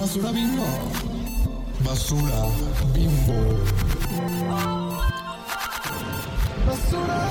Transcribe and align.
Basura 0.00 0.32
bimbo. 0.32 0.64
Basura 1.84 2.48
bimbo. 2.94 3.58
Basura 6.66 7.30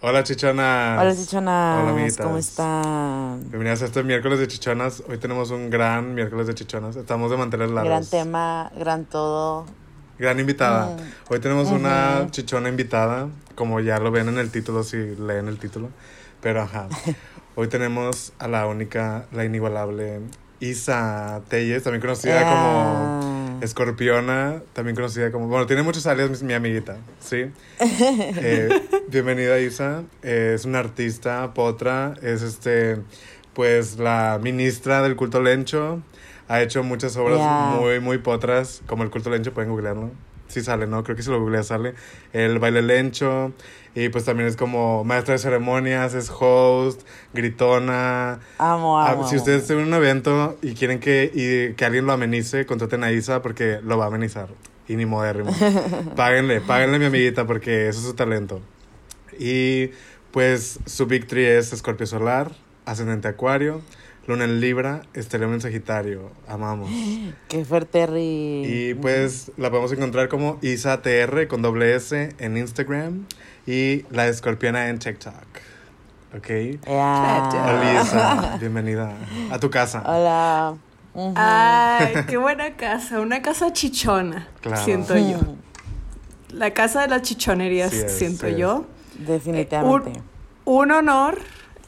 Hola 0.00 0.24
chichonas. 0.24 0.98
Hola 0.98 1.14
chichonas, 1.14 1.82
Hola, 1.82 1.90
amiguitas. 1.90 2.24
¿cómo 2.24 2.38
están? 2.38 3.40
Bienvenidas 3.50 3.82
a 3.82 3.84
este 3.84 4.02
miércoles 4.02 4.38
de 4.38 4.48
chichonas. 4.48 5.02
Hoy 5.10 5.18
tenemos 5.18 5.50
un 5.50 5.68
gran 5.68 6.14
miércoles 6.14 6.46
de 6.46 6.54
chichonas. 6.54 6.96
Estamos 6.96 7.30
de 7.30 7.36
mantener 7.36 7.68
largos. 7.68 7.90
Gran 7.90 8.06
tema, 8.06 8.72
gran 8.78 9.04
todo. 9.04 9.66
Gran 10.18 10.40
invitada. 10.40 10.86
Mm. 10.86 11.32
Hoy 11.34 11.40
tenemos 11.40 11.70
una 11.70 12.28
chichona 12.30 12.70
invitada, 12.70 13.28
como 13.54 13.80
ya 13.80 13.98
lo 13.98 14.10
ven 14.10 14.30
en 14.30 14.38
el 14.38 14.50
título 14.50 14.82
si 14.84 14.96
leen 15.16 15.46
el 15.46 15.58
título. 15.58 15.90
Pero 16.40 16.62
ajá. 16.62 16.88
Hoy 17.56 17.68
tenemos 17.68 18.32
a 18.38 18.48
la 18.48 18.66
única, 18.66 19.26
la 19.32 19.44
inigualable 19.44 20.20
Isa 20.60 21.42
Telles, 21.48 21.82
también 21.82 22.00
conocida 22.00 22.40
como 22.42 23.20
Ah. 23.22 23.58
Escorpiona, 23.62 24.62
también 24.72 24.94
conocida 24.96 25.30
como. 25.30 25.46
Bueno, 25.48 25.66
tiene 25.66 25.82
muchos 25.82 26.06
alias, 26.06 26.30
mi, 26.42 26.48
mi 26.48 26.54
amiguita, 26.54 26.96
¿sí? 27.18 27.50
Eh, 27.80 28.68
bienvenida, 29.08 29.58
Isa. 29.60 30.04
Eh, 30.22 30.52
es 30.54 30.64
una 30.64 30.78
artista, 30.78 31.52
potra, 31.52 32.14
es 32.22 32.40
este. 32.42 32.98
Pues 33.52 33.98
la 33.98 34.38
ministra 34.42 35.02
del 35.02 35.16
culto 35.16 35.42
lencho. 35.42 36.00
Ha 36.48 36.62
hecho 36.62 36.82
muchas 36.82 37.16
obras 37.16 37.38
Ya. 37.38 37.76
muy, 37.78 38.00
muy 38.00 38.18
potras, 38.18 38.82
como 38.86 39.02
el 39.02 39.10
culto 39.10 39.28
lencho, 39.30 39.52
pueden 39.52 39.70
googlearlo. 39.70 40.10
Sí 40.48 40.62
sale, 40.62 40.86
¿no? 40.86 41.04
Creo 41.04 41.14
que 41.16 41.22
si 41.22 41.30
lo 41.30 41.38
googleas 41.38 41.66
sale. 41.68 41.94
El 42.32 42.58
baile 42.58 42.82
lencho. 42.82 43.52
Y 43.94 44.08
pues 44.08 44.24
también 44.24 44.48
es 44.48 44.56
como 44.56 45.02
maestra 45.04 45.32
de 45.32 45.38
ceremonias, 45.38 46.14
es 46.14 46.30
host, 46.30 47.02
gritona. 47.34 48.38
Amo, 48.58 49.00
Ah, 49.00 49.12
amo. 49.12 49.28
si 49.28 49.36
ustedes 49.36 49.66
tienen 49.66 49.86
un 49.86 49.94
evento 49.94 50.56
y 50.62 50.74
quieren 50.74 51.00
que, 51.00 51.30
y 51.34 51.74
que 51.74 51.84
alguien 51.84 52.06
lo 52.06 52.12
amenice, 52.12 52.66
contraten 52.66 53.02
a 53.02 53.10
Isa 53.12 53.42
porque 53.42 53.80
lo 53.82 53.98
va 53.98 54.04
a 54.04 54.08
amenizar. 54.08 54.48
Y 54.86 54.96
ni 54.96 55.06
modérrimo. 55.06 55.50
páguenle, 56.16 56.60
páguenle 56.60 56.98
mi 56.98 57.06
amiguita 57.06 57.46
porque 57.46 57.88
eso 57.88 58.00
es 58.00 58.06
su 58.06 58.14
talento. 58.14 58.60
Y 59.38 59.90
pues 60.30 60.78
su 60.86 61.06
victory 61.06 61.44
es 61.44 61.72
Escorpio 61.72 62.06
Solar, 62.06 62.52
Ascendente 62.84 63.28
Acuario, 63.28 63.82
Luna 64.26 64.44
en 64.44 64.60
Libra, 64.60 65.02
Estelio 65.14 65.52
en 65.52 65.60
Sagitario. 65.60 66.30
Amamos. 66.46 66.90
Qué 67.48 67.64
fuerte, 67.64 68.06
Ri. 68.06 68.62
Y 68.64 68.94
pues 68.94 69.50
la 69.56 69.70
podemos 69.70 69.90
encontrar 69.92 70.28
como 70.28 70.58
Isa 70.62 71.02
TR 71.02 71.46
con 71.48 71.62
doble 71.62 71.94
S 71.96 72.34
en 72.38 72.56
Instagram 72.56 73.26
y 73.70 74.04
la 74.10 74.26
escorpiona 74.26 74.88
en 74.88 74.98
TikTok. 74.98 75.32
¿Ok? 76.36 76.48
Bienvenida 78.60 79.12
a 79.50 79.58
tu 79.60 79.70
casa. 79.70 80.02
Hola. 80.04 80.74
Ay, 81.36 82.14
qué 82.28 82.36
buena 82.36 82.72
casa, 82.76 83.20
una 83.20 83.42
casa 83.42 83.72
chichona, 83.72 84.48
Claro. 84.60 84.84
siento 84.84 85.16
yo. 85.16 85.38
Mm, 85.38 85.56
La 86.54 86.72
casa 86.72 87.02
de 87.02 87.08
las 87.08 87.22
chichonerías, 87.22 87.90
Sí 87.90 87.96
es, 87.98 88.12
siento 88.18 88.46
sí 88.46 88.52
es. 88.52 88.58
yo. 88.58 88.86
Definitivamente. 89.18 90.20
Un 90.64 90.90
honor 90.90 91.38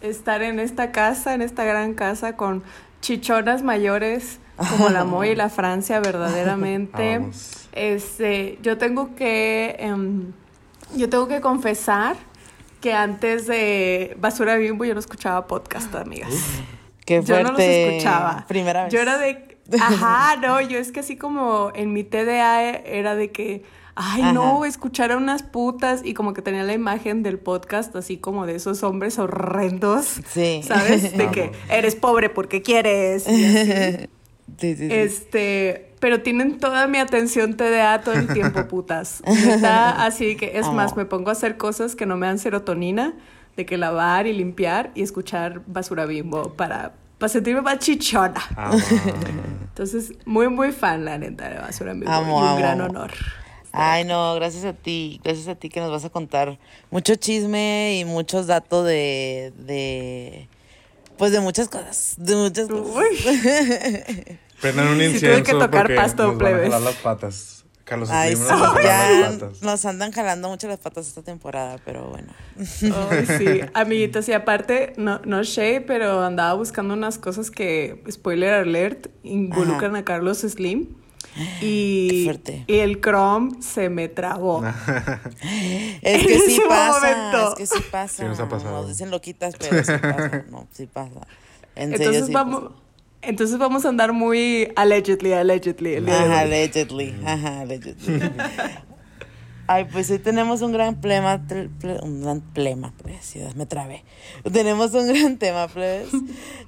estar 0.02 0.42
en 0.42 0.60
esta 0.60 0.90
casa, 0.92 1.34
en 1.34 1.42
esta 1.42 1.64
gran 1.64 1.94
casa, 1.94 2.36
con 2.36 2.62
chichonas 3.00 3.62
mayores 3.62 4.38
como 4.56 4.88
la 4.88 5.04
Moy 5.04 5.30
y 5.30 5.34
la 5.34 5.48
Francia, 5.48 5.98
verdaderamente. 6.04 7.18
Vamos. 7.18 7.68
Este, 7.72 8.58
yo 8.62 8.76
tengo 8.78 9.14
que, 9.16 9.76
em, 9.78 10.32
yo 10.96 11.08
tengo 11.08 11.28
que 11.28 11.40
confesar 11.40 12.16
que 12.80 12.92
antes 12.92 13.46
de 13.46 14.16
Basura 14.20 14.56
Bimbo 14.56 14.84
yo 14.84 14.94
no 14.94 15.00
escuchaba 15.00 15.46
podcast, 15.46 15.94
amigas. 15.94 16.32
Qué 17.04 17.16
Yo 17.16 17.22
fuerte. 17.22 17.42
no 17.44 17.50
los 17.52 17.60
escuchaba. 17.60 18.44
Primera 18.48 18.84
vez. 18.84 18.92
Yo 18.92 19.00
era 19.00 19.18
de, 19.18 19.56
ajá, 19.80 20.36
no, 20.36 20.60
yo 20.60 20.78
es 20.78 20.92
que 20.92 21.00
así 21.00 21.16
como 21.16 21.70
en 21.74 21.92
mi 21.92 22.04
TDA 22.04 22.62
era 22.70 23.14
de 23.16 23.30
que, 23.32 23.64
ay, 23.94 24.32
no, 24.32 24.64
escuchar 24.64 25.10
a 25.12 25.16
unas 25.16 25.42
putas 25.42 26.00
y 26.04 26.14
como 26.14 26.32
que 26.32 26.42
tenía 26.42 26.62
la 26.62 26.72
imagen 26.74 27.22
del 27.22 27.38
podcast 27.38 27.94
así 27.96 28.16
como 28.18 28.46
de 28.46 28.54
esos 28.56 28.82
hombres 28.84 29.18
horrendos, 29.18 30.20
Sí. 30.28 30.62
¿sabes? 30.66 31.12
De 31.16 31.28
que 31.30 31.52
eres 31.68 31.94
pobre 31.96 32.30
porque 32.30 32.62
quieres. 32.62 33.26
y 33.28 33.44
así. 33.44 34.08
Sí, 34.58 34.76
sí, 34.76 34.88
sí. 34.88 34.94
Este, 34.94 35.92
pero 36.00 36.22
tienen 36.22 36.58
toda 36.58 36.86
mi 36.88 36.98
atención 36.98 37.56
TDA 37.56 38.00
todo 38.02 38.14
el 38.14 38.28
tiempo, 38.32 38.64
putas. 38.68 39.22
Neta, 39.26 40.04
así 40.04 40.36
que 40.36 40.58
es 40.58 40.66
más, 40.68 40.96
me 40.96 41.04
pongo 41.04 41.30
a 41.30 41.32
hacer 41.32 41.56
cosas 41.56 41.94
que 41.94 42.06
no 42.06 42.16
me 42.16 42.26
dan 42.26 42.38
serotonina, 42.38 43.14
de 43.56 43.66
que 43.66 43.76
lavar 43.76 44.26
y 44.26 44.32
limpiar 44.32 44.90
y 44.94 45.02
escuchar 45.02 45.62
basura 45.66 46.06
bimbo 46.06 46.54
para, 46.54 46.94
para 47.18 47.28
sentirme 47.28 47.60
más 47.60 47.78
chichona. 47.78 48.40
Ah, 48.56 48.72
Entonces, 49.68 50.12
muy, 50.24 50.48
muy 50.48 50.72
fan, 50.72 51.04
la 51.04 51.18
neta, 51.18 51.48
de 51.48 51.58
basura 51.58 51.92
bimbo. 51.92 52.10
Amo, 52.10 52.40
y 52.40 52.42
un 52.42 52.48
amo, 52.48 52.58
gran 52.58 52.80
honor. 52.80 53.12
Ay, 53.72 54.04
no, 54.04 54.34
gracias 54.34 54.66
a 54.66 54.74
ti, 54.74 55.18
gracias 55.24 55.48
a 55.48 55.54
ti 55.54 55.70
que 55.70 55.80
nos 55.80 55.90
vas 55.90 56.04
a 56.04 56.10
contar 56.10 56.58
mucho 56.90 57.14
chisme 57.14 57.98
y 57.98 58.04
muchos 58.04 58.46
datos 58.46 58.84
de, 58.84 59.52
de, 59.56 60.46
pues 61.22 61.30
de 61.30 61.38
muchas 61.38 61.68
cosas, 61.68 62.14
de 62.18 62.34
muchas 62.34 62.66
cosas. 62.66 62.96
Uy, 62.96 63.16
Prendan 64.60 64.88
un 64.88 64.98
Sí, 64.98 65.04
incienso 65.04 65.26
tuve 65.36 65.42
que 65.44 65.52
tocar 65.52 65.82
porque 65.82 65.94
pasto, 65.94 66.24
nos 66.24 66.32
van 66.32 66.34
a 66.34 66.38
plebes. 66.50 66.64
jalar 66.72 66.82
las 66.82 66.96
patas. 66.96 67.64
Carlos 67.84 68.10
Ay, 68.10 68.34
Slim 68.34 68.44
sí, 68.48 68.52
nos 68.52 68.82
ya 68.82 69.10
las 69.20 69.32
patas. 69.34 69.62
nos 69.62 69.84
andan 69.84 70.10
jalando 70.10 70.48
mucho 70.48 70.66
las 70.66 70.80
patas 70.80 71.06
esta 71.06 71.22
temporada, 71.22 71.78
pero 71.84 72.08
bueno. 72.08 72.32
Ay, 72.58 73.26
sí, 73.38 73.60
amiguitos, 73.74 74.28
y 74.28 74.32
aparte, 74.32 74.94
no, 74.96 75.20
no 75.24 75.44
sé, 75.44 75.80
pero 75.86 76.24
andaba 76.24 76.54
buscando 76.54 76.92
unas 76.94 77.18
cosas 77.18 77.52
que, 77.52 78.02
spoiler 78.10 78.54
alert, 78.54 79.06
involucran 79.22 79.94
a 79.94 80.04
Carlos 80.04 80.38
Slim. 80.38 80.88
Qué 81.60 81.66
Y, 81.66 82.24
fuerte. 82.24 82.64
y 82.66 82.78
el 82.78 83.00
Chrome 83.00 83.62
se 83.62 83.88
me 83.88 84.08
trabó. 84.08 84.62
Es 86.02 86.26
que 86.26 86.34
En 86.34 86.40
sí 86.40 86.52
ese 86.56 86.62
pasa, 86.68 87.00
momento. 87.00 87.48
es 87.50 87.54
que 87.56 87.66
sí 87.66 87.82
pasa. 87.90 88.22
Sí 88.22 88.28
nos 88.28 88.40
ha 88.40 88.48
pasado. 88.48 88.72
Nos 88.82 88.88
dicen 88.88 89.10
loquitas, 89.10 89.54
pero 89.58 89.82
sí 89.84 89.92
pasa, 90.00 90.44
no, 90.50 90.66
sí 90.72 90.86
pasa. 90.86 91.20
En 91.74 91.90
serio 91.90 92.06
Entonces 92.06 92.26
sí 92.26 92.32
vamos, 92.32 92.62
pasa. 92.64 92.74
entonces 93.22 93.58
vamos 93.58 93.84
a 93.84 93.88
andar 93.88 94.12
muy 94.12 94.70
allegedly, 94.76 95.32
allegedly. 95.32 95.96
Ajá, 95.96 96.40
allegedly, 96.40 97.14
ajá, 97.24 97.60
allegedly. 97.60 98.20
Ay, 99.68 99.86
pues 99.90 100.10
hoy 100.10 100.18
tenemos 100.18 100.60
un 100.60 100.72
gran 100.72 101.00
plema, 101.00 101.40
un 102.02 102.20
gran 102.22 102.40
plema, 102.40 102.92
pues, 103.00 103.36
me 103.54 103.64
trabé. 103.64 104.04
Tenemos 104.52 104.92
un 104.92 105.06
gran 105.08 105.38
tema, 105.38 105.68
pues. 105.68 106.08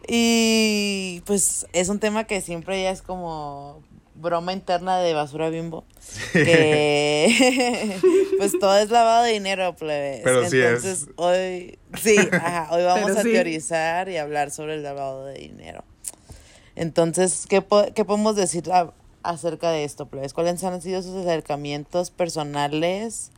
Y 0.08 1.20
pues 1.26 1.66
es 1.72 1.88
un 1.88 1.98
tema 1.98 2.24
que 2.24 2.40
siempre 2.40 2.82
ya 2.82 2.90
es 2.90 3.02
como 3.02 3.82
broma 4.24 4.52
interna 4.52 4.98
de 4.98 5.14
basura 5.14 5.48
bimbo. 5.50 5.84
Que 6.32 7.96
pues 8.38 8.52
todo 8.58 8.76
es 8.78 8.90
lavado 8.90 9.22
de 9.24 9.32
dinero, 9.34 9.76
plebes. 9.76 10.22
Pero 10.24 10.48
sí 10.50 10.58
es. 10.58 10.64
Entonces 10.84 11.06
hoy, 11.16 11.78
sí, 12.02 12.16
ajá, 12.32 12.68
hoy 12.72 12.82
vamos 12.82 13.04
Pero 13.10 13.20
a 13.20 13.22
sí. 13.22 13.30
teorizar 13.32 14.08
y 14.08 14.16
hablar 14.16 14.50
sobre 14.50 14.74
el 14.74 14.82
lavado 14.82 15.24
de 15.26 15.34
dinero. 15.38 15.84
Entonces, 16.76 17.46
¿qué, 17.48 17.62
po- 17.62 17.86
qué 17.94 18.04
podemos 18.04 18.34
decir 18.34 18.70
a- 18.72 18.92
acerca 19.22 19.70
de 19.70 19.84
esto, 19.84 20.06
plebes? 20.06 20.32
¿Cuáles 20.34 20.62
han 20.64 20.82
sido 20.82 21.02
sus 21.02 21.14
acercamientos 21.24 22.10
personales 22.10 23.30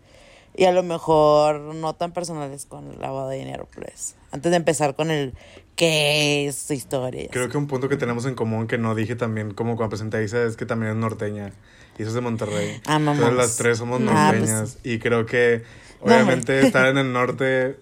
y 0.56 0.65
a 0.65 0.72
lo 0.72 0.83
mejor 0.83 1.61
no 1.61 1.94
tan 1.94 2.12
personales 2.12 2.67
con 2.67 2.91
el 2.93 2.99
lavado 3.00 3.28
de 3.28 3.39
dinero, 3.39 3.67
plebes? 3.67 4.17
Antes 4.33 4.50
de 4.50 4.56
empezar 4.56 4.94
con 4.97 5.11
el 5.11 5.34
qué 5.77 6.47
es 6.47 6.56
su 6.56 6.72
historia. 6.72 7.28
Creo 7.31 7.49
que 7.49 7.59
un 7.59 7.67
punto 7.67 7.89
que 7.89 7.97
tenemos 7.97 8.25
en 8.27 8.34
común 8.34 8.67
que 8.67 8.78
no 8.78 8.94
dije 8.94 9.17
también 9.17 9.53
como 9.55 9.77
cuando 9.77 9.91
presenté 9.91 10.17
a 10.19 10.22
Isa 10.22 10.43
es 10.44 10.56
que 10.56 10.67
también 10.67 10.93
es 10.93 10.99
norteña. 10.99 11.53
Y 11.99 12.03
eso 12.03 12.09
es 12.11 12.15
de 12.15 12.21
Monterrey. 12.21 12.81
Amamos. 12.87 13.19
Entonces 13.19 13.37
las 13.37 13.56
tres 13.56 13.78
somos 13.78 14.00
Ah, 14.06 14.28
pues, 14.31 14.41
norteñas. 14.41 14.78
Y 14.84 14.99
creo 14.99 15.25
que 15.27 15.62
No, 16.00 16.06
obviamente 16.06 16.53
hombre. 16.55 16.61
estar 16.67 16.87
en 16.87 16.99
el 16.99 17.12
norte, 17.12 17.77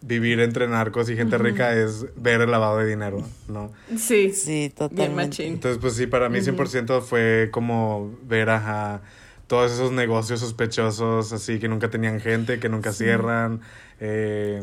vivir 0.00 0.40
entre 0.40 0.68
narcos 0.68 1.10
y 1.10 1.16
gente 1.16 1.36
rica 1.38 1.74
es 1.74 2.06
ver 2.16 2.40
el 2.40 2.50
lavado 2.50 2.78
de 2.78 2.86
dinero, 2.86 3.22
¿no? 3.48 3.72
Sí, 3.96 4.32
Sí, 4.32 4.50
bien 4.52 4.72
totalmente. 4.72 5.14
machín. 5.14 5.52
Entonces, 5.54 5.78
pues 5.80 5.94
sí, 5.94 6.06
para 6.06 6.28
mí 6.28 6.38
100% 6.40 7.02
fue 7.02 7.48
como 7.52 8.14
ver 8.22 8.48
ajá, 8.50 9.02
todos 9.48 9.72
esos 9.72 9.90
negocios 9.90 10.38
sospechosos, 10.40 11.32
así 11.32 11.58
que 11.58 11.68
nunca 11.68 11.90
tenían 11.90 12.20
gente, 12.20 12.60
que 12.60 12.68
nunca 12.68 12.92
cierran. 12.92 13.60
eh. 13.98 14.62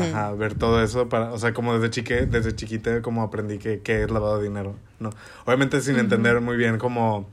Ajá, 0.00 0.32
ver 0.32 0.54
todo 0.54 0.80
eso, 0.80 1.08
para, 1.08 1.32
o 1.32 1.38
sea, 1.38 1.52
como 1.52 1.74
desde, 1.74 1.90
chique, 1.90 2.26
desde 2.26 2.54
chiquita 2.54 3.02
como 3.02 3.22
aprendí 3.22 3.58
que, 3.58 3.80
que 3.80 4.04
es 4.04 4.10
lavado 4.12 4.38
de 4.38 4.44
dinero, 4.44 4.76
¿no? 5.00 5.10
Obviamente 5.44 5.80
sin 5.80 5.98
entender 5.98 6.40
muy 6.40 6.56
bien 6.56 6.78
como, 6.78 7.28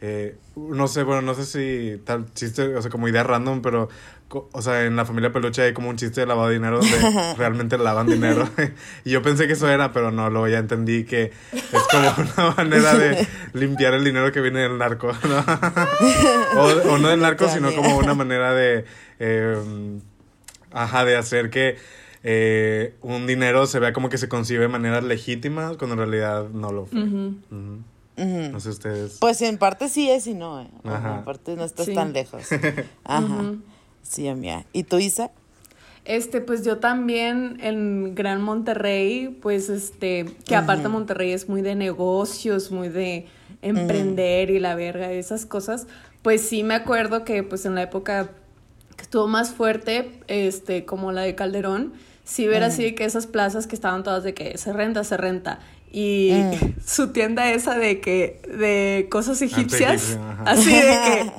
eh, 0.00 0.36
no 0.56 0.88
sé, 0.88 1.04
bueno, 1.04 1.22
no 1.22 1.34
sé 1.34 1.46
si 1.46 2.02
tal 2.04 2.26
chiste, 2.34 2.74
o 2.74 2.82
sea, 2.82 2.90
como 2.90 3.06
idea 3.06 3.22
random, 3.22 3.62
pero, 3.62 3.88
o 4.30 4.62
sea, 4.62 4.84
en 4.84 4.94
la 4.96 5.04
familia 5.06 5.32
peluche 5.32 5.62
hay 5.62 5.72
como 5.72 5.88
un 5.88 5.96
chiste 5.96 6.20
de 6.20 6.26
lavado 6.26 6.48
de 6.48 6.54
dinero 6.54 6.80
donde 6.80 7.34
realmente 7.38 7.78
lavan 7.78 8.06
dinero. 8.06 8.48
y 9.04 9.10
yo 9.10 9.22
pensé 9.22 9.46
que 9.46 9.54
eso 9.54 9.68
era, 9.68 9.92
pero 9.92 10.10
no, 10.10 10.28
luego 10.30 10.48
ya 10.48 10.58
entendí 10.58 11.04
que 11.04 11.32
es 11.52 11.82
como 11.90 12.12
una 12.36 12.54
manera 12.54 12.94
de 12.94 13.26
limpiar 13.54 13.94
el 13.94 14.04
dinero 14.04 14.30
que 14.32 14.40
viene 14.40 14.60
del 14.60 14.76
narco, 14.78 15.12
¿no? 15.12 16.60
o, 16.60 16.92
o 16.94 16.98
no 16.98 17.08
del 17.08 17.20
narco, 17.20 17.48
sino 17.48 17.72
como 17.74 17.96
una 17.96 18.14
manera 18.14 18.52
de... 18.54 18.84
eh, 19.18 19.56
Ajá, 20.70 21.06
de 21.06 21.16
hacer 21.16 21.48
que 21.48 21.76
eh, 22.22 22.94
un 23.00 23.26
dinero 23.26 23.66
se 23.66 23.78
vea 23.78 23.94
como 23.94 24.10
que 24.10 24.18
se 24.18 24.28
concibe 24.28 24.60
de 24.60 24.68
manera 24.68 25.00
legítima, 25.00 25.72
cuando 25.78 25.94
en 25.94 25.98
realidad 26.10 26.48
no 26.50 26.72
lo 26.72 26.84
fue. 26.84 27.00
No 28.16 28.60
sé 28.60 28.68
ustedes. 28.68 29.16
Pues 29.20 29.40
en 29.42 29.56
parte 29.58 29.88
sí 29.88 30.10
es 30.10 30.26
y 30.26 30.34
no, 30.34 30.60
¿eh? 30.60 30.68
Ajá. 30.84 31.18
En 31.18 31.24
parte 31.24 31.56
no 31.56 31.64
estás 31.64 31.86
Sí. 31.86 31.94
tan 31.94 32.12
lejos. 32.12 32.42
Ajá. 33.04 33.54
Sí, 34.08 34.26
amiga. 34.26 34.64
¿Y 34.72 34.84
tú, 34.84 34.98
Isa? 34.98 35.30
Este, 36.04 36.40
pues 36.40 36.64
yo 36.64 36.78
también 36.78 37.58
en 37.60 38.14
Gran 38.14 38.40
Monterrey, 38.40 39.36
pues 39.42 39.68
este, 39.68 40.24
que 40.46 40.56
aparte 40.56 40.88
Monterrey 40.88 41.32
es 41.32 41.50
muy 41.50 41.60
de 41.60 41.74
negocios, 41.74 42.70
muy 42.70 42.88
de 42.88 43.26
emprender 43.60 44.48
y 44.48 44.58
la 44.58 44.74
verga, 44.74 45.12
esas 45.12 45.44
cosas, 45.44 45.86
pues 46.22 46.40
sí 46.40 46.62
me 46.62 46.74
acuerdo 46.74 47.24
que 47.24 47.42
pues 47.42 47.66
en 47.66 47.74
la 47.74 47.82
época 47.82 48.30
que 48.96 49.02
estuvo 49.02 49.26
más 49.26 49.50
fuerte, 49.50 50.20
este, 50.28 50.86
como 50.86 51.12
la 51.12 51.22
de 51.22 51.34
Calderón, 51.34 51.92
sí 52.24 52.46
ver 52.46 52.62
así 52.62 52.94
que 52.94 53.04
esas 53.04 53.26
plazas 53.26 53.66
que 53.66 53.74
estaban 53.74 54.02
todas 54.02 54.24
de 54.24 54.32
que 54.32 54.56
se 54.56 54.72
renta, 54.72 55.04
se 55.04 55.18
renta. 55.18 55.58
Y 55.90 56.32
Mm. 56.32 56.74
su 56.86 57.08
tienda 57.08 57.50
esa 57.50 57.76
de 57.78 58.00
que, 58.00 58.40
de 58.46 59.08
cosas 59.10 59.40
egipcias, 59.42 60.18
así 60.44 60.72
de 60.72 60.80
que, 60.80 61.32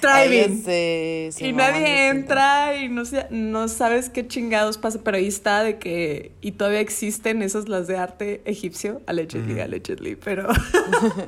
driving. 0.02 0.62
Se 0.64 1.30
Y 1.40 1.52
nadie 1.52 2.08
entra 2.08 2.76
y 2.76 2.88
no, 2.88 3.04
sé, 3.04 3.26
no 3.30 3.68
sabes 3.68 4.10
qué 4.10 4.26
chingados 4.26 4.78
pasa, 4.78 5.00
pero 5.02 5.16
ahí 5.16 5.26
está 5.28 5.62
de 5.62 5.78
que, 5.78 6.32
y 6.40 6.52
todavía 6.52 6.80
existen 6.80 7.42
esas 7.42 7.68
las 7.68 7.86
de 7.86 7.96
arte 7.96 8.42
egipcio, 8.44 9.00
allegedly, 9.06 9.60
allegedly, 9.60 10.16
pero, 10.16 10.48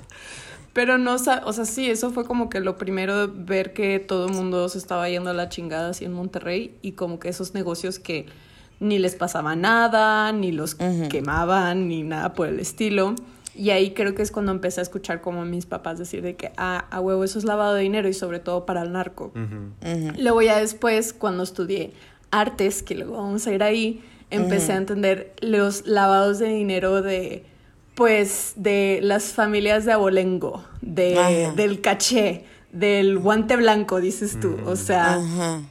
pero 0.73 0.99
no, 0.99 1.15
o 1.15 1.19
sea, 1.19 1.65
sí, 1.65 1.91
eso 1.91 2.11
fue 2.11 2.25
como 2.25 2.49
que 2.49 2.61
lo 2.61 2.79
primero, 2.79 3.31
ver 3.33 3.73
que 3.73 3.99
todo 3.99 4.27
el 4.27 4.33
mundo 4.33 4.69
se 4.69 4.79
estaba 4.79 5.09
yendo 5.09 5.31
a 5.31 5.35
la 5.35 5.49
chingada 5.49 5.91
así 5.91 6.05
en 6.05 6.13
Monterrey 6.13 6.75
y 6.83 6.93
como 6.93 7.19
que 7.19 7.29
esos 7.29 7.55
negocios 7.55 7.99
que 7.99 8.27
ni 8.83 8.99
les 8.99 9.15
pasaba 9.15 9.55
nada, 9.57 10.33
ni 10.33 10.53
los 10.53 10.75
quemaban, 10.75 11.89
ni 11.89 12.03
nada 12.03 12.35
por 12.35 12.49
el 12.49 12.59
estilo. 12.59 13.15
Y 13.55 13.71
ahí 13.71 13.93
creo 13.93 14.15
que 14.15 14.23
es 14.23 14.33
cuando 14.33 14.51
empecé 14.51 14.81
a 14.81 14.83
escuchar 14.83 15.21
como 15.21 15.43
a 15.43 15.45
mis 15.45 15.67
papás 15.67 15.99
decir 15.99 16.23
de 16.23 16.37
que, 16.37 16.53
ah, 16.57 16.87
a 16.91 17.01
huevo, 17.01 17.23
eso 17.23 17.39
es 17.39 17.45
lavado 17.45 17.75
de 17.75 17.83
dinero 17.83 18.09
y 18.09 18.15
sobre 18.15 18.39
todo 18.39 18.67
para 18.67 18.83
el 18.83 18.93
narco. 18.93 19.33
Ujú. 19.35 19.89
Ujú. 19.89 20.13
Luego 20.19 20.43
ya 20.43 20.59
después, 20.59 21.13
cuando 21.13 21.43
estudié 21.43 21.93
artes, 22.31 22.83
que 22.83 22.95
luego 22.95 23.19
vamos 23.19 23.47
a 23.47 23.53
ir 23.53 23.63
ahí, 23.63 24.03
empecé 24.31 24.73
a 24.73 24.77
entender 24.77 25.35
los 25.41 25.87
lavados 25.87 26.39
de 26.39 26.49
dinero 26.49 27.03
de, 27.03 27.45
pues, 27.95 28.55
de 28.57 29.01
las 29.03 29.25
familias 29.33 29.85
de 29.85 29.93
abolengo, 29.93 30.65
de, 30.81 31.19
Ajá. 31.19 31.55
del 31.55 31.83
caché, 31.83 32.47
del 32.73 33.19
guante 33.19 33.57
blanco, 33.57 34.01
dices 34.01 34.41
tú. 34.41 34.57
O 34.65 34.77
sea, 34.77 35.21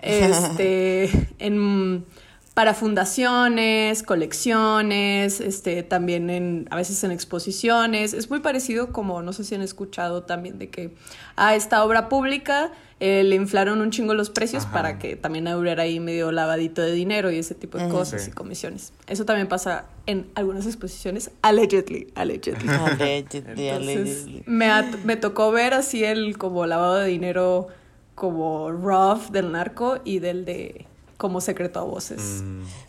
este, 0.02 1.10
en, 1.40 2.06
para 2.54 2.74
fundaciones, 2.74 4.04
colecciones, 4.04 5.40
este, 5.40 5.84
también 5.84 6.30
en, 6.30 6.68
a 6.70 6.76
veces 6.76 7.02
en 7.04 7.12
exposiciones. 7.12 8.14
Es 8.14 8.30
muy 8.30 8.40
parecido 8.42 8.92
como, 8.92 9.22
no 9.22 9.32
sé 9.34 9.44
si 9.44 9.56
han 9.56 9.62
escuchado 9.62 10.24
también 10.24 10.60
de 10.60 10.70
que 10.70 10.94
a 11.38 11.56
esta 11.56 11.84
obra 11.84 12.10
pública 12.10 12.72
eh, 13.00 13.24
le 13.24 13.36
inflaron 13.36 13.80
un 13.82 13.90
chingo 13.90 14.14
los 14.14 14.30
precios 14.30 14.66
Ajá. 14.66 14.74
para 14.74 15.00
que 15.00 15.16
también 15.16 15.48
hubiera 15.48 15.84
ahí 15.84 16.00
medio 16.02 16.32
lavadito 16.32 16.82
de 16.82 16.92
dinero 16.92 17.32
y 17.32 17.38
ese 17.38 17.56
tipo 17.56 17.78
de 17.78 17.88
cosas 17.88 18.24
Sí. 18.24 18.32
y 18.32 18.34
comisiones. 18.34 18.92
Eso 19.08 19.24
también 19.26 19.48
pasa 19.48 19.86
en 20.06 20.30
algunas 20.36 20.66
exposiciones, 20.66 21.32
allegedly, 21.42 22.12
allegedly. 22.16 22.68
Allegedly, 22.70 23.68
Entonces, 23.70 24.26
allegedly. 24.26 24.44
me, 24.46 24.70
me 25.06 25.16
tocó 25.16 25.52
ver 25.52 25.74
así 25.74 26.04
el 26.04 26.38
como 26.38 26.66
lavado 26.66 26.96
de 26.96 27.08
dinero 27.08 27.70
como 28.14 28.72
rough 28.72 29.30
del 29.32 29.52
narco 29.54 30.00
y 30.04 30.20
del 30.20 30.44
de 30.46 30.86
como 31.22 31.40
secreto 31.40 31.80
a 31.80 31.84
voces. 31.84 32.42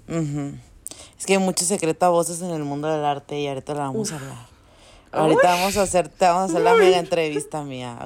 Mm. 0.09 0.55
Es 1.19 1.27
que 1.27 1.35
hay 1.35 1.39
mucho 1.39 1.67
secreto 1.67 2.07
a 2.07 2.09
voces 2.09 2.41
en 2.41 2.51
el 2.51 2.65
mundo 2.65 2.89
del 2.89 3.05
arte 3.05 3.39
y 3.39 3.47
ahorita 3.47 3.75
la 3.75 3.81
vamos 3.81 4.11
a 4.11 4.17
hablar. 4.17 4.47
Ahorita 5.13 5.43
vamos 5.45 5.77
a 5.77 5.83
hacer, 5.83 6.09
te 6.09 6.25
vamos 6.25 6.41
a 6.41 6.45
hacer 6.47 6.63
la 6.63 6.75
mega 6.75 6.99
entrevista 6.99 7.63
mía. 7.63 7.99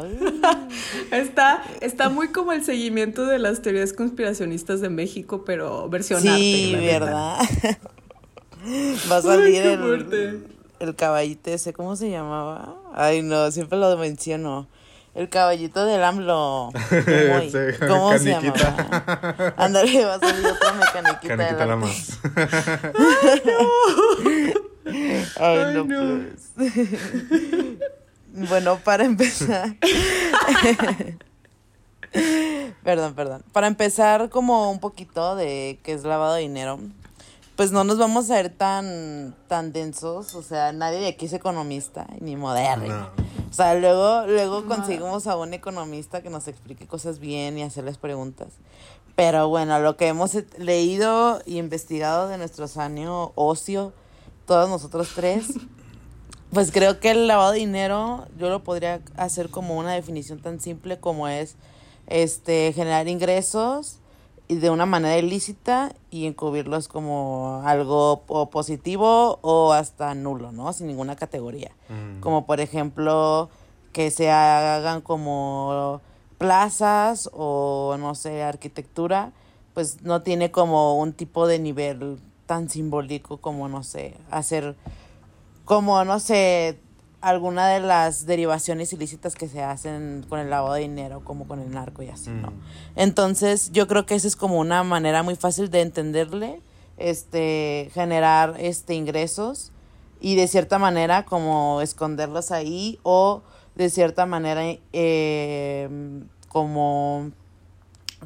Está, 1.12 1.62
está 1.81 2.08
muy 2.08 2.32
como 2.32 2.52
el 2.52 2.64
seguimiento 2.64 3.25
de 3.26 3.38
las 3.38 3.62
teorías 3.62 3.93
conspiracionistas 3.93 4.81
de 4.81 4.88
México, 4.88 5.44
pero 5.46 5.88
versión 5.88 6.20
Sí, 6.20 6.75
arte. 6.75 6.87
neta. 6.87 6.99
¿verdad? 6.99 7.38
Va 9.12 9.17
a 9.19 9.23
salir 9.23 9.62
el, 9.62 10.44
el 10.81 10.96
caballito 10.96 11.50
ese, 11.50 11.73
¿cómo 11.73 11.94
se 11.94 12.11
llamaba? 12.11 12.75
Ay, 12.93 13.23
no, 13.23 13.49
siempre 13.52 13.78
lo 13.78 13.96
menciono. 13.96 14.67
El 15.17 15.31
caballito 15.31 15.87
del 15.87 16.05
AMLO. 16.05 16.73
¿Cómo, 16.73 16.77
Ese, 17.43 17.79
¿cómo 17.89 18.19
se 18.19 18.33
llamaba? 18.33 19.55
Ándale, 19.57 20.05
va 20.05 20.17
a 20.17 20.19
salir 20.21 20.47
otra 20.47 20.73
mecaniquita 20.75 21.37
Caniquita 21.39 21.67
la 21.67 21.77
más. 21.77 22.19
Ay, 24.85 25.59
Ay, 25.59 25.75
no, 25.75 25.85
no. 25.85 26.23
pues. 26.55 28.49
bueno, 28.51 28.79
para 28.85 29.07
empezar. 29.07 29.75
perdón, 32.85 33.15
perdón. 33.15 33.43
Para 33.53 33.69
empezar, 33.69 34.29
como 34.29 34.71
un 34.71 34.81
poquito 34.81 35.35
de 35.35 35.79
qué 35.83 35.95
es 35.95 36.05
lavado 36.05 36.35
de 36.35 36.43
dinero. 36.43 36.79
Pues 37.56 37.73
no 37.73 37.85
nos 37.85 37.97
vamos 37.97 38.31
a 38.31 38.35
ver 38.35 38.50
tan, 38.50 39.35
tan 39.49 39.73
densos. 39.73 40.35
O 40.35 40.43
sea, 40.43 40.73
nadie 40.73 40.99
de 41.00 41.08
aquí 41.08 41.25
es 41.25 41.32
economista, 41.32 42.06
ni 42.20 42.37
moderno. 42.37 42.87
No. 42.87 43.11
O 43.50 43.53
sea, 43.53 43.75
luego, 43.75 44.26
luego 44.26 44.61
No. 44.61 44.67
conseguimos 44.67 45.26
a 45.26 45.37
un 45.37 45.55
economista 45.55 46.23
que 46.23 46.29
nos 46.29 46.49
explique 46.49 46.87
cosas 46.87 47.19
bien 47.19 47.56
y 47.56 47.62
hacerles 47.62 47.97
preguntas. 47.97 48.49
Pero 49.14 49.49
bueno, 49.49 49.79
lo 49.81 49.97
que 49.97 50.08
hemos 50.08 50.32
leído 50.58 51.41
y 51.47 51.56
investigado 51.56 52.29
de 52.29 52.37
nuestro 52.37 52.67
año 52.76 53.32
ocio, 53.35 53.94
todos 54.47 54.69
nosotros 54.69 55.12
tres, 55.14 55.47
pues 56.52 56.70
creo 56.70 57.00
que 57.00 57.12
el 57.12 57.26
lavado 57.26 57.52
de 57.52 57.59
dinero 57.61 58.26
yo 58.38 58.50
lo 58.50 58.62
podría 58.62 59.00
hacer 59.17 59.49
como 59.49 59.79
una 59.79 59.94
definición 59.94 60.41
tan 60.41 60.61
simple 60.61 61.00
como 61.00 61.26
es 61.29 61.56
este 62.06 62.75
generar 62.75 63.09
ingresos 63.09 64.00
de 64.49 64.71
una 64.71 64.87
manera 64.87 65.19
ilícita 65.19 65.93
y 66.11 66.27
encubrirlos 66.27 66.89
como 66.89 67.63
algo 67.65 68.23
o 68.29 68.51
positivo 68.51 69.39
o 69.43 69.73
hasta 69.73 70.15
nulo, 70.15 70.53
¿no? 70.53 70.73
Sin 70.73 70.87
ninguna 70.87 71.17
categoría. 71.17 71.73
Mm. 71.89 72.21
Como 72.21 72.47
por 72.47 72.61
ejemplo 72.61 73.51
que 73.93 74.11
se 74.11 74.31
hagan 74.31 75.01
como 75.01 76.01
plazas 76.39 77.31
o 77.33 77.97
no 77.99 78.15
sé, 78.15 78.43
arquitectura, 78.43 79.33
pues 79.75 80.03
no 80.03 80.23
tiene 80.23 80.51
como 80.51 80.99
un 80.99 81.13
tipo 81.13 81.47
de 81.47 81.59
nivel 81.59 82.19
tan 82.47 82.69
simbólico 82.69 83.38
como 83.38 83.69
no 83.69 83.83
sé, 83.83 84.17
hacer 84.31 84.76
como 85.65 86.05
no 86.05 86.21
sé, 86.21 86.81
alguna 87.20 87.68
de 87.68 87.80
las 87.80 88.26
derivaciones 88.26 88.92
ilícitas 88.92 89.35
que 89.35 89.49
se 89.49 89.62
hacen 89.62 90.25
con 90.28 90.38
el 90.38 90.50
lavado 90.50 90.75
de 90.75 90.82
dinero, 90.82 91.23
como 91.25 91.49
con 91.49 91.61
el 91.61 91.70
narco 91.70 92.02
y 92.02 92.08
así, 92.08 92.30
¿no? 92.30 92.50
Mm. 92.50 92.61
Entonces, 92.96 93.73
yo 93.73 93.87
creo 93.88 94.06
que 94.06 94.14
esa 94.14 94.28
es 94.28 94.37
como 94.37 94.58
una 94.58 94.82
manera 94.85 95.23
muy 95.23 95.37
fácil 95.37 95.70
de 95.70 95.80
entenderle, 95.80 96.61
este, 96.99 97.90
generar 97.94 98.54
este 98.58 98.94
ingresos 98.94 99.73
y 100.20 100.35
de 100.35 100.49
cierta 100.49 100.78
manera 100.78 101.25
como 101.25 101.80
esconderlos 101.80 102.50
ahí 102.50 102.99
o 103.02 103.42
de 103.75 103.90
cierta 103.90 104.25
manera 104.25 104.62
eh, 104.92 105.88
como 106.49 107.32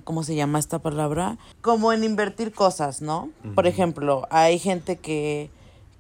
¿cómo 0.05 0.23
se 0.23 0.35
llama 0.35 0.59
esta 0.59 0.79
palabra? 0.79 1.39
Como 1.61 1.93
en 1.93 2.05
invertir 2.05 2.53
cosas, 2.53 3.03
¿no? 3.03 3.31
Por 3.55 3.67
ejemplo, 3.67 4.27
hay 4.31 4.59
gente 4.59 4.97
que 4.97 5.51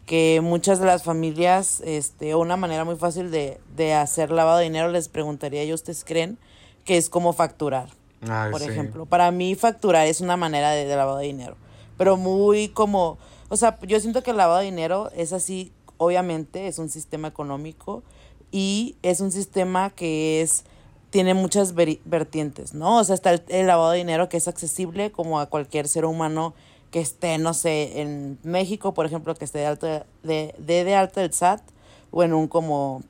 que 0.06 0.40
muchas 0.42 0.80
de 0.80 0.86
las 0.86 1.02
familias, 1.02 1.80
este, 1.84 2.34
una 2.34 2.56
manera 2.56 2.84
muy 2.84 2.96
fácil 2.96 3.30
de, 3.30 3.60
de 3.76 3.94
hacer 3.94 4.30
lavado 4.30 4.58
de 4.58 4.64
dinero, 4.64 4.88
les 4.88 5.08
preguntaría 5.08 5.64
yo, 5.64 5.74
¿ustedes 5.74 6.04
creen 6.04 6.38
que 6.84 6.96
es 6.96 7.08
como 7.08 7.32
facturar? 7.32 7.88
Ay, 8.28 8.50
por 8.50 8.60
sí. 8.60 8.68
ejemplo. 8.68 9.06
Para 9.06 9.30
mí 9.30 9.54
facturar 9.54 10.06
es 10.06 10.20
una 10.20 10.36
manera 10.36 10.70
de, 10.72 10.84
de 10.84 10.96
lavado 10.96 11.18
de 11.18 11.26
dinero, 11.26 11.56
pero 11.96 12.16
muy 12.16 12.68
como, 12.68 13.18
o 13.48 13.56
sea, 13.56 13.78
yo 13.82 14.00
siento 14.00 14.22
que 14.22 14.32
el 14.32 14.36
lavado 14.36 14.58
de 14.58 14.64
dinero 14.66 15.10
es 15.14 15.32
así, 15.32 15.72
obviamente 15.96 16.66
es 16.66 16.78
un 16.78 16.88
sistema 16.88 17.28
económico 17.28 18.02
y 18.50 18.96
es 19.02 19.20
un 19.20 19.30
sistema 19.30 19.90
que 19.90 20.42
es 20.42 20.64
tiene 21.10 21.34
muchas 21.34 21.74
vertientes, 21.74 22.72
¿no? 22.72 22.98
O 22.98 23.04
sea, 23.04 23.16
está 23.16 23.32
el, 23.32 23.42
el 23.48 23.66
lavado 23.66 23.90
de 23.90 23.98
dinero 23.98 24.28
que 24.28 24.36
es 24.36 24.46
accesible 24.46 25.10
como 25.10 25.40
a 25.40 25.46
cualquier 25.46 25.88
ser 25.88 26.04
humano 26.04 26.54
que 26.90 27.00
esté, 27.00 27.38
no 27.38 27.54
sé, 27.54 28.00
en 28.00 28.38
México, 28.42 28.94
por 28.94 29.06
ejemplo, 29.06 29.34
que 29.34 29.44
esté 29.44 29.60
de 29.60 29.66
alto 29.66 29.86
de, 29.86 30.54
de, 30.58 30.84
de 30.84 30.94
alto 30.94 31.20
del 31.20 31.32
SAT 31.32 31.62
o 32.10 32.22
en 32.22 32.34
un 32.34 32.48
como 32.48 33.02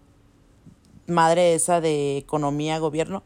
madre 1.07 1.55
esa 1.55 1.81
de 1.81 2.19
economía, 2.19 2.79
gobierno, 2.79 3.23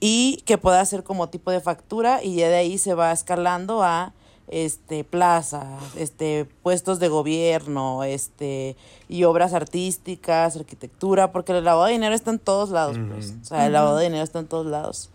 y 0.00 0.42
que 0.44 0.58
pueda 0.58 0.80
hacer 0.80 1.02
como 1.02 1.28
tipo 1.28 1.50
de 1.50 1.60
factura 1.60 2.22
y 2.22 2.36
ya 2.36 2.48
de 2.48 2.56
ahí 2.56 2.78
se 2.78 2.94
va 2.94 3.12
escalando 3.12 3.82
a 3.82 4.12
este 4.48 5.04
plazas, 5.04 5.66
este 5.96 6.46
puestos 6.62 6.98
de 6.98 7.08
gobierno, 7.08 8.04
este 8.04 8.76
y 9.08 9.24
obras 9.24 9.54
artísticas, 9.54 10.56
arquitectura, 10.56 11.32
porque 11.32 11.52
el 11.52 11.64
lavado 11.64 11.86
de 11.86 11.92
dinero 11.92 12.14
está 12.14 12.30
en 12.30 12.38
todos 12.38 12.70
lados, 12.70 12.98
pues. 13.10 13.34
O 13.42 13.44
sea, 13.44 13.66
el 13.66 13.72
lavado 13.72 13.96
de 13.96 14.04
dinero 14.04 14.22
está 14.22 14.40
en 14.40 14.46
todos 14.46 14.66
lados. 14.66 15.10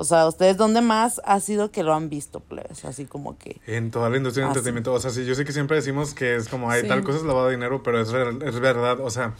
O 0.00 0.04
sea, 0.04 0.26
¿ustedes 0.26 0.56
dónde 0.56 0.80
más 0.80 1.20
ha 1.26 1.40
sido 1.40 1.70
que 1.70 1.82
lo 1.82 1.92
han 1.92 2.08
visto, 2.08 2.40
plebes? 2.40 2.86
Así 2.86 3.04
como 3.04 3.36
que... 3.36 3.60
En 3.66 3.90
toda 3.90 4.08
la 4.08 4.16
industria 4.16 4.44
del 4.46 4.50
entretenimiento. 4.52 4.94
O 4.94 4.98
sea, 4.98 5.10
sí, 5.10 5.26
yo 5.26 5.34
sé 5.34 5.44
que 5.44 5.52
siempre 5.52 5.76
decimos 5.76 6.14
que 6.14 6.36
es 6.36 6.48
como, 6.48 6.70
hay 6.70 6.80
Sí. 6.82 6.88
tal 6.88 7.04
cosa 7.04 7.18
es 7.18 7.24
lavado 7.24 7.48
de 7.48 7.56
dinero, 7.56 7.82
pero 7.82 8.00
es, 8.00 8.10
re- 8.10 8.38
es 8.48 8.58
verdad. 8.60 8.98
O 9.00 9.10
sea, 9.10 9.34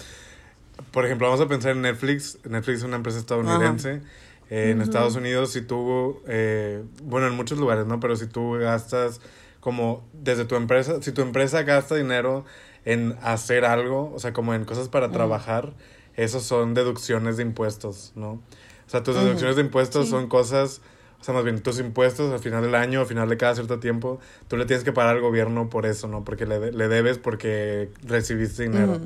por 0.92 1.06
ejemplo, 1.06 1.28
vamos 1.28 1.40
a 1.40 1.48
pensar 1.48 1.70
en 1.72 1.80
Netflix. 1.80 2.38
Netflix 2.46 2.78
es 2.80 2.84
una 2.84 2.96
empresa 2.96 3.18
estadounidense. 3.18 4.02
Eh, 4.50 4.72
en 4.72 4.82
Estados 4.82 5.16
Unidos, 5.16 5.50
si 5.52 5.62
tú, 5.62 6.20
eh, 6.26 6.84
bueno, 7.04 7.26
en 7.28 7.34
muchos 7.34 7.58
lugares, 7.58 7.86
¿no? 7.86 7.98
Pero 7.98 8.16
si 8.16 8.26
tú 8.26 8.52
gastas 8.58 9.22
como 9.60 10.06
desde 10.12 10.44
tu 10.44 10.56
empresa, 10.56 11.00
si 11.00 11.12
tu 11.12 11.22
empresa 11.22 11.62
gasta 11.62 11.94
dinero 11.94 12.44
en 12.84 13.16
hacer 13.22 13.64
algo, 13.64 14.12
o 14.14 14.18
sea, 14.18 14.34
como 14.34 14.52
en 14.52 14.64
cosas 14.66 14.88
para 14.90 15.10
trabajar, 15.10 15.72
esos 16.16 16.42
son 16.42 16.74
deducciones 16.74 17.36
de 17.38 17.44
impuestos, 17.44 18.12
¿no? 18.14 18.42
O 18.90 18.92
sea, 18.92 19.04
tus 19.04 19.14
deducciones 19.14 19.54
de 19.54 19.62
impuestos 19.62 20.06
Sí. 20.06 20.10
son 20.10 20.26
cosas, 20.26 20.80
o 21.20 21.22
sea, 21.24 21.32
más 21.32 21.44
bien 21.44 21.60
tus 21.60 21.78
impuestos 21.78 22.32
al 22.32 22.40
final 22.40 22.62
del 22.62 22.74
año, 22.74 22.98
al 22.98 23.06
final 23.06 23.28
de 23.28 23.36
cada 23.36 23.54
cierto 23.54 23.78
tiempo, 23.78 24.18
tú 24.48 24.56
le 24.56 24.66
tienes 24.66 24.82
que 24.82 24.90
pagar 24.92 25.14
al 25.14 25.22
gobierno 25.22 25.70
por 25.70 25.86
eso, 25.86 26.08
¿no? 26.08 26.24
Porque 26.24 26.44
le, 26.44 26.58
de- 26.58 26.72
le 26.72 26.88
debes 26.88 27.18
porque 27.18 27.90
recibiste 28.04 28.64
dinero. 28.64 28.94
Ujú. 28.94 29.04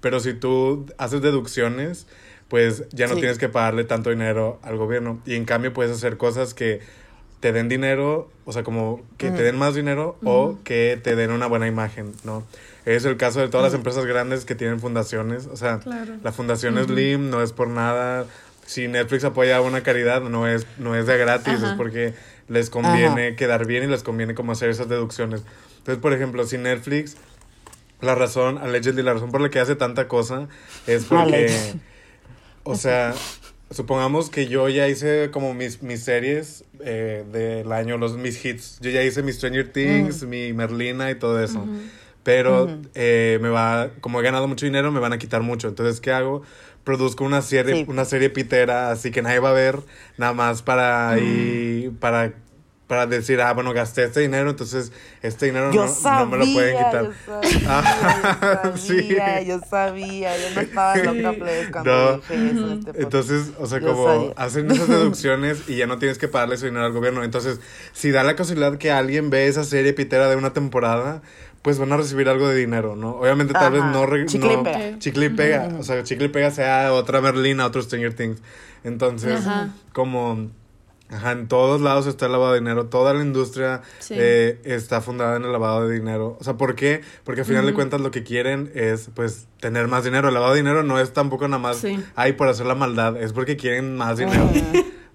Pero 0.00 0.20
si 0.20 0.34
tú 0.34 0.86
haces 0.98 1.20
deducciones, 1.20 2.06
pues 2.46 2.84
ya 2.90 3.08
no 3.08 3.14
Sí. 3.14 3.20
tienes 3.22 3.38
que 3.38 3.48
pagarle 3.48 3.82
tanto 3.82 4.10
dinero 4.10 4.60
al 4.62 4.76
gobierno. 4.76 5.18
Y 5.26 5.34
en 5.34 5.46
cambio 5.46 5.72
puedes 5.72 5.90
hacer 5.90 6.16
cosas 6.16 6.54
que 6.54 6.78
te 7.40 7.52
den 7.52 7.68
dinero, 7.68 8.30
o 8.44 8.52
sea, 8.52 8.62
como 8.62 9.02
que 9.18 9.30
te 9.32 9.42
den 9.42 9.56
más 9.58 9.74
dinero 9.74 10.16
o 10.24 10.58
que 10.62 10.98
te 11.02 11.16
den 11.16 11.32
una 11.32 11.46
buena 11.48 11.66
imagen, 11.66 12.12
¿no? 12.22 12.44
Es 12.86 13.04
el 13.04 13.16
caso 13.16 13.40
de 13.40 13.48
todas 13.48 13.64
las 13.64 13.74
empresas 13.74 14.06
grandes 14.06 14.44
que 14.44 14.54
tienen 14.54 14.78
fundaciones, 14.78 15.46
o 15.46 15.56
sea, 15.56 15.80
Claro. 15.80 16.14
la 16.22 16.32
fundación 16.32 16.82
Slim 16.82 17.28
no 17.30 17.42
es 17.42 17.52
por 17.52 17.68
nada, 17.68 18.24
si 18.66 18.88
Netflix 18.88 19.24
apoya 19.24 19.60
una 19.60 19.82
caridad 19.82 20.22
no 20.22 20.48
es, 20.48 20.66
no 20.78 20.94
es 20.94 21.06
de 21.06 21.18
gratis, 21.18 21.54
Ajá. 21.54 21.72
es 21.72 21.76
porque 21.76 22.14
les 22.48 22.70
conviene 22.70 23.36
quedar 23.36 23.66
bien 23.66 23.84
y 23.84 23.86
les 23.86 24.02
conviene 24.02 24.34
como 24.34 24.52
hacer 24.52 24.70
esas 24.70 24.88
deducciones. 24.88 25.42
Entonces, 25.78 26.00
por 26.00 26.12
ejemplo, 26.12 26.46
si 26.46 26.58
Netflix, 26.58 27.16
la 28.00 28.14
razón, 28.14 28.58
allegedly, 28.58 29.02
la 29.02 29.14
razón 29.14 29.30
por 29.30 29.40
la 29.40 29.50
que 29.50 29.60
hace 29.60 29.76
tanta 29.76 30.08
cosa 30.08 30.48
es 30.86 31.04
porque, 31.04 31.74
o 32.62 32.74
sea, 32.74 33.14
supongamos 33.70 34.30
que 34.30 34.46
yo 34.46 34.68
ya 34.68 34.88
hice 34.88 35.30
como 35.30 35.54
mis, 35.54 35.82
mis 35.82 36.02
series 36.02 36.64
eh, 36.80 37.24
del 37.30 37.70
año, 37.72 37.98
los, 37.98 38.16
mis 38.16 38.42
hits. 38.44 38.78
Yo 38.80 38.90
ya 38.90 39.02
hice 39.02 39.22
mi 39.22 39.32
Stranger 39.32 39.72
Things, 39.72 40.22
mi 40.24 40.52
Merlina 40.52 41.10
y 41.10 41.16
todo 41.16 41.42
eso. 41.42 41.66
Pero 42.22 42.78
eh, 42.94 43.38
me 43.42 43.50
va, 43.50 43.90
como 44.00 44.20
he 44.20 44.22
ganado 44.22 44.48
mucho 44.48 44.64
dinero, 44.64 44.90
me 44.90 45.00
van 45.00 45.12
a 45.12 45.18
quitar 45.18 45.42
mucho. 45.42 45.68
Entonces, 45.68 46.00
¿qué 46.00 46.10
hago? 46.12 46.42
Produzco 46.84 47.24
una 47.24 47.40
serie, 47.42 47.76
Sí. 47.76 47.84
una 47.88 48.04
serie 48.04 48.28
pitera, 48.30 48.90
así 48.90 49.10
que 49.10 49.22
nadie 49.22 49.38
va 49.38 49.50
a 49.50 49.54
ver, 49.54 49.80
nada 50.18 50.34
más 50.34 50.60
para 50.62 51.08
ahí, 51.10 51.90
para, 51.98 52.34
para 52.86 53.06
decir, 53.06 53.40
ah, 53.40 53.54
bueno, 53.54 53.72
gasté 53.72 54.04
este 54.04 54.20
dinero, 54.20 54.50
entonces 54.50 54.92
este 55.22 55.46
dinero 55.46 55.72
Yo 55.72 55.86
no, 55.86 55.88
sabía, 55.90 56.20
no 56.20 56.26
me 56.26 56.36
lo 56.44 56.52
pueden 56.52 56.76
quitar. 56.76 57.04
Yo 57.04 57.12
sabía, 57.24 57.60
Ah, 57.66 58.60
yo 58.66 58.76
sí. 58.76 59.00
sabía, 59.16 59.42
yo 59.42 59.60
sabía, 59.60 60.36
yo 60.38 60.54
no 60.54 60.60
estaba 60.60 60.96
loca, 61.12 61.32
cuando 61.72 61.90
No. 62.12 62.16
dije 62.18 62.50
eso 62.50 62.70
en 62.72 62.78
este. 62.86 63.02
Entonces, 63.02 63.52
o 63.58 63.66
sea, 63.66 63.80
Yo 63.80 63.86
como 63.86 64.04
sabía. 64.06 64.32
hacen 64.36 64.70
esas 64.70 64.88
deducciones 64.88 65.66
y 65.68 65.76
ya 65.76 65.86
no 65.86 65.96
tienes 65.98 66.18
que 66.18 66.28
pagarle 66.28 66.56
ese 66.56 66.66
dinero 66.66 66.84
al 66.84 66.92
gobierno. 66.92 67.24
Entonces, 67.24 67.60
si 67.94 68.10
da 68.10 68.22
la 68.22 68.36
casualidad 68.36 68.76
que 68.76 68.90
alguien 68.92 69.30
ve 69.30 69.46
esa 69.46 69.64
serie 69.64 69.94
pitera 69.94 70.28
de 70.28 70.36
una 70.36 70.52
temporada, 70.52 71.22
pues 71.64 71.78
van 71.78 71.90
a 71.92 71.96
recibir 71.96 72.28
algo 72.28 72.46
de 72.46 72.54
dinero, 72.56 72.94
¿no? 72.94 73.12
Obviamente 73.16 73.54
tal 73.54 73.72
vez 73.72 73.82
no... 73.82 74.04
re- 74.04 74.26
Chicle 74.26 74.52
y 74.52 74.56
no- 74.58 74.62
pega. 74.64 74.98
Chicle 74.98 75.26
y 75.26 75.28
pega. 75.30 75.68
O 75.78 75.82
sea, 75.82 76.02
chicle 76.02 76.26
y 76.26 76.28
pega 76.28 76.50
sea 76.50 76.92
otra 76.92 77.22
Merlina, 77.22 77.64
otro 77.64 77.80
Stranger 77.80 78.12
Things. 78.12 78.42
Entonces, 78.84 79.46
Ajá. 79.46 79.70
como... 79.94 80.50
Ajá, 81.10 81.32
en 81.32 81.48
todos 81.48 81.80
lados 81.80 82.06
está 82.06 82.26
el 82.26 82.32
lavado 82.32 82.52
de 82.52 82.58
dinero. 82.60 82.86
Toda 82.86 83.14
la 83.14 83.22
industria 83.22 83.80
Sí. 83.98 84.14
eh, 84.16 84.60
está 84.64 85.00
fundada 85.00 85.36
en 85.36 85.44
el 85.44 85.52
lavado 85.52 85.88
de 85.88 85.94
dinero. 85.94 86.36
O 86.38 86.44
sea, 86.44 86.54
¿por 86.58 86.74
qué? 86.74 87.00
Porque 87.24 87.42
al 87.42 87.46
final 87.46 87.64
de 87.66 87.72
cuentas 87.72 88.00
lo 88.02 88.10
que 88.10 88.24
quieren 88.24 88.70
es, 88.74 89.08
pues, 89.14 89.46
tener 89.60 89.88
más 89.88 90.04
dinero. 90.04 90.28
El 90.28 90.34
lavado 90.34 90.52
de 90.52 90.58
dinero 90.60 90.82
no 90.82 90.98
es 91.00 91.12
tampoco 91.14 91.46
nada 91.48 91.58
más, 91.62 91.76
Sí. 91.78 91.98
ay, 92.14 92.32
por 92.34 92.48
hacer 92.48 92.66
la 92.66 92.74
maldad. 92.74 93.16
Es 93.22 93.32
porque 93.32 93.56
quieren 93.56 93.96
más 93.96 94.16
dinero. 94.18 94.50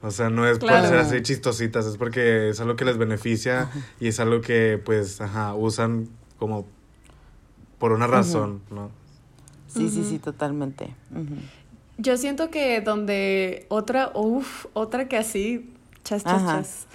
O 0.02 0.12
sea, 0.12 0.30
no 0.30 0.48
es 0.48 0.60
Claro. 0.60 0.80
por 0.82 0.90
ser 0.90 1.00
así 1.00 1.22
chistositas. 1.22 1.86
Es 1.86 1.98
porque 1.98 2.50
es 2.50 2.60
algo 2.62 2.76
que 2.76 2.86
les 2.86 2.98
beneficia 2.98 3.70
y 4.00 4.08
es 4.08 4.20
algo 4.20 4.42
que, 4.42 4.80
pues, 4.84 5.20
ajá, 5.22 5.54
usan 5.56 6.08
como 6.40 6.66
por 7.78 7.92
una 7.92 8.08
razón, 8.08 8.62
¿no? 8.72 8.90
Sí, 9.68 9.90
sí, 9.90 10.04
sí, 10.04 10.18
totalmente. 10.20 10.96
Yo 11.98 12.18
siento 12.18 12.50
que 12.50 12.82
donde 12.82 13.66
otra, 13.70 14.12
uff, 14.16 14.66
otra 14.74 15.08
que 15.08 15.18
así, 15.18 15.72
chas, 16.04 16.24
chas, 16.24 16.42
Ajá. 16.42 16.54
chas. 16.58 16.88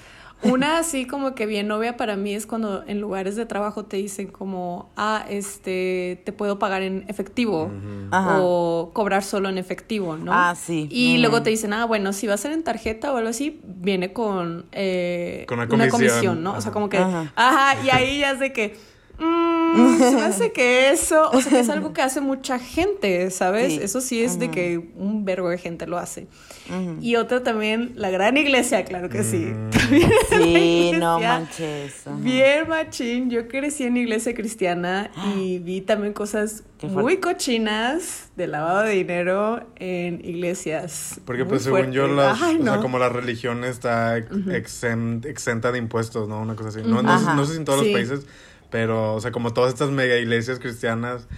Una 0.42 0.78
así 0.78 1.06
como 1.06 1.34
que 1.34 1.46
bien 1.46 1.70
obvia 1.70 1.96
para 1.96 2.16
mí 2.16 2.34
es 2.34 2.46
cuando 2.46 2.84
en 2.86 3.00
lugares 3.00 3.34
de 3.34 3.46
trabajo 3.46 3.84
te 3.86 3.96
dicen 3.96 4.26
como, 4.26 4.90
ah, 4.96 5.24
este, 5.30 6.20
te 6.24 6.32
puedo 6.32 6.58
pagar 6.58 6.82
en 6.82 7.04
efectivo 7.08 7.70
Ajá. 8.10 8.40
o 8.42 8.90
cobrar 8.92 9.22
solo 9.22 9.48
en 9.48 9.56
efectivo, 9.56 10.16
¿no? 10.18 10.32
Ah, 10.34 10.54
sí. 10.54 10.86
Y 10.90 11.16
luego 11.18 11.42
te 11.42 11.48
dicen, 11.50 11.72
ah, 11.72 11.86
bueno, 11.86 12.12
si 12.12 12.26
va 12.26 12.34
a 12.34 12.36
ser 12.36 12.52
en 12.52 12.62
tarjeta 12.62 13.12
o 13.12 13.16
algo 13.16 13.30
así, 13.30 13.60
viene 13.64 14.12
con, 14.12 14.66
eh, 14.72 15.46
Con 15.48 15.60
una 15.60 15.88
comisión, 15.88 16.42
¿no? 16.42 16.54
O 16.54 16.60
sea, 16.60 16.72
como 16.72 16.90
que, 16.90 16.98
Ajá. 16.98 17.32
ajá, 17.36 17.82
y 17.82 17.90
ahí 17.90 18.18
ya 18.20 18.32
es 18.32 18.40
de 18.40 18.52
que, 18.52 18.76
mm, 19.18 19.98
se 19.98 20.10
me 20.12 20.22
hace 20.22 20.52
que 20.52 20.90
eso, 20.90 21.30
o 21.32 21.40
sea, 21.40 21.50
que 21.52 21.60
es 21.60 21.68
algo 21.68 21.92
que 21.92 22.02
hace 22.02 22.20
mucha 22.20 22.58
gente, 22.58 23.30
¿sabes? 23.30 23.72
Sí. 23.74 23.80
Eso 23.82 24.00
sí 24.00 24.22
es 24.22 24.38
de 24.38 24.46
Ajá. 24.46 24.54
que 24.54 24.78
un 24.96 25.24
verbo 25.24 25.48
de 25.48 25.58
gente 25.58 25.86
lo 25.86 25.98
hace. 25.98 26.26
Ujú. 26.70 26.96
Y 27.00 27.16
otra 27.16 27.42
también, 27.42 27.92
la 27.96 28.10
gran 28.10 28.36
iglesia, 28.36 28.84
claro 28.84 29.08
que 29.10 29.22
sí. 29.22 29.36
Mm. 29.52 29.70
También 29.70 30.10
Sí, 30.30 30.92
no 30.98 31.18
manches. 31.20 32.06
ajá. 32.06 32.16
Bien 32.20 32.68
machín, 32.68 33.30
yo 33.30 33.48
crecí 33.48 33.84
en 33.84 33.96
iglesia 33.96 34.34
cristiana 34.34 35.10
y 35.36 35.58
vi 35.58 35.80
también 35.82 36.12
cosas 36.14 36.62
fuerte. 36.78 36.96
muy 36.96 37.16
cochinas 37.18 38.30
de 38.36 38.46
lavado 38.46 38.82
de 38.82 38.92
dinero 38.92 39.66
en 39.76 40.24
iglesias. 40.24 41.20
Porque 41.26 41.44
pues 41.44 41.62
según 41.62 41.92
yo, 41.92 42.06
fuerte. 42.06 42.16
las, 42.16 42.42
Ay, 42.42 42.58
o 42.60 42.64
sea, 42.64 42.76
no. 42.76 42.82
como 42.82 42.98
la 42.98 43.08
religión 43.10 43.64
está 43.64 44.16
ex- 44.16 44.30
exen- 44.30 45.24
exenta 45.26 45.70
de 45.72 45.78
impuestos, 45.78 46.28
¿no? 46.28 46.40
Una 46.40 46.54
cosa 46.56 46.70
así. 46.70 46.80
No, 46.82 47.02
no, 47.02 47.34
no 47.34 47.44
sé 47.44 47.52
si 47.52 47.58
en 47.58 47.64
todos 47.64 47.80
Sí. 47.80 47.86
los 47.86 47.94
países, 47.94 48.26
pero, 48.74 49.14
o 49.14 49.20
sea, 49.20 49.30
como 49.30 49.52
todas 49.52 49.72
estas 49.72 49.90
mega 49.90 50.16
iglesias 50.16 50.58
cristianas, 50.58 51.28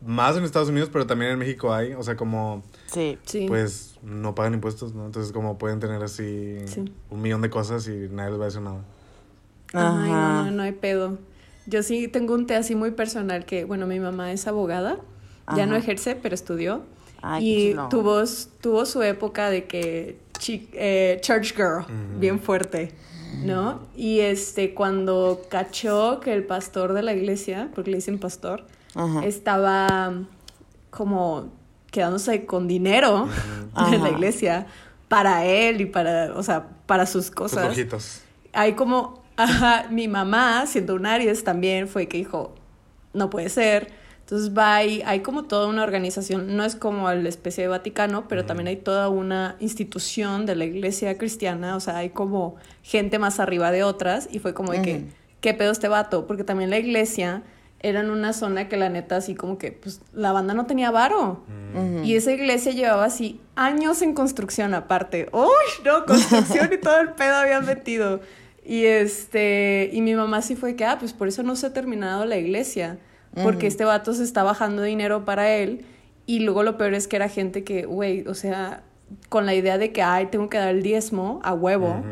más 0.00 0.36
en 0.36 0.44
Estados 0.44 0.68
Unidos, 0.68 0.90
pero 0.92 1.08
también 1.08 1.32
en 1.32 1.40
México 1.40 1.74
hay, 1.74 1.92
o 1.94 2.04
sea, 2.04 2.14
como, 2.14 2.62
Sí. 2.86 3.18
Sí. 3.24 3.46
pues, 3.48 3.98
no 4.04 4.36
pagan 4.36 4.54
impuestos, 4.54 4.94
¿no? 4.94 5.04
Entonces, 5.04 5.32
como 5.32 5.58
pueden 5.58 5.80
tener 5.80 6.00
así 6.04 6.56
Sí. 6.66 6.84
un 7.10 7.20
millón 7.20 7.42
de 7.42 7.50
cosas 7.50 7.88
y 7.88 8.06
nadie 8.12 8.30
les 8.30 8.38
va 8.38 8.44
a 8.44 8.46
decir 8.46 8.60
nada. 8.60 8.84
Ay, 9.72 10.12
no, 10.12 10.44
no, 10.44 10.50
no 10.52 10.62
hay 10.62 10.70
pedo. 10.70 11.18
Yo 11.66 11.82
sí 11.82 12.06
tengo 12.06 12.32
un 12.34 12.46
té 12.46 12.54
así 12.54 12.76
muy 12.76 12.92
personal 12.92 13.44
que, 13.44 13.64
bueno, 13.64 13.88
mi 13.88 13.98
mamá 13.98 14.30
es 14.30 14.46
abogada, 14.46 14.98
ya 15.56 15.66
no 15.66 15.74
ejerce, 15.74 16.14
pero 16.14 16.36
estudió. 16.36 16.82
Ay, 17.22 17.42
qué 17.42 17.70
y 17.70 17.88
tuvo, 17.90 18.22
tuvo 18.60 18.86
su 18.86 19.02
época 19.02 19.50
de 19.50 19.64
que 19.64 20.16
chi- 20.38 20.68
eh, 20.74 21.18
church 21.22 21.56
girl, 21.56 21.86
bien 22.20 22.38
fuerte, 22.38 22.92
¿no? 23.42 23.80
Y 23.96 24.20
este, 24.20 24.74
cuando 24.74 25.42
cachó 25.48 26.20
que 26.20 26.32
el 26.32 26.44
pastor 26.44 26.92
de 26.92 27.02
la 27.02 27.12
iglesia, 27.12 27.70
porque 27.74 27.90
le 27.90 27.96
dicen 27.96 28.18
pastor, 28.18 28.66
Ajá. 28.94 29.24
estaba 29.24 30.14
como 30.90 31.52
quedándose 31.90 32.44
con 32.46 32.66
dinero 32.68 33.28
de 33.90 33.98
la 33.98 34.10
iglesia 34.10 34.66
para 35.08 35.44
él 35.44 35.80
y 35.80 35.86
para, 35.86 36.34
o 36.34 36.42
sea, 36.42 36.66
para 36.86 37.06
sus 37.06 37.26
Sus 37.26 37.34
cosas 37.34 37.70
ojitos. 37.70 38.22
hay 38.52 38.72
como, 38.74 39.22
ajá, 39.36 39.86
mi 39.90 40.08
mamá, 40.08 40.66
siendo 40.66 40.94
un 40.94 41.06
Aries, 41.06 41.44
también 41.44 41.88
fue 41.88 42.08
que 42.08 42.18
dijo, 42.18 42.54
no 43.12 43.30
puede 43.30 43.48
ser. 43.48 44.03
Entonces 44.24 44.56
va 44.56 44.82
y 44.82 45.02
hay 45.02 45.20
como 45.20 45.44
toda 45.44 45.68
una 45.68 45.82
organización, 45.82 46.56
no 46.56 46.64
es 46.64 46.76
como 46.76 47.10
la 47.12 47.28
especie 47.28 47.62
de 47.62 47.68
Vaticano, 47.68 48.26
pero 48.26 48.46
también 48.46 48.68
hay 48.68 48.76
toda 48.76 49.08
una 49.08 49.56
institución 49.60 50.46
de 50.46 50.56
la 50.56 50.64
iglesia 50.64 51.18
cristiana, 51.18 51.76
o 51.76 51.80
sea, 51.80 51.98
hay 51.98 52.10
como 52.10 52.56
gente 52.82 53.18
más 53.18 53.38
arriba 53.38 53.70
de 53.70 53.82
otras 53.82 54.28
y 54.30 54.38
fue 54.38 54.54
como 54.54 54.72
de 54.72 54.82
que. 54.82 55.24
¿qué 55.44 55.52
pedo 55.52 55.72
este 55.72 55.88
vato? 55.88 56.26
Porque 56.26 56.42
también 56.42 56.70
la 56.70 56.78
iglesia 56.78 57.42
era 57.80 58.00
en 58.00 58.08
una 58.08 58.32
zona 58.32 58.66
que 58.66 58.78
la 58.78 58.88
neta 58.88 59.16
así 59.16 59.34
como 59.34 59.58
que, 59.58 59.72
pues, 59.72 60.00
la 60.14 60.32
banda 60.32 60.54
no 60.54 60.64
tenía 60.64 60.90
varo. 60.90 61.44
Ujú. 61.74 62.02
Y 62.02 62.16
esa 62.16 62.32
iglesia 62.32 62.72
llevaba 62.72 63.04
así 63.04 63.42
años 63.54 64.00
en 64.00 64.14
construcción 64.14 64.72
aparte. 64.72 65.28
¡Uy! 65.32 65.84
No, 65.84 66.06
construcción 66.06 66.70
y 66.72 66.78
todo 66.78 66.98
el 66.98 67.10
pedo 67.10 67.34
habían 67.34 67.66
metido. 67.66 68.20
Y 68.64 68.86
este, 68.86 69.90
y 69.92 70.00
mi 70.00 70.14
mamá 70.14 70.40
sí 70.40 70.56
fue 70.56 70.76
que, 70.76 70.86
ah, 70.86 70.96
pues 70.98 71.12
por 71.12 71.28
eso 71.28 71.42
no 71.42 71.56
se 71.56 71.66
ha 71.66 71.74
terminado 71.74 72.24
la 72.24 72.38
iglesia. 72.38 72.96
Porque 73.42 73.66
este 73.66 73.84
vato 73.84 74.14
se 74.14 74.22
está 74.22 74.42
bajando 74.42 74.82
dinero 74.82 75.24
para 75.24 75.50
él. 75.50 75.84
Y 76.26 76.40
luego 76.40 76.62
lo 76.62 76.76
peor 76.78 76.94
es 76.94 77.08
que 77.08 77.16
era 77.16 77.28
gente 77.28 77.64
que, 77.64 77.84
güey, 77.84 78.26
o 78.28 78.34
sea, 78.34 78.82
con 79.28 79.44
la 79.44 79.54
idea 79.54 79.76
de 79.76 79.92
que, 79.92 80.02
ay, 80.02 80.26
tengo 80.26 80.48
que 80.48 80.56
dar 80.56 80.68
el 80.68 80.82
diezmo 80.82 81.40
a 81.42 81.52
huevo. 81.52 82.02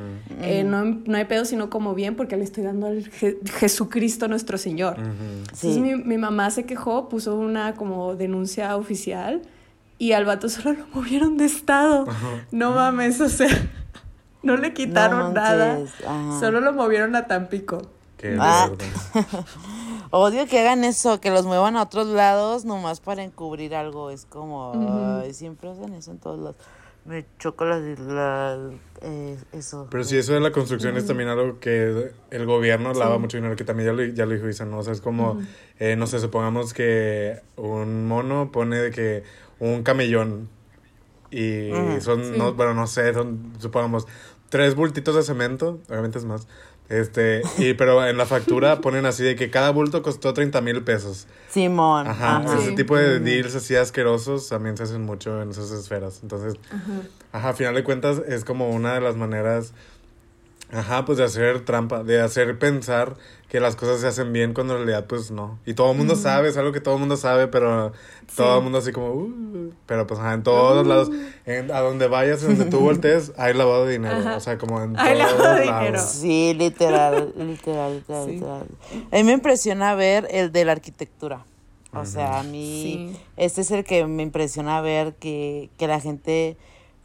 eh, 0.43 0.64
no, 0.64 0.85
no 0.85 1.17
hay 1.17 1.25
pedo, 1.25 1.45
sino 1.45 1.71
como 1.71 1.95
bien, 1.95 2.17
porque 2.17 2.37
le 2.37 2.45
estoy 2.45 2.64
dando 2.64 2.87
al 2.88 3.05
Je- 3.11 3.38
Jesucristo 3.59 4.29
nuestro 4.29 4.59
Señor. 4.59 4.99
Ujú. 4.99 5.09
Sí. 5.55 5.69
Entonces 5.69 5.79
mi, 5.79 5.95
mi 5.97 6.19
mamá 6.19 6.50
se 6.50 6.64
quejó, 6.64 7.09
puso 7.09 7.37
una 7.37 7.75
como 7.75 8.14
denuncia 8.17 8.76
oficial 8.76 9.43
y 9.99 10.12
al 10.12 10.25
vato 10.25 10.49
solo 10.49 10.73
lo 10.73 10.87
movieron 10.95 11.37
de 11.38 11.45
estado. 11.47 12.05
No 12.50 12.73
mames, 12.73 13.21
o 13.21 13.29
sea. 13.29 13.49
No 14.43 14.57
le 14.57 14.75
quitaron 14.75 15.35
nada. 15.35 15.79
Solo 16.41 16.61
lo 16.61 16.73
movieron 16.73 17.14
a 17.14 17.29
Tampico. 17.29 17.81
Qué 18.19 18.37
Ah. 18.41 18.69
Odio 20.14 20.47
que 20.47 20.59
hagan 20.61 20.85
eso, 20.85 21.21
que 21.21 21.31
los 21.31 21.47
muevan 21.47 21.75
a 21.76 21.83
otros 21.85 22.07
lados 22.07 22.66
nomás 22.66 23.00
para 23.00 23.23
encubrir 23.25 23.75
algo. 23.75 24.11
Es 24.11 24.26
como, 24.26 24.73
Ujú. 24.73 25.21
ay, 25.25 25.33
siempre 25.33 25.71
hacen 25.71 25.95
eso 25.95 26.11
en 26.11 26.19
todos 26.19 26.38
lados. 26.38 26.57
Me 27.07 27.25
choca 27.38 27.64
la, 27.64 27.78
la- 27.78 28.71
eh, 29.00 29.38
eso. 29.52 29.88
Pero 29.90 30.04
sí, 30.04 30.19
eso 30.19 30.35
de 30.35 30.40
la 30.40 30.52
construcción 30.52 30.97
es 30.99 31.07
también 31.07 31.31
algo 31.31 31.59
que 31.59 32.12
el 32.31 32.47
gobierno 32.47 32.92
lava 32.92 33.19
mucho 33.19 33.38
dinero, 33.38 33.57
que 33.57 33.64
también 33.64 33.88
ya 33.88 33.92
lo, 33.95 34.04
ya 34.04 34.26
lo 34.26 34.35
dijo 34.35 34.49
Isa, 34.49 34.66
¿no? 34.66 34.78
O 34.78 34.83
sea, 34.83 34.92
es 34.92 35.00
como, 35.00 35.40
eh, 35.81 35.97
no 35.97 36.07
sé, 36.07 36.21
supongamos 36.21 36.75
que 36.75 37.40
un 37.57 38.07
mono 38.07 38.52
pone 38.52 38.76
de 38.78 38.90
que 38.90 39.25
un 39.59 39.83
camellón 39.83 40.49
y 41.31 42.00
son, 42.02 42.23
Sí. 42.23 42.33
no, 42.37 42.52
bueno, 42.52 42.75
no 42.75 42.87
sé, 42.87 43.12
son, 43.14 43.52
supongamos, 43.59 44.07
tres 44.50 44.75
bultitos 44.75 45.14
de 45.14 45.23
cemento, 45.23 45.81
obviamente 45.88 46.19
es 46.19 46.25
más, 46.26 46.47
este, 46.92 47.42
y 47.58 47.75
pero 47.75 48.06
en 48.06 48.16
la 48.16 48.26
factura 48.26 48.80
ponen 48.82 49.06
así 49.06 49.25
de 49.25 49.34
que 49.37 49.50
cada 49.50 49.70
bulto 49.70 50.02
costó 50.02 50.32
30 50.34 50.61
mil 50.61 50.82
pesos. 50.82 51.26
Simón. 51.49 52.06
Ajá, 52.06 52.37
Ajá. 52.38 52.58
ese 52.58 52.68
Sí. 52.70 52.75
tipo 52.76 52.96
de 52.96 53.18
deals 53.20 53.54
así 53.54 53.75
asquerosos 53.76 54.49
también 54.49 54.76
se 54.76 54.84
hacen 54.84 55.02
mucho 55.02 55.40
en 55.42 55.50
esas 55.50 55.70
esferas. 55.70 56.20
Entonces, 56.22 56.54
ajá, 57.32 57.49
a 57.50 57.52
final 57.54 57.75
de 57.75 57.82
cuentas 57.84 58.22
es 58.28 58.44
como 58.44 58.70
una 58.70 58.94
de 58.94 59.00
las 59.00 59.16
maneras, 59.16 59.72
ajá, 60.73 61.05
pues 61.05 61.19
de 61.19 61.25
hacer 61.25 61.64
trampa, 61.64 62.02
de 62.02 62.21
hacer 62.21 62.59
pensar 62.59 63.14
que 63.49 63.61
las 63.61 63.76
cosas 63.76 64.00
se 64.00 64.07
hacen 64.07 64.33
bien 64.33 64.55
cuando 64.55 64.73
en 64.75 64.79
realidad 64.87 65.07
pues 65.07 65.31
no. 65.31 65.59
Y 65.67 65.75
todo 65.75 65.93
el 65.93 65.99
mundo 65.99 66.17
sabe, 66.17 66.49
es 66.49 66.57
algo 66.57 66.73
que 66.73 66.81
todo 66.81 66.95
el 66.95 67.00
mundo 67.00 67.17
sabe, 67.19 67.47
pero 67.49 67.93
todo 68.35 68.57
el 68.59 68.62
mundo 68.64 68.79
así 68.79 68.93
como, 68.93 69.12
"Uh", 69.12 69.73
pero 69.85 70.07
pues 70.07 70.19
ajá, 70.21 70.33
en 70.33 70.43
todos 70.43 70.87
lados, 70.87 71.11
en- 71.45 71.71
a 71.71 71.81
donde 71.81 72.09
vayas, 72.09 72.43
en 72.45 72.57
donde 72.57 72.71
tú 72.71 72.81
voltees, 73.02 73.33
hay 73.37 73.52
lavado 73.52 73.85
de 73.85 73.93
dinero, 73.93 74.17
Ajá. 74.17 74.37
o 74.37 74.41
sea, 74.41 74.57
como 74.57 74.81
en 74.83 74.99
Hay 74.99 75.19
todos 75.19 75.33
lavado 75.38 75.55
de 75.61 75.67
lados. 75.67 75.81
dinero. 75.85 76.02
Sí, 76.07 76.55
literal, 76.55 77.35
literal, 77.37 77.95
literal, 77.97 78.25
Sí. 78.25 78.31
literal. 78.33 78.67
A 79.12 79.17
mí 79.17 79.25
me 79.25 79.33
impresiona 79.33 79.95
ver 79.95 80.26
el 80.31 80.50
de 80.50 80.64
la 80.64 80.73
arquitectura. 80.73 81.45
O 81.95 82.07
sea, 82.07 82.41
a 82.41 82.43
mí, 82.43 83.11
Sí. 83.12 83.21
este 83.37 83.61
es 83.61 83.71
el 83.71 83.85
que 83.85 84.07
me 84.07 84.23
impresiona 84.23 84.81
ver 84.81 85.12
que, 85.17 85.69
que 85.76 85.87
la 85.87 86.00
gente 86.00 86.57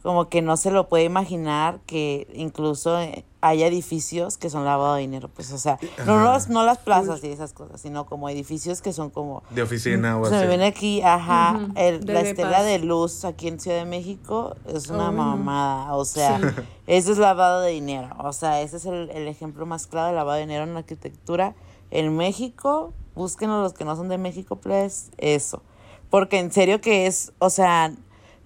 como 0.02 0.30
que 0.30 0.40
no 0.40 0.56
se 0.56 0.70
lo 0.70 0.88
puede 0.88 1.04
imaginar 1.04 1.80
que 1.84 2.26
incluso 2.32 2.98
haya 3.40 3.68
edificios 3.68 4.36
que 4.36 4.50
son 4.50 4.64
lavado 4.64 4.94
de 4.94 5.02
dinero. 5.02 5.28
Pues, 5.32 5.52
o 5.52 5.58
sea, 5.58 5.78
no, 6.06 6.18
los, 6.22 6.48
no 6.48 6.64
las 6.64 6.78
plazas 6.78 7.22
y 7.22 7.28
esas 7.28 7.52
cosas, 7.52 7.80
sino 7.80 8.04
como 8.06 8.28
edificios 8.28 8.82
que 8.82 8.92
son 8.92 9.10
como 9.10 9.44
De 9.50 9.62
oficina 9.62 10.18
o 10.18 10.24
se 10.26 10.34
así. 10.34 10.42
me 10.42 10.48
viene 10.48 10.66
aquí, 10.66 11.02
ajá, 11.02 11.58
el- 11.76 12.04
la 12.04 12.20
estela 12.22 12.62
de 12.64 12.80
luz 12.80 13.24
aquí 13.24 13.46
en 13.48 13.60
Ciudad 13.60 13.78
de 13.78 13.84
México 13.84 14.56
es 14.66 14.88
una 14.90 15.10
mamada, 15.12 15.94
o 15.94 16.04
sea, 16.04 16.38
Sí. 16.38 16.62
eso 16.88 17.12
es 17.12 17.18
lavado 17.18 17.60
de 17.60 17.70
dinero, 17.70 18.08
o 18.18 18.32
sea, 18.32 18.60
ese 18.60 18.78
es 18.78 18.86
el, 18.86 19.08
el 19.10 19.28
ejemplo 19.28 19.66
más 19.66 19.86
claro 19.86 20.08
de 20.08 20.14
lavado 20.14 20.34
de 20.36 20.40
dinero 20.42 20.64
en 20.64 20.72
la 20.74 20.80
arquitectura 20.80 21.54
en 21.92 22.16
México, 22.16 22.92
búsquenos 23.14 23.62
los 23.62 23.72
que 23.72 23.84
no 23.84 23.94
son 23.94 24.08
de 24.08 24.18
México, 24.18 24.56
pues, 24.56 25.10
eso, 25.16 25.62
porque 26.10 26.40
en 26.40 26.50
serio 26.50 26.80
que 26.80 27.06
es, 27.06 27.32
o 27.38 27.50
sea, 27.50 27.92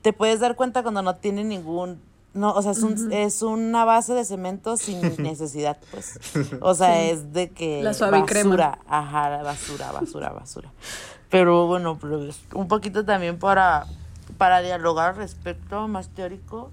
te 0.03 0.13
puedes 0.13 0.39
dar 0.41 0.55
cuenta 0.55 0.83
cuando 0.83 1.01
no 1.01 1.17
tiene 1.17 1.45
ningún... 1.45 2.03
No, 2.35 2.53
o 2.53 2.63
sea, 2.63 2.73
es, 2.73 2.83
un- 2.83 3.13
es 3.13 3.43
una 3.43 3.85
base 3.85 4.15
de 4.15 4.25
cemento 4.25 4.77
sin 4.77 5.01
necesidad, 5.23 5.77
pues. 5.91 6.19
O 6.61 6.75
sea, 6.75 6.95
Sí. 7.03 7.11
es 7.11 7.33
de 7.33 7.51
que 7.51 7.83
La 7.83 7.93
suave 7.95 8.25
crema. 8.25 8.51
basura, 8.51 8.79
ajá, 8.89 9.43
basura, 9.43 9.93
basura, 9.93 10.29
basura. 10.31 10.73
Pero 11.29 11.67
bueno, 11.67 11.99
pues 11.99 12.41
un 12.55 12.69
poquito 12.69 13.05
también 13.05 13.39
para, 13.39 13.87
para 14.39 14.61
dialogar 14.63 15.11
al 15.11 15.17
respecto, 15.17 15.89
más 15.89 16.09
teórico, 16.09 16.71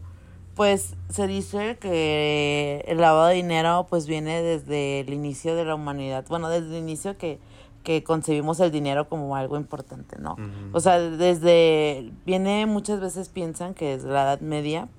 pues 0.55 0.95
se 1.09 1.27
dice 1.27 1.77
que 1.79 2.83
el 2.87 2.97
lavado 2.99 3.27
de 3.27 3.35
dinero 3.35 3.87
pues 3.89 4.07
viene 4.07 4.41
desde 4.41 4.99
el 5.01 5.13
inicio 5.13 5.55
de 5.55 5.63
la 5.65 5.75
humanidad, 5.75 6.25
bueno, 6.27 6.49
desde 6.49 6.67
el 6.77 6.83
inicio 6.83 7.17
que, 7.17 7.39
que 7.83 8.03
concebimos 8.03 8.59
el 8.59 8.69
dinero 8.71 9.07
como 9.07 9.35
algo 9.37 9.55
importante, 9.55 10.17
¿no? 10.19 10.35
O 10.73 10.81
sea, 10.81 10.99
desde, 10.99 12.11
viene 12.25 12.65
muchas 12.65 12.99
veces 12.99 13.29
piensan 13.29 13.73
que 13.73 13.95
desde 13.97 14.09
la 14.09 14.23
Edad 14.23 14.41
Media, 14.41 14.89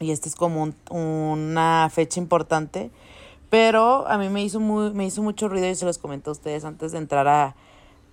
y 0.00 0.10
esta 0.12 0.28
es 0.28 0.34
como 0.34 0.62
un- 0.62 0.74
una 0.90 1.88
fecha 1.92 2.18
importante, 2.18 2.90
pero 3.50 4.08
a 4.08 4.16
mí 4.18 4.28
me 4.30 4.42
hizo, 4.42 4.58
muy, 4.58 4.92
me 4.92 5.04
hizo 5.06 5.22
mucho 5.22 5.48
ruido 5.48 5.68
y 5.68 5.74
se 5.74 5.84
los 5.84 5.98
comento 5.98 6.30
a 6.30 6.32
ustedes 6.32 6.64
antes 6.64 6.92
de 6.92 6.98
entrar 6.98 7.28
a, 7.28 7.54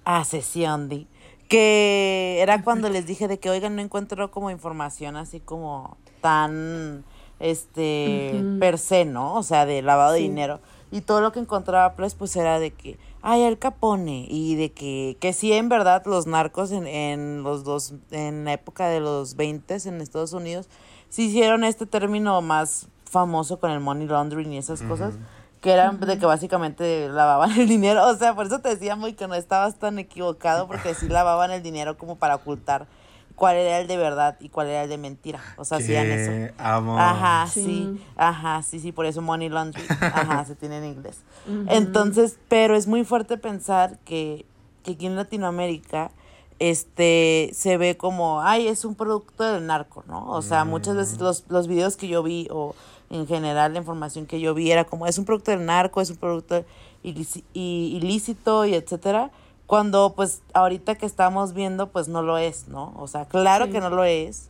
a 0.04 0.24
sesión, 0.26 0.90
di, 0.90 1.08
que 1.48 2.40
era 2.42 2.62
cuando 2.64 2.90
les 2.90 3.06
dije 3.08 3.28
de 3.28 3.40
que, 3.40 3.50
oigan, 3.50 3.76
no 3.76 3.82
encuentro 3.82 4.30
como 4.32 4.52
información 4.52 5.16
así 5.16 5.40
como 5.40 5.96
tan, 6.22 7.06
este, 7.40 8.42
Ujú. 8.44 8.60
per 8.60 8.78
se, 8.78 9.06
¿no? 9.06 9.36
O 9.36 9.44
sea, 9.44 9.66
de 9.66 9.82
lavado 9.82 10.14
de 10.14 10.20
dinero. 10.20 10.60
Y 10.92 11.02
todo 11.02 11.22
lo 11.22 11.32
que 11.32 11.40
encontraba, 11.40 11.94
pues, 11.96 12.16
pues 12.16 12.36
era 12.36 12.60
de 12.60 12.72
que, 12.72 12.98
ay, 13.22 13.44
el 13.44 13.60
Capone, 13.60 14.26
y 14.30 14.56
de 14.56 14.72
que, 14.72 15.18
que 15.20 15.34
sí, 15.34 15.54
en 15.54 15.70
verdad, 15.70 16.04
los 16.06 16.28
narcos 16.28 16.72
en, 16.72 16.88
en 16.88 17.44
los 17.44 17.64
dos, 17.64 17.94
en 18.12 18.44
la 18.46 18.54
época 18.54 18.88
de 18.90 19.00
los 19.00 19.36
20 19.36 19.78
en 19.86 20.02
Estados 20.02 20.34
Unidos, 20.34 20.68
sí 21.10 21.26
hicieron 21.26 21.64
este 21.64 21.86
término 21.86 22.42
más 22.42 22.88
famoso 23.10 23.60
con 23.60 23.72
el 23.72 23.80
money 23.80 24.08
laundering 24.08 24.52
y 24.54 24.58
esas 24.58 24.82
cosas, 24.82 25.16
que 25.62 25.72
eran 25.72 26.00
de 26.00 26.18
que 26.20 26.26
básicamente 26.26 27.08
lavaban 27.10 27.52
el 27.60 27.68
dinero, 27.68 28.06
o 28.08 28.16
sea, 28.16 28.36
por 28.36 28.46
eso 28.48 28.60
te 28.60 28.70
decía 28.70 28.96
muy 28.96 29.14
que 29.14 29.28
no 29.28 29.34
estabas 29.36 29.76
tan 29.76 29.98
equivocado, 30.00 30.68
porque 30.68 30.94
sí 30.94 31.08
lavaban 31.08 31.52
el 31.52 31.64
dinero 31.64 31.98
como 31.98 32.18
para 32.18 32.36
ocultar 32.36 32.88
cuál 33.36 33.56
era 33.56 33.80
el 33.80 33.88
de 33.88 33.98
verdad 33.98 34.36
y 34.40 34.50
cuál 34.50 34.68
era 34.68 34.84
el 34.84 34.90
de 34.90 34.98
mentira, 34.98 35.40
o 35.58 35.64
sea, 35.66 35.78
hacían 35.78 36.08
eso. 36.08 36.54
Amo. 36.58 36.98
Ajá, 37.00 37.48
Sí. 37.48 37.64
sí. 37.64 38.06
Ajá, 38.18 38.62
sí, 38.64 38.80
sí, 38.80 38.92
por 38.92 39.06
eso 39.06 39.22
money 39.22 39.48
laundering. 39.50 39.88
Ajá, 40.02 40.44
se 40.46 40.56
tiene 40.56 40.80
en 40.80 40.86
inglés. 40.86 41.22
Entonces, 41.68 42.38
pero 42.50 42.76
es 42.76 42.88
muy 42.88 43.04
fuerte 43.06 43.38
pensar 43.38 44.00
que, 44.06 44.46
que 44.84 44.92
aquí 44.94 45.06
en 45.06 45.16
Latinoamérica 45.16 46.12
este 46.60 47.52
se 47.54 47.78
ve 47.78 47.98
como, 47.98 48.42
ay, 48.42 48.68
es 48.68 48.84
un 48.86 48.96
producto 48.96 49.44
del 49.44 49.66
narco, 49.68 50.04
¿no? 50.08 50.30
O 50.30 50.42
sea, 50.42 50.66
muchas 50.66 50.96
veces 50.96 51.20
los, 51.20 51.46
los 51.50 51.68
videos 51.68 51.98
que 51.98 52.08
yo 52.08 52.24
vi 52.24 52.48
o 52.52 52.74
en 53.10 53.28
general 53.28 53.74
la 53.74 53.80
información 53.80 54.26
que 54.26 54.40
yo 54.40 54.54
vi 54.54 54.72
era 54.72 54.84
como, 54.86 55.08
es 55.08 55.18
un 55.18 55.26
producto 55.26 55.52
del 55.52 55.66
narco, 55.66 56.02
es 56.02 56.10
un 56.10 56.18
producto 56.18 56.66
ilícito 57.04 58.66
y 58.66 58.74
etcétera. 58.74 59.32
Cuando 59.66 60.14
pues 60.16 60.42
ahorita 60.54 60.96
que 60.96 61.06
estamos 61.06 61.54
viendo 61.54 61.88
pues 61.88 62.08
no 62.08 62.22
lo 62.22 62.38
es, 62.38 62.68
¿no? 62.68 62.94
O 62.98 63.08
sea, 63.08 63.26
claro 63.26 63.66
Sí. 63.66 63.72
que 63.72 63.80
no 63.80 63.90
lo 63.90 64.04
es. 64.04 64.50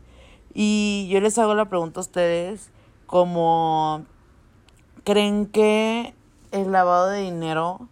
Y 0.54 1.08
yo 1.12 1.20
les 1.22 1.38
hago 1.38 1.56
la 1.56 1.66
pregunta 1.66 2.00
a 2.00 2.02
ustedes, 2.02 2.70
como, 3.06 4.06
¿creen 5.04 5.46
que 5.48 6.14
el 6.52 6.72
lavado 6.72 7.10
de 7.10 7.22
dinero 7.22 7.88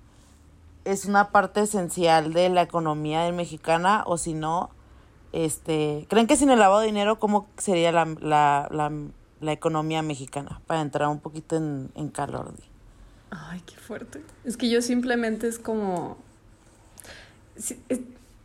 es 0.86 1.06
una 1.06 1.30
parte 1.32 1.62
esencial 1.62 2.32
de 2.34 2.50
la 2.50 2.62
economía 2.62 3.30
mexicana 3.32 4.04
o 4.06 4.17
si 4.17 4.34
no, 4.34 4.69
este, 5.34 6.06
¿creen 6.10 6.28
que 6.28 6.38
sin 6.38 6.50
el 6.50 6.60
lavado 6.60 6.80
de 6.82 6.88
dinero 6.88 7.19
cómo 7.19 7.48
sería 7.58 7.91
la, 7.91 8.06
la, 8.21 8.67
la, 8.71 8.91
la 9.41 9.52
economía 9.52 10.02
mexicana? 10.02 10.62
Para 10.67 10.82
entrar 10.82 11.10
un 11.10 11.19
poquito 11.19 11.58
en, 11.58 11.91
en 11.95 12.10
calor. 12.10 12.54
Ay, 13.32 13.62
qué 13.65 13.76
fuerte. 13.76 14.24
Es 14.45 14.56
que 14.56 14.69
yo 14.69 14.82
simplemente 14.82 15.48
es 15.48 15.60
como... 15.60 16.17
si- 17.58 17.82
es- 17.89 18.00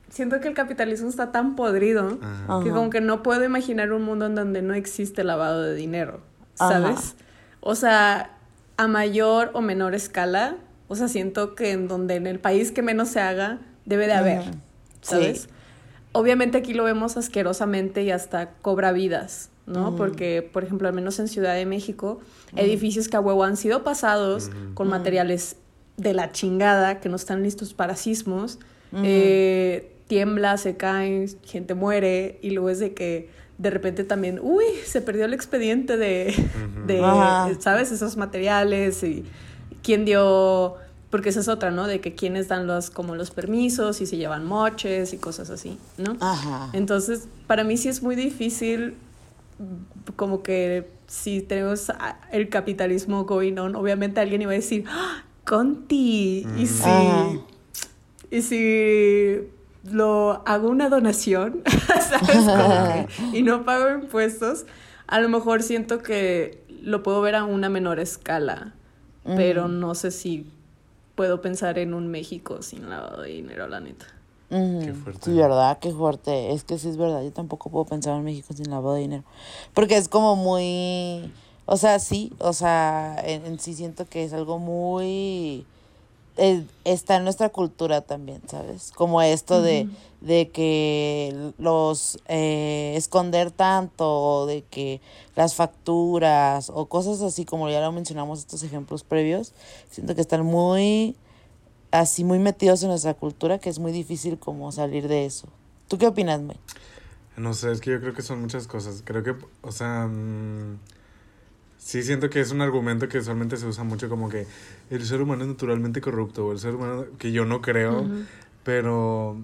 Siento 0.09 0.41
que 0.41 0.49
el 0.49 0.55
capitalismo 0.55 1.09
está 1.09 1.31
tan 1.31 1.55
podrido 1.55 2.19
Ajá. 2.21 2.63
que 2.65 2.71
Ajá. 2.71 2.75
como 2.75 2.91
que 2.91 3.01
no 3.01 3.23
puedo 3.23 3.45
imaginar 3.45 3.93
un 3.93 4.03
mundo 4.03 4.27
en 4.27 4.35
donde 4.35 4.61
no 4.61 4.75
existe 4.75 5.23
lavado 5.23 5.63
de 5.63 5.77
dinero, 5.77 6.21
Ajá. 6.59 6.73
¿sabes? 6.73 7.15
O 7.61 7.77
sea, 7.77 8.37
a 8.77 8.89
mayor 8.89 9.53
o 9.55 9.61
menor 9.61 9.95
escala, 9.95 10.57
o 10.91 10.97
sea, 10.97 11.07
siento 11.07 11.55
que 11.55 11.71
en 11.71 11.87
donde 11.87 12.17
en 12.17 12.27
el 12.27 12.41
país 12.41 12.73
que 12.73 12.83
menos 12.83 13.11
se 13.11 13.21
haga, 13.21 13.61
debe 13.85 14.09
de 14.09 14.13
haber. 14.13 14.43
¿sabes? 15.03 15.43
Sí. 15.43 15.49
Obviamente 16.11 16.59
aquí 16.59 16.75
lo 16.75 16.83
vemos 16.83 17.17
asquerosamente 17.17 18.03
y 18.03 18.11
hasta 18.11 18.55
cobra 18.55 18.91
vidas, 18.91 19.51
¿no? 19.67 19.95
Porque, 19.95 20.43
por 20.43 20.65
ejemplo, 20.65 20.89
al 20.89 20.95
menos 20.95 21.21
en 21.21 21.29
Ciudad 21.29 21.55
de 21.55 21.65
México, 21.65 22.21
edificios 22.57 23.07
que 23.07 23.17
a 23.17 23.21
huevo 23.21 23.45
han 23.45 23.57
sido 23.57 23.85
pasados 23.85 24.51
con 24.75 24.89
materiales 24.89 25.55
de 25.97 26.13
la 26.13 26.33
chingada, 26.33 26.99
que 26.99 27.09
no 27.09 27.15
están 27.15 27.45
listos 27.45 27.73
para 27.73 27.95
sismos, 27.95 28.59
eh, 29.05 29.93
tiembla, 30.09 30.57
se 30.57 30.77
caen, 30.77 31.29
gente 31.45 31.75
muere, 31.75 32.41
y 32.43 32.51
luego 32.51 32.71
es 32.71 32.81
de 32.81 32.95
que 32.95 33.31
de 33.59 33.71
repente 33.71 34.03
también, 34.03 34.41
uy, 34.43 34.65
se 34.85 35.01
perdió 35.01 35.27
el 35.27 35.35
expediente 35.35 35.97
de, 35.97 36.35
de. 36.89 37.57
¿sabes? 37.61 37.93
Esos 37.93 38.17
materiales 38.17 39.05
y 39.05 39.25
quién 39.83 40.05
dio, 40.05 40.75
porque 41.11 41.31
esa 41.31 41.41
es 41.41 41.49
otra, 41.49 41.71
¿no? 41.71 41.87
De 41.87 42.01
que 42.01 42.15
quiénes 42.15 42.49
dan 42.49 42.67
los, 42.67 42.91
como 42.91 43.15
los 43.17 43.31
permisos 43.31 44.01
y 44.01 44.07
se 44.07 44.17
llevan 44.17 44.45
moches 44.47 45.13
y 45.13 45.19
cosas 45.19 45.51
así, 45.51 45.79
¿no? 45.99 46.17
Ajá. 46.21 46.69
Entonces, 46.73 47.27
para 47.47 47.65
mí 47.65 47.77
sí 47.77 47.89
es 47.89 48.03
muy 48.03 48.15
difícil, 48.17 48.95
mm, 49.59 50.13
como 50.17 50.43
que 50.43 50.89
si 51.07 51.41
tenemos 51.43 51.91
el 52.31 52.49
capitalismo 52.49 53.25
going 53.25 53.59
on, 53.59 53.75
obviamente 53.75 54.21
alguien 54.21 54.43
iba 54.43 54.53
a 54.53 54.55
decir, 54.55 54.85
¡Ah, 54.89 55.25
Conti, 55.45 56.47
y 56.57 56.67
si, 56.67 56.83
Ajá. 56.89 57.27
y 58.31 58.43
si 58.43 59.37
lo 59.91 60.43
hago 60.47 60.69
una 60.69 60.89
donación, 60.89 61.63
¿sabes? 62.09 62.45
Como 62.45 63.09
que- 63.33 63.37
y 63.39 63.43
no 63.43 63.65
pago 63.65 63.91
impuestos, 63.91 64.67
a 65.09 65.19
lo 65.21 65.29
mejor 65.29 65.63
siento 65.65 65.99
que 65.99 66.63
lo 66.83 67.03
puedo 67.03 67.21
ver 67.21 67.35
a 67.35 67.45
una 67.45 67.69
menor 67.69 67.99
escala, 67.99 68.75
pero 69.25 69.69
no 69.69 69.95
sé 69.95 70.11
si 70.11 70.47
puedo 71.15 71.41
pensar 71.41 71.79
en 71.79 71.95
un 71.95 72.09
México 72.09 72.63
sin 72.63 72.89
lavado 72.89 73.23
de 73.23 73.31
dinero, 73.31 73.69
la 73.69 73.81
neta. 73.81 74.07
Qué 74.49 74.93
fuerte. 74.95 75.27
Sí, 75.27 75.37
verdad, 75.37 75.79
qué 75.79 75.93
fuerte. 75.93 76.53
Es 76.53 76.65
que 76.65 76.79
sí 76.79 76.89
es 76.89 76.97
verdad, 76.97 77.23
yo 77.23 77.31
tampoco 77.33 77.71
puedo 77.71 77.85
pensar 77.85 78.17
en 78.17 78.25
México 78.25 78.53
sin 78.53 78.71
lavado 78.71 78.95
de 78.95 79.03
dinero. 79.03 79.25
Porque 79.75 79.97
es 79.97 80.09
como 80.09 80.35
muy, 80.35 81.33
o 81.67 81.77
sea, 81.77 81.99
sí, 82.01 82.33
o 82.39 82.53
sea, 82.53 83.17
en, 83.25 83.47
en 83.47 83.61
sí 83.61 83.75
siento 83.75 84.07
que 84.09 84.25
es 84.25 84.33
algo 84.33 84.59
muy, 84.59 85.67
eh, 86.43 86.65
está 86.85 87.17
en 87.17 87.25
nuestra 87.25 87.51
cultura 87.51 88.01
también, 88.01 88.41
¿sabes? 88.49 88.93
Como 88.93 89.21
esto 89.21 89.61
de, 89.61 89.91
de 90.23 90.49
que 90.49 91.53
los, 91.59 92.19
eh, 92.29 92.95
esconder 92.97 93.51
tanto, 93.51 94.09
o 94.09 94.47
de 94.47 94.63
que 94.63 95.03
las 95.37 95.55
facturas, 95.55 96.71
o 96.73 96.87
cosas 96.87 97.21
así, 97.21 97.45
como 97.45 97.69
ya 97.69 97.83
lo 97.83 97.93
mencionamos 97.93 98.39
estos 98.39 98.63
ejemplos 98.63 99.05
previos, 99.05 99.53
siento 99.91 100.15
que 100.15 100.23
están 100.23 100.47
muy 100.47 101.15
así 101.91 102.25
muy 102.25 102.39
metidos 102.39 102.83
en 102.85 102.89
nuestra 102.89 103.13
cultura 103.13 103.59
que 103.59 103.69
es 103.69 103.79
muy 103.79 103.93
difícil 103.93 104.39
como 104.39 104.73
salir 104.73 105.09
de 105.09 105.27
eso. 105.27 105.47
¿Tú 105.89 105.99
qué 105.99 106.07
opinas, 106.07 106.41
May? 106.41 106.57
No 107.37 107.53
sé, 107.53 107.71
es 107.71 107.83
que 107.83 107.91
yo 107.91 108.01
creo 108.01 108.15
que 108.15 108.23
son 108.23 108.41
muchas 108.41 108.67
cosas. 108.67 109.03
Creo 109.05 109.23
que, 109.23 109.35
o 109.61 109.73
sea, 109.73 110.07
mm, 110.07 110.79
sí 111.81 112.03
siento 112.03 112.29
que 112.29 112.41
es 112.41 112.53
un 112.53 112.61
argumento 112.61 113.09
que 113.09 113.19
usualmente 113.19 113.57
se 113.57 113.67
usa 113.67 113.85
mucho 113.85 114.09
como 114.09 114.29
que 114.29 114.47
el 114.91 115.05
ser 115.05 115.23
humano 115.23 115.43
es 115.43 115.49
naturalmente 115.49 116.01
corrupto, 116.01 116.47
o 116.47 116.53
el 116.53 116.59
ser 116.59 116.75
humano, 116.75 117.07
que 117.19 117.33
yo 117.33 117.47
no 117.47 117.63
creo, 117.63 118.07
pero, 118.63 119.43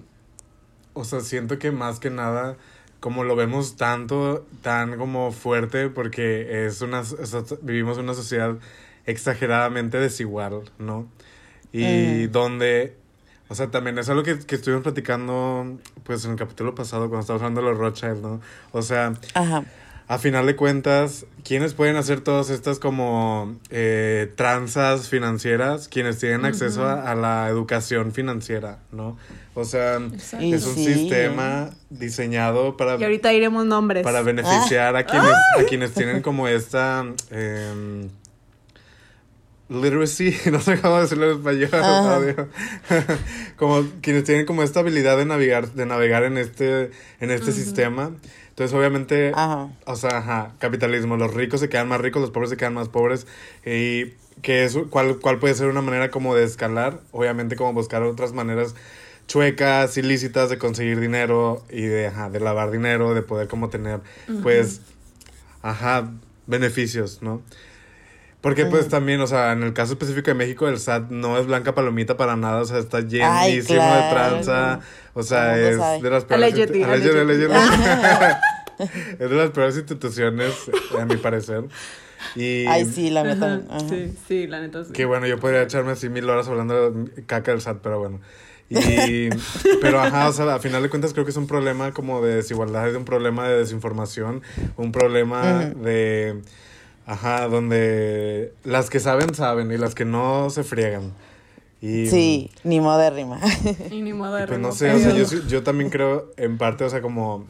o 0.93 1.03
sea, 1.03 1.21
siento 1.21 1.57
que 1.57 1.71
más 1.71 1.99
que 1.99 2.11
nada, 2.11 2.55
como 2.99 3.23
lo 3.23 3.35
vemos 3.35 3.75
tanto, 3.75 4.45
tan 4.61 4.97
como 4.97 5.31
fuerte, 5.31 5.89
porque 5.89 6.65
es 6.65 6.81
una, 6.81 7.01
o 7.01 7.03
sea, 7.03 7.43
vivimos 7.61 7.97
en 7.97 8.03
una 8.03 8.13
sociedad 8.13 8.55
exageradamente 9.07 9.97
desigual, 9.97 10.61
¿no? 10.77 11.07
Y 11.71 12.27
donde, 12.27 12.95
o 13.49 13.55
sea, 13.55 13.71
también 13.71 13.97
es 13.97 14.09
algo 14.09 14.23
que, 14.23 14.37
que 14.39 14.55
estuvimos 14.55 14.83
platicando, 14.83 15.79
pues, 16.03 16.23
en 16.25 16.31
el 16.31 16.37
capítulo 16.37 16.75
pasado, 16.75 17.09
cuando 17.09 17.21
estábamos 17.21 17.41
hablando 17.43 17.61
de 17.61 17.69
los 17.69 17.77
Rothschild, 17.79 18.21
¿no? 18.21 18.41
O 18.71 18.81
sea, 18.83 19.13
Ajá. 19.33 19.65
A 20.09 20.17
final 20.19 20.45
de 20.45 20.55
cuentas, 20.55 21.25
¿quiénes 21.43 21.73
pueden 21.73 21.97
hacer 21.97 22.21
todas 22.21 22.49
estas 22.49 22.79
como 22.79 23.57
eh, 23.69 24.31
tranzas 24.35 25.09
financieras? 25.09 25.89
Quienes 25.89 26.17
tienen 26.19 26.45
acceso 26.45 26.85
a, 26.85 27.11
a 27.11 27.15
la 27.15 27.49
educación 27.49 28.13
financiera, 28.13 28.79
¿no? 28.93 29.17
O 29.53 29.65
sea, 29.65 29.95
Exacto. 29.97 30.45
Es 30.45 30.65
un 30.65 30.75
sí. 30.75 30.93
sistema 30.93 31.71
diseñado 31.89 32.77
para, 32.77 32.95
Y 32.95 33.03
ahorita 33.03 33.29
diremos 33.29 33.65
nombres. 33.65 34.03
para 34.03 34.21
beneficiar 34.21 34.95
a 34.95 35.05
quienes, 35.05 35.31
a 35.31 35.63
quienes 35.67 35.93
tienen 35.93 36.21
como 36.21 36.47
esta... 36.47 37.05
em, 37.31 38.07
literacy, 39.69 40.33
no 40.51 40.61
sé 40.61 40.79
cómo 40.79 41.01
decirlo 41.01 41.31
en 41.31 41.37
español, 41.37 42.49
como 43.57 43.85
quienes 44.01 44.23
tienen 44.23 44.45
como 44.45 44.63
esta 44.63 44.79
habilidad 44.79 45.17
de 45.17 45.25
navegar, 45.25 45.73
de 45.73 45.85
navegar 45.85 46.23
en 46.23 46.37
este, 46.37 46.91
en 47.19 47.31
este 47.31 47.51
sistema. 47.51 48.11
Entonces, 48.57 48.75
obviamente, 48.75 49.33
Ajá. 49.35 49.69
o 49.85 49.95
sea, 49.95 50.17
ajá, 50.17 50.55
capitalismo, 50.57 51.15
los 51.15 51.31
ricos 51.31 51.59
se 51.59 51.69
quedan 51.69 51.87
más 51.87 52.01
ricos, 52.01 52.23
los 52.23 52.31
pobres 52.31 52.49
se 52.49 52.57
quedan 52.57 52.73
más 52.73 52.89
pobres. 52.89 53.27
Y 53.63 54.15
que 54.41 54.63
es, 54.63 54.75
¿cuál, 54.89 55.19
cuál 55.19 55.37
puede 55.37 55.53
ser 55.53 55.67
una 55.67 55.83
manera 55.83 56.09
como 56.09 56.33
de 56.33 56.43
escalar? 56.43 56.99
Obviamente 57.11 57.55
como 57.55 57.73
buscar 57.73 58.01
otras 58.01 58.33
maneras 58.33 58.73
chuecas, 59.27 59.95
ilícitas 59.97 60.49
de 60.49 60.57
conseguir 60.57 60.99
dinero 60.99 61.63
y 61.69 61.83
de, 61.83 62.07
ajá, 62.07 62.31
de 62.31 62.39
lavar 62.39 62.71
dinero, 62.71 63.13
de 63.13 63.21
poder 63.21 63.47
como 63.47 63.69
tener, 63.69 63.99
pues, 64.41 64.81
ajá, 65.61 66.09
beneficios, 66.47 67.21
¿no? 67.21 67.43
Porque 68.41 68.65
pues 68.65 68.87
también, 68.87 69.19
o 69.21 69.27
sea, 69.27 69.51
en 69.51 69.63
el 69.63 69.73
caso 69.73 69.93
específico 69.93 70.27
de 70.27 70.35
México, 70.35 70.67
el 70.67 70.79
SAT 70.79 71.09
no 71.09 71.37
es 71.37 71.47
blanca 71.47 71.73
palomita 71.73 72.17
para 72.17 72.35
nada, 72.35 72.61
o 72.61 72.65
sea, 72.65 72.77
está 72.77 72.99
llenísimo 72.99 73.81
Ay, 73.81 74.03
de 74.03 74.09
tranza, 74.09 74.79
o 75.13 75.23
sea, 75.23 75.57
es 75.57 75.77
de 76.01 76.09
las 76.09 76.25
peores... 76.25 76.53
Es 78.77 79.17
de 79.17 79.35
las 79.35 79.49
peores 79.49 79.75
instituciones, 79.75 80.53
a 80.99 81.03
mi 81.05 81.17
parecer. 81.17 81.63
Y 82.35 82.65
Ay, 82.67 82.85
sí, 82.85 83.09
la 83.09 83.23
neta. 83.23 83.55
Ajá, 83.55 83.63
ajá. 83.69 83.89
Sí, 83.89 84.13
sí, 84.27 84.47
la 84.47 84.61
neta 84.61 84.85
sí. 84.85 84.93
que 84.93 85.05
bueno, 85.05 85.25
yo 85.25 85.39
podría 85.39 85.63
echarme 85.63 85.93
así 85.93 86.09
mil 86.09 86.29
horas 86.29 86.47
hablando 86.47 86.91
de 86.91 87.25
caca 87.25 87.51
del 87.51 87.61
SAT, 87.61 87.79
pero 87.81 87.99
bueno. 87.99 88.19
Y, 88.69 89.29
pero 89.81 89.99
ajá, 90.01 90.27
o 90.27 90.33
sea, 90.33 90.53
a 90.53 90.59
final 90.59 90.83
de 90.83 90.89
cuentas 90.89 91.13
creo 91.13 91.25
que 91.25 91.31
es 91.31 91.37
un 91.37 91.47
problema 91.47 91.91
como 91.91 92.21
de 92.21 92.35
desigualdad, 92.35 92.87
es 92.87 92.95
un 92.95 93.05
problema 93.05 93.47
de 93.47 93.57
desinformación, 93.57 94.41
un 94.75 94.91
problema 94.91 95.71
de, 95.75 96.41
ajá, 97.07 97.47
donde 97.47 98.53
las 98.63 98.91
que 98.91 98.99
saben, 98.99 99.33
saben 99.33 99.71
y 99.71 99.77
las 99.77 99.95
que 99.95 100.05
no 100.05 100.51
se 100.51 100.63
friegan. 100.63 101.13
Y, 101.81 102.07
Sí, 102.07 102.51
ni 102.63 102.79
modo 102.79 102.97
de 102.99 103.09
rima. 103.09 103.39
Y 103.91 104.01
ni 104.01 104.13
modo 104.13 104.35
de 104.35 104.45
Pues 104.47 104.59
no 104.59 104.71
sé, 104.71 104.91
o 104.91 104.99
sea, 104.99 105.11
yo, 105.15 105.25
sí- 105.25 105.41
yo 105.47 105.63
también 105.63 105.89
creo 105.89 106.31
en 106.37 106.57
parte, 106.57 106.83
o 106.83 106.89
sea, 106.89 107.01
como, 107.01 107.45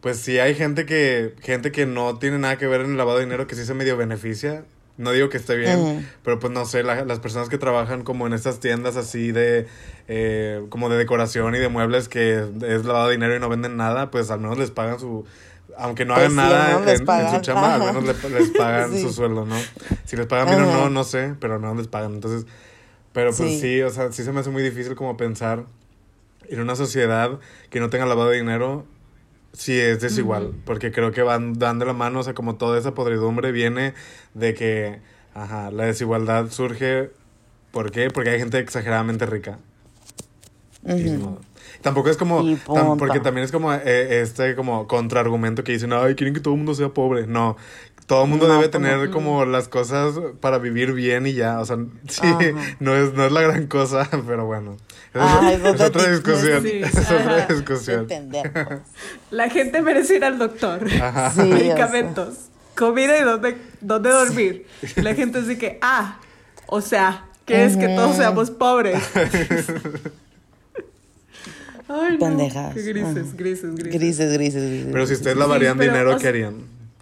pues 0.00 0.18
sí 0.18 0.38
hay 0.38 0.54
gente 0.54 0.86
que, 0.86 1.34
gente 1.40 1.72
que 1.72 1.86
no 1.86 2.18
tiene 2.18 2.38
nada 2.38 2.56
que 2.58 2.66
ver 2.66 2.82
en 2.82 2.92
el 2.92 2.96
lavado 2.96 3.18
de 3.18 3.24
dinero 3.24 3.46
que 3.46 3.54
sí 3.56 3.64
se 3.64 3.74
medio 3.74 3.96
beneficia. 3.96 4.64
No 4.96 5.12
digo 5.12 5.30
que 5.30 5.38
esté 5.38 5.56
bien, 5.56 6.06
pero 6.24 6.38
pues 6.40 6.52
no 6.52 6.66
sé, 6.66 6.82
la- 6.82 7.04
las 7.06 7.20
personas 7.20 7.48
que 7.48 7.56
trabajan 7.56 8.02
como 8.02 8.26
en 8.26 8.34
estas 8.34 8.60
tiendas 8.60 8.96
así 8.96 9.32
de, 9.32 9.66
eh, 10.08 10.62
como 10.68 10.90
de 10.90 10.98
decoración 10.98 11.54
y 11.54 11.58
de 11.58 11.68
muebles 11.70 12.08
que 12.08 12.34
es 12.38 12.84
lavado 12.84 13.06
de 13.06 13.12
dinero 13.12 13.34
y 13.34 13.40
no 13.40 13.48
venden 13.48 13.78
nada, 13.78 14.10
pues 14.10 14.30
al 14.30 14.40
menos 14.40 14.58
les 14.58 14.70
pagan 14.70 14.98
su, 15.00 15.24
aunque 15.80 16.04
no 16.04 16.14
Pues 16.14 16.26
hagan 16.26 16.38
al 16.38 16.50
nada 16.50 16.66
menos 16.66 16.80
en, 16.80 16.86
les 16.86 17.00
en 17.00 17.30
su 17.34 17.40
chamba, 17.40 17.74
al 17.74 17.82
Ajá. 17.82 17.92
menos 17.92 18.22
le- 18.22 18.30
les 18.40 18.50
pagan 18.50 18.90
Sí. 18.94 19.02
su 19.02 19.12
sueldo, 19.12 19.44
¿no? 19.46 19.56
Si 20.04 20.16
les 20.16 20.26
pagan 20.26 20.46
bien 20.48 20.60
o 20.62 20.66
no, 20.72 20.90
no 20.90 21.04
sé, 21.04 21.34
pero 21.40 21.54
al 21.54 21.60
menos 21.60 21.76
les 21.76 21.88
pagan. 21.88 22.14
Entonces, 22.14 22.46
pero 23.12 23.30
pues 23.34 23.50
Sí. 23.50 23.60
sí, 23.60 23.82
o 23.82 23.90
sea, 23.90 24.12
sí 24.12 24.22
se 24.22 24.32
me 24.32 24.40
hace 24.40 24.50
muy 24.50 24.62
difícil 24.62 24.94
como 24.94 25.16
pensar 25.16 25.64
en 26.48 26.60
una 26.60 26.76
sociedad 26.76 27.38
que 27.70 27.80
no 27.80 27.90
tenga 27.90 28.06
lavado 28.06 28.30
de 28.30 28.36
dinero, 28.38 28.84
sí 29.52 29.76
es 29.78 30.00
desigual, 30.00 30.52
porque 30.64 30.92
creo 30.92 31.10
que 31.12 31.22
van 31.22 31.58
dando 31.58 31.84
la 31.84 31.92
mano, 31.92 32.20
o 32.20 32.22
sea, 32.22 32.34
como 32.34 32.56
toda 32.56 32.78
esa 32.78 32.94
podridumbre 32.94 33.50
viene 33.52 33.94
de 34.34 34.54
que, 34.54 35.00
ajá, 35.34 35.70
la 35.70 35.84
desigualdad 35.84 36.50
surge, 36.50 37.10
¿por 37.72 37.90
qué? 37.90 38.10
Porque 38.10 38.30
hay 38.30 38.38
gente 38.38 38.58
exageradamente 38.58 39.26
rica. 39.26 39.58
Ujú. 40.82 41.10
modo. 41.18 41.40
Tampoco 41.82 42.10
es 42.10 42.16
como, 42.16 42.42
tam- 42.44 42.98
porque 42.98 43.20
también 43.20 43.44
es 43.44 43.52
como 43.52 43.72
eh, 43.72 44.20
este 44.22 44.54
como 44.54 44.86
contraargumento 44.86 45.64
que 45.64 45.72
dicen, 45.72 45.92
ay, 45.92 46.14
quieren 46.14 46.34
que 46.34 46.40
todo 46.40 46.54
el 46.54 46.58
mundo 46.58 46.74
sea 46.74 46.90
pobre. 46.90 47.26
No, 47.26 47.56
todo 48.06 48.24
el 48.24 48.28
mundo 48.30 48.46
No, 48.48 48.54
debe 48.54 48.68
pues 48.68 48.72
tener 48.72 48.98
no. 49.08 49.10
como 49.10 49.44
las 49.46 49.68
cosas 49.68 50.14
para 50.40 50.58
vivir 50.58 50.92
bien 50.92 51.26
y 51.26 51.32
ya. 51.32 51.58
O 51.60 51.64
sea, 51.64 51.78
sí, 52.08 52.20
Ajá. 52.26 52.40
no 52.80 52.94
es, 52.94 53.14
no 53.14 53.24
es 53.24 53.32
la 53.32 53.40
gran 53.42 53.66
cosa, 53.66 54.08
pero 54.26 54.44
bueno. 54.46 54.76
Es- 55.14 55.20
Ay, 55.22 55.54
es, 55.54 55.62
¿dónde 55.62 55.84
otra 55.84 56.08
discusión. 56.10 56.62
Sí, 56.62 56.80
es 56.82 57.10
otra 57.10 57.46
discusión. 57.46 58.06
La 59.30 59.48
gente 59.48 59.80
merece 59.82 60.16
ir 60.16 60.24
al 60.24 60.38
doctor. 60.38 60.86
Ajá. 61.00 61.30
Sí, 61.30 61.40
o 61.40 61.44
sea. 61.46 61.54
Medicamentos. 61.54 62.34
Comida 62.76 63.18
y 63.18 63.22
dónde, 63.24 63.56
dónde 63.80 64.10
dormir. 64.10 64.66
Y 64.96 65.00
la 65.02 65.14
gente 65.14 65.38
así 65.40 65.56
que, 65.58 65.78
ah, 65.82 66.18
o 66.66 66.80
sea, 66.80 67.24
que 67.44 67.64
es 67.64 67.76
que 67.76 67.88
todos 67.88 68.16
seamos 68.16 68.50
pobres. 68.50 69.02
Ay, 71.90 72.12
no. 72.12 72.18
Pendejas. 72.20 72.72
Qué 72.74 72.82
grises, 72.82 73.36
grises, 73.36 73.74
grises. 73.74 74.00
Grises, 74.00 74.32
grises, 74.32 74.70
grises. 74.70 74.88
Pero 74.92 75.06
si 75.06 75.14
ustedes 75.14 75.36
lavarían 75.36 75.76
pero, 75.76 75.92
dinero, 75.92 76.14
o 76.14 76.18
¿qué 76.18 76.28
harían? 76.28 76.54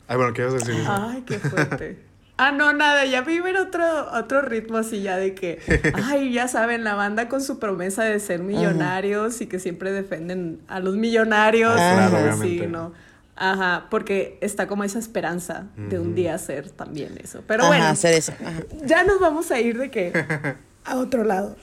Ay, 0.07 0.16
bueno, 0.16 0.33
¿qué 0.33 0.42
ibas 0.42 0.55
a 0.55 0.57
decir? 0.66 0.85
Ay, 0.88 1.22
qué 1.27 1.38
fuerte. 1.38 1.98
Ah, 2.40 2.53
no, 2.53 2.72
nada, 2.72 3.05
ya 3.05 3.22
viven 3.22 3.57
otro, 3.57 3.85
otro 4.12 4.42
ritmo 4.42 4.79
así 4.79 5.03
ya 5.03 5.16
de 5.16 5.35
que, 5.35 5.59
ay, 6.05 6.33
ya 6.33 6.46
saben, 6.46 6.85
la 6.85 6.94
banda 6.94 7.29
con 7.29 7.42
su 7.42 7.59
promesa 7.59 8.05
de 8.05 8.20
ser 8.20 8.40
millonarios 8.40 9.40
y 9.40 9.46
que 9.46 9.59
siempre 9.59 9.90
defienden 9.92 10.61
a 10.68 10.79
los 10.79 10.96
millonarios. 10.96 11.74
Ah, 11.77 12.07
claro. 12.09 12.40
Sí, 12.40 12.62
no. 12.68 12.92
Ajá, 13.35 13.87
porque 13.90 14.38
está 14.40 14.68
como 14.68 14.85
esa 14.85 14.98
esperanza 14.98 15.66
de 15.77 15.98
un 15.98 16.14
día 16.14 16.35
hacer 16.35 16.70
también 16.70 17.18
eso. 17.22 17.42
Pero 17.46 17.64
Ajá, 17.64 17.70
bueno, 17.70 17.87
hacer 17.87 18.14
eso. 18.14 18.33
Ajá. 18.40 18.62
ya 18.87 19.05
nos 19.05 19.20
vamos 19.20 19.51
a 19.51 19.61
ir 19.61 19.77
de 19.77 19.90
que 19.90 20.12
a 20.85 20.96
otro 20.96 21.24
lado. 21.24 21.57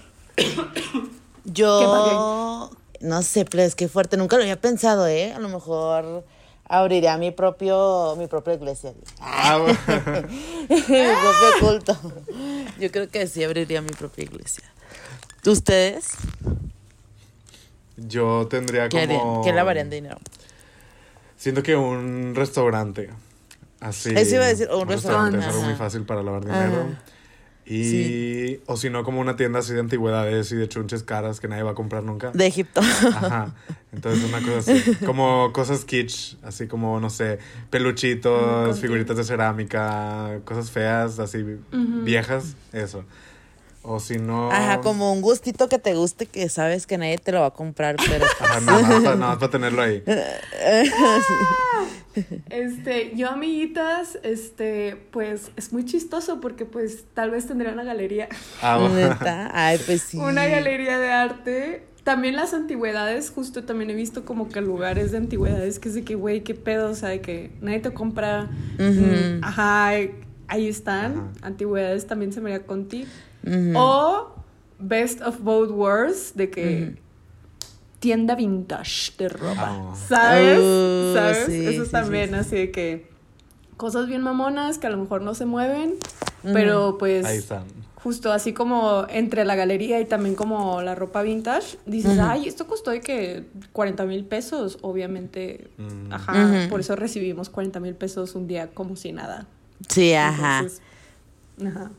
Yo 1.46 2.70
no 3.02 3.22
sé, 3.22 3.46
pero 3.46 3.64
es 3.64 3.76
que 3.76 3.88
fuerte, 3.88 4.18
nunca 4.18 4.36
lo 4.38 4.44
había 4.44 4.60
pensado, 4.60 5.08
¿eh? 5.08 5.34
A 5.34 5.40
lo 5.40 5.50
mejor 5.50 6.26
abriría 6.68 7.18
mi 7.18 7.32
propio, 7.32 8.16
mi 8.18 8.28
propia 8.28 8.54
iglesia. 8.56 8.94
Ah, 9.20 9.58
bueno. 9.62 10.28
mi 10.70 10.82
propio 10.82 11.60
culto. 11.60 11.98
Yo 12.80 12.92
creo 12.92 13.10
que 13.10 13.28
sí 13.28 13.44
abriría 13.44 13.82
mi 13.82 13.90
propia 13.90 14.24
iglesia. 14.24 14.64
¿Ustedes? 15.46 16.12
Yo 17.98 18.48
tendría 18.50 18.90
¿Qué 18.90 19.00
harían? 19.02 19.20
como... 19.20 19.44
¿Qué 19.44 19.54
lavarían 19.54 19.90
de 19.90 19.98
dinero? 19.98 20.18
Siento 21.38 21.64
que 21.64 21.76
un 21.76 22.34
restaurante. 22.36 23.10
Así. 23.80 24.14
Eso 24.16 24.36
iba 24.36 24.46
a 24.46 24.48
decir, 24.48 24.68
un 24.72 24.88
restaurante. 24.88 25.38
restaurante, 25.38 25.40
Es 25.40 25.46
algo 25.48 25.62
muy 25.62 25.76
fácil 25.76 26.04
para 26.06 26.24
lavar 26.24 26.44
dinero. 26.44 26.96
Y, 27.68 28.60
o 28.68 28.78
si 28.78 28.92
no, 28.92 29.04
como 29.04 29.20
una 29.20 29.36
tienda 29.36 29.60
así 29.60 29.74
de 29.74 29.80
antigüedades 29.80 30.52
y 30.52 30.56
de 30.56 30.68
chunches 30.70 31.02
caras 31.02 31.40
que 31.40 31.48
nadie 31.48 31.64
va 31.64 31.72
a 31.72 31.76
comprar 31.76 32.04
nunca. 32.04 32.30
De 32.32 32.46
Egipto. 32.46 32.80
Ajá. 32.82 33.56
Entonces, 33.92 34.24
una 34.24 34.40
cosa 34.42 34.72
así. 34.72 34.96
Como 35.06 35.52
cosas 35.52 35.86
kitsch, 35.86 36.36
así 36.44 36.68
como, 36.68 37.00
no 37.00 37.10
sé, 37.10 37.40
peluchitos, 37.70 38.80
figuritas 38.80 39.16
de 39.18 39.24
cerámica, 39.24 40.42
cosas 40.44 40.70
feas, 40.70 41.18
así 41.20 41.44
viejas, 42.04 42.56
eso. 42.74 43.06
O 43.88 44.00
si 44.00 44.18
no. 44.18 44.52
Ajá, 44.52 44.82
como 44.82 45.14
un 45.14 45.22
gustito 45.22 45.70
que 45.70 45.78
te 45.78 45.94
guste 45.94 46.26
que 46.26 46.50
sabes 46.50 46.88
que 46.88 46.98
nadie 46.98 47.18
te 47.20 47.32
lo 47.32 47.42
va 47.42 47.48
a 47.48 47.52
comprar, 47.52 47.96
pero... 47.98 48.26
Ajá, 48.40 48.60
nada 48.62 48.82
más, 48.82 48.90
para, 49.04 49.16
nada 49.16 49.16
más 49.32 49.38
para 49.38 49.52
tenerlo 49.52 49.82
ahí. 49.82 50.04
Este, 52.50 53.12
yo 53.16 53.30
amiguitas, 53.30 54.18
este, 54.24 54.96
pues 55.12 55.52
es 55.58 55.74
muy 55.74 55.84
chistoso 55.84 56.40
porque 56.40 56.64
pues 56.66 57.04
tal 57.14 57.32
vez 57.32 57.46
tendría 57.48 57.74
una 57.74 57.84
galería, 57.84 58.30
Ah, 58.62 58.78
bueno. 58.78 59.18
Ay, 59.54 59.78
pues 59.86 60.02
sí. 60.10 60.18
una 60.18 60.46
galería 60.48 60.98
de 60.98 61.12
arte. 61.12 61.88
También 62.06 62.36
las 62.36 62.54
antigüedades, 62.54 63.32
justo 63.32 63.64
también 63.66 63.90
he 63.90 63.96
visto 63.96 64.26
como 64.26 64.48
que 64.48 64.62
lugares 64.62 65.12
de 65.12 65.18
antigüedades 65.18 65.80
que 65.80 65.90
es 65.90 65.96
de 65.96 66.04
que, 66.04 66.14
güey, 66.16 66.42
qué 66.42 66.54
pedo, 66.54 66.92
o 66.92 66.96
sea, 66.96 67.10
de 67.10 67.20
que 67.20 67.52
nadie 67.62 67.80
te 67.80 67.92
compra. 67.94 68.44
Mm, 68.78 69.44
Ajá, 69.44 69.88
ahí 70.48 70.68
están. 70.68 71.12
Ajá. 71.14 71.48
Antigüedades 71.48 72.06
también 72.06 72.32
se 72.32 72.42
me 72.42 72.54
haría 72.54 72.66
contigo. 72.66 73.08
O 73.76 74.30
Best 74.80 75.22
of 75.22 75.40
Both 75.42 75.72
Worlds, 75.72 76.36
de 76.36 76.50
que 76.50 76.98
tienda 78.00 78.36
vintage 78.36 79.14
de 79.18 79.30
ropa. 79.30 79.56
Ah. 79.92 79.96
¿Sabes? 80.08 80.60
Oh, 80.62 81.14
¿Sabes? 81.14 81.46
sí, 81.48 81.66
Eso 81.68 81.86
sí, 81.86 81.92
también, 81.92 82.30
sí, 82.30 82.36
así 82.36 82.56
de 82.56 82.72
que 82.72 83.10
cosas 83.78 84.08
bien 84.08 84.22
mamonas 84.22 84.78
que 84.78 84.88
a 84.88 84.90
lo 84.90 84.98
mejor 84.98 85.22
no 85.22 85.34
se 85.34 85.46
mueven, 85.46 85.96
pero 86.44 86.98
pues 86.98 87.26
Ahí 87.26 87.38
están. 87.40 87.64
justo 87.96 88.32
así 88.32 88.54
como 88.54 89.06
entre 89.10 89.44
la 89.46 89.56
galería 89.56 90.00
y 90.00 90.06
también 90.06 90.36
como 90.36 90.82
la 90.82 90.94
ropa 90.96 91.24
vintage, 91.24 91.78
dices, 91.86 92.20
ay, 92.20 92.48
esto 92.48 92.68
costó 92.68 92.92
de 92.92 93.02
que 93.02 93.46
40 93.74 94.06
mil 94.06 94.24
pesos, 94.26 94.78
obviamente, 94.82 95.70
Mm. 95.78 96.14
ajá, 96.14 96.68
por 96.70 96.80
eso 96.82 96.96
recibimos 96.96 97.50
40 97.50 97.80
mil 97.80 97.96
pesos 97.96 98.36
un 98.36 98.48
día 98.48 98.68
como 98.68 98.96
si 98.96 99.12
nada. 99.12 99.48
Sí, 99.90 100.14
ajá. 100.14 100.60
Entonces, 100.60 100.82
ajá. 101.66 101.92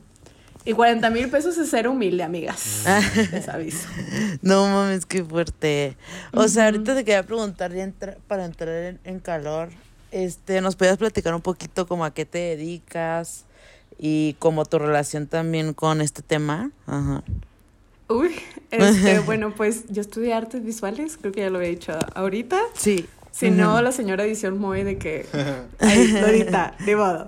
Y 0.67 0.73
40 0.73 1.09
mil 1.11 1.29
pesos 1.29 1.57
es 1.57 1.69
ser 1.69 1.87
humilde, 1.87 2.23
amigas. 2.23 2.83
Les 3.31 3.47
aviso. 3.47 3.87
No 4.41 4.65
mames, 4.67 5.05
qué 5.05 5.23
fuerte. 5.23 5.95
O 6.33 6.47
sea, 6.49 6.65
ahorita 6.65 6.93
te 6.93 7.05
quería 7.05 7.23
preguntar 7.23 7.73
ya 7.73 7.83
entra- 7.83 8.17
para 8.27 8.43
entrar 8.43 8.75
en, 8.83 8.99
en 9.05 9.19
calor, 9.19 9.69
este, 10.11 10.59
¿nos 10.59 10.75
podías 10.75 10.97
platicar 10.97 11.33
un 11.33 11.41
poquito 11.41 11.87
como 11.87 12.03
a 12.03 12.13
qué 12.13 12.25
te 12.25 12.39
dedicas 12.39 13.45
y 13.97 14.35
como 14.39 14.65
tu 14.65 14.77
relación 14.77 15.27
también 15.27 15.73
con 15.73 16.01
este 16.01 16.21
tema? 16.21 16.71
Ajá. 16.85 17.23
Uy, 18.09 18.35
este, 18.71 19.19
bueno, 19.25 19.53
pues 19.55 19.85
yo 19.89 20.01
estudié 20.01 20.33
artes 20.33 20.63
visuales, 20.65 21.17
creo 21.17 21.31
que 21.31 21.41
ya 21.41 21.49
lo 21.49 21.59
había 21.59 21.69
dicho 21.69 21.97
ahorita. 22.13 22.59
Sí. 22.73 23.05
Si 23.31 23.49
no, 23.51 23.81
la 23.81 23.91
señora 23.91 24.23
edición 24.23 24.57
muy 24.57 24.83
de 24.83 24.97
que. 24.97 25.25
Ay, 25.79 26.07
Lorita, 26.07 26.75
de 26.85 26.95
modo. 26.95 27.27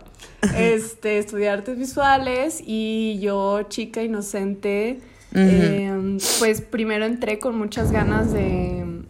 Este, 0.55 1.17
estudié 1.19 1.49
artes 1.49 1.77
visuales 1.77 2.62
y 2.65 3.19
yo, 3.21 3.63
chica 3.63 4.01
inocente, 4.01 5.01
eh, 5.35 6.17
pues 6.39 6.62
primero 6.62 7.05
entré 7.05 7.39
con 7.39 7.57
muchas 7.57 7.91
ganas 7.91 8.31
de. 8.31 9.03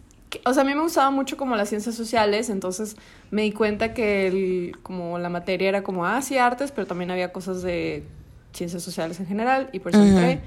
O 0.44 0.52
sea, 0.54 0.62
a 0.62 0.66
mí 0.66 0.74
me 0.74 0.82
gustaba 0.82 1.10
mucho 1.10 1.36
como 1.36 1.56
las 1.56 1.68
ciencias 1.68 1.94
sociales, 1.94 2.50
entonces 2.50 2.96
me 3.30 3.42
di 3.42 3.52
cuenta 3.52 3.94
que 3.94 4.26
el- 4.28 4.76
como 4.82 5.18
la 5.18 5.28
materia 5.28 5.68
era 5.68 5.82
como, 5.82 6.06
ah, 6.06 6.20
sí, 6.22 6.36
artes, 6.38 6.70
pero 6.72 6.86
también 6.86 7.10
había 7.10 7.32
cosas 7.32 7.62
de 7.62 8.04
ciencias 8.52 8.82
sociales 8.82 9.18
en 9.20 9.26
general, 9.26 9.70
y 9.72 9.78
por 9.80 9.92
eso 9.92 10.02
entré. 10.02 10.40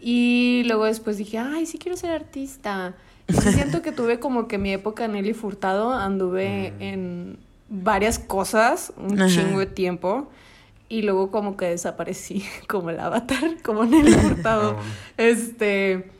Y 0.00 0.62
luego 0.66 0.84
después 0.84 1.16
dije, 1.18 1.38
ay, 1.38 1.66
sí 1.66 1.76
quiero 1.78 1.96
ser 1.96 2.10
artista. 2.10 2.94
Sí 3.28 3.52
siento 3.52 3.82
que 3.82 3.92
tuve 3.92 4.18
como 4.18 4.48
que 4.48 4.58
mi 4.58 4.72
época 4.72 5.06
Nelly 5.06 5.34
Furtado, 5.34 5.92
anduve 5.92 6.72
en 6.80 7.38
varias 7.68 8.18
cosas 8.18 8.92
un 8.96 9.20
Ajá. 9.20 9.28
chingo 9.28 9.58
de 9.60 9.66
tiempo. 9.66 10.28
Y 10.90 11.02
luego 11.02 11.30
como 11.30 11.56
que 11.58 11.66
desaparecí 11.66 12.42
como 12.68 12.88
el 12.90 12.98
avatar, 13.00 13.62
como 13.62 13.84
Nelly 13.84 14.12
Furtado. 14.12 14.76
Ah, 14.78 14.82
Este, 15.18 16.10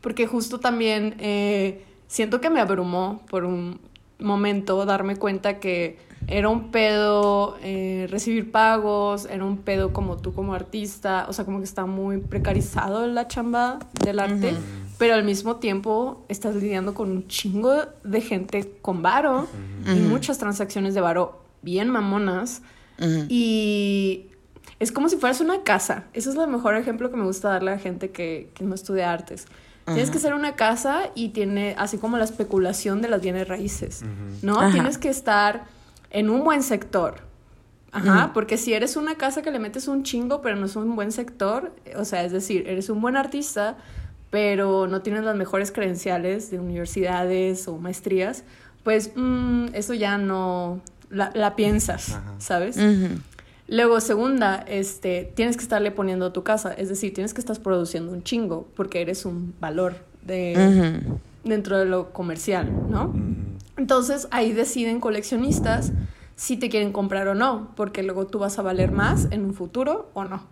porque 0.00 0.26
justo 0.26 0.58
también 0.58 1.14
eh, 1.18 1.84
siento 2.08 2.40
que 2.40 2.50
me 2.50 2.60
abrumó 2.60 3.22
por 3.30 3.44
un 3.44 3.78
momento 4.18 4.84
darme 4.84 5.16
cuenta 5.16 5.60
que 5.60 5.98
era 6.26 6.48
un 6.48 6.70
pedo 6.70 7.56
eh, 7.62 8.06
recibir 8.10 8.50
pagos, 8.50 9.26
era 9.30 9.44
un 9.44 9.58
pedo 9.58 9.92
como 9.92 10.16
tú 10.16 10.32
como 10.32 10.54
artista, 10.54 11.26
o 11.28 11.32
sea, 11.32 11.44
como 11.44 11.58
que 11.58 11.64
está 11.64 11.86
muy 11.86 12.18
precarizado 12.18 13.06
la 13.06 13.28
chamba 13.28 13.78
del 14.02 14.18
arte, 14.18 14.54
pero 14.98 15.14
al 15.14 15.24
mismo 15.24 15.56
tiempo 15.56 16.24
estás 16.28 16.54
lidiando 16.54 16.94
con 16.94 17.10
un 17.10 17.26
chingo 17.26 17.74
de 18.04 18.20
gente 18.20 18.72
con 18.80 19.02
varo 19.02 19.48
y 19.86 19.98
muchas 19.98 20.38
transacciones 20.38 20.94
de 20.94 21.00
varo 21.00 21.42
bien 21.62 21.88
mamonas. 21.88 22.62
Y 23.28 24.26
es 24.78 24.92
como 24.92 25.08
si 25.08 25.16
fueras 25.16 25.40
una 25.40 25.62
casa. 25.62 26.04
Ese 26.12 26.30
es 26.30 26.36
el 26.36 26.48
mejor 26.48 26.76
ejemplo 26.76 27.10
que 27.10 27.16
me 27.16 27.24
gusta 27.24 27.48
darle 27.48 27.72
a 27.72 27.78
gente 27.78 28.10
que, 28.10 28.50
que 28.54 28.64
no 28.64 28.74
estudia 28.74 29.12
artes. 29.12 29.46
Tienes 29.84 30.10
que 30.10 30.18
ser 30.18 30.32
una 30.32 30.56
casa 30.56 31.10
y 31.14 31.30
tiene, 31.30 31.74
así 31.76 31.98
como 31.98 32.16
la 32.16 32.24
especulación 32.24 33.02
de 33.02 33.08
las 33.08 33.20
bienes 33.20 33.46
raíces, 33.48 34.02
¿no? 34.40 34.58
Ajá. 34.58 34.72
Tienes 34.72 34.96
que 34.96 35.10
estar 35.10 35.64
en 36.10 36.30
un 36.30 36.42
buen 36.42 36.62
sector. 36.62 37.22
Ajá, 37.92 38.32
porque 38.32 38.56
si 38.56 38.72
eres 38.72 38.96
una 38.96 39.14
casa 39.16 39.42
que 39.42 39.52
le 39.52 39.58
metes 39.60 39.86
un 39.86 40.02
chingo, 40.02 40.40
pero 40.40 40.56
no 40.56 40.66
es 40.66 40.74
un 40.74 40.96
buen 40.96 41.12
sector, 41.12 41.72
o 41.96 42.04
sea, 42.04 42.24
es 42.24 42.32
decir, 42.32 42.66
eres 42.66 42.88
un 42.88 43.00
buen 43.00 43.16
artista, 43.16 43.76
pero 44.34 44.88
no 44.88 45.00
tienes 45.00 45.22
las 45.22 45.36
mejores 45.36 45.70
credenciales 45.70 46.50
de 46.50 46.58
universidades 46.58 47.68
o 47.68 47.78
maestrías, 47.78 48.42
pues 48.82 49.12
mm, 49.14 49.66
eso 49.74 49.94
ya 49.94 50.18
no 50.18 50.80
la, 51.08 51.30
la 51.34 51.54
piensas, 51.54 52.10
Ajá. 52.10 52.34
¿sabes? 52.38 52.76
Ujú. 52.76 53.20
Luego, 53.68 54.00
segunda, 54.00 54.64
este, 54.66 55.30
tienes 55.36 55.56
que 55.56 55.62
estarle 55.62 55.92
poniendo 55.92 56.26
a 56.26 56.32
tu 56.32 56.42
casa, 56.42 56.74
es 56.74 56.88
decir, 56.88 57.14
tienes 57.14 57.32
que 57.32 57.40
estar 57.40 57.56
produciendo 57.60 58.10
un 58.10 58.24
chingo 58.24 58.66
porque 58.74 59.02
eres 59.02 59.24
un 59.24 59.54
valor 59.60 59.94
de, 60.22 61.00
dentro 61.44 61.78
de 61.78 61.84
lo 61.84 62.12
comercial, 62.12 62.72
¿no? 62.90 63.14
Entonces 63.76 64.26
ahí 64.32 64.52
deciden 64.52 64.98
coleccionistas 64.98 65.92
si 66.34 66.56
te 66.56 66.70
quieren 66.70 66.90
comprar 66.90 67.28
o 67.28 67.36
no, 67.36 67.70
porque 67.76 68.02
luego 68.02 68.26
tú 68.26 68.40
vas 68.40 68.58
a 68.58 68.62
valer 68.62 68.90
más 68.90 69.28
en 69.30 69.44
un 69.44 69.54
futuro 69.54 70.10
o 70.12 70.24
no. 70.24 70.42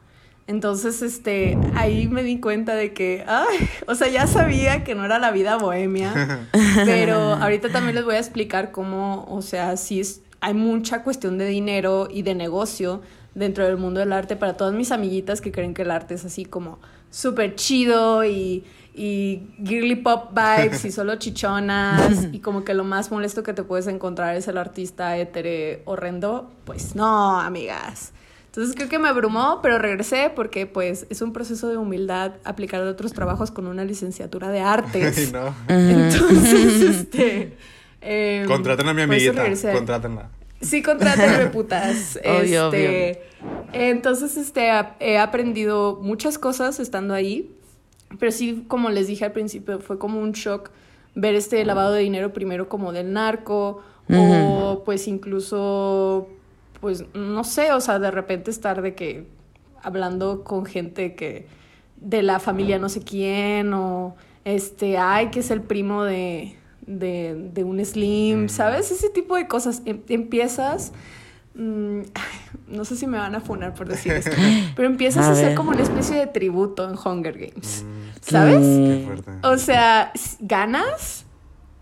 Entonces, 0.47 1.03
este, 1.03 1.57
ahí 1.77 2.09
me 2.09 2.23
di 2.23 2.41
cuenta 2.41 2.75
de 2.75 2.93
que, 2.93 3.25
ay, 3.27 3.69
o 3.87 3.95
sea, 3.95 4.09
ya 4.09 4.27
sabía 4.27 4.83
que 4.83 4.95
no 4.95 5.05
era 5.05 5.19
la 5.19 5.31
vida 5.31 5.57
bohemia, 5.57 6.49
pero 6.85 7.17
ahorita 7.17 7.71
también 7.71 7.95
les 7.95 8.05
voy 8.05 8.17
a 8.17 8.19
explicar 8.19 8.73
cómo, 8.73 9.25
o 9.29 9.41
sea, 9.41 9.77
sí 9.77 10.01
es, 10.01 10.23
hay 10.41 10.55
mucha 10.55 11.05
cuestión 11.05 11.39
de 11.39 11.47
dinero 11.47 12.09
y 12.11 12.23
de 12.23 12.35
negocio 12.35 13.03
dentro 13.35 13.65
del 13.65 13.77
mundo 13.77 14.01
del 14.01 14.13
arte 14.13 14.37
para 14.37 14.57
todas 14.57 14.75
mis 14.75 14.91
amiguitas 14.91 15.41
que 15.41 15.53
creen 15.53 15.75
que 15.75 15.83
el 15.83 15.91
arte 15.91 16.15
es 16.15 16.25
así 16.25 16.45
como 16.45 16.79
súper 17.11 17.55
chido 17.55 18.25
y, 18.25 18.65
y 18.95 19.43
girly 19.65 19.97
pop 19.97 20.33
vibes 20.35 20.85
y 20.85 20.93
solo 20.93 21.17
chichonas 21.17 22.29
y 22.33 22.41
como 22.41 22.65
que 22.65 22.75
lo 22.75 22.85
más 22.85 23.11
molesto 23.11 23.43
que 23.43 23.53
te 23.53 23.63
puedes 23.63 23.87
encontrar 23.87 24.35
es 24.37 24.49
el 24.49 24.59
artista 24.59 25.17
hétere 25.17 25.83
horrendo. 25.85 26.51
Pues 26.65 26.95
no, 26.95 27.41
amigas. 27.41 28.13
Entonces 28.53 28.75
creo 28.77 28.91
que 28.91 28.99
me 28.99 29.09
abrumó, 29.09 29.61
pero 29.63 29.79
regresé 29.79 30.31
porque 30.37 30.67
pues 30.67 31.07
es 31.09 31.23
un 31.23 31.33
proceso 31.33 31.69
de 31.71 31.79
humildad 31.79 32.33
aplicar 32.45 32.83
a 32.83 32.91
otros 32.91 33.15
trabajos 33.15 33.51
con 33.51 33.67
una 33.67 33.83
licenciatura 33.83 34.51
de 34.51 34.59
Ay, 34.61 34.65
artes. 34.67 35.33
no. 35.33 35.55
Entonces, 35.69 36.83
este... 36.83 37.57
em, 38.03 38.47
Contraten 38.47 38.87
a 38.89 38.93
mi 38.93 39.01
amiguita. 39.03 39.41
regresé. 39.41 39.73
Contrátenla. 39.73 40.29
Sí, 40.61 40.83
contrátenme, 40.83 41.47
putas. 41.53 42.19
Obvio, 42.25 42.67
este, 42.67 43.23
Entonces, 43.73 44.37
este, 44.37 44.69
he 45.01 45.17
aprendido 45.19 45.99
muchas 46.03 46.37
cosas 46.39 46.79
estando 46.79 47.15
ahí, 47.15 47.51
pero 48.19 48.31
sí, 48.33 48.65
como 48.69 48.91
les 48.91 49.07
dije 49.07 49.25
al 49.25 49.33
principio, 49.33 49.81
fue 49.81 49.99
como 49.99 50.21
un 50.21 50.33
shock 50.33 50.71
ver 51.15 51.35
este 51.37 51.65
lavado 51.65 51.93
de 51.93 52.03
dinero 52.03 52.35
primero 52.35 52.69
como 52.69 52.93
del 52.93 53.15
narco, 53.15 53.83
o 54.15 54.83
pues 54.85 55.09
incluso, 55.09 56.29
pues, 56.83 57.05
no 57.15 57.45
sé, 57.45 57.73
o 57.73 57.81
sea, 57.81 58.01
de 58.01 58.11
repente 58.11 58.51
estar 58.51 58.83
de 58.83 58.97
que 58.97 59.29
hablando 59.85 60.43
con 60.43 60.67
gente 60.67 61.15
que 61.15 61.47
de 61.97 62.25
la 62.25 62.41
familia 62.41 62.81
no 62.81 62.89
sé 62.89 63.03
quién, 63.03 63.73
o 63.73 64.17
este, 64.45 64.99
ay, 64.99 65.31
que 65.31 65.39
es 65.39 65.53
el 65.53 65.63
primo 65.63 66.03
de, 66.03 66.57
de, 66.85 67.51
de 67.55 67.63
un 67.63 67.83
Slim, 67.85 68.49
¿sabes? 68.49 68.91
Ese 68.91 69.11
tipo 69.11 69.37
de 69.37 69.47
cosas. 69.47 69.83
Em- 69.85 70.03
empiezas, 70.09 70.93
mm, 71.55 72.01
no 72.67 72.85
sé 72.85 72.97
si 72.97 73.07
me 73.07 73.17
van 73.17 73.37
a 73.37 73.41
funar 73.41 73.75
por 73.75 73.89
decir 73.89 74.15
esto, 74.15 74.33
pero 74.75 74.89
empiezas 74.89 75.25
A 75.27 75.29
a, 75.29 75.33
hacer 75.35 75.55
como 75.55 75.71
una 75.71 75.83
especie 75.83 76.17
de 76.17 76.27
tributo 76.27 76.83
en 76.91 76.97
Hunger 76.99 77.39
Games, 77.39 77.85
Mm, 77.87 78.09
¿sabes? 78.23 78.59
Qué 78.59 79.03
fuerte. 79.07 79.31
O 79.47 79.57
sea, 79.57 80.11
ganas 80.41 81.27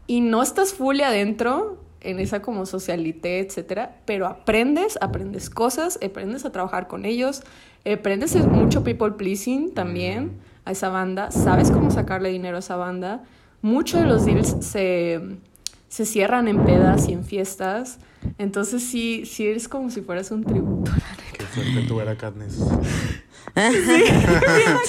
y 0.07 0.21
no 0.21 0.43
estás 0.43 0.75
fully 0.75 1.05
adentro 1.05 1.79
en 2.01 2.19
esa 2.19 2.43
como 2.43 2.67
socialité, 2.67 3.41
etcétera, 3.41 3.99
pero 4.05 4.27
aprendes, 4.27 4.99
aprendes 5.01 5.51
cosas, 5.51 5.99
aprendes 6.05 6.45
a 6.45 6.53
trabajar 6.53 6.89
con 6.89 7.05
ellos, 7.05 7.43
aprendes 7.91 8.35
mucho 8.47 8.83
people 8.85 9.13
pleasing 9.13 9.75
también 9.75 10.39
a 10.65 10.73
esa 10.73 10.89
banda, 10.89 11.31
sabes 11.31 11.71
cómo 11.71 11.91
sacarle 11.91 12.31
dinero 12.31 12.57
a 12.57 12.61
esa 12.61 12.77
banda. 12.77 13.25
Muchos 13.63 14.01
de 14.01 14.07
los 14.07 14.25
deals 14.25 14.57
se, 14.61 15.21
se 15.89 16.07
cierran 16.07 16.49
en 16.49 16.65
pedas 16.65 17.09
y 17.09 17.13
en 17.13 17.25
fiestas. 17.25 17.99
Entonces 18.39 18.83
sí, 18.83 19.25
sí 19.27 19.47
eres 19.47 19.69
como 19.69 19.91
si 19.91 20.01
fueras 20.01 20.31
un 20.31 20.45
tributo. 20.45 20.93
Qué 21.33 21.45
fuerte 21.45 21.83
tú 21.87 22.01
era 22.01 22.17
Katniss. 22.17 22.57
Tú 22.59 22.65
era 22.65 22.77
Katniss. 22.97 23.30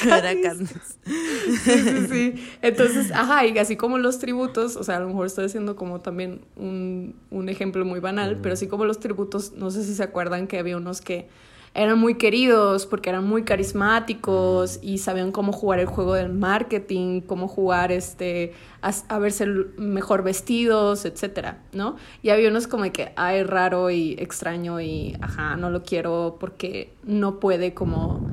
Sí, 1.64 1.80
sí, 1.80 2.08
sí. 2.10 2.48
Entonces, 2.62 3.12
ajá, 3.12 3.46
y 3.46 3.58
así 3.58 3.76
como 3.76 3.98
los 3.98 4.20
tributos, 4.20 4.76
o 4.76 4.84
sea, 4.84 4.98
a 4.98 5.00
lo 5.00 5.08
mejor 5.08 5.28
estoy 5.28 5.46
haciendo 5.46 5.76
como 5.76 6.02
también 6.02 6.42
un, 6.56 7.16
un 7.30 7.50
ejemplo 7.50 7.86
muy 7.86 8.00
banal, 8.00 8.40
pero 8.42 8.54
así 8.54 8.68
como 8.68 8.86
los 8.86 9.00
tributos, 9.00 9.54
no 9.54 9.72
sé 9.72 9.84
si 9.84 9.94
se 9.94 10.04
acuerdan 10.04 10.48
que 10.48 10.60
había 10.60 10.78
unos 10.78 11.02
que 11.02 11.30
eran 11.74 11.98
muy 12.00 12.16
queridos 12.16 12.86
porque 12.86 13.10
eran 13.10 13.26
muy 13.26 13.44
carismáticos 13.44 14.80
y 14.82 14.98
sabían 14.98 15.32
cómo 15.32 15.54
jugar 15.54 15.80
el 15.80 15.86
juego 15.86 16.14
del 16.16 16.30
marketing, 16.30 17.22
cómo 17.22 17.48
jugar 17.48 17.92
este 17.92 18.54
a, 18.82 18.92
a 19.08 19.20
verse 19.20 19.46
mejor 19.78 20.24
vestidos, 20.24 21.06
etcétera, 21.06 21.64
¿no? 21.72 21.96
Y 22.22 22.30
había 22.30 22.50
unos 22.50 22.68
como 22.68 22.84
de 22.84 22.92
que 22.92 23.14
ay 23.16 23.44
raro 23.44 23.90
y 23.90 24.14
extraño 24.20 24.82
y 24.82 25.16
ajá, 25.22 25.56
no 25.56 25.70
lo 25.70 25.84
quiero 25.84 26.38
porque 26.40 26.94
no 27.04 27.40
puede 27.40 27.74
como 27.74 28.30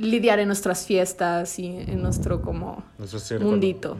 lidiar 0.00 0.38
en 0.38 0.46
nuestras 0.48 0.86
fiestas 0.86 1.58
y 1.58 1.66
en 1.66 2.02
nuestro 2.02 2.42
como 2.42 2.82
Nuestro 2.98 3.18
círculo. 3.20 3.50
mundito, 3.50 3.96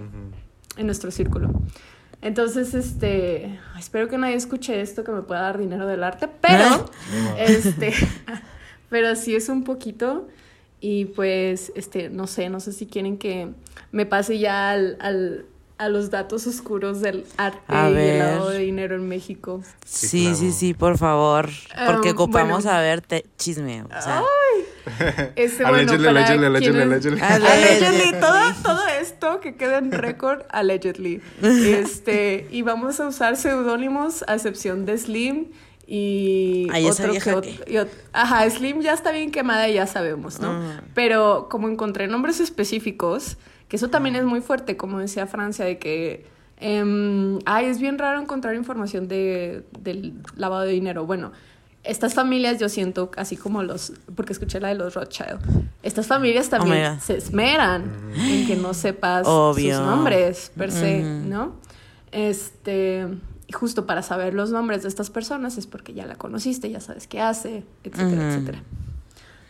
en 0.76 0.86
nuestro 0.86 1.10
círculo. 1.10 1.50
Entonces, 2.20 2.74
este, 2.74 3.60
espero 3.78 4.08
que 4.08 4.18
nadie 4.18 4.34
escuche 4.34 4.80
esto 4.80 5.04
que 5.04 5.12
me 5.12 5.22
pueda 5.22 5.42
dar 5.42 5.58
dinero 5.58 5.86
del 5.86 6.02
arte, 6.02 6.28
pero 6.40 6.90
este, 7.38 7.92
pero 8.90 9.14
sí 9.14 9.36
es 9.36 9.48
un 9.48 9.62
poquito 9.64 10.26
y 10.80 11.06
pues, 11.06 11.72
este, 11.76 12.08
no 12.08 12.26
sé, 12.26 12.48
no 12.50 12.58
sé 12.60 12.72
si 12.72 12.86
quieren 12.86 13.18
que 13.18 13.50
me 13.92 14.04
pase 14.06 14.38
ya 14.38 14.70
al, 14.70 14.96
al- 15.00 15.44
a 15.78 15.88
los 15.88 16.10
datos 16.10 16.46
oscuros 16.46 17.00
del 17.00 17.24
arte 17.36 17.60
A 17.68 17.84
y 17.86 17.88
el 17.88 17.94
ver. 17.94 18.18
lavado 18.24 18.50
de 18.50 18.58
dinero 18.58 18.96
en 18.96 19.08
México. 19.08 19.62
Sí, 19.86 20.08
Sí, 20.08 20.18
sí, 20.34 20.40
claro. 20.40 20.52
sí, 20.54 20.74
por 20.74 20.98
favor. 20.98 21.48
Porque 21.86 22.08
Um, 22.10 22.14
ocupamos 22.14 22.64
bueno. 22.64 22.78
a 22.78 22.82
ver 22.82 23.00
te- 23.00 23.24
chisme. 23.38 23.82
O 23.84 23.88
sea, 24.02 24.22
Este, 25.36 25.62
bueno, 25.64 25.92
Allegedly, 25.92 26.08
allegedly, 26.08 26.46
allegedly, 27.20 28.12
todo, 28.20 28.54
todo 28.62 28.80
esto 29.00 29.40
que 29.40 29.54
queda 29.56 29.78
en 29.78 29.92
récord, 29.92 30.42
allegedly. 30.50 31.20
Este, 31.42 32.46
y 32.50 32.62
vamos 32.62 32.98
a 33.00 33.06
usar 33.08 33.36
seudónimos 33.36 34.24
a 34.26 34.34
excepción 34.34 34.86
de 34.86 34.96
Slim 34.98 35.46
y 35.86 36.68
Ay, 36.70 36.86
esa 36.86 37.04
otro 37.10 37.12
que 37.42 37.72
y 37.72 37.76
Ajá, 38.12 38.48
Slim 38.50 38.80
ya 38.80 38.92
está 38.92 39.10
bien 39.12 39.30
quemada 39.30 39.68
y 39.68 39.74
ya 39.74 39.86
sabemos, 39.86 40.40
¿no? 40.40 40.58
Pero 40.94 41.48
como 41.50 41.68
encontré 41.68 42.08
nombres 42.08 42.40
específicos, 42.40 43.36
que 43.68 43.76
eso 43.76 43.88
también 43.88 44.16
es 44.16 44.24
muy 44.24 44.40
fuerte, 44.40 44.76
como 44.76 44.98
decía 44.98 45.26
Francia, 45.26 45.64
de 45.64 45.78
que 45.78 46.26
em, 46.60 47.38
ay, 47.46 47.66
es 47.66 47.78
bien 47.80 47.98
raro 47.98 48.20
encontrar 48.20 48.54
información 48.54 49.06
de, 49.08 49.64
del 49.80 50.14
lavado 50.36 50.62
de 50.64 50.72
dinero. 50.72 51.06
Bueno, 51.06 51.30
estas 51.84 52.14
familias 52.14 52.58
yo 52.58 52.68
siento 52.68 53.10
así 53.16 53.36
como 53.36 53.62
los, 53.62 53.92
porque 54.16 54.32
escuché 54.32 54.58
la 54.58 54.68
de 54.68 54.74
los 54.74 54.94
Rothschild, 54.94 55.38
estas 55.82 56.06
familias 56.08 56.48
también 56.50 56.84
Oh 56.86 56.94
God. 56.94 57.00
se 57.00 57.16
esmeran 57.16 57.84
en 58.16 58.46
que 58.46 58.56
no 58.56 58.74
sepas 58.74 59.26
Obvio. 59.26 59.76
sus 59.78 59.86
nombres 59.86 60.50
per 60.56 60.72
se, 60.72 61.00
Ujú. 61.00 61.28
¿no? 61.28 61.52
Este, 62.10 63.06
y 63.46 63.52
justo 63.52 63.86
para 63.86 64.02
saber 64.02 64.34
los 64.34 64.50
nombres 64.50 64.82
de 64.82 64.88
estas 64.88 65.10
personas 65.10 65.56
es 65.58 65.66
porque 65.66 65.94
ya 65.94 66.06
la 66.06 66.16
conociste, 66.16 66.68
ya 66.70 66.80
sabes 66.80 67.06
qué 67.06 67.20
hace, 67.20 67.62
etcétera, 67.84 68.22
Ujú. 68.22 68.30
etcétera. 68.30 68.62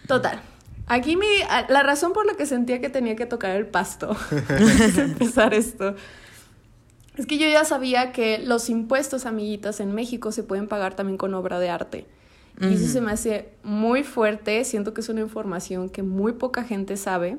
Total. 0.06 0.40
Aquí 0.88 1.16
mi, 1.16 1.26
la 1.68 1.82
razón 1.82 2.12
por 2.12 2.26
la 2.26 2.34
que 2.34 2.46
sentía 2.46 2.80
que 2.80 2.88
tenía 2.88 3.14
que 3.16 3.26
tocar 3.26 3.50
el 3.56 3.66
pasto 3.66 4.16
antes 4.48 4.96
de 4.96 5.02
empezar 5.02 5.52
esto 5.54 5.94
es 7.16 7.26
que 7.26 7.36
yo 7.36 7.46
ya 7.48 7.64
sabía 7.64 8.12
que 8.12 8.38
los 8.38 8.70
impuestos, 8.70 9.26
amiguitas, 9.26 9.80
en 9.80 9.92
México 9.92 10.30
se 10.30 10.44
pueden 10.44 10.68
pagar 10.68 10.94
también 10.94 11.18
con 11.18 11.34
obra 11.34 11.58
de 11.58 11.68
arte. 11.68 12.06
Y 12.60 12.74
eso 12.74 12.86
se 12.88 13.00
me 13.00 13.10
hace 13.12 13.50
muy 13.62 14.02
fuerte. 14.04 14.64
Siento 14.64 14.92
que 14.94 15.00
es 15.00 15.08
una 15.08 15.20
información 15.20 15.90
que 15.90 16.02
muy 16.04 16.32
poca 16.32 16.62
gente 16.64 16.96
sabe. 16.96 17.36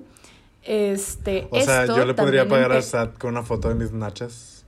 Este, 0.64 1.48
O 1.52 1.60
sea, 1.62 1.84
esto 1.84 1.98
yo 1.98 2.06
le 2.06 2.14
podría 2.14 2.48
pagar 2.48 2.72
a 2.74 2.80
empe- 2.80 2.82
Sat 2.84 3.18
con 3.18 3.32
una 3.32 3.44
foto 3.44 3.70
de 3.70 3.76
mis 3.76 3.92
nachas. 3.94 4.66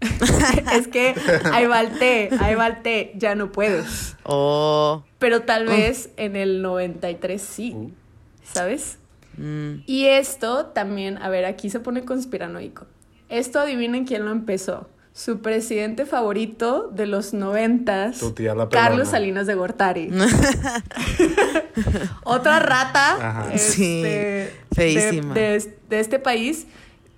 es 0.00 0.88
que 0.88 1.14
ahí 1.52 1.66
va 1.66 1.80
el 1.80 1.98
té, 1.98 2.28
ahí 2.40 2.54
va 2.54 2.66
el 2.68 2.82
té, 2.82 3.12
ya 3.16 3.34
no 3.34 3.50
puedes. 3.50 4.16
oh. 4.24 5.02
Pero 5.18 5.42
tal 5.42 5.66
vez 5.66 6.10
en 6.16 6.36
el 6.36 6.62
93 6.62 7.40
sí, 7.42 7.72
Uh. 7.74 7.90
¿Sabes? 8.52 8.98
mm, 9.36 9.82
Y 9.86 10.06
esto 10.06 10.66
también, 10.66 11.18
a 11.18 11.28
ver, 11.28 11.44
aquí 11.44 11.70
se 11.70 11.80
pone 11.80 12.04
conspiranoico. 12.04 12.86
Esto 13.28 13.58
adivinen 13.60 14.04
quién 14.06 14.24
lo 14.24 14.30
empezó. 14.30 14.88
Su 15.12 15.40
presidente 15.40 16.04
favorito 16.04 16.90
de 16.94 17.06
los 17.06 17.32
noventas, 17.32 18.18
Tu 18.18 18.32
tía 18.32 18.54
la 18.54 18.68
pelona. 18.68 18.88
Carlos 18.88 19.08
Salinas 19.08 19.46
de 19.46 19.54
Gortari. 19.54 20.10
Otra 22.24 22.58
rata. 22.58 23.50
Sí, 23.56 24.02
este, 24.04 24.52
feísima. 24.74 25.34
De, 25.34 25.40
de- 25.40 25.78
de 25.88 26.00
este 26.00 26.18
país. 26.18 26.66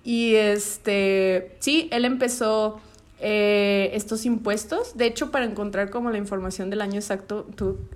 Y 0.03 0.35
este, 0.35 1.57
sí, 1.59 1.89
él 1.91 2.05
empezó 2.05 2.79
eh, 3.21 3.91
estos 3.93 4.25
impuestos. 4.25 4.95
De 4.95 5.05
hecho, 5.05 5.29
para 5.31 5.45
encontrar 5.45 5.89
como 5.89 6.09
la 6.09 6.17
información 6.17 6.69
del 6.69 6.81
año 6.81 6.95
exacto, 6.95 7.47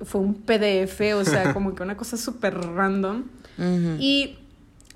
fue 0.04 0.22
un 0.22 0.34
PDF, 0.34 1.16
o 1.16 1.24
sea, 1.24 1.54
como 1.54 1.76
que 1.76 1.84
una 1.84 1.96
cosa 1.96 2.18
súper 2.18 2.56
random. 2.56 3.24
Y 4.00 4.38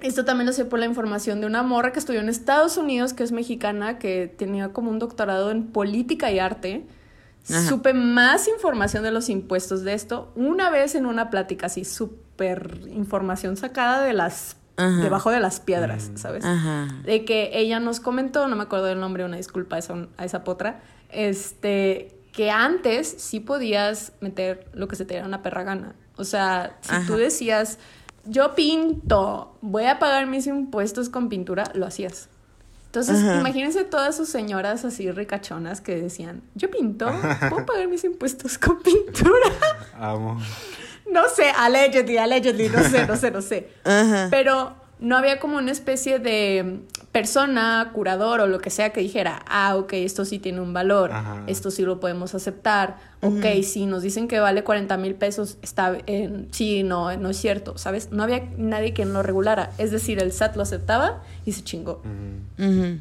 esto 0.01 0.25
también 0.25 0.47
lo 0.47 0.53
sé 0.53 0.65
por 0.65 0.79
la 0.79 0.85
información 0.85 1.41
de 1.41 1.47
una 1.47 1.63
morra 1.63 1.91
que 1.91 1.99
estudió 1.99 2.19
en 2.19 2.29
Estados 2.29 2.77
Unidos, 2.77 3.13
que 3.13 3.23
es 3.23 3.31
mexicana, 3.31 3.99
que 3.99 4.27
tenía 4.27 4.73
como 4.73 4.91
un 4.91 4.99
doctorado 4.99 5.51
en 5.51 5.67
política 5.67 6.31
y 6.31 6.39
arte. 6.39 6.85
Ajá. 7.49 7.67
Supe 7.67 7.93
más 7.93 8.47
información 8.47 9.03
de 9.03 9.11
los 9.11 9.29
impuestos 9.29 9.83
de 9.83 9.93
esto 9.93 10.33
una 10.35 10.69
vez 10.69 10.95
en 10.95 11.05
una 11.05 11.29
plática 11.29 11.67
así, 11.67 11.85
súper 11.85 12.81
información 12.93 13.55
sacada 13.55 14.03
de 14.03 14.11
las, 14.11 14.57
Ajá. 14.77 15.01
debajo 15.01 15.31
de 15.31 15.39
las 15.39 15.59
piedras, 15.59 16.11
¿sabes? 16.15 16.45
Ajá. 16.45 16.87
de 17.03 17.25
que 17.25 17.49
ella 17.53 17.79
nos 17.79 17.99
comentó, 17.99 18.47
no 18.47 18.55
me 18.55 18.63
acuerdo 18.63 18.85
del 18.85 18.99
nombre, 18.99 19.25
una 19.25 19.37
disculpa 19.37 19.75
a 19.75 19.79
esa, 19.79 20.07
a 20.17 20.25
esa 20.25 20.43
potra, 20.43 20.81
este, 21.09 22.15
que 22.31 22.51
antes 22.51 23.07
sí 23.17 23.39
podías 23.39 24.13
meter 24.21 24.69
lo 24.73 24.87
que 24.87 24.95
se 24.95 25.05
te 25.05 25.15
diera 25.15 25.27
una 25.27 25.41
perra 25.41 25.63
gana. 25.63 25.95
O 26.17 26.23
sea, 26.23 26.77
si 26.81 26.93
Ajá. 26.93 27.07
tú 27.07 27.15
decías, 27.15 27.79
yo 28.25 28.53
pinto, 28.55 29.57
voy 29.61 29.85
a 29.85 29.97
pagar 29.99 30.27
mis 30.27 30.45
impuestos 30.47 31.09
con 31.09 31.29
pintura, 31.29 31.71
lo 31.73 31.85
hacías. 31.85 32.29
Entonces, 32.87 33.17
Ajá. 33.17 33.39
imagínense 33.39 33.83
todas 33.83 34.15
sus 34.15 34.29
señoras 34.29 34.85
así 34.85 35.11
ricachonas 35.11 35.81
que 35.81 35.99
decían, 35.99 36.41
yo 36.55 36.69
pinto, 36.71 37.07
puedo 37.49 37.65
pagar 37.65 37.87
mis 37.87 38.03
impuestos 38.03 38.57
con 38.57 38.79
pintura. 38.81 39.49
Amo. 39.99 40.39
No 41.11 41.29
sé, 41.29 41.49
allegedly, 41.55 42.17
allegedly, 42.17 42.69
no 42.69 42.83
sé, 42.83 43.07
no 43.07 43.15
sé, 43.15 43.31
no 43.31 43.41
sé. 43.41 43.69
Ajá. 43.83 44.27
Pero 44.29 44.75
no 44.99 45.15
había 45.15 45.39
como 45.39 45.57
una 45.57 45.71
especie 45.71 46.19
de 46.19 46.79
persona, 47.11 47.91
curador 47.93 48.41
o 48.41 48.47
lo 48.47 48.59
que 48.59 48.69
sea 48.69 48.91
que 48.91 49.01
dijera, 49.01 49.43
ah, 49.47 49.75
ok, 49.75 49.93
esto 49.93 50.25
sí 50.25 50.39
tiene 50.39 50.61
un 50.61 50.73
valor, 50.73 51.11
Ajá. 51.11 51.43
esto 51.47 51.71
sí 51.71 51.83
lo 51.83 51.99
podemos 51.99 52.33
aceptar, 52.35 52.97
ok, 53.21 53.63
si 53.63 53.85
nos 53.85 54.03
dicen 54.03 54.27
que 54.27 54.39
vale 54.39 54.63
40 54.63 54.97
mil 54.97 55.15
pesos, 55.15 55.57
está, 55.61 55.91
bien, 55.91 56.47
sí, 56.51 56.83
no, 56.83 57.15
no 57.17 57.29
es 57.29 57.37
cierto, 57.37 57.77
¿sabes? 57.77 58.11
No 58.11 58.23
había 58.23 58.47
nadie 58.57 58.93
que 58.93 59.05
lo 59.05 59.23
regulara, 59.23 59.71
es 59.77 59.91
decir, 59.91 60.19
el 60.19 60.31
SAT 60.31 60.55
lo 60.55 60.63
aceptaba 60.63 61.23
y 61.45 61.53
se 61.53 61.63
chingó, 61.63 62.01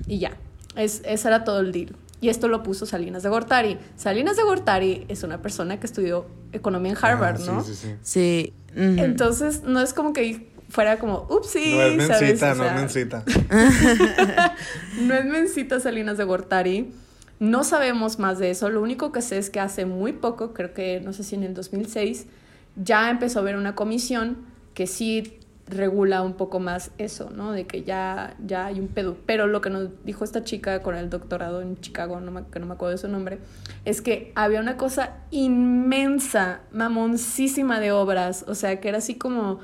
y 0.07 0.19
ya, 0.19 0.37
es, 0.77 1.03
ese 1.05 1.29
era 1.29 1.45
todo 1.45 1.61
el 1.61 1.73
deal. 1.73 1.97
Y 2.27 2.29
esto 2.29 2.49
lo 2.49 2.65
puso 2.65 2.87
Salinas 2.87 3.23
de 3.23 3.29
Gortari. 3.29 3.79
Salinas 3.95 4.37
de 4.37 4.43
Gortari 4.43 5.05
es 5.07 5.23
una 5.23 5.41
persona 5.43 5.79
que 5.79 5.87
estudió 5.87 6.27
economía 6.53 6.91
en 6.91 6.99
Harvard, 7.01 7.37
Ah, 7.37 7.39
sí, 7.39 7.47
¿no? 7.53 7.63
Sí, 7.63 7.75
sí, 7.77 7.95
Sí. 8.03 8.53
Entonces, 8.75 9.63
no 9.63 9.81
es 9.81 9.95
como 9.95 10.13
que 10.13 10.49
fuera 10.69 10.99
como, 10.99 11.25
upsí, 11.31 11.77
No 11.77 11.83
es 12.03 12.07
¿sabes? 12.09 12.21
mencita, 12.23 12.51
O 12.53 12.55
no 12.57 12.65
sea, 12.65 12.75
es 12.75 12.81
mencita. 12.81 13.25
no 15.03 15.15
es 15.15 15.25
Mencita 15.25 15.79
Salinas 15.79 16.19
de 16.19 16.25
Gortari. 16.25 16.91
No 17.39 17.63
sabemos 17.63 18.19
más 18.19 18.41
de 18.41 18.51
eso. 18.51 18.69
Lo 18.71 18.83
único 18.83 19.13
que 19.13 19.23
sé 19.23 19.39
es 19.39 19.49
que 19.49 19.61
hace 19.61 19.87
muy 19.87 20.13
poco, 20.13 20.53
creo 20.53 20.75
que 20.75 21.01
no 21.01 21.13
sé 21.13 21.23
si 21.23 21.37
en 21.37 21.45
el 21.45 21.55
2006, 21.55 22.27
ya 22.75 23.09
empezó 23.09 23.39
a 23.39 23.43
haber 23.43 23.55
una 23.57 23.77
comisión 23.77 24.39
que 24.75 24.89
sí 24.89 25.39
regula 25.69 26.23
un 26.23 26.35
poco 26.35 26.61
más 26.61 26.93
eso, 26.99 27.31
¿no? 27.31 27.53
De 27.53 27.67
que 27.67 27.83
ya, 27.83 28.37
ya 28.45 28.67
hay 28.67 28.79
un 28.79 28.89
pedo. 28.89 29.17
Pero 29.27 29.47
lo 29.47 29.61
que 29.61 29.71
nos 29.71 29.89
dijo 30.05 30.25
esta 30.25 30.45
chica 30.45 30.83
con 30.83 30.95
el 30.97 31.11
doctorado 31.11 31.61
en 31.61 31.81
Chicago, 31.81 32.21
no 32.21 32.31
me, 32.31 32.45
que 32.45 32.61
no 32.61 32.67
me 32.67 32.75
acuerdo 32.75 32.93
de 32.93 32.99
su 32.99 33.09
nombre, 33.09 33.41
es 33.85 34.01
que 34.01 34.33
había 34.37 34.61
una 34.61 34.77
cosa 34.77 35.15
inmensa, 35.31 36.61
mamoncísima 36.73 37.81
de 37.81 37.93
obras. 37.93 38.45
O 38.47 38.55
sea, 38.55 38.81
que 38.81 38.89
era 38.89 38.99
así 38.99 39.17
como 39.17 39.59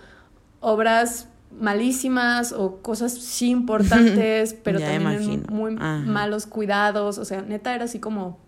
obras 0.60 1.28
malísimas 1.58 2.52
o 2.52 2.78
cosas 2.82 3.12
sí 3.12 3.50
importantes, 3.50 4.54
pero 4.64 4.80
también 4.80 5.44
muy 5.50 5.76
Ajá. 5.76 5.98
malos 5.98 6.46
cuidados. 6.46 7.18
O 7.18 7.24
sea, 7.24 7.42
neta 7.42 7.74
era 7.74 7.84
así 7.84 8.00
como 8.00 8.38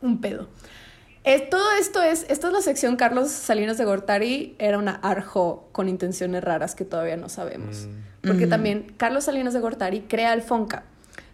un 0.00 0.20
pedo. 0.20 0.48
Eh, 1.28 1.40
todo 1.50 1.64
esto 1.80 2.00
es, 2.04 2.24
esta 2.28 2.46
es 2.46 2.52
la 2.52 2.60
sección 2.62 2.94
Carlos 2.94 3.30
Salinas 3.32 3.76
de 3.78 3.84
Gortari, 3.84 4.54
era 4.60 4.78
una 4.78 4.92
arjo 4.92 5.68
con 5.72 5.88
intenciones 5.88 6.44
raras 6.44 6.76
que 6.76 6.84
todavía 6.84 7.16
no 7.16 7.28
sabemos. 7.28 7.88
Porque 8.22 8.42
Ujú. 8.44 8.50
también 8.50 8.94
Carlos 8.96 9.24
Salinas 9.24 9.52
de 9.52 9.58
Gortari 9.58 10.02
crea 10.02 10.32
el 10.34 10.40
FONCA. 10.42 10.84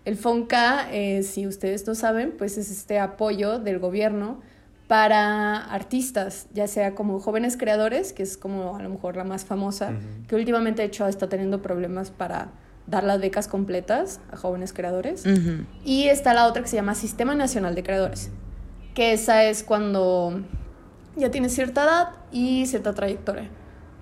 El 0.06 0.16
FONCA, 0.16 0.90
eh, 0.90 1.22
si 1.22 1.46
ustedes 1.46 1.86
no 1.86 1.94
saben, 1.94 2.32
pues 2.38 2.56
es 2.56 2.70
este 2.70 2.98
apoyo 2.98 3.58
del 3.58 3.78
gobierno 3.80 4.40
para 4.88 5.56
artistas, 5.58 6.46
ya 6.54 6.66
sea 6.68 6.94
como 6.94 7.20
jóvenes 7.20 7.58
creadores, 7.58 8.14
que 8.14 8.22
es 8.22 8.38
como 8.38 8.76
a 8.76 8.82
lo 8.82 8.88
mejor 8.88 9.16
la 9.18 9.24
más 9.24 9.44
famosa, 9.44 9.90
Ujú. 9.90 10.26
que 10.26 10.36
últimamente 10.36 10.80
de 10.80 10.88
hecho 10.88 11.06
está 11.06 11.28
teniendo 11.28 11.60
problemas 11.60 12.10
para 12.10 12.48
dar 12.86 13.04
las 13.04 13.20
becas 13.20 13.46
completas 13.46 14.20
a 14.30 14.38
jóvenes 14.38 14.72
creadores. 14.72 15.26
Ujú. 15.26 15.66
Y 15.84 16.08
está 16.08 16.32
la 16.32 16.46
otra 16.46 16.62
que 16.62 16.68
se 16.68 16.76
llama 16.76 16.94
Sistema 16.94 17.34
Nacional 17.34 17.74
de 17.74 17.82
Creadores, 17.82 18.30
que 18.94 19.12
esa 19.12 19.44
es 19.44 19.62
cuando 19.62 20.40
ya 21.16 21.30
tienes 21.30 21.54
cierta 21.54 21.84
edad 21.84 22.08
y 22.30 22.66
cierta 22.66 22.94
trayectoria. 22.94 23.48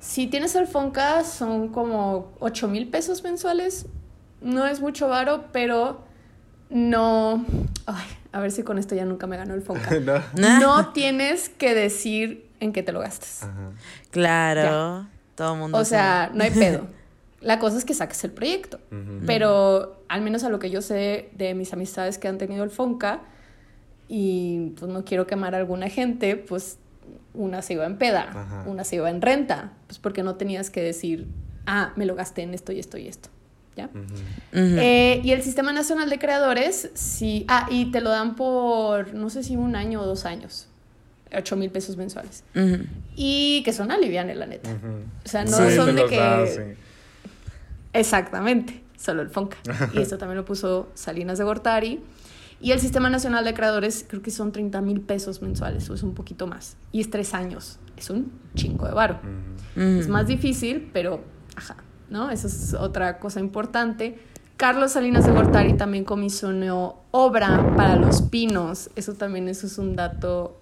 Si 0.00 0.26
tienes 0.26 0.54
el 0.54 0.66
FONCA 0.66 1.24
son 1.24 1.68
como 1.68 2.32
8 2.40 2.68
mil 2.68 2.88
pesos 2.88 3.22
mensuales, 3.22 3.86
no 4.40 4.66
es 4.66 4.80
mucho 4.80 5.08
varo, 5.08 5.44
pero 5.52 6.02
no... 6.70 7.44
Ay, 7.86 8.04
a 8.32 8.40
ver 8.40 8.52
si 8.52 8.62
con 8.62 8.78
esto 8.78 8.94
ya 8.94 9.04
nunca 9.04 9.26
me 9.26 9.36
ganó 9.36 9.54
el 9.54 9.62
FONCA. 9.62 9.90
No. 10.34 10.60
No 10.60 10.88
tienes 10.92 11.48
que 11.48 11.74
decir 11.74 12.48
en 12.60 12.72
qué 12.72 12.82
te 12.82 12.92
lo 12.92 13.00
gastas. 13.00 13.42
Ajá. 13.42 13.72
Claro. 14.10 15.06
Todo 15.34 15.54
el 15.54 15.58
mundo 15.60 15.78
O 15.78 15.84
sea, 15.84 16.26
sabe. 16.26 16.38
no 16.38 16.44
hay 16.44 16.50
pedo. 16.50 16.86
La 17.40 17.58
cosa 17.58 17.78
es 17.78 17.86
que 17.86 17.94
saques 17.94 18.22
el 18.24 18.32
proyecto. 18.32 18.78
Pero 19.26 20.02
al 20.08 20.20
menos 20.20 20.44
a 20.44 20.50
lo 20.50 20.58
que 20.58 20.68
yo 20.68 20.82
sé 20.82 21.30
de 21.32 21.54
mis 21.54 21.72
amistades 21.72 22.18
que 22.18 22.28
han 22.28 22.36
tenido 22.36 22.64
el 22.64 22.70
Fonca, 22.70 23.20
y 24.12 24.70
pues 24.78 24.90
no 24.90 25.04
quiero 25.04 25.24
quemar 25.28 25.54
a 25.54 25.58
alguna 25.58 25.88
gente, 25.88 26.34
pues 26.36 26.78
una 27.32 27.62
se 27.62 27.74
iba 27.74 27.86
en 27.86 27.96
peda, 27.96 28.28
Ajá. 28.28 28.64
una 28.66 28.82
se 28.82 28.96
iba 28.96 29.08
en 29.08 29.22
renta, 29.22 29.72
pues 29.86 30.00
porque 30.00 30.24
no 30.24 30.34
tenías 30.34 30.68
que 30.68 30.82
decir, 30.82 31.28
ah, 31.64 31.92
me 31.94 32.06
lo 32.06 32.16
gasté 32.16 32.42
en 32.42 32.52
esto 32.52 32.72
y 32.72 32.80
esto 32.80 32.98
y 32.98 33.06
esto. 33.06 33.28
¿Ya? 33.76 33.88
Eh, 34.52 35.20
y 35.22 35.30
el 35.30 35.42
Sistema 35.42 35.72
Nacional 35.72 36.10
de 36.10 36.18
Creadores, 36.18 36.90
sí. 36.94 37.44
Ah, 37.46 37.68
y 37.70 37.92
te 37.92 38.00
lo 38.00 38.10
dan 38.10 38.34
por, 38.34 39.14
no 39.14 39.30
sé 39.30 39.44
si 39.44 39.54
un 39.54 39.76
año 39.76 40.00
o 40.02 40.06
dos 40.06 40.24
años. 40.24 40.66
8 41.32 41.54
mil 41.54 41.70
pesos 41.70 41.96
mensuales. 41.96 42.42
Y 43.14 43.62
que 43.64 43.72
son 43.72 43.92
alivianes, 43.92 44.36
la 44.36 44.46
neta. 44.46 44.70
O 45.24 45.28
sea, 45.28 45.44
no 45.44 45.56
Sí, 45.56 45.76
son 45.76 45.94
de 45.94 46.06
que. 46.06 46.16
da, 46.16 46.44
sí. 46.48 46.60
Exactamente, 47.92 48.82
solo 48.96 49.22
el 49.22 49.30
Fonca. 49.30 49.56
Y 49.94 50.00
esto 50.00 50.18
también 50.18 50.36
lo 50.38 50.44
puso 50.44 50.88
Salinas 50.94 51.38
de 51.38 51.44
Gortari. 51.44 52.00
Y 52.62 52.72
el 52.72 52.80
Sistema 52.80 53.08
Nacional 53.08 53.44
de 53.44 53.54
Creadores, 53.54 54.04
creo 54.06 54.20
que 54.20 54.30
son 54.30 54.52
30 54.52 54.80
mil 54.82 55.00
pesos 55.00 55.40
mensuales, 55.40 55.88
o 55.88 55.94
es 55.94 56.02
un 56.02 56.14
poquito 56.14 56.46
más. 56.46 56.76
Y 56.92 57.00
es 57.00 57.08
tres 57.08 57.32
años. 57.32 57.78
Es 57.96 58.10
un 58.10 58.32
chingo 58.54 58.86
de 58.86 58.92
varo. 58.92 59.18
Es 59.76 60.08
más 60.08 60.26
difícil, 60.26 60.90
pero, 60.92 61.22
ajá, 61.56 61.76
¿no? 62.10 62.30
Esa 62.30 62.48
es 62.48 62.74
otra 62.74 63.18
cosa 63.18 63.40
importante. 63.40 64.18
Carlos 64.58 64.92
Salinas 64.92 65.24
de 65.24 65.32
Gortari 65.32 65.72
también 65.74 66.04
comisionó 66.04 66.96
obra 67.12 67.74
para 67.76 67.96
Los 67.96 68.20
Pinos. 68.20 68.90
Eso 68.94 69.14
también 69.14 69.48
eso 69.48 69.66
es 69.66 69.78
un 69.78 69.96
dato 69.96 70.60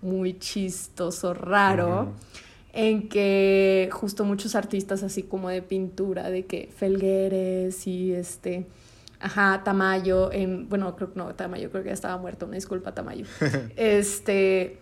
muy 0.00 0.38
chistoso, 0.38 1.34
raro, 1.34 2.12
en 2.72 3.08
que 3.08 3.90
justo 3.92 4.24
muchos 4.24 4.54
artistas 4.54 5.02
así 5.02 5.24
como 5.24 5.50
de 5.50 5.60
pintura, 5.60 6.30
de 6.30 6.46
que 6.46 6.70
Felgueres 6.74 7.86
y 7.86 8.12
este... 8.12 8.66
Ajá, 9.24 9.62
Tamayo, 9.64 10.30
en, 10.32 10.68
bueno, 10.68 10.94
creo 10.96 11.14
que 11.14 11.18
no, 11.18 11.34
Tamayo 11.34 11.70
creo 11.70 11.82
que 11.82 11.88
ya 11.88 11.94
estaba 11.94 12.18
muerto, 12.18 12.44
una 12.44 12.56
disculpa, 12.56 12.92
Tamayo. 12.92 13.24
este, 13.76 14.78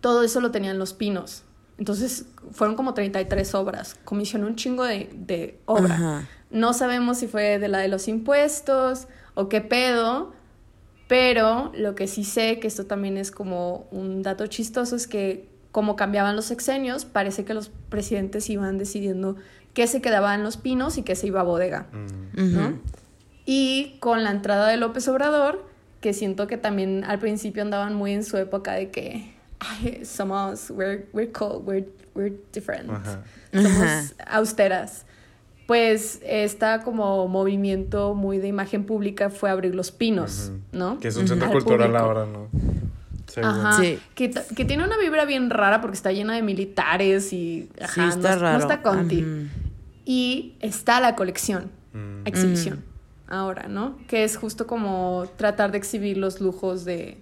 todo 0.00 0.24
eso 0.24 0.40
lo 0.40 0.50
tenían 0.50 0.76
los 0.76 0.92
pinos. 0.92 1.44
Entonces 1.78 2.26
fueron 2.50 2.74
como 2.74 2.94
33 2.94 3.54
obras. 3.54 3.96
Comisionó 4.04 4.48
un 4.48 4.56
chingo 4.56 4.82
de, 4.82 5.08
de 5.14 5.60
obra. 5.66 5.94
Ajá. 5.94 6.28
No 6.50 6.72
sabemos 6.72 7.18
si 7.18 7.28
fue 7.28 7.60
de 7.60 7.68
la 7.68 7.78
de 7.78 7.86
los 7.86 8.08
impuestos 8.08 9.06
o 9.34 9.48
qué 9.48 9.60
pedo, 9.60 10.32
pero 11.06 11.70
lo 11.76 11.94
que 11.94 12.08
sí 12.08 12.24
sé, 12.24 12.58
que 12.58 12.66
esto 12.66 12.86
también 12.86 13.16
es 13.16 13.30
como 13.30 13.86
un 13.92 14.22
dato 14.22 14.48
chistoso, 14.48 14.96
es 14.96 15.06
que 15.06 15.48
como 15.70 15.94
cambiaban 15.94 16.34
los 16.34 16.46
sexenios, 16.46 17.04
parece 17.04 17.44
que 17.44 17.54
los 17.54 17.70
presidentes 17.88 18.50
iban 18.50 18.78
decidiendo 18.78 19.36
qué 19.74 19.86
se 19.86 20.02
quedaba 20.02 20.34
en 20.34 20.42
los 20.42 20.56
pinos 20.56 20.98
y 20.98 21.04
qué 21.04 21.14
se 21.14 21.28
iba 21.28 21.40
a 21.40 21.44
bodega. 21.44 21.86
Ujú. 22.36 22.46
¿no? 22.46 22.78
Y 23.52 23.96
con 23.98 24.22
la 24.22 24.30
entrada 24.30 24.68
de 24.68 24.76
López 24.76 25.08
Obrador, 25.08 25.64
que 26.00 26.12
siento 26.12 26.46
que 26.46 26.56
también 26.56 27.02
al 27.04 27.18
principio 27.18 27.62
andaban 27.62 27.94
muy 27.94 28.12
en 28.12 28.22
su 28.22 28.36
época 28.36 28.74
de 28.74 28.90
que 28.90 29.34
"Ay, 29.58 30.04
somos, 30.04 30.70
we're, 30.70 31.06
we're 31.12 31.32
cool, 31.32 31.60
we're, 31.66 31.88
we're 32.14 32.36
different, 32.52 32.88
Ajá. 32.90 33.24
somos 33.52 33.76
Ajá. 33.82 34.02
austeras. 34.28 35.04
Pues 35.66 36.20
esta 36.24 36.82
como 36.82 37.26
movimiento 37.26 38.14
muy 38.14 38.38
de 38.38 38.46
imagen 38.46 38.84
pública 38.84 39.30
fue 39.30 39.50
abrir 39.50 39.74
Los 39.74 39.90
Pinos. 39.90 40.52
¿no? 40.70 41.00
Que 41.00 41.08
es 41.08 41.16
un 41.16 41.26
centro 41.26 41.46
Al 41.48 41.52
cultural 41.52 41.96
ahora, 41.96 42.26
¿no? 42.26 42.46
Según. 43.26 43.50
Ajá. 43.50 43.80
Sí. 43.82 43.98
Que, 44.14 44.30
que 44.30 44.64
tiene 44.64 44.84
una 44.84 44.96
vibra 44.96 45.24
bien 45.24 45.50
rara 45.50 45.80
porque 45.80 45.96
está 45.96 46.12
llena 46.12 46.34
de 46.36 46.42
militares 46.42 47.32
y 47.32 47.68
ajá, 47.80 47.94
Sí, 47.94 48.00
está 48.16 48.34
no, 48.36 48.40
raro. 48.42 48.58
no 48.58 48.64
está 48.64 48.80
conti. 48.82 49.24
Y 50.04 50.54
está 50.60 51.00
la 51.00 51.16
colección, 51.16 51.70
Mm. 51.92 52.26
exhibición, 52.26 52.84
ahora, 53.30 53.68
¿no? 53.68 53.96
Que 54.08 54.24
es 54.24 54.36
justo 54.36 54.66
como 54.66 55.24
tratar 55.36 55.72
de 55.72 55.78
exhibir 55.78 56.18
los 56.18 56.40
lujos 56.40 56.84
de 56.84 57.18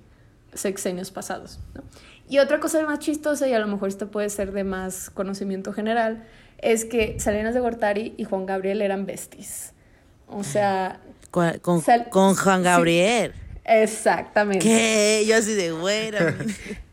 sexenios 0.55 1.11
pasados, 1.11 1.61
¿no? 1.75 1.83
Y 2.29 2.41
otra 2.41 2.61
cosa 2.61 2.83
más 2.83 2.99
chistosa, 2.99 3.47
y 3.49 3.55
a 3.55 3.59
lo 3.59 3.67
mejor 3.69 3.89
esto 3.89 4.11
puede 4.11 4.29
ser 4.29 4.53
de 4.53 4.65
más 4.65 5.09
conocimiento 5.11 5.73
general, 5.73 6.27
es 6.59 6.85
que 6.85 7.19
Salinas 7.21 7.55
de 7.55 7.61
Gortari 7.61 8.15
y 8.19 8.25
Juan 8.25 8.45
Gabriel 8.45 8.83
eran 8.83 9.07
besties. 9.07 9.73
O 10.27 10.43
sea. 10.45 11.01
Con, 11.31 11.81
Sal- 11.83 12.09
con 12.11 12.35
Juan 12.35 12.59
sí. 12.61 12.65
Gabriel. 12.65 13.33
exactamente. 13.65 14.65
¿Qué? 14.67 15.25
Yo 15.27 15.37
así 15.37 15.55
de 15.55 15.73
güera. 15.73 16.35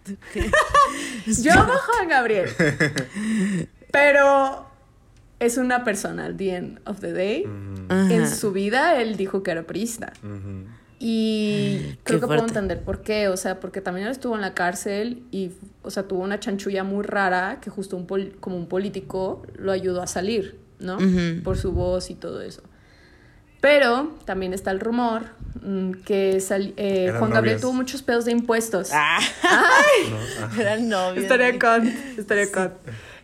Yo 1.25 1.51
amo 1.53 1.73
Juan 1.73 2.07
Gabriel. 2.09 2.49
Pero 3.91 4.65
es 5.45 5.57
una 5.57 5.83
persona, 5.83 6.25
al 6.25 6.37
the 6.37 6.55
end 6.55 6.79
of 6.85 6.99
the 6.99 7.13
day. 7.13 7.45
Ujú. 7.45 8.11
En 8.13 8.27
su 8.29 8.51
vida 8.51 9.01
él 9.01 9.15
dijo 9.17 9.43
que 9.43 9.51
era 9.51 9.63
priista. 9.63 10.13
Y 10.99 11.77
Qué 11.81 11.97
creo 12.03 12.19
que 12.21 12.27
puedo 12.27 12.45
entender 12.45 12.81
por 12.81 13.01
qué. 13.01 13.27
O 13.27 13.37
sea, 13.37 13.59
porque 13.59 13.81
también 13.81 14.07
él 14.07 14.11
estuvo 14.11 14.35
en 14.35 14.41
la 14.41 14.53
cárcel 14.53 15.23
y, 15.31 15.51
o 15.83 15.91
sea, 15.91 16.03
tuvo 16.03 16.23
una 16.23 16.39
chanchulla 16.39 16.83
muy 16.83 17.03
rara 17.03 17.59
que 17.61 17.69
justo 17.69 17.97
un 17.97 18.07
pol- 18.07 18.35
como 18.39 18.55
un 18.57 18.67
político 18.67 19.43
lo 19.57 19.71
ayudó 19.71 20.01
a 20.01 20.07
salir, 20.07 20.57
¿no? 20.79 20.97
Por 21.43 21.57
su 21.57 21.71
voz 21.73 22.09
y 22.09 22.15
todo 22.15 22.41
eso. 22.41 22.63
Pero 23.61 24.15
también 24.25 24.53
está 24.53 24.69
el 24.69 24.79
rumor 24.79 25.23
mm, 25.63 25.91
que 26.05 26.39
sal- 26.39 26.73
eh, 26.77 27.11
Juan 27.17 27.31
Gabriel 27.31 27.55
novios. 27.55 27.61
tuvo 27.61 27.73
muchos 27.73 28.03
pedos 28.03 28.25
de 28.25 28.31
impuestos. 28.31 28.89
Ah, 28.93 29.19
No, 29.43 30.17
ajá. 30.45 30.51
eran 30.61 30.87
novios. 30.87 31.23
Estaría 31.23 31.57
con, 31.57 31.87
estaría 32.17 32.51
con. 32.51 32.73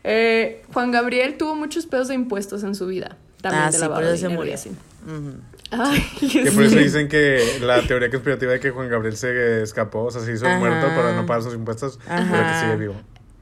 Eh, 0.04 0.64
Juan 0.74 0.92
Gabriel 0.92 1.38
tuvo 1.38 1.56
muchos 1.56 1.86
pedos 1.86 2.08
de 2.08 2.16
impuestos 2.16 2.64
en 2.64 2.76
su 2.76 2.88
vida. 2.88 3.18
También 3.42 3.64
Ah, 3.66 3.72
de 3.72 3.78
sí, 3.80 3.86
por 3.88 4.04
eso 4.04 4.18
se 4.18 4.30
murió. 4.30 4.54
así. 4.54 4.72
Ay, 5.72 6.04
Que 6.44 6.52
por 6.52 6.64
eso 6.64 6.76
dicen 6.76 7.08
que 7.08 7.60
la 7.62 7.82
teoría 7.88 8.10
conspirativa 8.10 8.52
de 8.52 8.60
que 8.60 8.72
Juan 8.72 8.90
Gabriel 8.90 9.16
se 9.18 9.62
escapó, 9.64 10.04
o 10.06 10.12
sea, 10.12 10.22
se 10.22 10.34
hizo 10.34 10.46
Ajá. 10.48 10.60
muerto 10.60 10.88
para 10.88 11.16
no 11.16 11.26
pagar 11.26 11.44
sus 11.44 11.54
impuestos, 11.54 11.98
pero 12.08 12.48
que 12.48 12.54
sigue 12.60 12.76
vivo. 12.76 12.96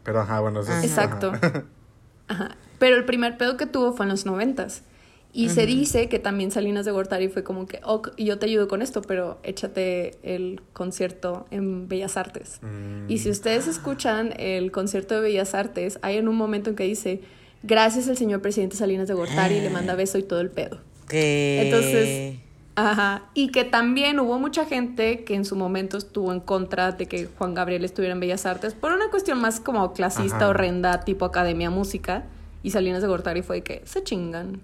Pero 0.04 0.22
ajá, 0.22 0.40
bueno, 0.40 0.62
eso 0.62 0.72
es. 0.74 0.84
Exacto. 0.86 1.32
ajá. 1.34 1.64
Ajá. 2.28 2.56
Pero 2.78 2.96
el 2.96 3.06
primer 3.06 3.38
pedo 3.38 3.58
que 3.58 3.66
tuvo 3.66 3.92
fue 3.94 4.06
en 4.06 4.12
los 4.12 4.26
noventas. 4.26 4.84
Y 5.32 5.50
se 5.50 5.66
dice 5.68 6.10
que 6.10 6.18
también 6.18 6.50
Salinas 6.50 6.86
de 6.86 6.92
Gortari 6.92 7.28
fue 7.30 7.44
como 7.44 7.68
que, 7.68 7.80
ok, 7.84 8.12
yo 8.18 8.40
te 8.40 8.48
ayudo 8.48 8.68
con 8.68 8.82
esto, 8.82 9.02
pero 9.04 9.38
échate 9.44 10.18
el 10.24 10.62
concierto 10.74 11.46
en 11.52 11.88
Bellas 11.88 12.18
Artes. 12.18 12.60
Mm. 12.64 13.12
Y 13.12 13.20
si 13.20 13.30
ustedes 13.30 13.68
escuchan 13.68 14.34
el 14.38 14.72
concierto 14.72 15.16
de 15.16 15.22
Bellas 15.22 15.54
Artes, 15.54 16.00
hay 16.02 16.18
en 16.18 16.28
un 16.28 16.36
momento 16.36 16.72
en 16.72 16.76
que 16.76 16.84
dice, 16.84 17.22
gracias 17.62 18.10
al 18.10 18.18
señor 18.18 18.42
presidente 18.42 18.76
Salinas 18.76 19.08
de 19.08 19.14
Gortari, 19.14 19.62
le 19.62 19.70
manda 19.70 19.94
beso 19.94 20.18
y 20.18 20.24
todo 20.24 20.42
el 20.42 20.50
pedo. 20.50 20.80
Entonces, 21.12 22.40
Ajá. 22.76 23.24
Y 23.34 23.50
que 23.50 23.66
también 23.66 24.20
hubo 24.20 24.40
mucha 24.40 24.66
gente 24.66 25.24
que 25.26 25.36
en 25.36 25.44
su 25.44 25.56
momento 25.56 25.98
estuvo 25.98 26.32
en 26.32 26.40
contra 26.40 26.94
de 26.94 27.08
que 27.08 27.28
Juan 27.38 27.54
Gabriel 27.54 27.84
estuviera 27.84 28.14
en 28.14 28.20
Bellas 28.20 28.46
Artes 28.46 28.74
por 28.74 28.94
una 28.94 29.10
cuestión 29.10 29.40
más 29.42 29.60
como 29.60 29.92
clasista, 29.94 30.38
Ajá. 30.38 30.50
horrenda, 30.50 31.02
tipo 31.02 31.26
Academia 31.26 31.70
Música. 31.70 32.24
Y 32.64 32.72
Salinas 32.72 33.02
de 33.02 33.08
Gortari 33.08 33.42
fue 33.42 33.58
de 33.58 33.64
que 33.64 33.82
se 33.86 34.04
chingan. 34.04 34.62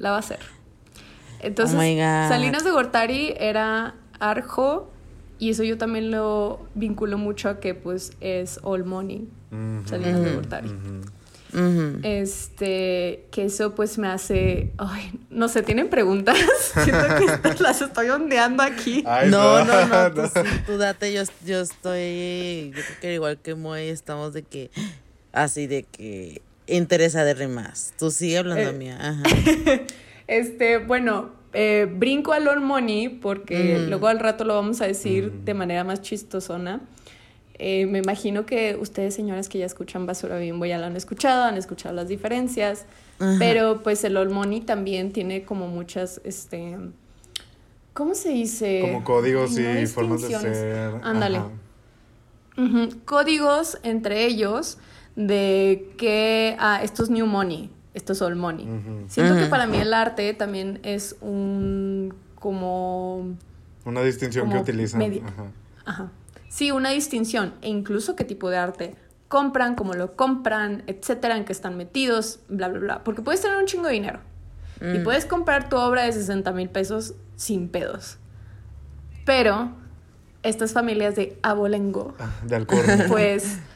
La 0.00 0.10
va 0.10 0.16
a 0.16 0.18
hacer. 0.18 0.40
Entonces, 1.38 1.76
Oh. 1.76 2.28
Salinas 2.28 2.64
de 2.64 2.72
Gortari 2.72 3.34
era 3.38 3.94
Arjo. 4.18 4.90
Y 5.38 5.50
eso 5.50 5.62
yo 5.62 5.78
también 5.78 6.10
lo 6.10 6.66
vinculo 6.74 7.16
mucho 7.16 7.48
a 7.48 7.60
que 7.60 7.74
pues 7.74 8.12
es 8.20 8.58
all 8.62 8.84
money. 8.84 9.28
Salinas 9.86 10.20
de. 10.22 10.34
Gortari. 10.34 10.70
Este, 12.02 13.26
que 13.30 13.44
eso 13.46 13.74
pues 13.74 13.98
me 13.98 14.08
hace, 14.08 14.72
ay, 14.78 15.12
no 15.30 15.48
sé, 15.48 15.62
¿tienen 15.62 15.88
preguntas? 15.88 16.38
Siento 16.84 17.06
que 17.42 17.62
las 17.62 17.80
estoy 17.82 18.08
ondeando 18.10 18.62
aquí. 18.62 19.02
Ay, 19.06 19.30
no, 19.30 19.64
no, 19.64 19.86
no, 19.86 20.12
tú, 20.14 20.22
sí, 20.26 20.40
tú 20.66 20.78
date, 20.78 21.12
yo, 21.12 21.22
yo 21.44 21.60
estoy, 21.60 22.72
yo 22.74 22.82
creo 22.82 23.00
que 23.00 23.14
igual 23.14 23.38
que 23.38 23.54
Moy 23.54 23.88
estamos 23.88 24.32
de 24.32 24.42
que, 24.42 24.70
así 25.32 25.66
de 25.66 25.82
que, 25.82 26.42
interesa 26.76 27.24
de 27.24 27.34
rimas. 27.34 27.92
Tú 27.98 28.10
sigue 28.10 28.38
hablando 28.38 28.70
Eh. 28.70 28.72
mía, 28.72 28.98
ajá. 29.00 29.22
Este, 30.26 30.78
bueno, 30.78 31.30
eh, 31.52 31.88
brinco 31.92 32.32
al 32.32 32.46
All 32.46 32.60
Money 32.60 33.08
porque 33.08 33.80
luego 33.88 34.06
al 34.06 34.20
rato 34.20 34.44
lo 34.44 34.54
vamos 34.54 34.80
a 34.80 34.86
decir 34.86 35.32
de 35.44 35.54
manera 35.54 35.82
más 35.82 36.02
chistosona. 36.02 36.80
Eh, 37.54 37.86
me 37.86 37.98
imagino 37.98 38.46
que 38.46 38.76
ustedes, 38.80 39.12
señoras 39.12 39.48
que 39.48 39.58
ya 39.58 39.66
escuchan 39.66 40.06
Basura 40.06 40.38
Bimbo, 40.38 40.64
ya 40.66 40.78
lo 40.78 40.86
han 40.86 40.96
escuchado, 40.96 41.42
han 41.42 41.56
escuchado 41.56 41.94
las 41.96 42.06
diferencias. 42.06 42.86
Ajá. 43.18 43.36
Pero 43.40 43.82
pues 43.82 44.04
el 44.04 44.16
All 44.16 44.30
Money 44.30 44.60
también 44.60 45.12
tiene 45.12 45.42
como 45.42 45.66
muchas, 45.66 46.20
este, 46.24 46.76
¿cómo 47.92 48.14
se 48.14 48.28
dice? 48.30 48.82
Como 48.82 49.02
códigos 49.02 49.50
no 49.58 49.80
y 49.80 49.86
formas 49.88 50.22
de 50.22 50.28
ser. 50.38 50.94
Ándale. 51.02 51.40
Códigos 53.04 53.78
entre 53.82 54.26
ellos 54.26 54.78
de 55.26 55.92
que, 55.98 56.56
ah, 56.58 56.80
esto 56.82 57.02
es 57.02 57.10
New 57.10 57.26
Money, 57.26 57.70
esto 57.94 58.12
es 58.12 58.22
All 58.22 58.36
Money. 58.36 58.66
Siento 59.08 59.34
que 59.36 59.46
para 59.46 59.66
mí 59.66 59.78
el 59.78 59.92
arte 59.94 60.32
también 60.34 60.80
es 60.82 61.16
un 61.20 62.14
como 62.36 63.34
Una 63.84 64.02
distinción 64.02 64.50
que 64.50 64.56
utilizan. 64.58 65.00
medi- 65.00 65.22
Ajá. 65.26 65.44
Ajá. 65.84 66.10
Sí, 66.48 66.70
una 66.70 66.90
distinción 66.90 67.54
e 67.62 67.68
incluso 67.68 68.16
qué 68.16 68.24
tipo 68.24 68.48
de 68.50 68.56
arte 68.56 68.94
compran, 69.28 69.74
cómo 69.74 69.92
lo 69.94 70.16
compran, 70.16 70.82
etcétera, 70.86 71.36
en 71.36 71.44
qué 71.44 71.52
están 71.52 71.76
metidos, 71.76 72.40
bla, 72.48 72.68
bla, 72.68 72.78
bla. 72.80 73.04
Porque 73.04 73.22
puedes 73.22 73.40
tener 73.42 73.56
un 73.58 73.66
chingo 73.66 73.86
de 73.86 73.92
dinero 73.92 74.20
y 74.80 74.98
Mm. 74.98 75.04
puedes 75.04 75.26
comprar 75.26 75.68
tu 75.68 75.76
obra 75.76 76.02
de 76.02 76.12
60 76.12 76.52
mil 76.52 76.68
pesos 76.70 77.14
sin 77.36 77.68
pedos. 77.68 78.16
Pero 79.26 79.70
estas 80.42 80.72
familias 80.72 81.14
de 81.16 81.38
abolengo, 81.42 82.14
Ah, 82.18 82.30
De 82.46 82.56
alcurnia. 82.56 83.06
pues 83.08 83.58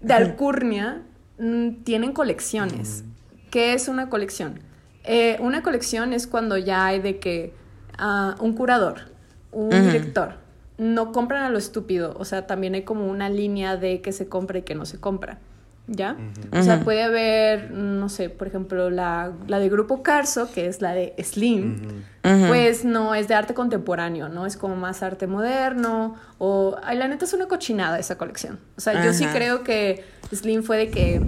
de 0.00 0.14
alcurnia, 0.14 1.02
mm, 1.38 1.82
tienen 1.84 2.12
colecciones. 2.12 3.04
¿Qué 3.50 3.72
es 3.72 3.88
una 3.88 4.08
colección? 4.08 4.60
Eh, 5.04 5.38
una 5.40 5.62
colección 5.62 6.12
es 6.12 6.26
cuando 6.26 6.58
ya 6.58 6.86
hay 6.86 7.00
de 7.00 7.18
que 7.18 7.54
ah, 7.96 8.36
un 8.40 8.52
curador, 8.52 9.10
un 9.52 9.70
director, 9.70 10.34
no 10.76 11.12
compran 11.12 11.42
a 11.42 11.50
lo 11.50 11.58
estúpido. 11.58 12.14
O 12.18 12.24
sea, 12.24 12.46
también 12.46 12.74
hay 12.74 12.82
como 12.82 13.06
una 13.06 13.30
línea 13.30 13.76
de 13.76 14.00
que 14.00 14.12
se 14.12 14.28
compra 14.28 14.58
y 14.58 14.62
que 14.62 14.74
no 14.74 14.84
se 14.84 15.00
compra. 15.00 15.38
¿Ya? 15.88 16.16
O 16.52 16.62
sea, 16.62 16.80
puede 16.80 17.02
haber, 17.02 17.70
no 17.70 18.08
sé, 18.10 18.28
por 18.28 18.46
ejemplo, 18.46 18.90
la, 18.90 19.32
la 19.46 19.58
de 19.58 19.68
Grupo 19.70 20.02
Carso, 20.02 20.52
que 20.52 20.66
es 20.66 20.82
la 20.82 20.92
de 20.92 21.14
Slim 21.22 22.04
pues 22.22 22.84
no 22.84 23.14
es 23.14 23.28
de 23.28 23.34
arte 23.34 23.54
contemporáneo, 23.54 24.28
¿no? 24.28 24.46
Es 24.46 24.56
como 24.56 24.76
más 24.76 25.02
arte 25.02 25.26
moderno 25.26 26.16
o 26.38 26.76
ay, 26.82 26.98
la 26.98 27.08
neta 27.08 27.24
es 27.24 27.32
una 27.32 27.46
cochinada 27.46 27.98
esa 27.98 28.18
colección. 28.18 28.58
O 28.76 28.80
sea, 28.80 29.04
yo 29.04 29.12
sí 29.12 29.26
creo 29.26 29.62
que 29.64 30.04
Slim 30.32 30.62
fue 30.62 30.76
de 30.76 30.90
que 30.90 31.22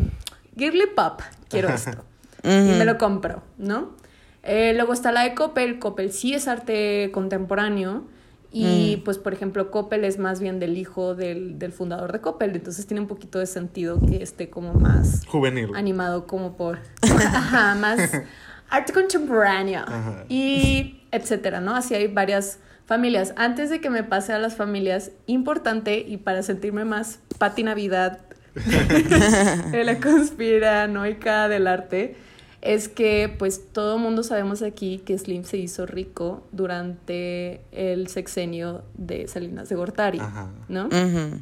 Girly 0.56 0.86
Pop, 0.94 1.22
quiero 1.48 1.68
esto. 1.68 2.04
Y 2.42 2.48
me 2.48 2.84
lo 2.84 2.98
compro, 2.98 3.42
¿no? 3.58 3.94
Eh, 4.42 4.72
luego 4.74 4.94
está 4.94 5.12
la 5.12 5.22
de 5.22 5.34
Coppel, 5.34 5.78
Coppel 5.78 6.12
sí 6.12 6.32
es 6.34 6.48
arte 6.48 7.10
contemporáneo 7.12 8.04
y 8.52 8.96
Mm. 8.98 9.04
pues 9.04 9.18
por 9.18 9.32
ejemplo 9.32 9.70
Coppel 9.70 10.04
es 10.04 10.18
más 10.18 10.40
bien 10.40 10.58
del 10.58 10.76
hijo 10.76 11.14
del, 11.14 11.58
del 11.58 11.72
fundador 11.72 12.10
de 12.12 12.20
Coppel, 12.20 12.54
entonces 12.56 12.86
tiene 12.86 13.00
un 13.00 13.06
poquito 13.06 13.38
de 13.38 13.46
sentido 13.46 14.00
que 14.00 14.22
esté 14.22 14.50
como 14.50 14.74
más 14.74 15.24
Juvenil. 15.26 15.70
animado 15.74 16.26
como 16.26 16.56
por 16.56 16.78
ajá, 17.02 17.74
más 17.76 18.10
arte 18.70 18.92
contemporáneo 18.92 19.82
Ajá. 19.86 20.24
y 20.28 21.00
etcétera, 21.12 21.60
¿no? 21.60 21.74
Así 21.76 21.94
hay 21.94 22.06
varias 22.08 22.58
familias. 22.86 23.34
Antes 23.36 23.70
de 23.70 23.80
que 23.80 23.88
me 23.90 24.02
pase 24.02 24.32
a 24.32 24.38
las 24.38 24.56
familias, 24.56 25.12
importante 25.26 25.98
y 26.06 26.16
para 26.16 26.42
sentirme 26.42 26.84
más 26.84 27.20
Pati 27.38 27.62
Navidad 27.62 28.20
de 29.70 29.84
la 29.84 29.98
conspiranoica 30.00 31.48
del 31.48 31.66
arte, 31.66 32.16
es 32.62 32.88
que 32.88 33.34
pues 33.38 33.72
todo 33.72 33.96
mundo 33.98 34.22
sabemos 34.22 34.60
aquí 34.62 34.98
que 34.98 35.16
Slim 35.18 35.44
se 35.44 35.56
hizo 35.56 35.86
rico 35.86 36.42
durante 36.52 37.62
el 37.72 38.08
sexenio 38.08 38.82
de 38.94 39.26
Salinas 39.28 39.68
de 39.68 39.76
Gortari, 39.76 40.18
Ajá. 40.20 40.50
¿no? 40.68 40.86
Ujú. 40.86 41.40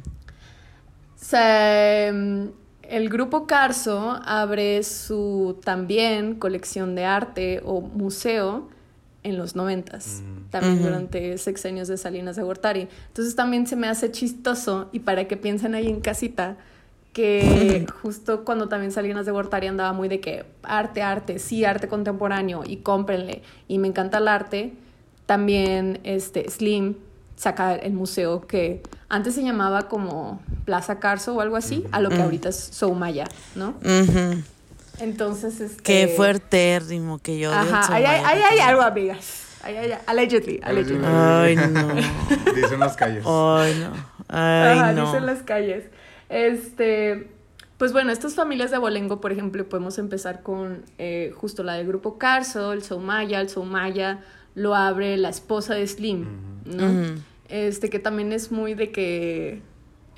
Se, 1.15 2.11
mm, 2.13 2.43
el 2.83 3.09
grupo 3.09 3.45
Carso 3.45 4.19
abre 4.25 4.81
su 4.83 5.59
también 5.63 6.35
colección 6.35 6.95
de 6.95 7.05
arte 7.05 7.61
o 7.65 7.81
museo 7.81 8.69
en 9.23 9.37
los 9.37 9.55
noventas, 9.55 10.21
Mm. 10.23 10.49
también 10.49 10.81
durante 10.81 11.37
sexenios 11.37 11.89
de 11.89 11.97
Salinas 11.97 12.37
de 12.37 12.43
Gortari. 12.43 12.87
Entonces 13.09 13.35
también 13.35 13.67
se 13.67 13.75
me 13.75 13.87
hace 13.87 14.11
chistoso 14.11 14.89
y 14.93 14.99
para 14.99 15.27
que 15.27 15.35
piensen 15.35 15.75
ahí 15.75 15.87
en 15.89 15.99
casita 15.99 16.55
que 17.13 17.85
justo 18.01 18.45
cuando 18.45 18.69
también 18.69 18.91
Salinas 18.91 19.25
de 19.25 19.31
Gortari 19.31 19.67
andaba 19.67 19.93
muy 19.93 20.07
de 20.07 20.19
que 20.19 20.45
arte, 20.63 21.01
arte, 21.01 21.39
sí, 21.39 21.65
arte 21.65 21.87
contemporáneo 21.87 22.63
y 22.65 22.77
cómprenle 22.77 23.41
y 23.67 23.79
me 23.79 23.87
encanta 23.87 24.19
el 24.19 24.27
arte, 24.27 24.73
también 25.25 25.99
este 26.03 26.49
Slim 26.49 26.95
saca 27.35 27.75
el 27.75 27.93
museo 27.93 28.45
que 28.47 28.83
antes 29.07 29.35
se 29.35 29.43
llamaba 29.43 29.87
como 29.87 30.41
Plaza 30.65 30.99
Carso 30.99 31.35
o 31.35 31.41
algo 31.41 31.55
así, 31.55 31.85
a 31.91 31.99
lo 31.99 32.09
que 32.09 32.21
ahorita 32.21 32.49
es 32.49 32.55
Soumaya, 32.57 33.25
¿no? 33.55 33.69
Ujú. 33.79 34.43
Entonces, 34.99 35.61
este... 35.61 35.81
Qué 35.81 36.13
fuertérrimo 36.15 37.19
que 37.19 37.39
yo 37.39 37.53
Ajá, 37.53 37.93
ahí 37.93 38.03
hay, 38.03 38.41
hay 38.41 38.59
algo, 38.59 38.81
amigas. 38.81 39.45
Ahí 39.63 39.77
hay, 39.77 39.93
allegedly, 40.05 40.59
allegedly. 40.61 41.05
Ay, 41.05 41.55
no. 41.55 41.95
Dicen 42.53 42.79
las 42.79 42.95
calles. 42.95 43.23
Ay, 43.25 43.75
no. 43.79 43.93
Ay, 44.27 44.77
Ajá, 44.77 44.91
no. 44.91 45.05
dicen 45.05 45.25
las 45.25 45.41
calles. 45.43 45.85
Este, 46.29 47.27
pues 47.77 47.91
bueno, 47.91 48.11
estas 48.11 48.35
familias 48.35 48.69
de 48.69 48.77
abolengo, 48.77 49.19
por 49.19 49.31
ejemplo, 49.31 49.67
podemos 49.67 49.97
empezar 49.97 50.41
con 50.43 50.83
eh, 50.97 51.33
justo 51.35 51.63
la 51.63 51.73
del 51.73 51.87
grupo 51.87 52.17
Carso, 52.17 52.71
el 52.73 52.83
Soumaya, 52.83 53.41
el 53.41 53.49
Soumaya 53.49 54.21
lo 54.55 54.75
abre 54.75 55.17
la 55.17 55.29
esposa 55.29 55.73
de 55.75 55.87
Slim, 55.87 56.25
¿no? 56.65 57.15
Este, 57.47 57.89
que 57.89 57.99
también 57.99 58.31
es 58.31 58.51
muy 58.51 58.73
de 58.75 58.91
que, 58.91 59.61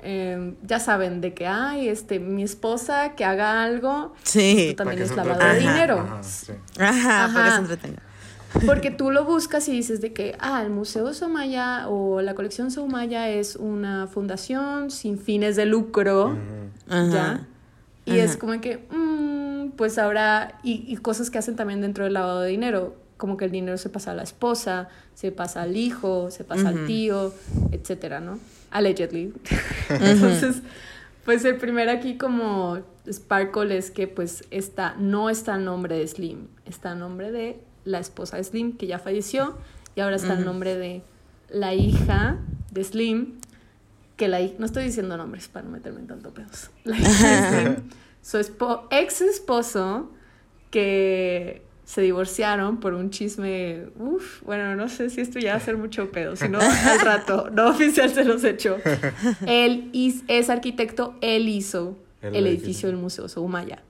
eh, 0.00 0.54
ya 0.64 0.80
saben, 0.80 1.20
de 1.20 1.32
que, 1.32 1.46
ay, 1.46 1.88
este, 1.88 2.18
mi 2.18 2.42
esposa 2.42 3.14
que 3.14 3.24
haga 3.24 3.62
algo, 3.62 4.14
Sí. 4.24 4.68
esto 4.70 4.84
también 4.84 5.02
es 5.02 5.14
lavado 5.16 5.38
de 5.54 5.58
dinero. 5.60 6.00
Ajá, 6.00 6.22
sí. 6.22 6.52
Ajá, 6.78 7.30
para 7.32 7.32
que 7.32 7.38
Ajá. 7.40 7.54
se 7.54 7.60
entretenga. 7.62 8.02
Porque 8.66 8.90
tú 8.90 9.10
lo 9.10 9.24
buscas 9.24 9.68
y 9.68 9.72
dices 9.72 10.00
de 10.00 10.12
que, 10.12 10.36
ah, 10.38 10.62
el 10.62 10.70
Museo 10.70 11.12
Soumaya 11.14 11.88
o 11.88 12.20
la 12.20 12.34
colección 12.34 12.70
Soumaya 12.70 13.28
es 13.28 13.56
una 13.56 14.06
fundación 14.06 14.90
sin 14.90 15.18
fines 15.18 15.56
de 15.56 15.66
lucro. 15.66 16.36
Ajá. 16.88 17.10
¿ya? 17.10 17.46
Y 18.04 18.18
es 18.18 18.36
como 18.36 18.60
que, 18.60 18.86
mm, 18.90 19.70
pues 19.76 19.98
ahora, 19.98 20.58
y, 20.62 20.84
y 20.86 20.96
cosas 20.96 21.30
que 21.30 21.38
hacen 21.38 21.56
también 21.56 21.80
dentro 21.80 22.04
del 22.04 22.14
lavado 22.14 22.40
de 22.40 22.50
dinero, 22.50 22.96
como 23.22 23.36
que 23.36 23.44
el 23.44 23.52
dinero 23.52 23.78
se 23.78 23.88
pasa 23.88 24.10
a 24.10 24.14
la 24.14 24.24
esposa, 24.24 24.88
se 25.14 25.30
pasa 25.30 25.62
al 25.62 25.76
hijo, 25.76 26.32
se 26.32 26.42
pasa 26.42 26.70
al 26.70 26.86
tío, 26.86 27.32
etcétera, 27.70 28.18
¿no? 28.18 28.40
Allegedly. 28.72 29.32
Entonces, 29.88 30.62
pues 31.24 31.44
el 31.44 31.56
primer 31.56 31.88
aquí 31.88 32.18
como 32.18 32.80
Sparkle 33.08 33.76
es 33.76 33.92
que 33.92 34.08
pues 34.08 34.44
está, 34.50 34.96
no 34.98 35.30
está 35.30 35.54
el 35.54 35.64
nombre 35.64 35.98
de 35.98 36.08
Slim, 36.08 36.48
está 36.64 36.94
el 36.94 36.98
nombre 36.98 37.30
de 37.30 37.60
la 37.84 37.98
esposa 37.98 38.36
de 38.36 38.44
Slim, 38.44 38.76
que 38.76 38.86
ya 38.86 38.98
falleció, 38.98 39.56
y 39.94 40.00
ahora 40.00 40.16
está 40.16 40.34
el 40.34 40.44
nombre 40.44 40.76
de 40.76 41.02
la 41.50 41.74
hija 41.74 42.38
de 42.70 42.84
Slim, 42.84 43.38
que 44.16 44.28
la 44.28 44.40
hija, 44.40 44.54
no 44.58 44.66
estoy 44.66 44.84
diciendo 44.84 45.16
nombres 45.16 45.48
para 45.48 45.64
no 45.66 45.72
meterme 45.72 46.00
en 46.00 46.06
tanto 46.06 46.32
pedos. 46.32 46.70
La 46.84 46.96
hija 46.96 47.50
de 47.50 47.62
Slim, 47.64 47.74
su 48.22 48.38
espo- 48.38 48.86
ex 48.90 49.20
esposo, 49.20 50.10
que 50.70 51.62
se 51.84 52.00
divorciaron 52.00 52.78
por 52.80 52.94
un 52.94 53.10
chisme, 53.10 53.86
uff, 53.98 54.42
bueno, 54.44 54.74
no 54.76 54.88
sé 54.88 55.10
si 55.10 55.20
esto 55.20 55.38
ya 55.38 55.50
va 55.52 55.56
a 55.56 55.60
ser 55.60 55.76
mucho 55.76 56.10
pedo, 56.10 56.36
si 56.36 56.48
no, 56.48 56.58
al 56.60 57.00
rato, 57.04 57.50
no 57.50 57.68
oficial 57.68 58.08
se 58.10 58.24
los 58.24 58.44
echó. 58.44 58.76
Él 59.46 59.90
is- 59.92 60.22
es 60.28 60.48
arquitecto, 60.48 61.16
él 61.20 61.48
hizo 61.48 61.98
El 62.22 62.36
el, 62.36 62.46
edificio. 62.46 62.64
edificio 62.66 62.88
del 62.90 62.96
Museo 62.98 63.28
Soumaya. 63.28 63.82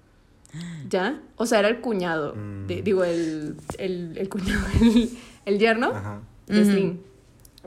¿Ya? 0.88 1.20
O 1.36 1.46
sea, 1.46 1.60
era 1.60 1.68
el 1.68 1.80
cuñado, 1.80 2.32
de- 2.66 2.80
Mm. 2.80 2.84
digo, 2.84 3.04
el, 3.04 3.56
el, 3.78 4.16
el 4.18 4.28
cuñado, 4.28 4.60
el, 4.82 5.10
el 5.46 5.58
yerno 5.58 5.88
Ajá. 5.94 6.20
de. 6.46 6.64
Slim. 6.64 6.98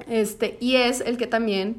Este, 0.08 0.58
y 0.60 0.76
es 0.76 1.02
el 1.02 1.18
que 1.18 1.26
también 1.28 1.78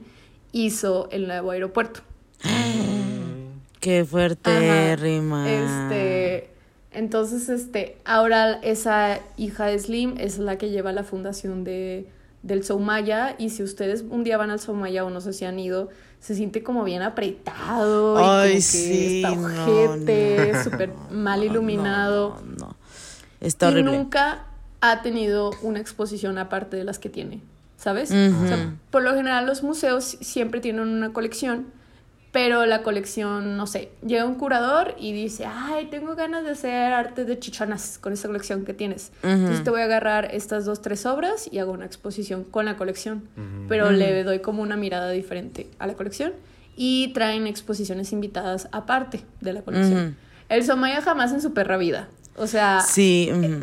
hizo 0.53 1.09
el 1.13 1.27
nuevo 1.27 1.51
aeropuerto. 1.53 2.01
Qué 3.81 4.05
fuerte 4.05 4.51
Ajá. 4.51 4.97
rima. 4.97 5.49
Este, 5.51 6.51
entonces, 6.93 7.49
este, 7.49 7.99
ahora 8.05 8.55
esa 8.63 9.21
hija 9.37 9.67
de 9.67 9.79
Slim 9.79 10.15
es 10.19 10.39
la 10.39 10.59
que 10.59 10.71
lleva 10.71 10.93
la 10.93 11.05
fundación 11.05 11.63
de, 11.63 12.09
del 12.43 12.65
Soumaya 12.65 13.37
y 13.39 13.51
si 13.51 13.63
ustedes 13.63 14.05
un 14.09 14.25
día 14.25 14.39
van 14.39 14.51
al 14.51 14.59
Soumaya 14.61 15.05
o 15.05 15.11
no 15.11 15.21
sé 15.21 15.33
si 15.33 15.45
han 15.45 15.59
ido, 15.59 15.91
se 16.21 16.35
siente 16.35 16.63
como 16.63 16.85
bien 16.85 17.03
apretado 17.03 18.17
y 18.49 18.53
como 18.53 18.69
que 18.73 19.17
está 19.17 19.33
ojete, 19.33 20.53
no, 20.53 20.65
súper 20.65 20.93
mal 21.11 21.45
iluminado. 21.45 22.41
No, 22.45 22.67
no. 22.67 22.77
Está 23.41 23.67
y 23.67 23.73
horrible. 23.73 23.97
nunca 23.97 24.47
ha 24.81 25.03
tenido 25.03 25.51
una 25.63 25.79
exposición 25.79 26.39
aparte 26.39 26.77
de 26.77 26.85
las 26.85 26.99
que 26.99 27.09
tiene, 27.09 27.43
¿sabes? 27.77 28.11
O 28.11 28.47
sea, 28.47 28.75
por 28.91 29.03
lo 29.03 29.15
general 29.15 29.47
los 29.47 29.63
museos 29.63 30.19
siempre 30.21 30.61
tienen 30.61 30.83
una 30.83 31.13
colección, 31.13 31.67
pero 32.37 32.67
la 32.67 32.83
colección, 32.83 33.57
no 33.57 33.67
sé, 33.67 33.89
llega 34.07 34.27
un 34.27 34.35
curador 34.35 34.95
y 34.99 35.15
dice, 35.15 35.47
ay, 35.47 35.87
tengo 35.87 36.15
ganas 36.17 36.45
de 36.45 36.51
hacer 36.51 36.93
arte 36.93 37.25
de 37.25 37.39
chichonas 37.39 37.97
con 37.99 38.13
esa 38.13 38.29
colección 38.29 38.67
que 38.67 38.75
tienes. 38.75 39.11
Entonces 39.23 39.65
te 39.65 39.71
voy 39.71 39.81
a 39.81 39.85
agarrar 39.85 40.29
estas 40.35 40.67
dos, 40.67 40.83
tres 40.83 41.07
obras 41.07 41.49
y 41.51 41.61
hago 41.61 41.73
una 41.73 41.87
exposición 41.87 42.45
con 42.45 42.67
la 42.67 42.77
colección, 42.77 43.23
pero 43.69 43.91
le 43.91 44.23
doy 44.23 44.41
como 44.41 44.61
una 44.61 44.77
mirada 44.77 45.11
diferente 45.13 45.67
a 45.79 45.87
la 45.87 45.95
colección 45.95 46.35
y 46.77 47.09
traen 47.15 47.47
exposiciones 47.47 48.13
invitadas 48.13 48.69
aparte 48.71 49.23
de 49.41 49.55
la 49.55 49.63
colección. 49.63 50.15
El 50.51 50.63
Somaya 50.63 51.01
jamás 51.01 51.33
en 51.33 51.41
su 51.41 51.55
perra 51.55 51.79
vida. 51.79 52.07
O 52.37 52.47
sea, 52.47 52.81
Sí. 52.83 53.31
ujú. 53.33 53.61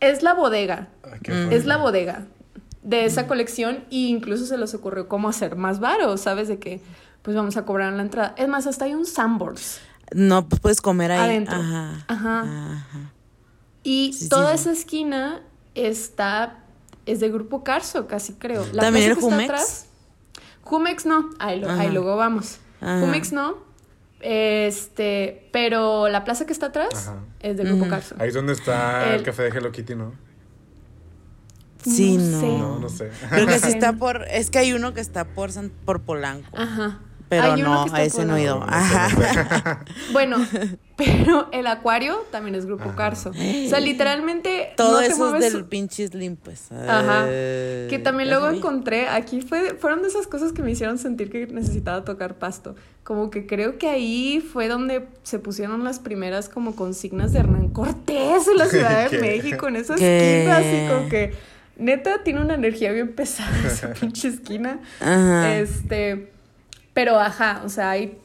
es 0.00 0.24
la 0.24 0.34
bodega. 0.34 0.88
Ay. 1.04 1.20
Es 1.52 1.66
la 1.66 1.76
bodega 1.76 2.24
de 2.82 3.04
esa 3.04 3.28
colección 3.28 3.84
e 3.92 4.08
incluso 4.08 4.44
se 4.44 4.58
les 4.58 4.74
ocurrió 4.74 5.06
cómo 5.06 5.28
hacer 5.28 5.54
más 5.54 5.78
varo, 5.78 6.16
¿sabes? 6.16 6.48
De 6.48 6.58
que 6.58 6.80
pues 7.28 7.36
vamos 7.36 7.58
a 7.58 7.66
cobrar 7.66 7.92
la 7.92 8.00
entrada. 8.00 8.32
Es 8.38 8.48
más, 8.48 8.66
hasta 8.66 8.86
hay 8.86 8.94
un 8.94 9.04
Sandboards 9.04 9.82
No, 10.14 10.48
pues 10.48 10.62
puedes 10.62 10.80
comer 10.80 11.12
ahí. 11.12 11.20
adentro. 11.20 11.56
Ajá. 11.56 11.92
Ajá. 12.08 12.40
Ajá. 12.40 13.12
Y 13.82 14.14
Sí, 14.14 14.30
toda 14.30 14.56
sí. 14.56 14.62
esa 14.62 14.72
esquina 14.72 15.42
está 15.74 16.60
es 17.04 17.20
de 17.20 17.28
Grupo 17.28 17.64
Carso, 17.64 18.06
casi 18.06 18.32
creo. 18.32 18.64
La 18.72 18.84
¿También 18.84 19.04
plaza 19.04 19.08
el 19.10 19.14
que 19.14 19.20
está 19.20 19.20
Jumex? 19.30 19.50
atrás- 19.50 19.86
Jumex 20.62 21.04
no, 21.04 21.28
ahí, 21.38 21.60
lo- 21.60 21.68
ahí 21.70 21.80
Ajá. 21.80 21.88
luego 21.92 22.16
vamos. 22.16 22.60
Ajá. 22.80 23.00
Jumex 23.00 23.32
no. 23.32 23.56
Este, 24.20 25.50
pero 25.52 26.08
la 26.08 26.24
plaza 26.24 26.46
que 26.46 26.54
está 26.54 26.66
atrás 26.68 27.08
Ajá. 27.08 27.16
es 27.40 27.58
de 27.58 27.64
Grupo 27.64 27.82
Ujú. 27.82 27.90
Carso. 27.90 28.14
Ahí 28.18 28.28
es 28.28 28.34
donde 28.34 28.54
está 28.54 29.10
el, 29.10 29.16
El- 29.16 29.22
café 29.22 29.42
de 29.42 29.48
Hello 29.50 29.70
Kitty, 29.70 29.94
¿no? 29.96 30.14
Sí, 31.84 32.16
No 32.16 32.24
no. 32.30 32.40
sé. 32.40 32.46
No, 32.58 32.78
no 32.78 32.88
sé. 32.88 33.10
Creo 33.28 33.46
que 33.46 33.58
sí 33.58 33.68
está 33.68 33.92
por. 33.92 34.24
Es 34.30 34.48
que 34.50 34.58
hay 34.60 34.72
uno 34.72 34.94
que 34.94 35.00
está 35.02 35.24
por, 35.26 35.52
San- 35.52 35.70
por 35.84 36.00
Polanco. 36.00 36.48
Ajá. 36.56 37.00
Pero 37.28 37.52
Hay 37.52 37.62
no, 37.62 37.84
a 37.92 38.02
ese 38.02 38.24
no 38.24 38.36
he 38.36 38.42
ido. 38.42 38.62
Ajá. 38.66 39.84
Bueno, 40.12 40.38
pero 40.96 41.48
el 41.52 41.66
acuario 41.66 42.24
también 42.32 42.54
es 42.54 42.64
Grupo 42.66 42.94
Carso. 42.96 43.30
O 43.30 43.68
sea, 43.68 43.80
literalmente 43.80 44.70
Todo 44.76 45.00
no 45.00 45.00
eso 45.00 45.36
es 45.36 45.52
del 45.52 45.64
pinche 45.66 46.06
Slim, 46.08 46.36
pues. 46.36 46.72
Ajá. 46.72 47.24
Eh, 47.28 47.86
Que 47.90 47.98
también 47.98 48.30
luego 48.30 48.48
encontré, 48.48 49.08
aquí 49.08 49.42
fue, 49.42 49.74
fueron 49.74 50.02
de 50.02 50.08
esas 50.08 50.26
cosas 50.26 50.52
que 50.52 50.62
me 50.62 50.70
hicieron 50.70 50.98
sentir 50.98 51.30
que 51.30 51.46
necesitaba 51.46 52.04
tocar 52.04 52.34
pasto. 52.36 52.74
Como 53.04 53.30
que 53.30 53.46
creo 53.46 53.78
que 53.78 53.88
ahí 53.88 54.40
fue 54.40 54.68
donde 54.68 55.06
se 55.22 55.38
pusieron 55.38 55.84
las 55.84 55.98
primeras 55.98 56.48
como 56.48 56.74
consignas 56.76 57.32
de 57.32 57.40
Hernán 57.40 57.68
Cortés 57.68 58.48
en 58.48 58.56
la 58.56 58.66
Ciudad 58.70 59.04
de 59.04 59.10
¿Qué? 59.10 59.18
México, 59.20 59.68
en 59.68 59.76
esa 59.76 59.94
¿Qué? 59.96 60.38
esquina, 60.40 60.56
así 60.58 60.88
como 60.88 61.08
que 61.08 61.34
neta 61.76 62.24
tiene 62.24 62.40
una 62.40 62.54
energía 62.54 62.90
bien 62.92 63.12
pesada 63.14 63.50
esa 63.66 63.92
pinche 63.92 64.28
esquina. 64.28 64.80
Ajá. 65.00 65.56
Este, 65.58 66.32
pero 66.98 67.20
ajá, 67.20 67.62
o 67.64 67.68
sea, 67.68 67.90
hay 67.90 68.18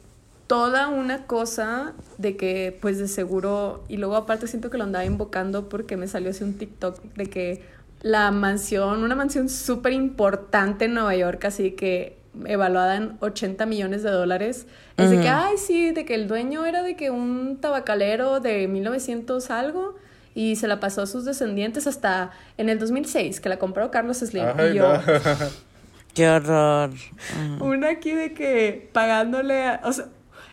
toda 0.47 0.87
una 0.87 1.27
cosa 1.27 1.93
de 2.17 2.35
que, 2.35 2.75
pues 2.81 2.97
de 2.97 3.07
seguro, 3.07 3.83
y 3.87 3.97
luego 3.97 4.15
aparte 4.15 4.47
siento 4.47 4.71
que 4.71 4.79
lo 4.79 4.83
andaba 4.83 5.05
invocando 5.05 5.69
porque 5.69 5.95
me 5.95 6.07
salió 6.07 6.31
así 6.31 6.43
un 6.43 6.57
TikTok 6.57 6.99
de 7.13 7.27
que 7.27 7.63
la 8.01 8.31
mansión, 8.31 9.03
una 9.03 9.13
mansión 9.13 9.47
súper 9.47 9.93
importante 9.93 10.85
en 10.85 10.95
Nueva 10.95 11.15
York, 11.15 11.45
así 11.45 11.73
que 11.73 12.17
evaluada 12.45 12.95
en 12.95 13.15
80 13.19 13.63
millones 13.67 14.01
de 14.01 14.09
dólares, 14.09 14.65
es 14.97 15.11
de 15.11 15.21
que, 15.21 15.29
ay, 15.29 15.59
sí, 15.59 15.91
de 15.91 16.03
que 16.03 16.15
el 16.15 16.27
dueño 16.27 16.65
era 16.65 16.81
de 16.81 16.95
que 16.95 17.11
un 17.11 17.59
tabacalero 17.61 18.39
de 18.39 18.67
1900 18.67 19.51
algo. 19.51 19.93
Y 20.33 20.55
se 20.55 20.67
la 20.67 20.79
pasó 20.79 21.03
a 21.03 21.05
sus 21.05 21.25
descendientes 21.25 21.85
hasta 21.85 22.31
en 22.57 22.69
el 22.69 22.79
2006, 22.79 23.39
que 23.39 23.49
la 23.49 23.59
compró 23.59 23.91
Carlos 23.91 24.17
Slim. 24.17 24.47
Ay, 24.57 24.71
y 24.71 24.73
yo, 24.77 24.93
no. 24.93 24.99
Qué 26.13 26.27
horror. 26.29 26.91
Ajá. 26.91 27.63
una 27.63 27.89
aquí 27.89 28.11
de 28.11 28.33
que 28.33 28.89
pagándole, 28.93 29.65
a- 29.65 29.81
o 29.83 29.93
sea, 29.93 30.05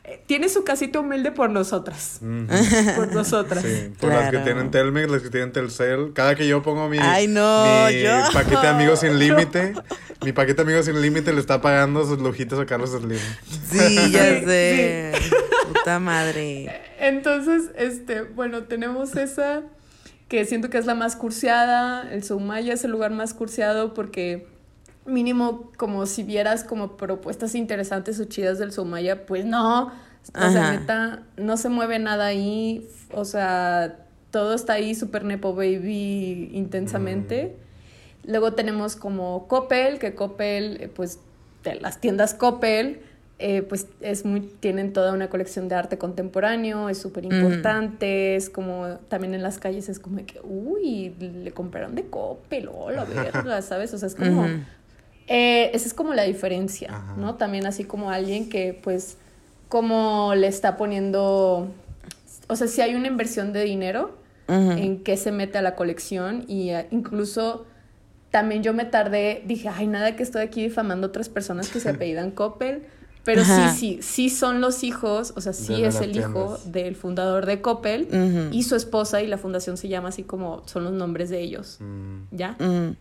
eh, 0.05 0.23
tiene 0.27 0.49
su 0.49 0.65
casita 0.65 1.01
humilde 1.01 1.31
por 1.33 1.51
nosotras, 1.51 2.21
por 2.97 3.13
nosotras. 3.13 3.63
Sí, 3.63 3.93
por 4.01 4.09
las 4.11 4.31
que 4.31 4.39
tienen 4.39 4.71
Telmex, 4.71 5.11
las 5.11 5.23
que 5.23 5.29
tienen 5.31 5.53
Telcel. 5.53 6.13
Cada 6.15 6.35
que 6.35 6.49
yo 6.49 6.63
pongo 6.63 6.89
mi, 6.89 6.99
Ay, 6.99 7.29
no, 7.29 7.87
mi 7.89 8.01
yo. 8.03 8.11
paquete 8.33 8.63
de 8.63 8.69
amigos 8.69 9.01
sin 9.01 9.19
límite, 9.19 9.75
mi 10.25 10.33
paquete 10.33 10.57
de 10.65 10.71
amigos 10.71 10.87
sin 10.87 11.01
límite 11.03 11.33
le 11.35 11.41
está 11.41 11.61
pagando 11.61 12.05
sus 12.07 12.19
lujitos 12.19 12.59
a 12.59 12.65
Carlos 12.67 12.91
Slim. 12.91 13.19
Sí, 13.71 14.11
ya 14.11 14.39
Sí, 14.41 14.45
sé. 14.47 15.13
Puta 15.69 15.99
madre. 15.99 16.81
Entonces, 16.99 17.71
este, 17.77 18.23
bueno, 18.23 18.65
tenemos 18.65 19.15
esa 19.17 19.63
que 20.29 20.45
siento 20.47 20.71
que 20.71 20.79
es 20.79 20.87
la 20.87 20.95
más 20.95 21.17
curseada, 21.17 22.11
el 22.13 22.23
Soumaya 22.25 22.73
es 22.73 22.85
el 22.85 22.91
lugar 22.93 23.11
más 23.11 23.35
curseado 23.35 23.95
porque 23.95 24.47
mínimo 25.07 25.71
como 25.77 26.07
si 26.07 26.23
vieras 26.23 26.65
como 26.65 26.97
propuestas 26.97 27.55
interesantes 27.55 28.21
o 28.21 28.25
chidas 28.25 28.59
del 28.59 28.73
Soumaya, 28.73 29.27
pues 29.27 29.45
no, 29.45 29.87
o 29.87 30.51
sea, 30.51 30.73
neta, 30.73 31.23
no 31.37 31.57
se 31.57 31.69
mueve 31.69 31.99
nada 31.99 32.27
ahí, 32.27 32.89
o 33.13 33.25
sea, 33.25 33.97
todo 34.31 34.55
está 34.55 34.75
ahí 34.75 34.95
super 34.95 35.25
nepo 35.25 35.55
baby 35.55 36.51
intensamente. 36.53 37.57
Luego 38.25 38.53
tenemos 38.53 38.97
como 38.97 39.49
Coppel, 39.49 39.99
que 39.99 40.15
Coppel, 40.15 40.79
eh, 40.81 40.89
pues 40.89 41.19
de 41.65 41.77
las 41.77 42.01
tiendas 42.01 42.35
Coppel, 42.35 43.01
eh, 43.39 43.63
pues 43.63 43.87
es 44.03 44.27
muy, 44.27 44.43
tienen 44.43 44.93
toda 44.93 45.15
una 45.15 45.31
colección 45.31 45.69
de 45.69 45.75
arte 45.75 45.97
contemporáneo, 45.97 46.91
es 46.91 46.99
súper 46.99 47.25
importante, 47.25 48.37
es 48.37 48.51
como, 48.51 48.99
también 49.09 49.35
en 49.35 49.43
las 49.43 49.59
calles 49.59 49.89
es 49.89 49.99
como 49.99 50.17
de 50.17 50.27
que, 50.27 50.41
uy, 50.45 51.15
le 51.19 51.51
compraron 51.53 51.95
de 51.95 52.05
Coppel, 52.05 52.69
oh, 52.69 52.91
la 52.91 53.05
verga, 53.05 53.63
¿sabes? 53.63 53.95
O 53.95 53.99
sea, 53.99 54.09
es 54.09 54.15
como. 54.15 54.47
Eh, 55.33 55.71
esa 55.73 55.87
es 55.87 55.95
como 55.95 56.13
la 56.13 56.25
diferencia, 56.25 56.89
Ajá. 56.93 57.15
¿no? 57.17 57.37
También 57.37 57.65
así 57.65 57.85
como 57.85 58.11
alguien 58.11 58.49
que, 58.51 58.79
pues, 58.83 59.17
como 59.69 60.35
le 60.35 60.49
está 60.49 60.77
poniendo, 60.77 61.69
o 62.49 62.57
sea, 62.57 62.67
si 62.67 62.81
hay 62.81 62.97
una 62.97 63.07
inversión 63.07 63.53
de 63.53 63.63
dinero, 63.65 64.19
en 64.49 65.05
qué 65.05 65.17
se 65.17 65.31
mete 65.31 65.59
a 65.59 65.63
la 65.63 65.77
colección 65.77 66.45
y 66.49 66.71
eh, 66.71 66.89
incluso 66.91 67.67
también 68.33 68.65
yo 68.65 68.75
me 68.75 68.85
tardé, 68.85 69.45
dije, 69.47 69.69
ay, 69.69 69.87
nada 69.87 70.17
que 70.17 70.25
estoy 70.25 70.43
aquí 70.43 70.61
difamando 70.65 71.07
a 71.07 71.11
otras 71.11 71.29
personas 71.29 71.69
que 71.69 71.79
se 71.79 71.89
apellidan 71.91 72.33
Coppel, 72.33 72.83
pero 73.23 73.43
Ajá. 73.43 73.73
sí, 73.73 73.99
sí, 73.99 74.03
sí 74.03 74.29
son 74.29 74.61
los 74.61 74.83
hijos, 74.83 75.35
o 75.37 75.41
sea, 75.41 75.53
sí 75.53 75.81
De 75.83 75.87
es 75.87 76.01
el 76.01 76.17
hijo 76.17 76.59
del 76.65 76.97
fundador 76.97 77.47
de 77.47 77.61
Coppel 77.61 78.09
y 78.51 78.65
su 78.65 78.75
esposa 78.75 79.23
y 79.23 79.29
la 79.29 79.39
fundación 79.39 79.77
se 79.77 79.87
llama 79.87 80.09
así 80.09 80.25
como 80.25 80.67
son 80.67 80.83
los 80.83 80.93
nombres 80.95 81.31
de 81.31 81.41
ellos, 81.41 81.77
Mm, 81.79 82.23
¿ya? 82.33 82.57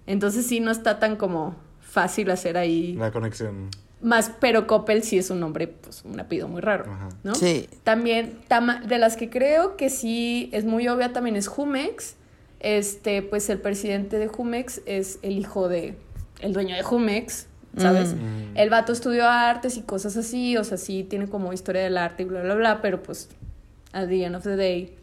Entonces 0.05 0.45
sí 0.45 0.59
no 0.59 0.69
está 0.69 0.99
tan 0.99 1.15
como 1.15 1.55
fácil 1.89 2.29
hacer 2.31 2.57
ahí 2.57 2.93
la 2.93 3.11
conexión. 3.11 3.69
más, 4.01 4.31
pero 4.39 4.67
Coppel 4.67 5.03
sí 5.03 5.17
es 5.17 5.29
un 5.29 5.39
nombre, 5.39 5.67
pues 5.67 6.03
un 6.05 6.19
apellido 6.19 6.47
muy 6.47 6.61
raro, 6.61 6.85
Ajá. 6.91 7.09
¿no? 7.23 7.35
Sí. 7.35 7.67
También, 7.83 8.37
tama- 8.47 8.79
de 8.81 8.97
las 8.97 9.17
que 9.17 9.29
creo 9.29 9.75
que 9.75 9.89
sí 9.89 10.49
es 10.53 10.65
muy 10.65 10.87
obvia 10.87 11.11
también 11.13 11.35
es 11.35 11.47
Jumex. 11.47 12.15
Este, 12.61 13.21
pues 13.21 13.49
el 13.49 13.59
presidente 13.59 14.17
de 14.19 14.27
Jumex 14.27 14.81
es 14.85 15.19
el 15.21 15.37
hijo 15.37 15.69
de 15.69 15.95
el 16.41 16.53
dueño 16.53 16.75
de 16.75 16.83
Jumex, 16.83 17.47
¿sabes? 17.77 18.13
Mm. 18.13 18.55
El 18.57 18.69
vato 18.69 18.91
estudió 18.93 19.27
artes 19.27 19.77
y 19.77 19.81
cosas 19.81 20.15
así, 20.17 20.57
o 20.57 20.63
sea, 20.65 20.77
sí 20.77 21.03
tiene 21.09 21.27
como 21.27 21.53
historia 21.53 21.81
del 21.83 21.97
arte 21.97 22.23
y 22.23 22.25
bla, 22.25 22.41
bla, 22.41 22.55
bla, 22.55 22.81
pero 22.81 23.01
pues 23.01 23.29
at 23.93 24.07
the 24.09 24.23
end 24.25 24.35
of 24.35 24.43
the 24.43 24.55
day, 24.57 24.93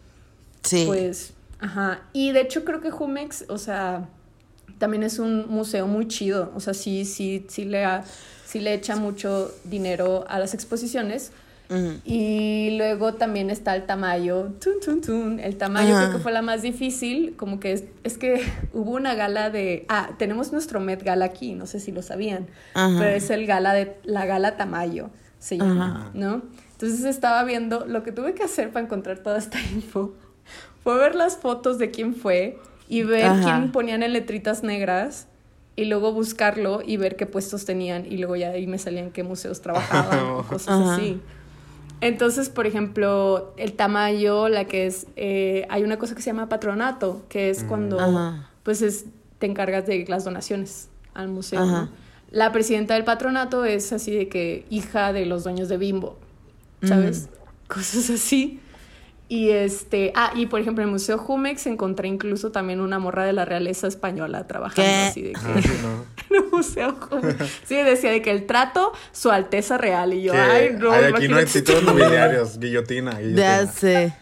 Sí. 0.62 0.84
pues, 0.86 1.32
ajá. 1.58 2.00
Y 2.12 2.32
de 2.32 2.40
hecho 2.42 2.64
creo 2.64 2.80
que 2.80 2.90
Jumex, 2.90 3.44
o 3.48 3.56
sea, 3.58 4.08
también 4.78 5.02
es 5.02 5.18
un 5.18 5.46
museo 5.48 5.86
muy 5.86 6.06
chido, 6.08 6.52
o 6.54 6.60
sea, 6.60 6.74
sí, 6.74 7.04
sí, 7.04 7.44
sí 7.48 7.64
le, 7.64 7.84
ha- 7.84 8.04
sí 8.44 8.60
le 8.60 8.74
echa 8.74 8.96
mucho 8.96 9.50
dinero 9.64 10.24
a 10.28 10.38
las 10.38 10.54
exposiciones. 10.54 11.32
Y 12.04 12.76
luego 12.78 13.14
también 13.14 13.50
está 13.50 13.74
el 13.74 13.86
Tamayo. 13.86 14.52
Tun, 14.60 14.74
tun, 14.84 15.00
tun. 15.00 15.40
El 15.40 15.56
Tamayo 15.56 15.96
Ajá. 15.96 16.04
creo 16.04 16.16
que 16.16 16.22
fue 16.22 16.30
la 16.30 16.40
más 16.42 16.62
difícil. 16.62 17.34
Como 17.36 17.58
que 17.58 17.72
es, 17.72 17.84
es 18.04 18.18
que 18.18 18.40
hubo 18.72 18.92
una 18.92 19.16
gala 19.16 19.50
de. 19.50 19.84
Ah, 19.88 20.10
tenemos 20.16 20.52
nuestro 20.52 20.78
Met 20.78 21.02
Gala 21.02 21.24
aquí, 21.24 21.54
no 21.54 21.66
sé 21.66 21.80
si 21.80 21.90
lo 21.90 22.02
sabían. 22.02 22.46
Pero 22.72 23.04
es 23.06 23.30
el 23.30 23.46
gala 23.46 23.74
de. 23.74 23.96
La 24.04 24.26
gala 24.26 24.56
Tamayo 24.56 25.10
se 25.40 25.58
llama. 25.58 26.12
¿no? 26.14 26.42
Entonces 26.72 27.04
estaba 27.04 27.42
viendo. 27.42 27.84
Lo 27.84 28.04
que 28.04 28.12
tuve 28.12 28.34
que 28.34 28.44
hacer 28.44 28.70
para 28.70 28.84
encontrar 28.86 29.18
toda 29.18 29.38
esta 29.38 29.58
info 29.74 30.14
fue 30.84 30.96
ver 30.98 31.16
las 31.16 31.36
fotos 31.36 31.78
de 31.78 31.90
quién 31.90 32.14
fue 32.14 32.58
y 32.88 33.02
ver 33.02 33.26
Ajá. 33.26 33.42
quién 33.42 33.72
ponían 33.72 34.02
en 34.02 34.12
letritas 34.12 34.62
negras. 34.62 35.28
Y 35.78 35.84
luego 35.84 36.10
buscarlo 36.12 36.80
y 36.84 36.96
ver 36.96 37.16
qué 37.16 37.26
puestos 37.26 37.66
tenían. 37.66 38.06
Y 38.10 38.16
luego 38.16 38.34
ya 38.36 38.48
ahí 38.50 38.66
me 38.66 38.78
salían 38.78 39.10
qué 39.10 39.22
museos 39.22 39.60
trabajaban 39.60 40.20
o 40.30 40.42
cosas 40.44 40.68
Ajá. 40.80 40.94
así. 40.94 41.20
Entonces, 42.00 42.48
por 42.48 42.66
ejemplo, 42.66 43.52
el 43.58 43.74
Tamayo, 43.74 44.48
la 44.48 44.64
que 44.66 44.86
es, 44.86 45.06
eh, 45.16 45.66
hay 45.68 45.82
una 45.82 45.98
cosa 45.98 46.14
que 46.14 46.22
se 46.22 46.30
llama 46.30 46.48
patronato, 46.48 47.24
que 47.28 47.50
es 47.50 47.62
cuando, 47.64 48.00
Ajá. 48.00 48.48
pues, 48.62 48.80
es, 48.82 49.04
te 49.38 49.46
encargas 49.46 49.86
de 49.86 50.04
las 50.08 50.24
donaciones. 50.24 50.88
al 51.14 51.28
museo. 51.28 51.60
Ajá. 51.62 51.82
¿no? 51.82 51.88
La 52.30 52.52
presidenta 52.52 52.94
del 52.94 53.04
patronato 53.04 53.64
es 53.64 53.92
así 53.92 54.14
de 54.14 54.28
que 54.28 54.66
hija 54.70 55.12
de 55.12 55.26
los 55.26 55.44
dueños 55.44 55.68
de 55.68 55.76
Bimbo, 55.78 56.18
¿sabes? 56.82 57.28
Cosas 57.68 58.10
así. 58.10 58.60
Y 59.28 59.50
este, 59.50 60.12
ah, 60.14 60.32
y 60.36 60.46
por 60.46 60.60
ejemplo 60.60 60.82
en 60.84 60.88
el 60.88 60.92
Museo 60.92 61.18
Jumex 61.18 61.66
encontré 61.66 62.06
incluso 62.06 62.52
también 62.52 62.80
una 62.80 63.00
morra 63.00 63.24
de 63.24 63.32
la 63.32 63.44
realeza 63.44 63.88
española 63.88 64.46
trabajando 64.46 64.82
¿Qué? 64.84 65.08
así 65.08 65.22
de 65.22 65.32
que 65.32 65.40
Ah, 65.44 65.60
sí, 65.60 65.70
no. 65.82 66.04
en 66.36 66.44
el 66.44 66.50
Museo 66.50 66.92
Jumex. 66.92 67.60
Sí, 67.64 67.74
decía 67.74 68.12
de 68.12 68.22
que 68.22 68.30
el 68.30 68.46
trato, 68.46 68.92
su 69.10 69.30
alteza 69.30 69.78
real. 69.78 70.14
Y 70.14 70.22
yo, 70.22 70.32
ay, 70.32 70.76
no, 70.78 70.92
ay, 70.92 71.12
aquí 71.12 71.26
no 71.28 71.38
hay 71.38 71.46
títulos 71.46 71.82
nobiliarios, 71.82 72.58
guillotina. 72.58 73.18
guillotina. 73.18 73.36
Ya 73.36 73.66
sé. 73.66 74.14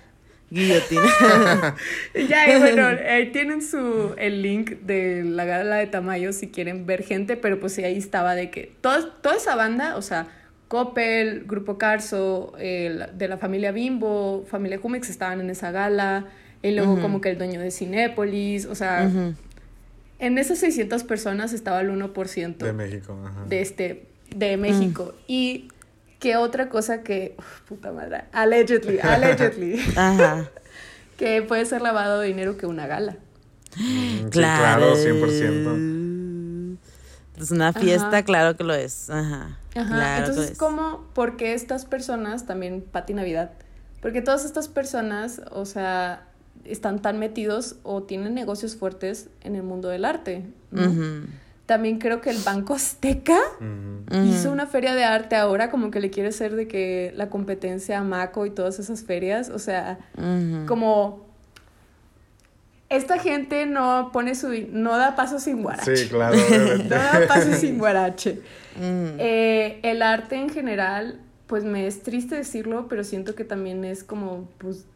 Guillotina. 0.50 1.02
Ya, 2.28 2.56
y 2.56 2.58
bueno, 2.60 2.86
ahí 2.86 3.30
tienen 3.32 3.60
su, 3.60 4.14
el 4.16 4.40
link 4.40 4.70
de 4.82 5.22
la 5.24 5.44
gala 5.44 5.76
de 5.76 5.86
Tamayo 5.86 6.32
si 6.32 6.48
quieren 6.48 6.86
ver 6.86 7.02
gente, 7.02 7.36
pero 7.36 7.60
pues 7.60 7.74
sí, 7.74 7.84
ahí 7.84 7.98
estaba 7.98 8.34
de 8.34 8.50
que 8.50 8.72
toda, 8.80 9.10
toda 9.20 9.36
esa 9.36 9.56
banda, 9.56 9.96
o 9.96 10.02
sea, 10.02 10.28
Coppel, 10.68 11.44
Grupo 11.46 11.78
Carso, 11.78 12.52
eh, 12.58 12.92
la- 12.96 13.06
de 13.08 13.28
la 13.28 13.36
familia 13.38 13.70
Bimbo, 13.72 14.44
familia 14.48 14.78
Jumex 14.78 15.10
estaban 15.10 15.40
en 15.40 15.50
esa 15.50 15.70
gala, 15.70 16.26
y 16.62 16.70
luego 16.72 16.98
como 17.00 17.20
que 17.20 17.30
el 17.30 17.36
dueño 17.38 17.60
de 17.60 17.70
Cinépolis, 17.70 18.64
o 18.66 18.74
sea, 18.74 19.10
en 20.18 20.38
esas 20.38 20.58
600 20.58 21.04
personas 21.04 21.52
estaba 21.52 21.80
el 21.80 21.90
1% 21.90 22.64
De 22.64 22.72
México. 22.72 23.18
Ajá. 23.26 23.44
de 23.46 23.60
este 23.60 24.06
de 24.34 24.56
México 24.56 25.14
y 25.26 25.68
que 26.18 26.36
otra 26.36 26.68
cosa 26.70 27.02
que 27.02 27.34
uf, 27.38 27.60
puta 27.68 27.92
madre 27.92 28.22
allegedly 28.32 28.98
allegedly 29.02 29.78
Ajá. 29.96 30.48
que 31.18 31.42
puede 31.42 31.66
ser 31.66 31.82
lavado 31.82 32.20
de 32.20 32.28
dinero 32.28 32.56
que 32.56 32.66
una 32.66 32.86
gala 32.86 33.16
Mm, 33.76 33.82
sí, 34.24 34.30
Claro. 34.30 34.94
claro, 34.94 34.96
100%. 34.96 35.74
Es 37.38 37.50
una 37.50 37.72
fiesta, 37.72 38.08
Ajá. 38.08 38.22
claro 38.22 38.56
que 38.56 38.64
lo 38.64 38.74
es. 38.74 39.10
Ajá. 39.10 39.58
Ajá, 39.74 39.94
Claro 39.94 40.26
entonces 40.26 40.52
es. 40.52 40.58
cómo 40.58 41.04
porque 41.14 41.54
estas 41.54 41.84
personas 41.84 42.46
también 42.46 42.84
Pati 42.90 43.12
Navidad 43.14 43.50
porque 44.00 44.22
todas 44.22 44.44
estas 44.44 44.68
personas 44.68 45.40
o 45.50 45.66
sea 45.66 46.26
están 46.64 47.02
tan 47.02 47.18
metidos 47.18 47.76
o 47.82 48.04
tienen 48.04 48.34
negocios 48.34 48.76
fuertes 48.76 49.28
en 49.42 49.56
el 49.56 49.62
mundo 49.64 49.88
del 49.88 50.04
arte 50.04 50.44
también 51.66 51.98
creo 51.98 52.20
que 52.20 52.30
el 52.30 52.38
Banco 52.44 52.74
Azteca. 52.74 53.38
Hizo 54.12 54.52
una 54.52 54.66
feria 54.66 54.94
de 54.94 55.04
arte 55.04 55.34
ahora, 55.36 55.70
como 55.70 55.90
que 55.90 55.98
le 55.98 56.10
quiere 56.10 56.28
hacer 56.28 56.54
de 56.54 56.68
que 56.68 57.12
la 57.16 57.30
competencia 57.30 57.98
a 57.98 58.04
Maco 58.04 58.44
y 58.44 58.50
todas 58.50 58.78
esas 58.78 59.02
ferias. 59.02 59.48
O 59.48 59.58
sea, 59.58 59.98
como 60.66 61.24
esta 62.96 63.18
gente 63.18 63.66
no 63.66 64.10
pone 64.12 64.34
su 64.34 64.48
no 64.70 64.96
da 64.96 65.16
paso 65.16 65.38
sin 65.38 65.62
guarache. 65.62 65.96
Sí, 65.96 66.08
claro, 66.08 66.36
No 66.84 66.88
da 66.88 67.24
paso 67.28 67.52
sin 67.54 67.78
guarache. 67.78 68.40
Ujú. 68.76 69.16
Eh, 69.18 69.80
el 69.82 70.02
arte 70.02 70.36
en 70.36 70.50
general, 70.50 71.20
pues 71.46 71.64
me 71.64 71.86
es 71.86 72.02
triste 72.02 72.34
decirlo, 72.34 72.88
pero 72.88 73.04
siento 73.04 73.34
que 73.34 73.44
también 73.44 73.84
es 73.84 74.04
como, 74.04 74.48
pues, 74.58 74.86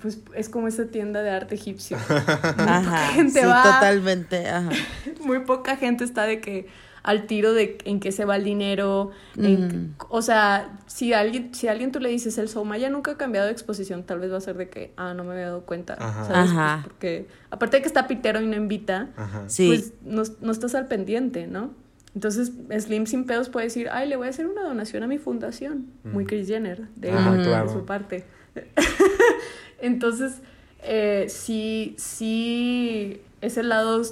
pues 0.00 0.20
es 0.34 0.48
como 0.48 0.68
esa 0.68 0.86
tienda 0.86 1.22
de 1.22 1.30
arte 1.30 1.54
egipcio. 1.54 1.96
Ajá. 2.08 3.08
gente 3.14 3.40
sí, 3.40 3.46
va. 3.46 3.62
totalmente. 3.62 4.48
Ajá. 4.48 4.70
Muy 5.24 5.40
poca 5.40 5.76
gente 5.76 6.04
está 6.04 6.24
de 6.24 6.40
que 6.40 6.68
al 7.04 7.26
tiro 7.26 7.52
de 7.52 7.78
en 7.84 7.98
qué 8.00 8.12
se 8.12 8.24
va 8.24 8.36
el 8.36 8.44
dinero. 8.44 9.10
en- 9.36 9.94
o 10.08 10.22
sea, 10.22 10.78
si 10.86 11.12
alguien, 11.12 11.54
si 11.54 11.66
a 11.68 11.72
alguien 11.72 11.90
tú 11.92 11.98
le 12.00 12.08
dices 12.08 12.38
el 12.38 12.48
Soumaya 12.48 12.90
nunca 12.90 13.12
ha 13.12 13.16
cambiado 13.16 13.46
de 13.46 13.52
exposición, 13.52 14.04
tal 14.04 14.20
vez 14.20 14.32
va 14.32 14.36
a 14.36 14.40
ser 14.40 14.56
de 14.56 14.68
que, 14.68 14.92
ah, 14.96 15.12
no 15.14 15.24
me 15.24 15.32
había 15.32 15.46
dado 15.46 15.62
cuenta. 15.66 15.96
Ajá. 15.98 16.24
¿sabes? 16.24 16.52
Pues 16.52 16.84
porque 16.84 17.26
aparte 17.50 17.76
de 17.78 17.82
que 17.82 17.88
está 17.88 18.06
pitero 18.06 18.40
y 18.40 18.46
no 18.46 18.56
invita, 18.56 19.10
Ajá. 19.16 19.44
Sí. 19.48 19.66
pues 19.68 19.92
no, 20.04 20.22
no 20.40 20.52
estás 20.52 20.74
al 20.74 20.86
pendiente, 20.88 21.46
¿no? 21.46 21.70
Entonces, 22.14 22.52
Slim 22.78 23.06
sin 23.06 23.24
pedos 23.24 23.48
puede 23.48 23.66
decir, 23.66 23.88
ay, 23.90 24.06
le 24.08 24.16
voy 24.16 24.26
a 24.26 24.30
hacer 24.30 24.46
una 24.46 24.62
donación 24.62 25.02
a 25.02 25.06
mi 25.06 25.16
fundación. 25.18 25.86
Muy 26.04 26.26
Kris 26.26 26.46
Jenner, 26.46 26.88
de, 26.94 27.10
Ah, 27.10 27.40
claro. 27.42 27.72
su 27.72 27.86
parte. 27.86 28.24
Entonces, 29.80 30.34
eh, 30.82 31.26
sí, 31.28 31.94
sí, 31.98 33.20
es 33.40 33.56
el 33.56 33.68
lado, 33.70 34.02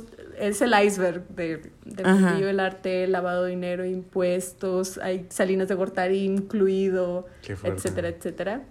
es 0.40 0.62
el 0.62 0.72
iceberg 0.84 1.28
de, 1.28 1.70
mundillo 1.84 2.46
del 2.46 2.60
arte, 2.60 3.06
lavado 3.06 3.44
de 3.44 3.50
dinero, 3.50 3.84
impuestos, 3.84 4.98
hay 4.98 5.26
Salinas 5.28 5.68
de 5.68 5.74
Gortari 5.74 6.24
incluido, 6.24 7.26
etcétera, 7.42 8.08
etcétera. 8.08 8.62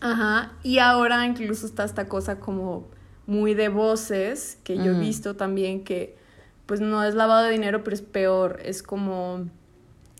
Ajá, 0.00 0.52
y 0.62 0.78
ahora 0.78 1.26
incluso 1.26 1.66
está 1.66 1.84
esta 1.84 2.08
cosa 2.08 2.38
como 2.38 2.88
muy 3.26 3.54
de 3.54 3.68
voces, 3.68 4.58
que 4.64 4.76
yo 4.76 4.92
he 4.92 4.98
visto 4.98 5.36
también 5.36 5.84
que 5.84 6.16
pues 6.66 6.80
no 6.80 7.04
es 7.04 7.14
lavado 7.14 7.44
de 7.44 7.52
dinero, 7.52 7.84
pero 7.84 7.94
es 7.94 8.02
peor, 8.02 8.60
es 8.64 8.82
como 8.82 9.46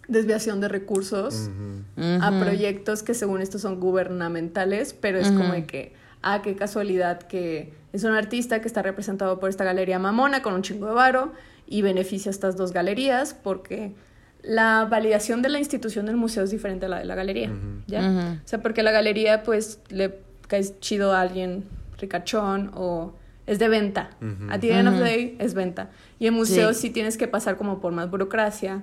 desviación 0.09 0.61
de 0.61 0.69
recursos 0.69 1.51
a 1.97 2.41
proyectos 2.41 3.03
que 3.03 3.15
según 3.15 3.41
esto 3.41 3.59
son 3.59 3.81
gubernamentales, 3.81 4.93
pero 4.93 5.19
es 5.19 5.31
como 5.31 5.53
de 5.53 5.65
que, 5.65 5.95
ah, 6.23 6.43
qué 6.43 6.57
casualidad 6.57 7.23
que 7.23 7.73
es 7.95 8.03
un 8.05 8.12
artista 8.12 8.61
que 8.61 8.66
está 8.68 8.82
representado 8.82 9.38
por 9.38 9.49
esta 9.49 9.62
galería 9.64 9.99
mamona 9.99 10.42
con 10.42 10.53
un 10.53 10.62
chingo 10.62 10.86
de 10.88 10.95
varo 10.95 11.32
y 11.66 11.80
beneficia 11.82 12.28
a 12.28 12.32
estas 12.32 12.57
dos 12.57 12.72
galerías 12.72 13.34
porque 13.34 13.95
la 14.42 14.84
validación 14.84 15.40
de 15.42 15.49
la 15.49 15.59
institución 15.59 16.05
del 16.07 16.16
museo 16.16 16.42
es 16.42 16.51
diferente 16.51 16.86
a 16.86 16.88
la 16.88 16.99
de 16.99 17.05
la 17.05 17.14
galería. 17.14 17.51
¿ya? 17.86 18.01
Ujú. 18.01 18.18
O 18.45 18.49
sea, 18.49 18.61
porque 18.61 18.82
la 18.82 18.90
galería 18.90 19.42
pues 19.45 19.78
le 19.88 20.18
cae 20.49 20.62
chido 20.80 21.12
a 21.14 21.20
alguien 21.20 21.64
ricachón 21.99 22.72
o 22.74 23.14
es 23.47 23.59
de 23.59 23.68
venta. 23.68 24.11
Ujú. 24.20 24.51
A 24.53 24.59
ti 24.59 24.70
end 24.70 24.88
of 24.88 24.95
the 24.97 25.01
day 25.05 25.36
es 25.38 25.55
venta. 25.55 25.90
Y 26.18 26.26
en 26.26 26.34
museos 26.34 26.76
Sí. 26.76 26.88
sí. 26.88 26.90
tienes 26.90 27.16
que 27.16 27.28
pasar 27.28 27.57
como 27.57 27.80
por 27.80 27.92
más 27.92 28.11
burocracia, 28.11 28.82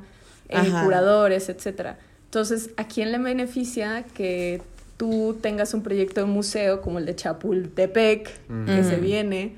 eh, 0.49 0.71
curadores, 0.83 1.49
etcétera. 1.49 1.97
Entonces, 2.25 2.69
¿a 2.77 2.85
quién 2.87 3.11
le 3.11 3.17
beneficia 3.17 4.03
que 4.13 4.61
tú 5.01 5.39
tengas 5.41 5.73
un 5.73 5.81
proyecto 5.81 6.21
de 6.21 6.27
museo 6.27 6.79
como 6.79 6.99
el 6.99 7.07
de 7.07 7.15
Chapultepec, 7.15 8.29
que 8.67 8.83
se 8.83 8.97
viene? 8.97 9.55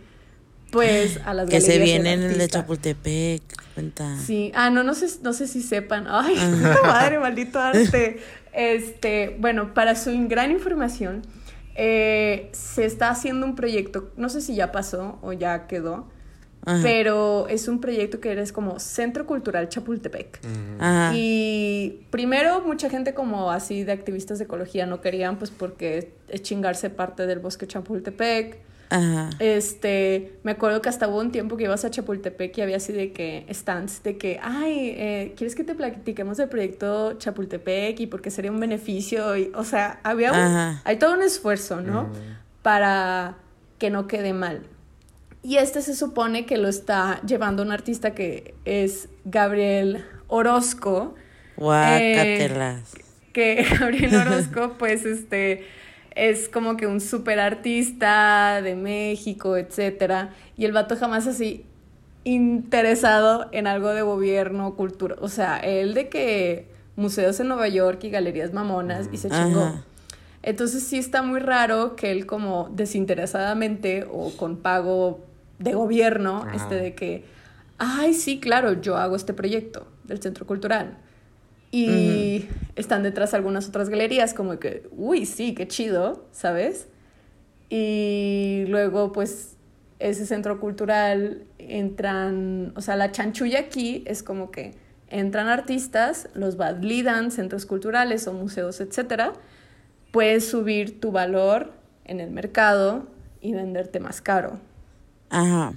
Pues 0.72 1.20
a 1.26 1.34
las 1.34 1.50
Que 1.50 1.60
se 1.60 1.74
galerías 1.74 1.90
y 1.90 1.98
al 1.98 2.04
viene 2.04 2.14
en 2.14 2.32
el 2.32 2.38
de. 2.38 2.48
Chapultepec. 2.48 3.42
Cuenta. 3.74 4.18
Sí, 4.26 4.54
ah, 4.56 4.70
no, 4.70 4.84
no 4.84 4.94
sé, 4.94 5.08
no 5.22 5.34
sé 5.34 5.48
si 5.48 5.62
sepan. 5.62 6.06
Ay, 6.08 6.38
madre, 6.84 7.20
maldito 7.20 7.60
arte. 7.60 8.22
Este, 8.54 9.36
bueno, 9.38 9.74
para 9.74 9.98
su 9.98 10.12
gran 10.30 10.50
información, 10.52 11.24
eh, 11.76 12.50
se 12.54 12.86
está 12.86 13.10
haciendo 13.10 13.46
un 13.46 13.56
proyecto, 13.56 14.14
no 14.16 14.30
sé 14.30 14.40
si 14.40 14.56
ya 14.56 14.72
pasó 14.72 15.20
o 15.22 15.34
ya 15.34 15.68
quedó, 15.68 16.08
Ajá. 16.66 16.80
pero 16.84 17.48
es 17.50 17.68
un 17.68 17.82
proyecto 17.82 18.20
que 18.20 18.32
eres 18.32 18.54
como 18.54 18.80
Centro 18.80 19.26
Cultural 19.26 19.68
Chapultepec. 19.70 20.40
Ajá. 20.80 21.12
Y 21.16 22.06
primero 22.10 22.62
mucha 22.62 22.90
gente 22.90 23.14
como 23.14 23.52
así 23.52 23.84
de 23.84 23.92
activistas 23.92 24.38
de 24.40 24.46
ecología 24.46 24.86
no 24.86 25.02
querían, 25.02 25.38
pues 25.38 25.52
porque 25.52 26.14
es 26.30 26.42
chingarse 26.42 26.90
parte 26.90 27.28
del 27.28 27.40
bosque 27.40 27.68
Chapultepec. 27.68 28.60
Ajá. 28.90 29.30
Este, 29.40 30.38
me 30.44 30.52
acuerdo 30.52 30.82
que 30.82 30.88
hasta 30.90 31.08
hubo 31.08 31.20
un 31.20 31.32
tiempo 31.32 31.58
que 31.58 31.64
ibas 31.64 31.84
a 31.84 31.90
Chapultepec 31.90 32.56
y 32.58 32.62
había 32.62 32.78
así 32.78 32.94
de 32.94 33.12
que 33.12 33.46
stands 33.52 34.04
de 34.04 34.18
que, 34.20 34.40
ay, 34.42 34.94
eh, 34.96 35.34
¿quieres 35.36 35.56
que 35.56 35.64
te 35.64 35.74
platiquemos 35.74 36.38
del 36.38 36.48
proyecto 36.48 37.14
Chapultepec 37.14 38.00
y 38.02 38.08
por 38.08 38.22
qué 38.22 38.30
sería 38.30 38.52
un 38.52 38.60
beneficio? 38.60 39.36
Y, 39.36 39.52
o 39.56 39.64
sea, 39.64 40.00
había 40.04 40.32
un- 40.32 40.80
hay 40.84 40.98
todo 40.98 41.14
un 41.16 41.24
esfuerzo, 41.24 41.82
¿no? 41.82 42.10
Para 42.62 43.36
que 43.80 43.90
no 43.90 44.08
quede 44.08 44.32
mal. 44.34 44.62
Y 45.44 45.58
este 45.58 45.82
se 45.82 45.94
supone 45.94 46.46
que 46.46 46.58
lo 46.58 46.70
está 46.70 47.22
llevando 47.22 47.64
un 47.64 47.72
artista 47.72 48.16
que 48.16 48.56
es 48.64 49.10
Gabriel 49.26 50.06
Orozco, 50.28 51.16
Guácatelas. 51.58 52.94
que 53.34 53.66
Gabriel 53.80 54.16
Orozco, 54.16 54.76
pues, 54.80 55.06
este, 55.06 55.66
es 56.16 56.48
como 56.48 56.78
que 56.78 56.88
un 56.88 57.02
super 57.02 57.42
artista 57.42 58.62
de 58.62 58.76
México, 58.76 59.58
etcétera, 59.58 60.34
y 60.56 60.64
el 60.64 60.72
vato 60.72 60.96
jamás 60.96 61.28
así 61.28 61.66
interesado 62.24 63.50
en 63.52 63.68
algo 63.68 63.90
de 63.90 64.02
gobierno, 64.02 64.76
cultura, 64.76 65.18
o 65.20 65.28
sea, 65.28 65.58
él 65.58 65.94
de 65.94 66.08
que 66.08 66.68
museos 66.96 67.38
en 67.42 67.50
Nueva 67.50 67.68
York 67.68 68.00
y 68.04 68.10
galerías 68.10 68.54
mamonas 68.54 69.10
y 69.12 69.18
se 69.18 69.30
chingó. 69.30 69.60
Ajá. 69.60 69.84
Entonces 70.44 70.84
sí 70.84 70.98
está 70.98 71.22
muy 71.22 71.40
raro 71.40 71.96
que 71.96 72.12
él 72.12 72.26
como 72.26 72.70
desinteresadamente 72.72 74.06
o 74.12 74.32
con 74.36 74.58
pago 74.58 75.22
de 75.64 75.74
gobierno, 75.74 76.46
este 76.54 76.76
de 76.76 76.96
que, 76.96 77.26
ay, 77.78 78.14
sí, 78.14 78.40
claro, 78.40 78.82
yo 78.82 78.98
hago 78.98 79.16
este 79.16 79.34
proyecto 79.34 79.88
del 80.04 80.22
Centro 80.22 80.46
Cultural. 80.46 80.98
Y 81.72 82.48
están 82.76 83.02
detrás 83.02 83.34
algunas 83.34 83.68
otras 83.68 83.90
galerías 83.90 84.36
como 84.36 84.60
que, 84.60 84.88
uy, 84.92 85.26
sí, 85.26 85.56
qué 85.56 85.68
chido, 85.68 86.28
¿sabes? 86.32 86.88
Y 87.70 88.66
luego, 88.68 89.12
pues, 89.12 89.56
ese 89.98 90.26
centro 90.26 90.60
cultural 90.60 91.46
entran, 91.58 92.74
o 92.76 92.82
sea, 92.82 92.96
la 92.96 93.12
chanchulla 93.12 93.62
aquí 93.62 94.04
es 94.06 94.22
como 94.22 94.52
que 94.52 94.76
entran 95.08 95.48
artistas, 95.48 96.30
los 96.36 96.58
validan 96.58 97.32
centros 97.32 97.66
culturales 97.66 98.28
o 98.28 98.34
museos, 98.34 98.82
etcétera, 98.82 99.34
puedes 100.12 100.48
subir 100.48 101.00
tu 101.00 101.12
valor 101.12 101.72
en 102.06 102.20
el 102.20 102.32
mercado 102.32 103.08
y 103.42 103.54
venderte 103.54 104.00
más 104.00 104.22
caro. 104.22 104.60
Ajá. 105.34 105.74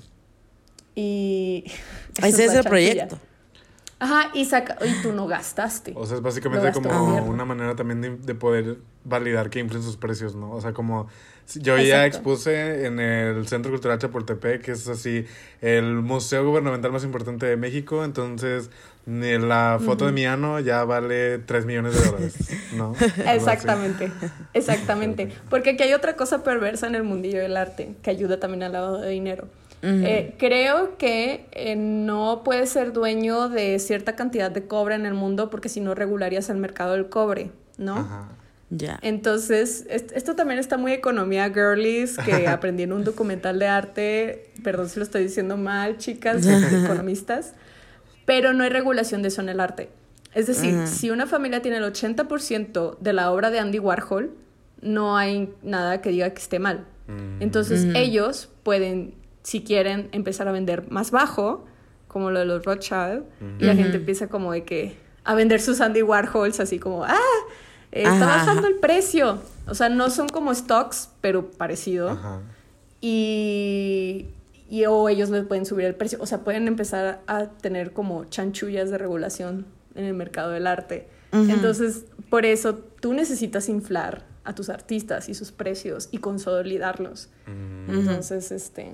Y... 0.94 1.64
Ese 2.22 2.44
es 2.44 2.52
la 2.52 2.60
el 2.60 2.64
proyecto. 2.64 3.18
Ajá, 3.98 4.30
y, 4.34 4.44
saca, 4.44 4.76
y 4.84 5.02
tú 5.02 5.12
no 5.12 5.26
gastaste. 5.26 5.94
O 5.96 6.04
sea, 6.04 6.16
es 6.16 6.22
básicamente 6.22 6.70
como 6.72 7.16
una 7.24 7.46
manera 7.46 7.74
también 7.76 8.02
de, 8.02 8.16
de 8.16 8.34
poder 8.34 8.78
validar 9.04 9.48
que 9.48 9.58
inflen 9.58 9.82
sus 9.82 9.96
precios, 9.96 10.34
¿no? 10.34 10.52
O 10.52 10.60
sea, 10.60 10.74
como 10.74 11.08
yo 11.54 11.78
ya 11.78 12.04
expuse 12.06 12.86
en 12.86 12.98
el 12.98 13.46
Centro 13.46 13.70
Cultural 13.70 13.98
Chapultepec, 13.98 14.62
que 14.62 14.72
es 14.72 14.88
así 14.88 15.24
el 15.60 15.94
museo 16.02 16.46
gubernamental 16.46 16.92
más 16.92 17.04
importante 17.04 17.46
de 17.46 17.56
México, 17.56 18.04
entonces 18.04 18.70
ni 19.06 19.38
la 19.38 19.78
foto 19.84 20.06
de 20.06 20.12
mi 20.12 20.26
ano 20.26 20.58
ya 20.60 20.84
vale 20.84 21.38
3 21.38 21.64
millones 21.64 21.94
de 21.94 22.04
dólares, 22.06 22.34
¿no? 22.76 22.92
Exactamente, 23.26 24.10
exactamente. 24.52 25.30
Porque 25.48 25.70
aquí 25.70 25.84
hay 25.84 25.94
otra 25.94 26.16
cosa 26.16 26.42
perversa 26.42 26.86
en 26.86 26.94
el 26.96 27.04
mundillo 27.04 27.38
del 27.40 27.56
arte 27.56 27.94
que 28.02 28.10
ayuda 28.10 28.38
también 28.40 28.62
al 28.64 28.72
lavado 28.72 29.00
de 29.00 29.10
dinero. 29.10 29.48
Eh, 29.82 30.34
creo 30.38 30.96
que 30.98 31.46
eh, 31.52 31.76
no 31.76 32.42
puedes 32.44 32.70
ser 32.70 32.92
dueño 32.92 33.48
de 33.48 33.78
cierta 33.78 34.16
cantidad 34.16 34.50
de 34.50 34.66
cobre 34.66 34.96
en 34.96 35.06
el 35.06 35.14
mundo 35.14 35.48
porque 35.48 35.68
si 35.68 35.80
no 35.80 35.94
regularías 35.94 36.48
el 36.50 36.56
mercado 36.56 36.94
del 36.94 37.08
cobre, 37.08 37.52
¿no? 37.78 37.98
Ajá. 37.98 38.28
Ya. 38.70 38.98
Entonces, 39.02 39.86
est- 39.88 40.10
esto 40.10 40.34
también 40.34 40.58
está 40.58 40.76
muy 40.76 40.90
economía 40.92 41.52
girlies, 41.54 42.16
que 42.18 42.48
aprendí 42.48 42.82
en 42.82 42.92
un 42.92 43.04
documental 43.04 43.60
de 43.60 43.68
arte, 43.68 44.50
perdón 44.64 44.88
si 44.88 44.98
lo 44.98 45.04
estoy 45.04 45.22
diciendo 45.22 45.56
mal, 45.56 45.98
chicas, 45.98 46.44
economistas, 46.84 47.52
pero 48.26 48.52
no 48.52 48.64
hay 48.64 48.70
regulación 48.70 49.22
de 49.22 49.28
eso 49.28 49.40
en 49.40 49.48
el 49.48 49.60
arte. 49.60 49.88
Es 50.34 50.46
decir, 50.46 50.86
si 50.86 51.10
una 51.10 51.26
familia 51.26 51.62
tiene 51.62 51.78
el 51.78 51.84
80% 51.84 52.98
de 52.98 53.12
la 53.14 53.30
obra 53.30 53.50
de 53.50 53.58
Andy 53.58 53.78
Warhol, 53.78 54.34
no 54.82 55.16
hay 55.16 55.54
nada 55.62 56.02
que 56.02 56.10
diga 56.10 56.28
que 56.28 56.42
esté 56.42 56.58
mal. 56.58 56.84
Mm. 57.06 57.40
Entonces, 57.40 57.86
ellos 57.94 58.50
pueden, 58.62 59.14
si 59.42 59.62
quieren, 59.62 60.10
empezar 60.12 60.46
a 60.46 60.52
vender 60.52 60.90
más 60.90 61.10
bajo, 61.10 61.64
como 62.06 62.30
lo 62.30 62.40
de 62.40 62.44
los 62.44 62.66
Rothschild, 62.66 63.24
y 63.58 63.64
la 63.64 63.74
gente 63.74 63.96
empieza 63.96 64.28
como 64.28 64.52
de 64.52 64.64
que 64.64 64.98
a 65.24 65.34
vender 65.34 65.58
sus 65.60 65.80
Andy 65.80 66.02
Warhols 66.02 66.60
así 66.60 66.78
como, 66.78 67.04
ah, 67.04 67.16
eh, 67.92 68.02
está 68.02 68.16
Ajá. 68.16 68.44
bajando 68.44 68.68
el 68.68 68.76
precio. 68.76 69.38
O 69.66 69.74
sea, 69.74 69.88
no 69.88 70.10
son 70.10 70.28
como 70.28 70.54
stocks, 70.54 71.08
pero 71.22 71.50
parecido. 71.50 72.10
Ajá. 72.10 72.40
Y, 73.00 74.26
y 74.68 74.84
o 74.86 75.08
ellos 75.08 75.30
les 75.30 75.44
pueden 75.44 75.66
subir 75.66 75.86
el 75.86 75.94
precio. 75.94 76.18
O 76.20 76.26
sea, 76.26 76.44
pueden 76.44 76.68
empezar 76.68 77.22
a 77.26 77.46
tener 77.46 77.92
como 77.92 78.24
chanchullas 78.24 78.90
de 78.90 78.98
regulación 78.98 79.66
en 79.94 80.04
el 80.04 80.14
mercado 80.14 80.50
del 80.50 80.66
arte. 80.66 81.08
Entonces, 81.32 82.06
por 82.30 82.46
eso 82.46 82.76
tú 82.76 83.12
necesitas 83.12 83.68
inflar 83.68 84.24
a 84.44 84.54
tus 84.54 84.70
artistas 84.70 85.28
y 85.28 85.34
sus 85.34 85.52
precios 85.52 86.08
y 86.10 86.18
consolidarlos. 86.18 87.28
Mm. 87.46 87.90
Entonces, 87.90 88.52
este, 88.52 88.92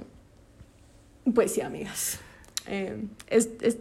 pues 1.33 1.53
sí, 1.53 1.61
amigas. 1.61 2.19
Eh, 2.67 3.05
es, 3.29 3.51
es 3.61 3.77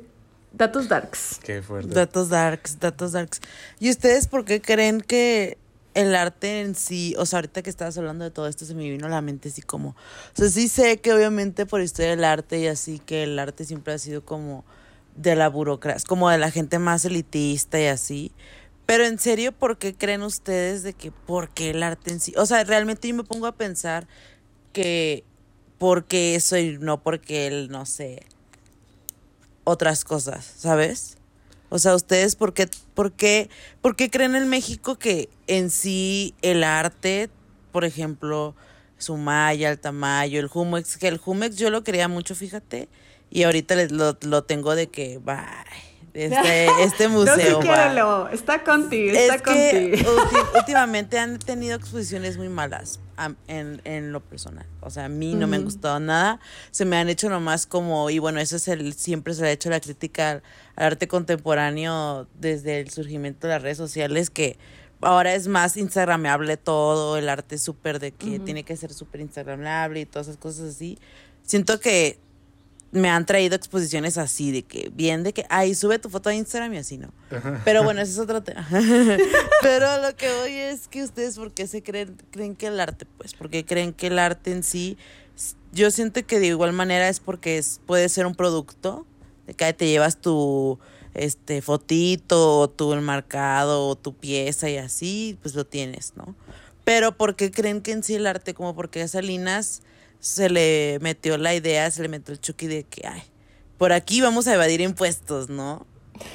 datos 0.54 0.89
darks. 0.89 1.39
Qué 1.44 1.62
fuerte. 1.62 1.94
Datos 1.94 2.30
darks, 2.30 2.80
datos 2.80 3.14
darks. 3.14 3.42
¿Y 3.80 3.89
ustedes 3.89 4.28
por 4.28 4.46
qué 4.46 4.62
creen 4.62 5.02
que 5.02 5.58
el 5.94 6.16
arte 6.16 6.62
en 6.62 6.76
sí, 6.76 7.16
o 7.18 7.26
sea, 7.26 7.38
ahorita 7.38 7.62
que 7.62 7.70
estabas 7.70 7.98
hablando 7.98 8.24
de 8.24 8.32
todo 8.32 8.48
esto, 8.48 8.66
se 8.66 8.74
me 8.76 8.89
vino 8.89 9.08
a 9.08 9.10
la 9.10 9.22
mente 9.22 9.50
así 9.50 9.62
como, 9.62 9.89
o 9.89 9.96
sea, 10.34 10.50
sí 10.50 10.68
sé 10.68 10.98
que 10.98 11.14
obviamente 11.14 11.66
por 11.66 11.82
historia 11.82 12.12
del 12.12 12.24
arte 12.24 12.60
y 12.60 12.68
así, 12.68 13.00
que 13.00 13.24
el 13.24 13.38
arte 13.38 13.66
siempre 13.66 13.94
ha 13.94 13.98
sido 13.98 14.24
como 14.24 14.64
de 15.16 15.36
la 15.36 15.50
burocracia, 15.50 16.08
como 16.08 16.30
de 16.30 16.38
la 16.38 16.52
gente 16.52 16.80
más 16.80 17.04
elitista 17.06 17.80
y 17.80 17.88
así. 17.88 18.32
Pero 18.86 19.06
en 19.06 19.20
serio, 19.20 19.52
¿por 19.52 19.78
qué 19.78 19.94
creen 19.94 20.24
ustedes 20.24 20.84
de 20.84 20.94
que 20.94 21.12
por 21.12 21.50
qué 21.50 21.72
el 21.72 21.84
arte 21.84 22.12
en 22.12 22.20
sí? 22.20 22.34
O 22.38 22.46
sea, 22.46 22.64
realmente 22.64 23.08
yo 23.08 23.16
me 23.16 23.24
pongo 23.24 23.48
a 23.48 23.54
pensar 23.54 24.08
que 24.74 25.24
porque 25.78 26.36
eso 26.36 26.58
y 26.58 26.78
no 26.78 27.02
porque 27.02 27.48
él, 27.48 27.70
no 27.70 27.86
sé, 27.86 28.26
otras 29.64 30.04
cosas, 30.04 30.46
¿sabes? 30.58 31.18
O 31.74 31.80
sea, 31.80 31.96
¿ustedes 31.96 32.36
por 32.36 32.54
qué, 32.54 32.68
por 32.94 33.14
qué, 33.14 33.50
por 33.82 33.96
qué 33.96 34.10
creen 34.10 34.36
en 34.36 34.50
México 34.50 35.00
que 35.00 35.30
en 35.48 35.70
sí 35.70 36.36
el 36.42 36.64
arte, 36.66 37.30
por 37.72 37.86
ejemplo, 37.86 38.56
Sumaya, 38.98 39.70
el 39.70 39.80
Tamayo, 39.80 40.40
el 40.42 40.48
Jumex, 40.48 40.98
que 40.98 41.08
el 41.08 41.18
Jumex 41.18 41.56
yo 41.56 41.70
lo 41.70 41.84
quería 41.84 42.08
mucho, 42.10 42.36
fíjate, 42.36 42.90
y 43.30 43.44
ahorita 43.44 43.76
les- 43.76 43.92
lo, 43.92 44.18
lo 44.22 44.44
tengo 44.44 44.76
de 44.76 44.88
que, 44.88 45.18
bye, 45.20 45.38
este, 46.14 46.66
este 46.84 47.06
no 47.08 47.20
museo, 47.22 47.60
bye. 47.60 47.68
quiérelo, 47.70 48.28
está 48.28 48.64
contigo, 48.66 49.16
está 49.18 49.36
Es 49.36 49.42
que 49.42 49.92
contigo. 50.04 50.12
últimamente 50.58 51.18
han 51.20 51.40
tenido 51.40 51.78
exposiciones 51.78 52.38
muy 52.38 52.50
malas 52.50 53.00
en, 53.48 53.82
en 53.84 54.12
lo 54.12 54.22
personal. 54.22 54.66
O 54.82 54.90
sea, 54.90 55.06
a 55.06 55.10
mí 55.10 55.34
no 55.34 55.48
me 55.48 55.58
han 55.58 55.64
gustado 55.64 56.00
nada. 56.00 56.40
Se 56.72 56.86
me 56.86 56.98
han 56.98 57.10
hecho 57.10 57.30
nomás 57.30 57.66
como, 57.66 58.10
y 58.10 58.20
bueno, 58.20 58.40
eso 58.40 58.56
es 58.56 58.68
el, 58.68 58.94
siempre 58.94 59.34
se 59.34 59.42
le 59.42 59.50
ha 59.50 59.52
hecho 59.52 59.70
la 59.70 59.80
crítica 59.80 60.32
al, 60.32 60.44
al 60.76 60.86
arte 60.86 61.08
contemporáneo 61.08 62.28
desde 62.40 62.80
el 62.80 62.90
surgimiento 62.90 63.48
de 63.48 63.54
las 63.54 63.62
redes 63.62 63.78
sociales, 63.78 64.30
que 64.30 64.58
ahora 65.02 65.34
es 65.34 65.48
más 65.48 65.78
instagramable 65.78 66.58
todo, 66.58 67.18
el 67.18 67.30
arte 67.30 67.58
súper 67.58 68.00
de 68.00 68.12
que 68.12 68.40
tiene 68.40 68.64
que 68.64 68.78
ser 68.78 68.94
súper 68.94 69.22
instagramable 69.22 70.02
y 70.02 70.06
todas 70.06 70.28
esas 70.28 70.38
cosas 70.38 70.76
así. 70.76 70.98
Siento 71.44 71.80
que 71.80 72.20
me 72.92 73.10
han 73.10 73.26
traído 73.26 73.56
exposiciones 73.56 74.18
así, 74.18 74.52
de 74.52 74.64
que 74.64 74.92
bien, 74.94 75.24
de 75.24 75.34
que, 75.34 75.46
ay, 75.50 75.76
sube 75.76 75.98
tu 76.00 76.10
foto 76.10 76.30
a 76.30 76.36
Instagram 76.36 76.74
y 76.74 76.78
así, 76.78 76.98
¿no? 76.98 77.12
Pero 77.64 77.84
bueno, 77.84 78.02
ese 78.02 78.12
es 78.12 78.20
otro 78.20 78.44
tema. 78.44 78.68
Pero 79.62 80.02
lo 80.02 80.16
que 80.16 80.32
voy 80.42 80.54
es 80.54 80.88
que 80.88 81.04
ustedes, 81.04 81.38
¿por 81.38 81.54
qué 81.54 81.68
se 81.68 81.82
creen, 81.84 82.18
creen 82.32 82.56
que 82.56 82.68
el 82.68 82.80
arte, 82.80 83.06
pues? 83.18 83.34
Porque 83.34 83.66
creen 83.66 83.94
que 83.94 84.08
el 84.08 84.20
arte 84.20 84.52
en 84.52 84.64
sí, 84.64 84.98
yo 85.72 85.89
siento 85.89 86.26
que 86.26 86.39
de 86.39 86.48
igual 86.48 86.74
manera 86.74 87.08
es 87.08 87.20
porque 87.20 87.58
es, 87.58 87.80
puede 87.86 88.10
ser 88.10 88.26
un 88.26 88.36
producto, 88.36 89.06
de 89.48 89.54
que 89.54 89.72
te 89.74 89.88
llevas 89.88 90.18
tu 90.18 90.80
este 91.14 91.62
fotito, 91.62 92.60
o 92.60 92.70
tu 92.70 92.94
enmarcado, 92.94 93.88
o 93.88 93.96
tu 93.96 94.14
pieza 94.14 94.70
y 94.70 94.78
así, 94.78 95.38
pues 95.42 95.56
lo 95.56 95.66
tienes, 95.66 96.14
¿no? 96.16 96.36
Pero 96.84 97.18
¿por 97.18 97.36
qué 97.36 97.52
creen 97.52 97.82
que 97.82 97.92
en 97.92 98.04
sí 98.04 98.16
el 98.16 98.28
arte, 98.28 98.54
como 98.54 98.76
porque 98.76 99.08
Salinas 99.08 99.82
se 100.22 100.50
le 100.50 101.00
metió 101.02 101.38
la 101.38 101.54
idea, 101.54 101.90
se 101.92 102.02
le 102.04 102.08
metió 102.08 102.32
el 102.34 102.40
chuki 102.40 102.68
de 102.68 102.84
que, 102.84 103.06
ay, 103.06 103.24
por 103.78 103.92
aquí 103.92 104.22
vamos 104.22 104.48
a 104.48 104.54
evadir 104.54 104.80
impuestos, 104.80 105.50
¿no? 105.50 105.86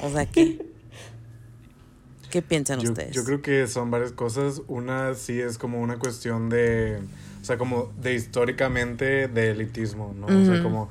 O 0.03 0.11
sea, 0.11 0.25
¿qué? 0.25 0.59
¿Qué 2.29 2.41
piensan 2.41 2.81
Yo, 2.81 2.91
ustedes? 2.91 3.15
yo 3.15 3.23
creo 3.23 3.41
que 3.41 3.65
son 3.67 3.89
varias 3.89 4.11
cosas. 4.11 4.61
Una 4.67 5.15
sí 5.15 5.39
es 5.39 5.57
como 5.57 5.79
una 5.81 5.97
cuestión 5.97 6.49
de, 6.49 6.99
o 7.41 7.45
sea, 7.45 7.57
como 7.57 7.93
de 7.97 8.13
históricamente 8.15 9.29
de 9.29 9.51
elitismo, 9.51 10.13
¿no? 10.13 10.27
O 10.27 10.45
sea, 10.45 10.61
como, 10.61 10.89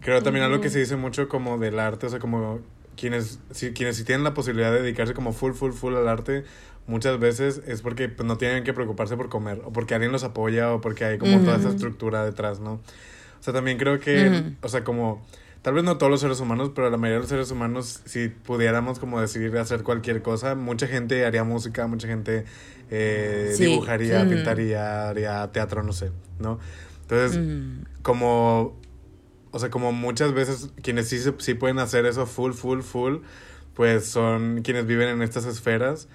creo 0.00 0.22
también 0.22 0.44
algo 0.44 0.60
que 0.60 0.68
se 0.68 0.78
dice 0.78 0.96
mucho 0.96 1.30
como 1.30 1.56
del 1.56 1.78
arte, 1.78 2.04
o 2.04 2.10
sea, 2.10 2.18
como 2.18 2.60
quienes, 2.94 3.38
si, 3.52 3.72
quienes 3.72 3.96
sí 3.96 4.04
tienen 4.04 4.24
la 4.24 4.34
posibilidad 4.34 4.70
de 4.70 4.82
dedicarse 4.82 5.14
como 5.14 5.32
full, 5.32 5.52
full, 5.52 5.72
full 5.72 5.94
al 5.96 6.06
arte, 6.06 6.44
muchas 6.88 7.20
veces 7.20 7.62
es 7.66 7.82
porque 7.82 8.08
pues, 8.08 8.26
no 8.26 8.36
tienen 8.38 8.64
que 8.64 8.72
preocuparse 8.72 9.16
por 9.16 9.28
comer, 9.28 9.62
o 9.64 9.72
porque 9.72 9.94
alguien 9.94 10.10
los 10.10 10.24
apoya, 10.24 10.72
o 10.72 10.80
porque 10.80 11.04
hay 11.04 11.18
como 11.18 11.40
toda 11.42 11.56
esa 11.58 11.68
estructura 11.68 12.24
detrás, 12.24 12.58
¿no? 12.58 12.72
O 12.72 13.42
sea, 13.42 13.52
también 13.54 13.78
creo 13.78 14.00
que, 14.00 14.28
Ujú. 14.30 14.56
o 14.62 14.68
sea, 14.68 14.82
como, 14.82 15.24
tal 15.62 15.74
vez 15.74 15.84
no 15.84 15.96
todos 15.98 16.10
los 16.10 16.20
seres 16.20 16.40
humanos, 16.40 16.72
pero 16.74 16.90
la 16.90 16.96
mayoría 16.96 17.16
de 17.16 17.20
los 17.20 17.28
seres 17.28 17.50
humanos, 17.52 18.00
si 18.04 18.28
pudiéramos 18.28 18.98
como 18.98 19.20
decidir 19.20 19.56
hacer 19.58 19.84
cualquier 19.84 20.22
cosa, 20.22 20.54
mucha 20.56 20.88
gente 20.88 21.24
haría 21.24 21.44
música, 21.44 21.86
mucha 21.86 22.08
gente 22.08 22.44
eh, 22.90 23.52
Sí. 23.54 23.64
dibujaría, 23.64 24.20
Ujú. 24.22 24.30
pintaría, 24.30 25.08
haría 25.10 25.52
teatro, 25.52 25.82
no 25.82 25.92
sé, 25.92 26.10
¿no? 26.40 26.58
Entonces, 27.02 27.38
como, 28.02 28.80
o 29.50 29.58
sea, 29.58 29.70
como 29.70 29.92
muchas 29.92 30.32
veces 30.32 30.70
quienes 30.82 31.08
sí, 31.08 31.18
sí 31.38 31.54
pueden 31.54 31.78
hacer 31.78 32.06
eso 32.06 32.26
full, 32.26 32.52
full, 32.52 32.80
full, 32.80 33.18
pues 33.74 34.06
son 34.06 34.62
quienes 34.62 34.86
viven 34.86 35.08
en 35.08 35.22
estas 35.22 35.44
esferas. 35.44 36.08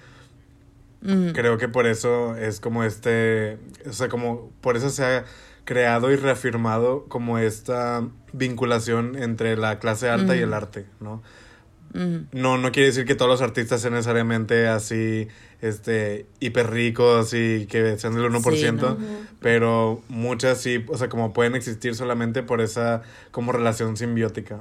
Mm, 1.04 1.30
Creo 1.32 1.58
que 1.58 1.68
por 1.68 1.86
eso 1.86 2.36
es 2.36 2.60
como 2.60 2.84
este, 2.84 3.58
o 3.88 3.92
sea, 3.92 4.08
como 4.08 4.50
por 4.60 4.76
eso 4.76 4.90
se 4.90 5.04
ha 5.04 5.24
creado 5.64 6.12
y 6.12 6.16
reafirmado 6.16 7.06
como 7.08 7.38
esta 7.38 8.06
vinculación 8.32 9.16
entre 9.16 9.56
la 9.56 9.78
clase 9.78 10.08
alta 10.10 10.36
y 10.36 10.40
el 10.40 10.52
arte, 10.54 10.86
¿no? 11.00 11.22
mm, 11.94 12.28
No, 12.32 12.58
no 12.58 12.72
quiere 12.72 12.88
decir 12.88 13.04
que 13.06 13.14
todos 13.14 13.30
los 13.30 13.40
artistas 13.42 13.80
sean 13.80 13.94
necesariamente 13.94 14.66
así, 14.68 15.28
este, 15.60 16.26
hiper 16.40 16.70
ricos 16.70 17.32
y 17.34 17.66
que 17.66 17.96
sean 17.98 18.14
del 18.14 18.24
1%, 18.24 18.96
Sí, 18.98 19.28
pero 19.40 20.02
muchas 20.08 20.60
sí, 20.60 20.84
o 20.88 20.98
sea, 20.98 21.08
como 21.08 21.32
pueden 21.32 21.54
existir 21.54 21.94
solamente 21.94 22.42
por 22.42 22.60
esa 22.60 23.02
como 23.30 23.52
relación 23.52 23.96
simbiótica. 23.96 24.60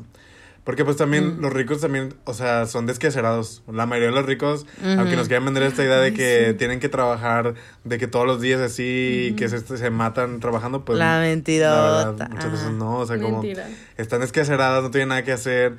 Porque 0.63 0.85
pues 0.85 0.95
también 0.95 1.41
los 1.41 1.51
ricos 1.51 1.81
también, 1.81 2.13
o 2.23 2.33
sea, 2.33 2.65
son 2.67 2.85
desquacerados. 2.85 3.63
La 3.69 3.85
mayoría 3.85 4.09
de 4.11 4.15
los 4.15 4.25
ricos, 4.25 4.65
aunque 4.81 5.17
nos 5.17 5.27
quieran 5.27 5.43
vender 5.43 5.63
esta 5.63 5.83
idea 5.83 5.97
de 5.97 6.13
que 6.13 6.55
tienen 6.57 6.79
que 6.79 6.87
trabajar, 6.87 7.55
de 7.83 7.97
que 7.97 8.07
todos 8.07 8.25
los 8.25 8.39
días 8.39 8.61
así, 8.61 9.35
que 9.37 9.49
se, 9.49 9.59
se 9.59 9.89
matan 9.89 10.39
trabajando, 10.39 10.85
pues... 10.85 10.99
La 10.99 11.19
verdad, 11.19 12.29
muchas 12.29 12.51
veces 12.51 12.67
Ajá. 12.67 12.75
no, 12.75 12.99
o 12.99 13.05
sea, 13.05 13.19
como 13.19 13.41
Mentira. 13.41 13.67
están 13.97 14.21
desquaceradas, 14.21 14.83
no 14.83 14.91
tienen 14.91 15.09
nada 15.09 15.23
que 15.23 15.33
hacer. 15.33 15.73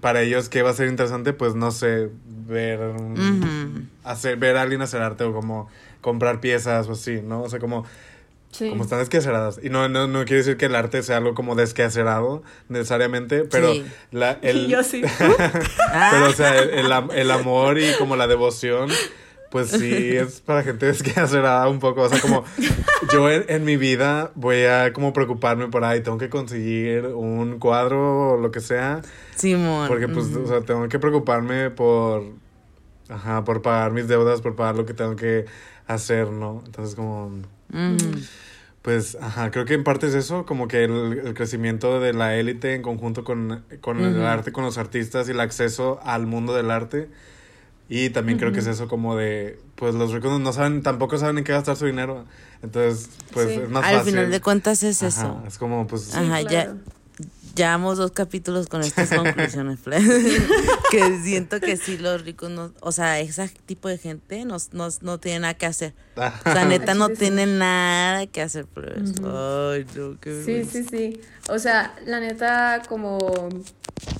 Para 0.00 0.22
ellos, 0.22 0.48
¿qué 0.48 0.62
va 0.62 0.70
a 0.70 0.74
ser 0.74 0.88
interesante? 0.88 1.34
Pues 1.34 1.54
no 1.54 1.70
sé, 1.70 2.08
ver, 2.46 2.80
hacer, 4.02 4.38
ver 4.38 4.56
a 4.56 4.62
alguien 4.62 4.80
hacer 4.80 5.02
arte 5.02 5.24
o 5.24 5.32
como 5.34 5.68
comprar 6.00 6.40
piezas 6.40 6.88
o 6.88 6.92
así, 6.92 7.20
¿no? 7.22 7.42
O 7.42 7.50
sea, 7.50 7.58
como 7.58 7.84
Sí. 8.56 8.70
Como 8.70 8.84
están 8.84 9.00
desquaceradas. 9.00 9.60
Y 9.62 9.68
no, 9.70 9.88
no, 9.88 10.06
no 10.06 10.20
quiere 10.24 10.38
decir 10.38 10.56
que 10.56 10.66
el 10.66 10.74
arte 10.74 11.02
sea 11.02 11.18
algo 11.18 11.34
como 11.34 11.54
desquacerado 11.56 12.42
necesariamente, 12.70 13.44
pero 13.44 13.72
Sí. 13.72 13.84
la, 14.12 14.32
el, 14.42 14.68
Yo 14.68 14.82
sí. 14.82 15.02
pero 16.10 16.26
o 16.28 16.32
sea, 16.32 16.58
el, 16.58 16.70
el 16.70 16.92
am- 16.92 17.10
el 17.12 17.30
amor 17.30 17.78
y 17.78 17.92
como 17.98 18.16
la 18.16 18.26
devoción, 18.26 18.88
pues 19.50 19.68
sí, 19.70 20.16
es 20.16 20.40
para 20.40 20.62
gente 20.62 20.86
desquacerada 20.86 21.68
un 21.68 21.78
poco. 21.80 22.02
O 22.02 22.08
sea, 22.08 22.20
como 22.20 22.44
yo 23.12 23.30
en, 23.30 23.44
en 23.48 23.64
mi 23.64 23.76
vida 23.76 24.32
voy 24.34 24.64
a 24.64 24.92
como 24.92 25.12
preocuparme 25.12 25.68
por 25.68 25.84
ahí, 25.84 26.00
tengo 26.00 26.18
que 26.18 26.28
conseguir 26.30 27.06
un 27.06 27.58
cuadro 27.58 28.32
o 28.32 28.36
lo 28.38 28.50
que 28.50 28.60
sea. 28.60 29.02
Simón. 29.34 29.86
Porque 29.88 30.08
pues, 30.08 30.34
o 30.34 30.46
sea, 30.46 30.60
tengo 30.62 30.88
que 30.88 30.98
preocuparme 30.98 31.70
por, 31.70 32.24
ajá, 33.08 33.44
por 33.44 33.60
pagar 33.62 33.92
mis 33.92 34.08
deudas, 34.08 34.40
por 34.40 34.56
pagar 34.56 34.76
lo 34.76 34.86
que 34.86 34.94
tengo 34.94 35.14
que 35.14 35.44
hacer, 35.86 36.30
¿no? 36.30 36.62
Entonces 36.66 36.94
como. 36.94 37.30
Pues, 38.86 39.18
ajá, 39.20 39.50
creo 39.50 39.64
que 39.64 39.74
en 39.74 39.82
parte 39.82 40.06
es 40.06 40.14
eso, 40.14 40.46
como 40.46 40.68
que 40.68 40.84
el, 40.84 41.20
el 41.24 41.34
crecimiento 41.34 41.98
de 41.98 42.12
la 42.12 42.36
élite 42.36 42.72
en 42.76 42.82
conjunto 42.82 43.24
con, 43.24 43.64
con 43.80 43.98
el 43.98 44.24
arte, 44.24 44.52
con 44.52 44.62
los 44.62 44.78
artistas 44.78 45.26
y 45.26 45.32
el 45.32 45.40
acceso 45.40 45.98
al 46.04 46.28
mundo 46.28 46.54
del 46.54 46.70
arte. 46.70 47.08
Y 47.88 48.10
también 48.10 48.38
creo 48.38 48.52
que 48.52 48.60
es 48.60 48.68
eso 48.68 48.86
como 48.86 49.16
de, 49.16 49.58
pues 49.74 49.96
los 49.96 50.12
ricos 50.12 50.38
no 50.40 50.52
saben, 50.52 50.82
tampoco 50.84 51.18
saben 51.18 51.38
en 51.38 51.42
qué 51.42 51.50
gastar 51.50 51.74
su 51.74 51.86
dinero. 51.86 52.26
Entonces, 52.62 53.10
pues 53.32 53.48
Sí. 53.48 53.54
es 53.54 53.68
más 53.70 53.84
Al 53.84 53.96
fácil. 53.96 54.12
final 54.12 54.30
de 54.30 54.40
cuentas 54.40 54.82
es 54.84 55.02
Ajá, 55.02 55.08
eso. 55.08 55.42
Es 55.48 55.58
como, 55.58 55.84
pues, 55.88 56.02
Sí, 56.02 56.16
Ajá, 56.16 56.42
ya-. 56.42 56.76
Llevamos 57.56 57.96
dos 57.96 58.10
capítulos 58.12 58.66
con 58.68 58.82
estas 58.82 59.08
conclusiones, 59.16 59.80
que 60.90 61.20
siento 61.22 61.58
que 61.58 61.76
sí 61.76 61.96
los 61.96 62.22
ricos 62.22 62.50
no, 62.50 62.72
o 62.80 62.92
sea, 62.92 63.18
ese 63.18 63.48
tipo 63.64 63.88
de 63.88 63.96
gente 63.98 64.44
no, 64.44 64.58
no, 64.72 64.88
no 65.00 65.18
tiene 65.18 65.40
nada 65.40 65.54
que 65.54 65.66
hacer. 65.66 65.94
O 66.16 66.52
sea, 66.52 66.64
neta 66.68 66.94
no 66.94 67.08
tienen 67.08 67.58
nada 67.58 68.26
que 68.26 68.42
hacer, 68.42 68.66
plebes. 68.66 69.12
Ay, 69.24 69.86
no, 69.96 70.20
qué 70.20 70.42
Sí, 70.44 70.52
vergüenza. 70.52 70.72
sí, 70.72 70.84
sí. 70.88 71.20
O 71.48 71.58
sea, 71.58 71.96
la 72.06 72.20
neta, 72.20 72.82
como 72.88 73.18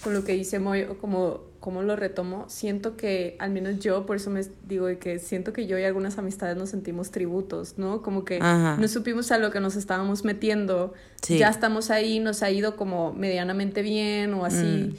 con 0.02 0.14
lo 0.14 0.24
que 0.24 0.32
dice 0.32 0.58
Moy, 0.58 0.86
como, 1.00 1.42
como 1.66 1.82
lo 1.82 1.96
retomo, 1.96 2.44
siento 2.48 2.96
que, 2.96 3.34
al 3.40 3.50
menos 3.50 3.80
yo, 3.80 4.06
por 4.06 4.14
eso 4.18 4.30
me 4.30 4.40
digo 4.68 4.86
que 5.00 5.18
siento 5.18 5.52
que 5.52 5.66
yo 5.66 5.76
y 5.76 5.82
algunas 5.82 6.16
amistades 6.16 6.56
nos 6.56 6.68
sentimos 6.70 7.10
tributos, 7.10 7.76
¿no? 7.76 8.02
Como 8.02 8.24
que 8.24 8.36
Ajá. 8.40 8.76
no 8.80 8.86
supimos 8.86 9.32
a 9.32 9.38
lo 9.38 9.50
que 9.50 9.58
nos 9.58 9.74
estábamos 9.74 10.24
metiendo, 10.24 10.94
Sí. 11.22 11.38
ya 11.38 11.48
estamos 11.48 11.90
ahí, 11.90 12.20
nos 12.20 12.44
ha 12.44 12.52
ido 12.52 12.76
como 12.76 13.12
medianamente 13.14 13.82
bien 13.82 14.32
o 14.34 14.44
así. 14.44 14.92
Mm. 14.92 14.96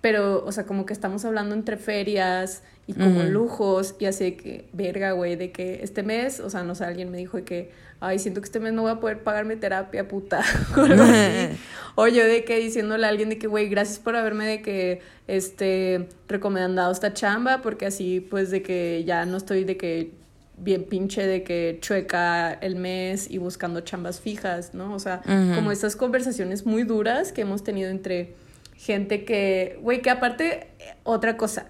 Pero, 0.00 0.44
o 0.44 0.50
sea, 0.50 0.66
como 0.66 0.86
que 0.86 0.92
estamos 0.92 1.24
hablando 1.24 1.54
entre 1.54 1.76
ferias 1.76 2.64
y 2.88 2.94
como 2.94 3.22
lujos 3.24 3.94
y 3.98 4.06
así 4.06 4.24
de 4.24 4.36
que, 4.38 4.64
verga, 4.72 5.12
güey, 5.12 5.36
de 5.36 5.52
que 5.52 5.80
este 5.82 6.02
mes, 6.02 6.40
o 6.40 6.48
sea, 6.48 6.62
no 6.62 6.74
sé, 6.74 6.86
alguien 6.86 7.10
me 7.10 7.18
dijo 7.18 7.36
de 7.36 7.44
que, 7.44 7.70
ay, 8.00 8.18
siento 8.18 8.40
que 8.40 8.46
este 8.46 8.60
mes 8.60 8.72
no 8.72 8.80
voy 8.80 8.90
a 8.90 8.98
poder 8.98 9.22
pagarme 9.22 9.56
terapia, 9.56 10.08
puta, 10.08 10.42
o 10.76 10.80
algo 10.80 11.02
así. 11.02 11.54
O 11.96 12.06
yo 12.06 12.24
de 12.24 12.44
que 12.44 12.56
diciéndole 12.58 13.04
a 13.04 13.10
alguien 13.10 13.28
de 13.28 13.38
que, 13.38 13.46
güey, 13.46 13.68
gracias 13.68 13.98
por 13.98 14.16
haberme 14.16 14.46
de 14.46 14.62
que, 14.62 15.02
este, 15.26 16.08
recomendado 16.28 16.90
esta 16.90 17.12
chamba, 17.12 17.60
porque 17.60 17.84
así, 17.84 18.20
pues, 18.20 18.50
de 18.50 18.62
que 18.62 19.04
ya 19.04 19.26
no 19.26 19.36
estoy 19.36 19.64
de 19.64 19.76
que 19.76 20.12
bien 20.56 20.84
pinche 20.84 21.26
de 21.26 21.42
que 21.42 21.76
chueca 21.82 22.52
el 22.52 22.76
mes 22.76 23.30
y 23.30 23.36
buscando 23.36 23.82
chambas 23.82 24.18
fijas, 24.18 24.72
¿no? 24.72 24.94
O 24.94 24.98
sea, 24.98 25.20
como 25.54 25.70
estas 25.72 25.94
conversaciones 25.94 26.64
muy 26.64 26.84
duras 26.84 27.32
que 27.32 27.42
hemos 27.42 27.62
tenido 27.62 27.90
entre 27.90 28.34
gente 28.76 29.24
que, 29.24 29.78
güey, 29.82 30.00
que 30.00 30.10
aparte, 30.10 30.68
eh, 30.78 30.94
otra 31.02 31.36
cosa, 31.36 31.66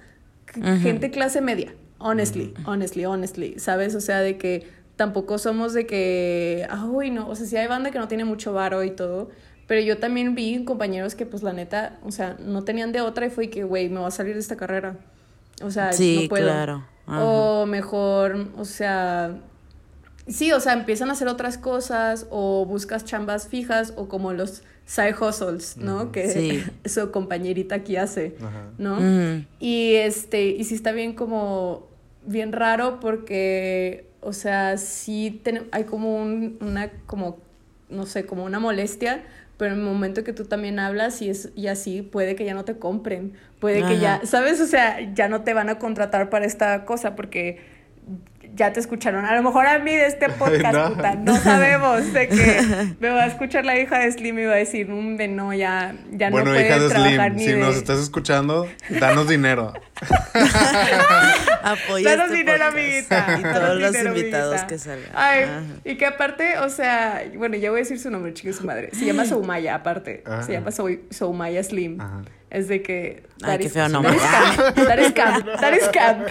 gente 0.80 1.10
clase 1.10 1.40
media, 1.40 1.72
honestly, 1.98 2.54
honestly, 2.66 3.04
honestly, 3.04 3.58
¿sabes? 3.58 3.94
O 3.94 4.00
sea, 4.00 4.20
de 4.20 4.36
que 4.38 4.66
tampoco 4.96 5.38
somos 5.38 5.72
de 5.74 5.86
que, 5.86 6.66
ay, 6.70 7.10
no, 7.10 7.28
o 7.28 7.34
sea, 7.34 7.46
sí 7.46 7.56
hay 7.56 7.66
banda 7.68 7.90
que 7.90 7.98
no 7.98 8.08
tiene 8.08 8.24
mucho 8.24 8.52
varo 8.52 8.82
y 8.84 8.90
todo, 8.90 9.30
pero 9.66 9.80
yo 9.80 9.98
también 9.98 10.34
vi 10.34 10.64
compañeros 10.64 11.14
que, 11.14 11.26
pues, 11.26 11.42
la 11.42 11.52
neta, 11.52 11.98
o 12.04 12.10
sea, 12.10 12.36
no 12.40 12.64
tenían 12.64 12.90
de 12.92 13.00
otra 13.00 13.26
y 13.26 13.30
fue 13.30 13.50
que, 13.50 13.64
güey, 13.64 13.88
me 13.88 13.98
voy 13.98 14.08
a 14.08 14.10
salir 14.10 14.34
de 14.34 14.40
esta 14.40 14.56
carrera. 14.56 14.96
O 15.62 15.70
sea, 15.70 15.92
Sí, 15.92 16.20
no 16.22 16.28
puedo. 16.28 16.46
claro. 16.46 16.84
Ajá. 17.06 17.24
O 17.24 17.66
mejor, 17.66 18.48
o 18.56 18.64
sea, 18.64 19.36
sí, 20.26 20.52
o 20.52 20.60
sea, 20.60 20.72
empiezan 20.74 21.08
a 21.10 21.12
hacer 21.12 21.28
otras 21.28 21.58
cosas 21.58 22.26
o 22.30 22.64
buscas 22.66 23.04
chambas 23.04 23.48
fijas 23.48 23.92
o 23.96 24.08
como 24.08 24.32
los 24.32 24.62
side 24.88 25.14
hustles, 25.20 25.76
¿no? 25.76 26.12
Que 26.12 26.30
Sí. 26.30 26.64
su 26.88 27.10
compañerita 27.10 27.74
aquí 27.74 27.96
hace, 27.96 28.36
Ajá. 28.40 28.70
¿no? 28.78 28.94
Ujú. 28.94 29.44
Y 29.60 29.96
este, 29.96 30.46
y 30.46 30.64
sí 30.64 30.74
está 30.74 30.92
bien 30.92 31.12
como, 31.12 31.86
bien 32.24 32.52
raro 32.52 32.98
porque, 32.98 34.06
o 34.22 34.32
sea, 34.32 34.78
sí 34.78 35.40
ten- 35.44 35.68
hay 35.72 35.84
como 35.84 36.16
un, 36.16 36.56
una, 36.62 36.90
como, 37.04 37.36
no 37.90 38.06
sé, 38.06 38.24
como 38.24 38.44
una 38.44 38.60
molestia, 38.60 39.24
pero 39.58 39.74
en 39.74 39.80
el 39.80 39.84
momento 39.84 40.24
que 40.24 40.32
tú 40.32 40.44
también 40.46 40.78
hablas 40.78 41.20
y, 41.20 41.28
es, 41.28 41.50
y 41.54 41.66
así, 41.66 42.00
puede 42.00 42.34
que 42.34 42.46
ya 42.46 42.54
no 42.54 42.64
te 42.64 42.78
compren, 42.78 43.34
puede 43.60 43.82
que 43.84 43.98
ya. 43.98 44.22
¿sabes? 44.24 44.58
O 44.62 44.66
sea, 44.66 45.12
ya 45.14 45.28
no 45.28 45.42
te 45.42 45.52
van 45.52 45.68
a 45.68 45.78
contratar 45.78 46.30
para 46.30 46.46
esta 46.46 46.84
cosa 46.86 47.14
porque 47.14 47.58
ya 48.58 48.72
te 48.72 48.80
escucharon. 48.80 49.24
A 49.24 49.34
lo 49.36 49.42
mejor 49.42 49.66
a 49.66 49.78
mí 49.78 49.94
de 49.94 50.06
este 50.06 50.28
podcast, 50.38 50.74
no. 50.74 50.94
puta, 50.94 51.14
no 51.14 51.36
sabemos 51.36 52.12
de 52.12 52.28
que 52.28 52.94
me 53.00 53.08
va 53.10 53.22
a 53.22 53.26
escuchar 53.26 53.64
la 53.64 53.78
hija 53.78 53.98
de 54.00 54.12
Slim 54.12 54.38
y 54.40 54.44
va 54.44 54.52
a 54.52 54.56
decir, 54.56 54.90
un 54.90 55.16
de 55.16 55.28
no, 55.28 55.54
ya, 55.54 55.94
ya 56.10 56.28
bueno, 56.30 56.46
no 56.46 56.52
puede 56.56 56.66
hija 56.66 56.78
de 56.80 56.88
trabajar 56.88 57.30
Slim, 57.32 57.36
ni 57.36 57.44
si 57.44 57.52
de... 57.52 57.58
nos 57.58 57.76
estás 57.76 57.98
escuchando, 58.00 58.68
danos 58.90 59.28
dinero. 59.28 59.72
Apoya 61.62 62.10
Danos 62.10 62.26
este 62.26 62.36
dinero, 62.38 62.58
podcast. 62.58 62.76
amiguita. 62.76 63.26
Y 63.38 63.42
Danos 63.42 63.60
todos 63.60 63.80
los 63.80 63.92
dinero, 63.92 64.16
invitados 64.16 64.46
amiguita. 64.60 64.66
que 64.66 64.78
salgan. 64.78 65.10
Ay, 65.14 65.42
Ajá. 65.44 65.62
y 65.84 65.94
que 65.96 66.06
aparte, 66.06 66.58
o 66.58 66.68
sea, 66.68 67.22
bueno, 67.36 67.56
ya 67.56 67.70
voy 67.70 67.78
a 67.80 67.82
decir 67.82 67.98
su 67.98 68.10
nombre, 68.10 68.32
chica 68.34 68.52
su 68.52 68.64
madre. 68.64 68.90
Se 68.92 69.04
llama 69.04 69.24
Soumaya, 69.24 69.74
aparte. 69.74 70.22
Ajá. 70.26 70.42
Se 70.42 70.52
llama 70.52 70.70
Sou- 70.70 71.00
Soumaya 71.10 71.62
Slim. 71.62 72.00
Ajá. 72.00 72.22
Es 72.50 72.68
de 72.68 72.82
que. 72.82 73.24
Ay, 73.42 73.58
qué 73.58 73.68
feo 73.68 73.84
that 73.84 73.90
nombre. 73.90 74.16
is 74.16 74.22
camp, 74.22 74.74
That 74.88 74.98
is 74.98 75.12
camp. 75.12 75.46
That 75.60 75.72
is 75.74 75.88
camp. 75.88 76.28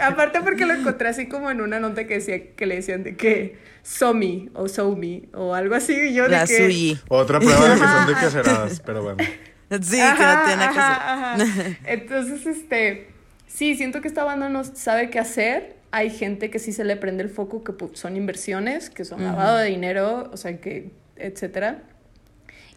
Aparte 0.00 0.40
porque 0.40 0.66
lo 0.66 0.74
encontré 0.74 1.08
así 1.08 1.28
como 1.28 1.50
en 1.50 1.60
una 1.60 1.78
nota 1.78 2.06
que 2.06 2.14
decía 2.14 2.54
que 2.54 2.66
le 2.66 2.76
decían 2.76 3.04
de 3.04 3.16
que 3.16 3.58
Somi 3.82 4.50
o 4.54 4.68
Soumi 4.68 5.28
o 5.34 5.54
algo 5.54 5.74
así. 5.74 5.92
Y 5.92 6.14
yo 6.14 6.28
de 6.28 6.38
que. 6.40 6.46
Suyi. 6.46 6.98
Otra 7.08 7.38
prueba 7.38 7.68
de 7.68 7.80
que 7.80 7.86
son 7.86 8.06
desquaceradas, 8.06 8.80
pero 8.80 9.02
bueno. 9.02 9.22
Sí, 9.22 9.98
que 9.98 10.24
no 10.24 10.44
tiene 10.44 10.56
nada 10.56 10.72
que 10.72 10.78
ajá, 10.78 11.34
hacer. 11.34 11.48
ajá. 11.60 11.78
Entonces, 11.84 12.46
este, 12.46 13.08
sí, 13.46 13.76
siento 13.76 14.00
que 14.00 14.08
esta 14.08 14.24
banda 14.24 14.48
no 14.48 14.64
sabe 14.64 15.10
qué 15.10 15.18
hacer. 15.18 15.76
Hay 15.90 16.10
gente 16.10 16.50
que 16.50 16.58
sí 16.58 16.72
se 16.72 16.84
le 16.84 16.96
prende 16.96 17.22
el 17.22 17.30
foco, 17.30 17.62
que 17.64 17.74
son 17.94 18.16
inversiones, 18.16 18.90
que 18.90 19.04
son 19.04 19.22
lavado 19.22 19.58
de 19.58 19.66
dinero, 19.66 20.30
o 20.32 20.36
sea, 20.36 20.58
que, 20.58 20.90
etcétera. 21.16 21.82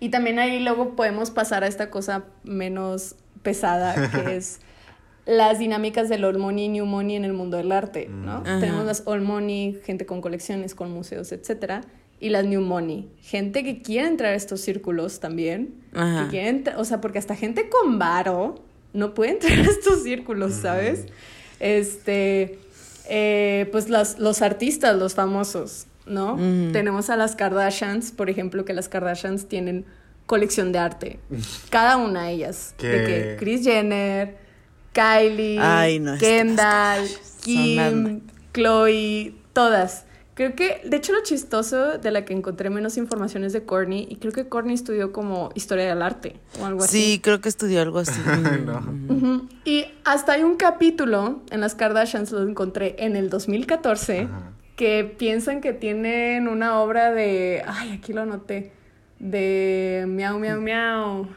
Y 0.02 0.10
también 0.10 0.40
ahí 0.40 0.60
luego 0.60 0.96
podemos 0.96 1.30
pasar 1.30 1.64
a 1.64 1.68
esta 1.68 1.92
cosa 1.92 2.26
menos 2.44 3.16
pesada, 3.44 4.10
que 4.10 4.36
es 4.36 4.60
las 5.28 5.60
dinámicas 5.60 6.10
del 6.10 6.26
old 6.26 6.40
money 6.40 6.66
y 6.66 6.70
new 6.70 6.88
money 6.88 7.16
en 7.16 7.24
el 7.24 7.34
mundo 7.34 7.58
del 7.58 7.72
arte, 7.72 8.10
¿no? 8.10 8.38
Ajá. 8.38 8.60
Tenemos 8.60 8.84
las 8.86 9.04
old 9.06 9.24
money, 9.24 9.80
gente 9.86 10.08
con 10.08 10.20
colecciones, 10.20 10.74
con 10.74 10.92
museos, 10.92 11.32
etcétera, 11.32 11.82
y 12.20 12.30
las 12.30 12.46
new 12.46 12.62
money, 12.62 13.12
gente 13.22 13.64
que 13.64 13.84
quiere 13.84 14.08
entrar 14.08 14.34
a 14.34 14.36
estos 14.36 14.62
círculos 14.62 15.20
también, 15.20 15.76
Ajá. 15.94 16.24
que 16.24 16.30
quiere 16.32 16.76
o 16.78 16.84
sea, 16.84 17.00
porque 17.00 17.20
hasta 17.20 17.36
gente 17.36 17.70
con 17.70 18.00
varo 18.00 18.56
no 18.94 19.14
puede 19.14 19.34
entrar 19.34 19.60
a 19.60 19.62
estos 19.70 20.02
círculos, 20.02 20.54
¿sabes? 20.54 21.06
Este, 21.60 22.58
eh, 23.08 23.70
pues 23.72 23.88
las, 23.88 24.18
los 24.18 24.42
artistas, 24.42 24.98
los 24.98 25.14
famosos, 25.14 25.86
¿no? 26.06 26.36
Tenemos 26.72 27.10
a 27.10 27.18
las 27.18 27.36
Kardashians, 27.36 28.12
por 28.12 28.30
ejemplo, 28.30 28.66
que 28.66 28.74
las 28.74 28.90
Kardashians 28.90 29.48
tienen 29.48 29.86
colección 30.26 30.72
de 30.72 30.80
arte. 30.80 31.20
Cada 31.70 31.98
una 31.98 32.24
de 32.28 32.34
ellas. 32.34 32.74
De 32.78 32.90
¿Qué? 32.90 33.06
que 33.06 33.36
Kris 33.40 33.64
Jenner, 33.64 34.38
Kylie, 34.94 35.60
Ay, 35.60 36.00
no, 36.00 36.18
Kendall, 36.18 37.08
Kim, 37.44 38.22
Chloe, 38.54 39.36
todas. 39.54 40.06
Creo 40.34 40.56
que, 40.56 40.82
de 40.86 40.98
hecho, 40.98 41.12
lo 41.12 41.22
chistoso 41.24 41.98
de 41.98 42.10
la 42.10 42.24
que 42.24 42.34
encontré 42.34 42.70
menos 42.70 42.98
información 42.98 43.44
es 43.44 43.52
de 43.52 43.64
Courtney, 43.64 44.08
y 44.10 44.16
creo 44.16 44.32
que 44.32 44.48
Courtney 44.48 44.74
estudió 44.74 45.12
como 45.12 45.52
historia 45.56 45.88
del 45.88 46.02
arte 46.02 46.40
o 46.60 46.66
algo 46.66 46.84
así. 46.84 46.98
Sí, 46.98 47.20
creo 47.22 47.42
que 47.42 47.50
estudió 47.50 47.82
algo 47.82 48.00
así. 48.00 48.20
No. 48.66 49.48
Y 49.66 49.86
hasta 50.06 50.34
hay 50.34 50.44
un 50.44 50.56
capítulo 50.56 51.42
en 51.52 51.60
las 51.60 51.76
Kardashians, 51.76 52.32
lo 52.32 52.48
encontré 52.48 52.96
en 53.00 53.16
el 53.16 53.30
2014, 53.30 54.22
Ajá. 54.22 54.52
Que 54.76 55.04
piensan 55.18 55.62
que 55.62 55.74
tienen 55.74 56.48
una 56.48 56.80
obra 56.80 57.12
de. 57.12 57.64
Ay, 57.68 57.92
aquí 57.94 58.14
lo 58.14 58.22
anoté. 58.22 58.72
De 59.20 60.06
miau, 60.08 60.40
miau, 60.40 60.60
miau. 60.62 61.28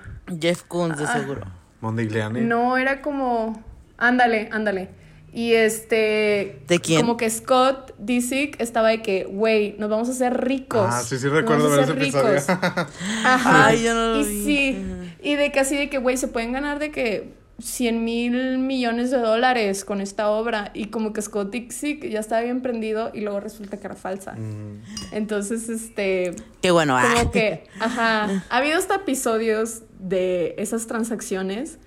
Jeff 0.40 0.62
Koons, 0.62 0.98
Ah. 0.98 1.00
de 1.14 1.20
seguro. 1.20 1.42
Mondigliani. 1.80 2.40
No, 2.40 2.76
era 2.78 3.02
como. 3.02 3.62
Ándale, 3.98 4.48
ándale. 4.52 4.88
Y 5.32 5.52
este. 5.52 6.62
¿De 6.68 6.78
quién? 6.80 7.00
Como 7.00 7.16
que 7.16 7.28
Scott 7.28 7.92
Disick 7.98 8.60
estaba 8.60 8.88
de 8.90 9.02
que, 9.02 9.24
güey, 9.24 9.74
nos 9.78 9.90
vamos 9.90 10.08
a 10.08 10.12
hacer 10.12 10.42
ricos. 10.44 10.86
Ah, 10.88 11.02
sí, 11.02 11.18
sí 11.18 11.28
recuerdo 11.28 11.68
ver 11.70 11.80
ese 11.80 11.92
episodio. 11.92 12.38
Ajá. 12.48 13.66
Ay, 13.66 13.82
yo 13.82 13.94
no 13.94 14.14
lo 14.14 14.20
y 14.20 14.24
vi. 14.28 14.44
sí. 14.44 14.84
Y 15.22 15.34
de 15.36 15.50
que 15.52 15.60
así 15.60 15.76
de 15.76 15.90
que, 15.90 15.98
güey, 15.98 16.16
se 16.16 16.28
pueden 16.28 16.52
ganar 16.52 16.78
de 16.78 16.90
que 16.90 17.34
100 17.60 18.04
mil 18.04 18.58
millones 18.58 19.10
de 19.10 19.18
dólares 19.18 19.84
con 19.84 20.00
esta 20.00 20.28
obra 20.28 20.70
y 20.74 20.86
como 20.86 21.12
que 21.12 21.22
Scott 21.22 21.50
Disick 21.50 22.04
ya 22.08 22.18
estaba 22.18 22.42
bien 22.42 22.62
prendido 22.62 23.10
y 23.14 23.20
luego 23.20 23.40
resulta 23.40 23.76
que 23.78 23.86
era 23.86 23.94
falsa. 23.94 24.32
Mm. 24.32 24.82
Entonces, 25.12 25.68
este, 25.68 26.34
Qué 26.60 26.70
bueno. 26.72 26.96
ah. 26.96 27.14
como 27.14 27.30
que, 27.30 27.64
ajá, 27.80 28.44
ha 28.48 28.56
habido 28.56 28.78
hasta 28.78 28.96
episodios 28.96 29.82
de 30.00 30.54
esas 30.58 30.86
transacciones 30.86 31.78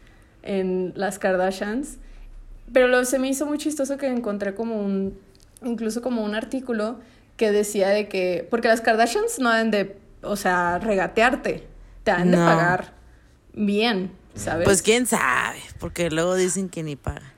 en 0.44 0.94
las 0.96 1.20
Kardashians, 1.20 1.98
pero 2.72 2.88
lo, 2.88 3.04
se 3.04 3.20
me 3.20 3.28
hizo 3.28 3.46
muy 3.46 3.58
chistoso 3.58 3.98
que 3.98 4.08
encontré 4.08 4.56
como 4.56 4.82
un, 4.82 5.20
incluso 5.64 6.02
como 6.02 6.24
un 6.24 6.34
artículo 6.34 7.00
que 7.36 7.52
decía 7.52 7.90
de 7.90 8.08
que, 8.08 8.48
porque 8.50 8.70
las 8.70 8.82
Kardashians 8.82 9.40
no 9.40 9.52
deben 9.52 9.72
de, 9.72 9.98
o 10.22 10.38
sea, 10.38 10.80
regatearte, 10.80 11.68
te 12.04 12.12
han 12.12 12.32
de 12.32 12.38
pagar 12.38 12.94
bien, 13.54 14.12
¿sabes? 14.38 14.66
Pues 14.66 14.82
quién 14.82 15.06
sabe, 15.06 15.60
porque 15.80 16.10
luego 16.10 16.36
dicen 16.36 16.70
que 16.70 16.84
ni 16.84 16.96
paga. 16.96 17.34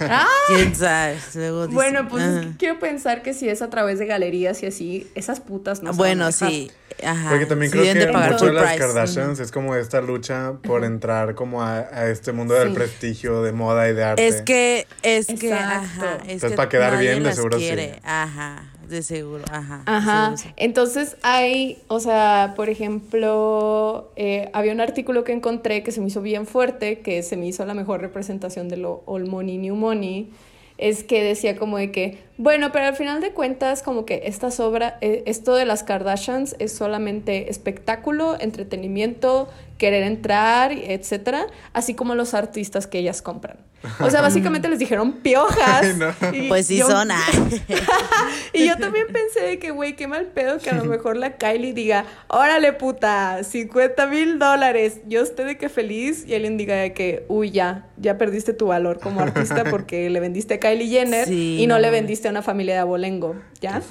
¡Ah! 0.00 0.26
Quién 0.46 0.74
sabe. 0.76 1.18
Luego 1.34 1.62
dicen, 1.66 1.74
Bueno, 1.74 2.08
pues 2.08 2.22
ajá. 2.24 2.48
quiero 2.58 2.78
pensar 2.78 3.22
que 3.22 3.34
si 3.34 3.48
es 3.48 3.62
a 3.62 3.68
través 3.68 3.98
de 3.98 4.06
galerías 4.06 4.62
y 4.62 4.66
así, 4.66 5.10
esas 5.16 5.40
putas 5.40 5.82
no 5.82 5.92
se 5.92 5.98
van 5.98 6.22
a 6.22 6.28
Bueno, 6.28 6.32
sí. 6.32 6.70
Ajá. 7.04 7.28
Porque 7.30 7.44
también 7.46 7.70
sí 7.72 7.76
creo 7.78 7.92
que 7.94 8.12
mucho 8.12 8.46
de 8.46 8.52
las 8.54 8.64
price. 8.64 8.78
Kardashians 8.78 9.40
es 9.40 9.50
como 9.52 9.74
esta 9.74 10.00
lucha 10.00 10.54
por 10.62 10.82
entrar 10.84 11.34
como 11.34 11.62
a, 11.62 11.78
a 11.80 12.06
este 12.08 12.32
mundo 12.32 12.54
del 12.54 12.68
Sí. 12.70 12.74
prestigio 12.74 13.42
de 13.42 13.52
moda 13.52 13.88
y 13.88 13.92
de 13.92 14.04
arte. 14.04 14.26
Es 14.26 14.40
que, 14.42 14.86
es 15.02 15.26
que, 15.26 15.50
Exacto. 15.50 15.74
ajá. 15.84 16.14
Es 16.18 16.20
Entonces, 16.22 16.50
que 16.52 16.56
para 16.56 16.68
quedar 16.70 16.98
bien, 16.98 17.22
de 17.22 17.34
seguro 17.34 17.58
sí. 17.58 17.64
quiere. 17.66 18.00
Ajá, 18.02 18.70
de 18.88 19.02
seguro, 19.02 19.44
ajá. 19.50 20.36
sí. 20.36 20.48
Entonces 20.56 21.16
hay, 21.22 21.78
o 21.88 22.00
sea, 22.00 22.54
por 22.56 22.68
ejemplo, 22.68 24.10
eh, 24.16 24.50
había 24.52 24.72
un 24.72 24.80
artículo 24.80 25.24
que 25.24 25.32
encontré 25.32 25.82
que 25.82 25.92
se 25.92 26.00
me 26.00 26.08
hizo 26.08 26.22
bien 26.22 26.46
fuerte, 26.46 27.00
que 27.00 27.22
se 27.22 27.36
me 27.36 27.46
hizo 27.46 27.64
la 27.64 27.74
mejor 27.74 28.00
representación 28.00 28.68
de 28.68 28.76
lo 28.76 29.02
old 29.06 29.28
money, 29.28 29.58
new 29.58 29.74
money, 29.74 30.30
es 30.78 31.04
que 31.04 31.22
decía 31.22 31.56
como 31.56 31.78
de 31.78 31.90
que, 31.90 32.18
bueno, 32.38 32.70
pero 32.72 32.86
al 32.86 32.94
final 32.96 33.20
de 33.20 33.30
cuentas, 33.32 33.82
como 33.82 34.04
que 34.04 34.22
estas 34.26 34.60
obras, 34.60 34.94
eh, 35.00 35.22
esto 35.26 35.54
de 35.54 35.64
las 35.64 35.82
Kardashians 35.82 36.56
es 36.58 36.72
solamente 36.72 37.50
espectáculo, 37.50 38.36
entretenimiento, 38.38 39.48
querer 39.78 40.02
entrar, 40.04 40.72
etcétera, 40.72 41.46
así 41.72 41.94
como 41.94 42.14
los 42.14 42.34
artistas 42.34 42.86
que 42.86 42.98
ellas 42.98 43.20
compran. 43.22 43.58
O 44.00 44.10
sea, 44.10 44.20
básicamente 44.22 44.68
les 44.68 44.78
dijeron 44.78 45.12
piojas. 45.22 45.82
Ay, 45.82 45.94
no. 45.96 46.12
y 46.36 46.48
Pues 46.48 46.66
sí 46.66 46.78
yo- 46.78 46.88
son, 46.88 47.10
ah. 47.10 47.20
y 48.52 48.66
yo 48.66 48.76
también 48.78 49.06
pensé 49.12 49.40
de 49.42 49.58
que, 49.58 49.70
güey, 49.70 49.94
qué 49.94 50.06
mal 50.08 50.26
pedo 50.26 50.58
que 50.58 50.70
a 50.70 50.74
lo 50.74 50.84
mejor 50.86 51.16
la 51.16 51.36
Kylie 51.36 51.72
diga, 51.72 52.04
órale 52.28 52.72
puta, 52.72 53.42
50 53.44 54.06
mil 54.06 54.38
dólares. 54.38 55.00
Yo 55.06 55.22
estoy 55.22 55.44
de 55.44 55.58
que 55.58 55.68
feliz 55.68 56.24
y 56.26 56.34
alguien 56.34 56.56
diga 56.56 56.74
de 56.76 56.92
que, 56.94 57.24
uy, 57.28 57.50
ya, 57.50 57.86
ya 57.98 58.18
perdiste 58.18 58.52
tu 58.54 58.66
valor 58.68 58.98
como 58.98 59.20
artista 59.20 59.64
porque 59.70 60.08
le 60.10 60.20
vendiste 60.20 60.54
a 60.54 60.60
Kylie 60.60 60.88
Jenner 60.88 61.26
Sí, 61.26 61.58
y 61.60 61.66
no, 61.66 61.74
no 61.74 61.80
le 61.80 61.90
vendiste 61.90 62.25
una 62.30 62.42
familia 62.42 62.74
de 62.74 62.80
abolengo, 62.80 63.36
¿ya? 63.60 63.82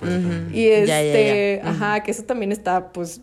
Y 0.54 0.68
este, 0.68 0.88
Ya, 0.88 1.02
ya, 1.04 1.64
ya. 1.64 1.70
ajá, 1.70 2.04
que 2.04 2.12
eso 2.12 2.24
también 2.24 2.52
está, 2.52 2.92
pues, 2.92 3.22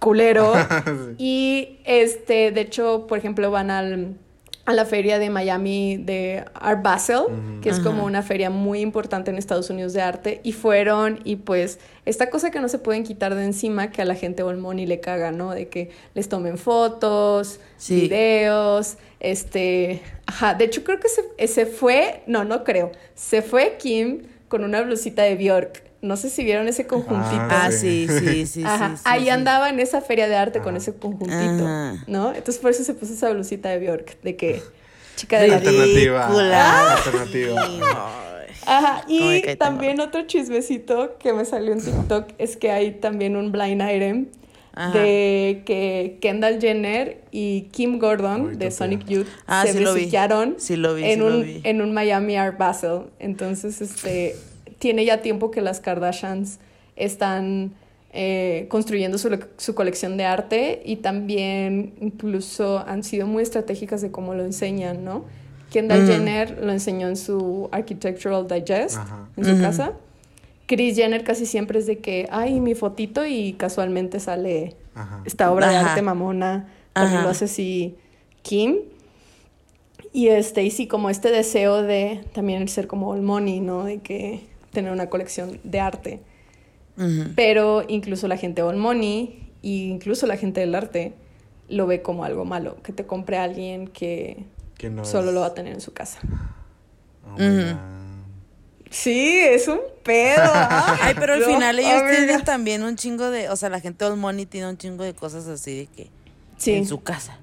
culero. 0.00 0.52
Y 1.18 1.78
este, 1.84 2.50
de 2.52 2.60
hecho, 2.62 3.06
por 3.06 3.18
ejemplo, 3.18 3.50
van 3.50 3.70
al, 3.70 4.16
a 4.64 4.72
la 4.74 4.84
feria 4.84 5.18
de 5.18 5.28
Miami 5.28 5.96
de 5.96 6.44
Art 6.54 6.82
Basel, 6.82 7.22
que 7.62 7.68
es 7.68 7.80
como 7.80 8.04
una 8.04 8.22
feria 8.22 8.48
muy 8.48 8.80
importante 8.80 9.30
en 9.30 9.36
Estados 9.36 9.70
Unidos 9.70 9.92
de 9.92 10.02
arte, 10.02 10.40
y 10.44 10.52
fueron, 10.52 11.18
y 11.24 11.36
pues, 11.36 11.80
esta 12.06 12.30
cosa 12.30 12.52
que 12.52 12.60
no 12.60 12.68
se 12.68 12.78
pueden 12.78 13.02
quitar 13.02 13.34
de 13.34 13.44
encima, 13.44 13.90
que 13.90 14.02
a 14.02 14.04
la 14.04 14.14
gente 14.14 14.44
Old 14.44 14.60
Money 14.60 14.86
le 14.86 15.00
caga, 15.00 15.32
¿no? 15.32 15.50
De 15.50 15.66
que 15.68 15.90
les 16.14 16.28
tomen 16.28 16.58
fotos, 16.58 17.58
Sí. 17.76 18.02
videos, 18.02 18.98
este, 19.18 20.00
ajá, 20.26 20.54
de 20.54 20.66
hecho 20.66 20.84
creo 20.84 21.00
que 21.00 21.08
se, 21.08 21.48
se 21.48 21.66
fue, 21.66 22.22
no, 22.28 22.44
no 22.44 22.62
creo, 22.62 22.92
se 23.16 23.42
fue 23.42 23.76
Kim 23.78 24.22
con 24.46 24.62
una 24.62 24.82
blusita 24.82 25.22
de 25.22 25.34
Bjork. 25.34 25.82
No 26.02 26.16
sé 26.16 26.28
si 26.30 26.42
vieron 26.44 26.68
ese 26.68 26.86
conjuntito. 26.86 27.40
Ah, 27.48 27.70
Sí. 27.72 28.06
sí, 28.08 28.18
sí, 28.18 28.46
sí. 28.60 28.64
Ajá, 28.64 28.96
sí, 28.96 29.02
ahí 29.06 29.22
sí. 29.24 29.28
andaba 29.30 29.70
en 29.70 29.78
esa 29.80 30.00
feria 30.02 30.28
de 30.28 30.34
arte 30.36 30.60
con 30.60 30.76
ese 30.76 30.94
conjuntito, 30.94 31.64
Ajá. 31.64 32.04
¿no? 32.06 32.28
Entonces 32.34 32.58
por 32.58 32.70
eso 32.72 32.82
se 32.84 32.92
puso 32.94 33.14
esa 33.14 33.30
blusita 33.30 33.68
de 33.70 33.78
Bjork, 33.78 34.20
de 34.22 34.36
que 34.36 34.62
chica 35.16 35.40
de 35.40 35.48
la 35.48 35.56
Alternativa. 35.56 36.26
Ridícula. 36.26 36.92
Alternativa. 36.94 38.18
Ajá, 38.66 39.02
¿Cómo 39.06 39.26
me 39.26 39.38
y 39.38 39.56
también 39.56 40.00
otro 40.00 40.22
chismecito 40.26 41.16
que 41.18 41.32
me 41.32 41.44
salió 41.44 41.72
en 41.72 41.80
TikTok 41.80 42.30
es 42.38 42.56
que 42.56 42.70
hay 42.70 42.92
también 42.92 43.36
un 43.36 43.50
blind 43.50 43.82
item 43.82 44.26
Ajá. 44.74 44.96
de 44.98 45.62
que 45.66 46.18
Kendall 46.20 46.60
Jenner 46.60 47.22
y 47.32 47.62
Kim 47.72 47.98
Gordon 47.98 48.42
Uy, 48.46 48.56
de 48.56 48.70
Sonic. 48.70 49.04
Youth 49.06 49.26
Ah, 49.46 49.64
se 49.66 49.72
sí 49.74 49.80
lo 49.80 49.94
vi. 49.94 50.00
besuquearon 50.02 50.54
Sí 50.58 50.76
lo 50.76 50.94
vi, 50.94 51.04
en, 51.04 51.10
sí 51.10 51.16
lo 51.18 51.26
un, 51.26 51.42
vi. 51.42 51.60
en 51.64 51.82
un 51.82 51.92
Miami 51.92 52.36
Art 52.36 52.56
Basel. 52.58 53.02
Entonces, 53.18 53.80
este, 53.80 54.36
tiene 54.82 55.04
ya 55.04 55.22
tiempo 55.22 55.52
que 55.52 55.60
las 55.60 55.78
Kardashians 55.78 56.58
están 56.96 57.70
eh, 58.12 58.66
construyendo 58.68 59.16
su, 59.16 59.38
su 59.56 59.76
colección 59.76 60.16
de 60.16 60.24
arte 60.24 60.82
y 60.84 60.96
también 60.96 61.94
incluso 62.00 62.82
han 62.84 63.04
sido 63.04 63.28
muy 63.28 63.44
estratégicas 63.44 64.02
de 64.02 64.10
cómo 64.10 64.34
lo 64.34 64.44
enseñan, 64.44 65.04
¿no? 65.04 65.24
Kendall 65.70 66.02
Ujú. 66.02 66.10
Jenner 66.10 66.58
lo 66.60 66.72
enseñó 66.72 67.06
en 67.06 67.16
su 67.16 67.68
Architectural 67.70 68.48
Digest, 68.48 68.96
Ajá. 68.96 69.28
en 69.36 69.44
su 69.44 69.60
casa. 69.62 69.92
Kris 70.66 70.96
Jenner 70.96 71.22
casi 71.22 71.46
siempre 71.46 71.78
es 71.78 71.86
de 71.86 71.98
que, 71.98 72.26
ay, 72.32 72.58
mi 72.58 72.74
fotito 72.74 73.24
y 73.24 73.52
casualmente 73.52 74.18
sale 74.18 74.74
Ajá. 74.96 75.22
esta 75.24 75.52
obra 75.52 75.68
de 75.70 75.76
arte 75.76 76.02
mamona. 76.02 76.66
También 76.92 77.22
lo 77.22 77.28
hace 77.28 77.44
así 77.44 77.94
Kim. 78.42 78.78
Y 80.12 80.26
este, 80.26 80.64
y 80.64 80.72
sí, 80.72 80.88
como 80.88 81.08
este 81.08 81.30
deseo 81.30 81.82
de 81.82 82.24
también 82.34 82.62
el 82.62 82.68
ser 82.68 82.88
como 82.88 83.10
all 83.10 83.22
money, 83.22 83.60
¿no? 83.60 83.84
De 83.84 83.98
que 84.00 84.50
tener 84.72 84.90
una 84.92 85.08
colección 85.08 85.60
de 85.64 85.80
arte. 85.80 86.20
Pero 87.36 87.84
incluso 87.88 88.28
la 88.28 88.36
gente 88.36 88.62
all 88.62 88.76
money 88.76 89.50
e 89.62 89.68
incluso 89.68 90.26
la 90.26 90.36
gente 90.36 90.60
del 90.60 90.74
arte 90.74 91.14
lo 91.68 91.86
ve 91.86 92.02
como 92.02 92.24
algo 92.24 92.44
malo, 92.44 92.76
que 92.82 92.92
te 92.92 93.06
compre 93.06 93.38
alguien 93.38 93.88
que 93.88 94.44
Que 94.76 94.90
no 94.90 95.04
solo 95.04 95.28
es- 95.28 95.34
lo 95.34 95.40
va 95.40 95.46
a 95.46 95.54
tener 95.54 95.72
en 95.72 95.80
su 95.80 95.92
casa. 95.92 96.18
Oh. 97.24 97.36
Sí, 98.90 99.38
es 99.40 99.68
un 99.68 99.80
pedo. 100.02 100.42
Ay, 101.00 101.14
pero 101.18 101.34
al 101.34 101.40
No, 101.40 101.46
final 101.46 101.78
ellos 101.78 102.02
tienen 102.10 102.44
también 102.44 102.82
un 102.82 102.96
chingo 102.96 103.30
de, 103.30 103.48
o 103.48 103.56
sea, 103.56 103.70
la 103.70 103.80
gente 103.80 104.04
old 104.04 104.18
money 104.18 104.44
tiene 104.44 104.68
un 104.68 104.76
chingo 104.76 105.02
de 105.04 105.14
cosas 105.14 105.46
así 105.48 105.74
de 105.76 105.86
que 105.86 106.10
Sí. 106.58 106.74
en 106.74 106.86
su 106.86 107.02
casa, 107.02 107.38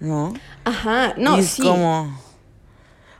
¿no? 0.00 0.34
Ajá, 0.64 1.14
no, 1.16 1.36
Y 1.36 1.40
es 1.40 1.46
sí. 1.48 1.62
como, 1.62 2.14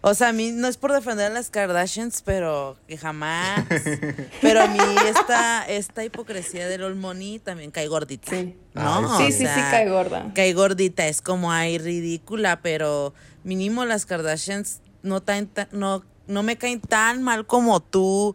o 0.02 0.14
sea, 0.14 0.28
a 0.28 0.32
mí 0.32 0.50
no 0.52 0.68
es 0.68 0.76
por 0.76 0.92
defender 0.92 1.26
a 1.30 1.34
las 1.34 1.48
Kardashians, 1.50 2.22
pero 2.22 2.76
que 2.86 2.98
jamás, 2.98 3.64
pero 4.42 4.62
a 4.62 4.66
mí 4.66 4.78
esta, 5.08 5.64
esta 5.66 6.04
hipocresía 6.04 6.68
del 6.68 6.94
money 6.96 7.38
también 7.38 7.70
cae 7.70 7.86
gordita, 7.88 8.30
Sí. 8.30 8.56
¿no? 8.74 9.16
Ay, 9.16 9.32
Sí, 9.32 9.44
O 9.44 9.46
sí, 9.48 9.54
sí, 9.54 9.60
cae 9.70 9.88
gorda. 9.88 10.30
cae 10.34 10.52
gordita, 10.52 11.06
es 11.06 11.22
como 11.22 11.50
ay 11.52 11.78
ridícula, 11.78 12.60
pero 12.62 13.14
mínimo 13.44 13.84
las 13.84 14.04
Kardashians 14.06 14.80
no 15.02 15.22
tan, 15.22 15.46
tan- 15.46 15.68
no, 15.72 16.04
no 16.26 16.42
me 16.42 16.56
caen 16.58 16.80
tan 16.80 17.22
mal 17.22 17.46
como 17.46 17.80
tú, 17.80 18.34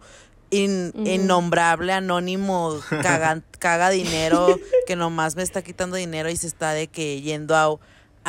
in- 0.50 0.94
innombrable, 1.06 1.92
anónimo, 1.94 2.80
caga, 2.90 3.42
caga 3.60 3.90
dinero, 3.90 4.58
que 4.86 4.96
nomás 4.96 5.36
me 5.36 5.44
está 5.44 5.62
quitando 5.62 5.98
dinero 5.98 6.30
y 6.30 6.38
se 6.38 6.48
está 6.48 6.72
de 6.72 6.88
que 6.88 7.22
yendo 7.22 7.56
a, 7.56 7.78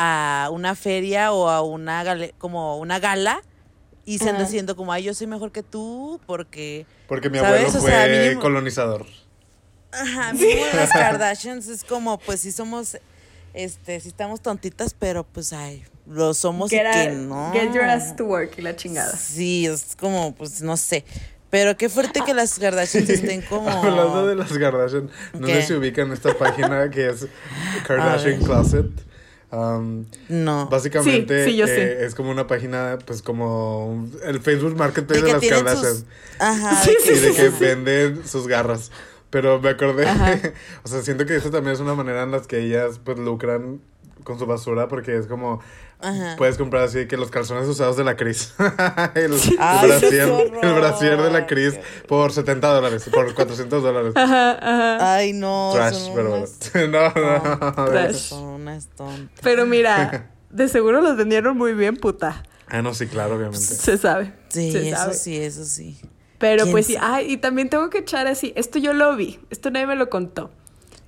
a 0.01 0.47
una 0.53 0.75
feria 0.75 1.33
o 1.33 1.49
a 1.49 1.61
una 1.61 2.03
gale- 2.05 2.33
como 2.37 2.77
una 2.77 2.99
gala 2.99 3.41
y 4.05 4.17
se 4.19 4.29
anda 4.29 4.43
diciendo 4.45 4.77
como 4.77 4.93
ay 4.93 5.03
yo 5.03 5.13
soy 5.13 5.27
mejor 5.27 5.51
que 5.51 5.61
tú 5.61 6.21
porque 6.25 6.85
Porque 7.07 7.29
mi 7.29 7.37
¿Sabes? 7.39 7.61
abuelo 7.63 7.77
O 7.79 7.81
fue 7.81 7.91
sea, 7.91 8.07
mínimo- 8.07 8.39
colonizador. 8.41 9.05
Ajá, 9.91 10.31
mínimo 10.33 10.61
las 10.73 10.89
Kardashians 10.91 11.67
es 11.67 11.83
como, 11.83 12.17
pues 12.19 12.39
sí 12.39 12.51
somos, 12.53 12.97
este, 13.53 13.99
sí 13.99 14.07
estamos 14.07 14.39
tontitas, 14.41 14.93
pero 14.97 15.23
pues 15.25 15.51
ay, 15.51 15.83
lo 16.07 16.33
somos 16.33 16.69
Get, 16.69 16.85
y 16.87 16.91
que 16.91 17.09
no. 17.11 17.51
get 17.51 17.73
your 17.73 17.83
ass 17.83 18.15
to 18.15 18.23
work 18.25 18.53
y 18.57 18.61
la 18.61 18.75
chingada. 18.75 19.15
Sí, 19.17 19.65
es 19.65 19.95
como, 19.99 20.33
pues 20.33 20.61
no 20.61 20.77
sé. 20.77 21.03
Pero 21.49 21.75
qué 21.75 21.89
fuerte 21.89 22.21
que 22.25 22.33
las 22.35 22.57
Kardashians 22.59 23.09
estén 23.09 23.41
como. 23.41 23.67
Hablando 23.69 24.27
de 24.27 24.35
las 24.35 24.51
Kardashian, 24.51 25.09
no 25.33 25.47
¿Qué? 25.47 25.55
sé 25.61 25.67
si 25.67 25.73
ubican 25.73 26.11
esta 26.13 26.33
página 26.37 26.89
que 26.91 27.09
es 27.09 27.25
Kardashian. 27.87 28.39
Closet. 28.43 28.85
Um, 29.51 30.05
No. 30.27 30.67
básicamente 30.69 31.43
Sí, 31.43 31.51
sí, 31.51 31.57
yo 31.57 31.65
eh, 31.65 32.05
es 32.05 32.13
como 32.13 32.29
una 32.29 32.45
página, 32.45 32.99
pues 33.05 33.21
como 33.23 34.07
el 34.23 34.39
Facebook 34.41 34.75
Marketplace 34.77 35.21
De 35.23 35.33
de, 35.33 35.39
que 35.39 35.49
las 35.49 35.63
Kardashian. 35.63 35.95
sus. 35.95 36.05
Ajá. 36.39 36.83
Y 37.05 37.19
de 37.19 37.33
que 37.33 37.49
venden 37.49 38.27
sus 38.27 38.47
garras. 38.47 38.91
Pero 39.31 39.59
me 39.59 39.69
acordé, 39.69 40.05
o 40.83 40.87
sea, 40.87 41.01
siento 41.01 41.25
que 41.25 41.35
eso 41.35 41.49
también 41.51 41.73
es 41.73 41.79
una 41.79 41.93
manera 41.95 42.23
en 42.23 42.31
las 42.31 42.47
que 42.47 42.59
ellas 42.59 42.99
pues 43.03 43.17
lucran 43.19 43.79
con 44.23 44.37
su 44.39 44.45
basura 44.45 44.87
porque 44.87 45.17
es 45.17 45.27
como 45.27 45.61
Ajá. 45.99 46.35
puedes 46.37 46.57
comprar 46.57 46.83
así 46.83 47.07
que 47.07 47.17
los 47.17 47.29
calzones 47.31 47.67
usados 47.67 47.97
de 47.97 48.03
la 48.03 48.15
Cris. 48.15 48.53
el, 49.15 49.33
el 49.33 49.39
Ay, 49.59 49.87
brasier, 49.87 50.29
el 50.61 50.73
brasier 50.73 51.21
de 51.21 51.31
la 51.31 51.45
Cris 51.47 51.79
por 52.07 52.31
70 52.31 52.67
dólares, 52.67 53.09
por 53.13 53.33
400 53.33 53.83
dólares. 53.83 54.13
Ajá, 54.15 54.51
ajá. 54.51 55.15
Ay, 55.15 55.33
no. 55.33 55.71
Trash, 55.73 55.93
son 55.95 56.15
pero 56.15 56.35
unas 56.35 56.59
no, 56.75 56.87
no. 56.87 57.59
tontas, 57.59 57.89
Trash. 57.89 58.15
Son 58.15 58.43
unas 58.43 58.87
tontas. 58.87 59.39
Pero 59.41 59.65
mira, 59.65 60.31
de 60.49 60.67
seguro 60.67 61.01
los 61.01 61.17
vendieron 61.17 61.57
muy 61.57 61.73
bien, 61.73 61.95
puta. 61.97 62.43
Ah, 62.67 62.81
no, 62.81 62.93
sí, 62.93 63.07
claro, 63.07 63.35
obviamente. 63.35 63.59
Se 63.59 63.97
sabe. 63.97 64.33
Sí, 64.49 64.71
se 64.71 64.89
eso 64.89 64.97
sabe. 64.97 65.13
sí, 65.15 65.37
eso 65.37 65.65
sí. 65.65 65.99
Pero 66.37 66.63
¿Quién 66.63 66.71
pues 66.71 66.85
sí, 66.85 66.95
ay, 67.01 67.33
y 67.33 67.37
también 67.37 67.69
tengo 67.69 67.89
que 67.89 67.97
echar 67.97 68.25
así, 68.27 68.53
esto 68.55 68.79
yo 68.79 68.93
lo 68.93 69.13
vi, 69.17 69.39
esto 69.49 69.71
nadie 69.71 69.87
me 69.87 69.95
lo 69.97 70.09
contó. 70.09 70.51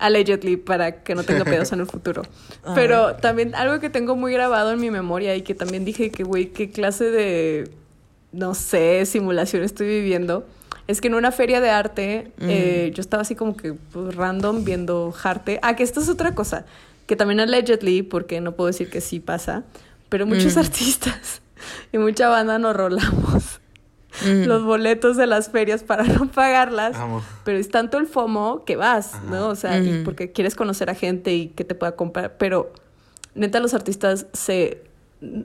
Allegedly, 0.02 0.58
para 0.58 1.04
que 1.04 1.16
no 1.16 1.24
tenga 1.24 1.46
pedos 1.46 1.72
en 1.72 1.80
el 1.80 1.86
futuro. 1.86 2.24
Pero 2.76 3.16
también 3.16 3.56
algo 3.56 3.80
que 3.80 3.90
tengo 3.90 4.16
muy 4.16 4.34
grabado 4.34 4.72
en 4.74 4.80
mi 4.80 4.92
memoria 4.92 5.36
y 5.36 5.44
que 5.44 5.56
también 5.56 5.86
dije 5.86 6.10
que, 6.12 6.24
güey, 6.24 6.48
qué 6.48 6.72
clase 6.72 7.06
de, 7.12 7.72
no 8.32 8.54
sé, 8.56 9.06
simulación 9.06 9.64
estoy 9.64 9.88
viviendo. 9.88 10.46
Es 10.88 11.00
que 11.00 11.08
en 11.08 11.14
una 11.14 11.32
feria 11.32 11.62
de 11.62 11.70
arte, 11.70 12.32
eh, 12.42 12.92
yo 12.94 13.02
estaba 13.02 13.22
así 13.22 13.36
como 13.36 13.56
que 13.56 13.74
pues, 13.74 14.16
random 14.16 14.64
viendo 14.66 15.14
arte. 15.24 15.60
Ah, 15.62 15.76
que 15.76 15.84
esto 15.84 16.02
es 16.02 16.10
otra 16.10 16.34
cosa, 16.36 16.66
que 17.06 17.16
también 17.16 17.40
allegedly, 17.40 18.02
porque 18.02 18.42
no 18.42 18.54
puedo 18.54 18.68
decir 18.68 18.90
que 18.90 19.00
sí 19.00 19.20
pasa, 19.20 19.64
pero 20.10 20.26
muchos 20.26 20.56
Mm. 20.56 20.60
artistas 20.66 21.42
y 21.94 22.00
mucha 22.00 22.28
banda 22.28 22.58
nos 22.60 22.76
rolamos 22.76 23.61
Mm. 24.26 24.44
los 24.46 24.64
boletos 24.64 25.16
de 25.18 25.26
las 25.28 25.50
ferias 25.50 25.84
para 25.84 26.04
no 26.04 26.28
pagarlas. 26.30 26.96
Amo. 26.98 27.24
Pero 27.46 27.58
es 27.58 27.70
tanto 27.70 27.98
el 27.98 28.08
FOMO 28.08 28.64
que 28.66 28.76
vas, 28.76 29.14
Ajá. 29.16 29.24
¿no? 29.30 29.48
O 29.50 29.56
sea, 29.56 29.80
y 29.80 29.94
Ujú. 29.96 30.04
porque 30.04 30.32
quieres 30.32 30.56
conocer 30.56 30.90
a 30.90 30.96
gente 30.96 31.34
y 31.34 31.48
que 31.48 31.64
te 31.64 31.76
pueda 31.76 31.96
comprar. 31.96 32.38
Pero 32.38 32.72
neta, 33.36 33.60
los 33.60 33.74
artistas 33.74 34.28
se. 34.34 34.84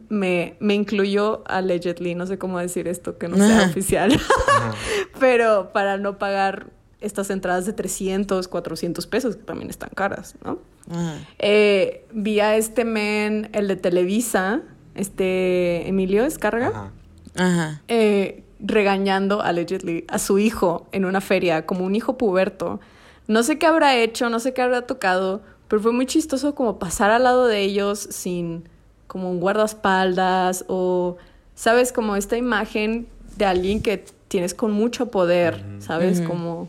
Me, 0.09 0.57
me 0.59 0.73
incluyó 0.75 1.43
allegedly, 1.47 2.15
no 2.15 2.27
sé 2.27 2.39
cómo 2.39 2.59
decir 2.59 2.89
esto, 2.89 3.19
que 3.19 3.29
no 3.29 3.37
sea 3.37 3.59
Ajá. 3.59 3.67
oficial. 3.71 4.13
Ajá. 4.49 4.73
pero 5.21 5.71
para 5.75 5.99
no 5.99 6.17
pagar 6.19 6.69
estas 7.03 7.29
entradas 7.29 7.67
de 7.67 7.75
300, 7.75 8.49
400 8.49 9.07
pesos, 9.07 9.37
que 9.37 9.43
también 9.43 9.69
están 9.69 9.91
caras, 9.95 10.35
¿no? 10.43 10.59
Ajá. 10.91 11.15
Eh, 11.39 12.07
vi 12.11 12.41
a 12.41 12.57
este 12.57 12.87
men, 12.87 13.51
el 13.53 13.69
de 13.69 13.77
Televisa, 13.77 14.63
este 14.95 15.87
Emilio 15.87 16.25
Escarga 16.25 16.69
Ajá. 16.69 16.91
Ajá. 17.37 17.83
eh, 17.89 18.45
regañando 18.61 19.43
allegedly 19.43 20.05
a 20.09 20.19
su 20.19 20.39
hijo 20.39 20.87
en 20.93 21.05
una 21.05 21.21
feria 21.21 21.67
como 21.67 21.85
un 21.85 21.95
hijo 21.95 22.17
puberto. 22.17 22.81
No 23.27 23.43
sé 23.43 23.59
qué 23.59 23.67
habrá 23.67 23.97
hecho, 23.97 24.31
no 24.31 24.41
sé 24.41 24.55
qué 24.55 24.63
habrá 24.63 24.83
tocado, 24.83 25.43
pero 25.69 25.83
fue 25.83 25.93
muy 25.93 26.07
chistoso 26.07 26.55
como 26.55 26.79
pasar 26.79 27.11
al 27.11 27.25
lado 27.25 27.47
de 27.47 27.61
ellos 27.61 27.99
sin 28.11 28.69
como 29.07 29.31
un 29.31 29.41
guardaespaldas 29.41 30.65
o, 30.69 31.17
sabes, 31.55 31.93
como 31.93 32.17
esta 32.17 32.37
imagen 32.37 33.07
de 33.37 33.45
alguien 33.45 33.83
que 33.83 34.05
tienes 34.29 34.55
con 34.55 34.73
mucho 34.73 35.11
poder, 35.11 35.65
¿sabes? 35.79 36.21
Como 36.21 36.69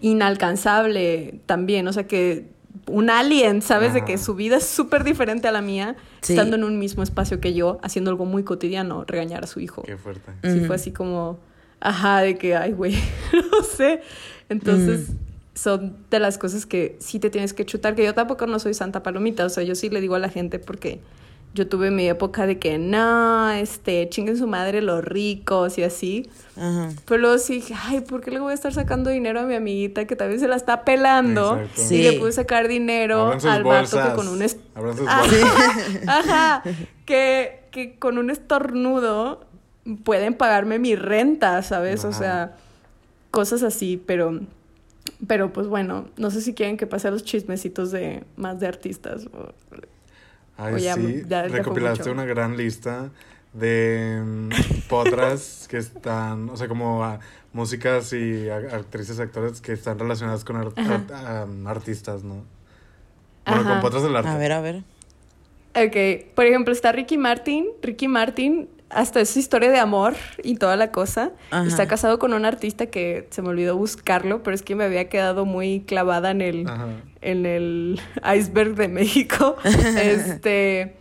inalcanzable 0.00 1.40
también, 1.46 1.88
o 1.88 1.92
sea 1.92 2.06
que 2.06 2.46
un 2.86 3.10
alien, 3.10 3.62
¿sabes? 3.62 3.94
De 3.94 4.04
que 4.04 4.18
su 4.18 4.34
vida 4.34 4.56
es 4.56 4.66
súper 4.66 5.04
diferente 5.04 5.48
a 5.48 5.52
la 5.52 5.62
mía, 5.62 5.96
Sí. 6.24 6.32
estando 6.32 6.56
en 6.56 6.64
un 6.64 6.78
mismo 6.78 7.02
espacio 7.02 7.38
que 7.38 7.54
yo, 7.54 7.78
haciendo 7.82 8.10
algo 8.10 8.24
muy 8.24 8.44
cotidiano, 8.44 9.04
regañar 9.06 9.44
a 9.44 9.46
su 9.46 9.60
hijo. 9.60 9.82
Qué 9.82 9.96
fuerte. 9.96 10.32
Sí, 10.42 10.60
fue 10.60 10.76
así 10.76 10.90
como, 10.90 11.38
ajá, 11.80 12.20
de 12.20 12.36
que, 12.38 12.56
ay, 12.56 12.72
güey, 12.72 12.94
no 13.52 13.62
sé. 13.62 14.00
Entonces, 14.48 15.10
son 15.54 15.96
de 16.10 16.18
las 16.18 16.38
cosas 16.38 16.66
que 16.66 16.96
sí 16.98 17.18
te 17.18 17.30
tienes 17.30 17.52
que 17.52 17.64
chutar, 17.64 17.94
que 17.94 18.04
yo 18.04 18.14
tampoco 18.14 18.46
no 18.46 18.58
soy 18.58 18.74
santa 18.74 19.02
palomita, 19.02 19.44
o 19.44 19.48
sea, 19.48 19.62
yo 19.62 19.74
sí 19.74 19.88
le 19.90 20.00
digo 20.00 20.14
a 20.14 20.18
la 20.18 20.28
gente 20.28 20.58
porque 20.58 21.00
yo 21.54 21.68
tuve 21.68 21.90
mi 21.92 22.08
época 22.08 22.46
de 22.46 22.58
que, 22.58 22.78
no, 22.78 23.48
este, 23.50 24.08
chinguen 24.08 24.36
su 24.36 24.46
madre 24.48 24.82
los 24.82 25.04
ricos 25.04 25.78
y 25.78 25.84
así. 25.84 26.28
Ajá. 26.56 26.90
Pero 27.06 27.20
luego 27.20 27.38
sí 27.38 27.54
dije, 27.54 27.74
ay, 27.80 28.00
¿por 28.00 28.20
qué 28.22 28.32
le 28.32 28.40
voy 28.40 28.50
a 28.50 28.54
estar 28.54 28.72
sacando 28.74 29.08
dinero 29.10 29.40
a 29.40 29.44
mi 29.44 29.54
amiguita 29.54 30.04
que 30.06 30.16
también 30.16 30.40
se 30.40 30.48
la 30.48 30.56
está 30.56 30.84
pelando? 30.84 31.56
Exacto. 31.56 31.82
Sí. 31.82 31.94
Y 31.96 32.02
le 32.02 32.18
pude 32.18 32.32
sacar 32.32 32.66
dinero 32.68 33.32
al 33.32 33.62
vato 33.64 33.96
que 34.02 34.14
con 34.16 34.28
un... 34.28 34.42
Ajá, 36.06 36.62
que, 37.06 37.60
que 37.70 37.98
con 37.98 38.18
un 38.18 38.30
estornudo 38.30 39.46
pueden 40.04 40.34
pagarme 40.34 40.78
mi 40.78 40.96
renta, 40.96 41.62
¿sabes? 41.62 42.04
O 42.04 42.12
sea, 42.12 42.56
cosas 43.30 43.62
así, 43.62 44.02
pero... 44.04 44.40
Pero 45.26 45.52
pues 45.52 45.66
bueno, 45.68 46.06
no 46.16 46.30
sé 46.30 46.40
si 46.40 46.54
quieren 46.54 46.76
que 46.76 46.86
pase 46.86 47.08
a 47.08 47.10
los 47.10 47.24
chismecitos 47.24 47.90
de 47.92 48.24
más 48.36 48.58
de 48.58 48.66
artistas. 48.66 49.26
o- 49.26 49.52
Ay, 50.56 50.80
ya- 50.82 50.94
sí. 50.94 51.22
ya 51.26 51.42
Recopilaste 51.48 52.10
una 52.10 52.24
gran 52.24 52.56
lista 52.56 53.10
de 53.52 54.22
mm, 54.24 54.48
potras 54.88 55.66
que 55.70 55.78
están, 55.78 56.48
o 56.50 56.56
sea, 56.56 56.68
como 56.68 57.04
ah, 57.04 57.20
músicas 57.52 58.12
y 58.12 58.48
a- 58.48 58.56
actrices, 58.56 59.18
actores 59.20 59.60
que 59.60 59.72
están 59.72 59.98
relacionadas 59.98 60.44
con 60.44 60.56
art- 60.56 61.12
artistas, 61.66 62.22
¿no? 62.24 62.44
Bueno, 63.46 63.60
Ajá. 63.62 63.70
con 63.72 63.80
potras 63.80 64.02
del 64.02 64.16
arte. 64.16 64.28
A 64.30 64.38
ver, 64.38 64.52
a 64.52 64.60
ver. 64.60 64.82
Ok, 65.76 66.32
por 66.34 66.46
ejemplo, 66.46 66.72
está 66.72 66.92
Ricky 66.92 67.18
Martin. 67.18 67.66
Ricky 67.82 68.06
Martin, 68.08 68.68
hasta 68.90 69.20
es 69.20 69.30
su 69.30 69.38
historia 69.38 69.70
de 69.70 69.78
amor 69.78 70.14
y 70.42 70.56
toda 70.56 70.76
la 70.76 70.92
cosa. 70.92 71.32
Ajá. 71.50 71.66
Está 71.66 71.86
casado 71.86 72.18
con 72.18 72.32
un 72.32 72.44
artista 72.44 72.86
que 72.86 73.26
se 73.30 73.42
me 73.42 73.48
olvidó 73.48 73.76
buscarlo, 73.76 74.42
pero 74.42 74.54
es 74.54 74.62
que 74.62 74.74
me 74.74 74.84
había 74.84 75.08
quedado 75.08 75.44
muy 75.44 75.80
clavada 75.80 76.30
en 76.30 76.40
el, 76.40 76.68
Ajá. 76.68 76.86
en 77.20 77.46
el 77.46 78.00
iceberg 78.36 78.74
de 78.74 78.88
México. 78.88 79.56
este, 79.64 80.96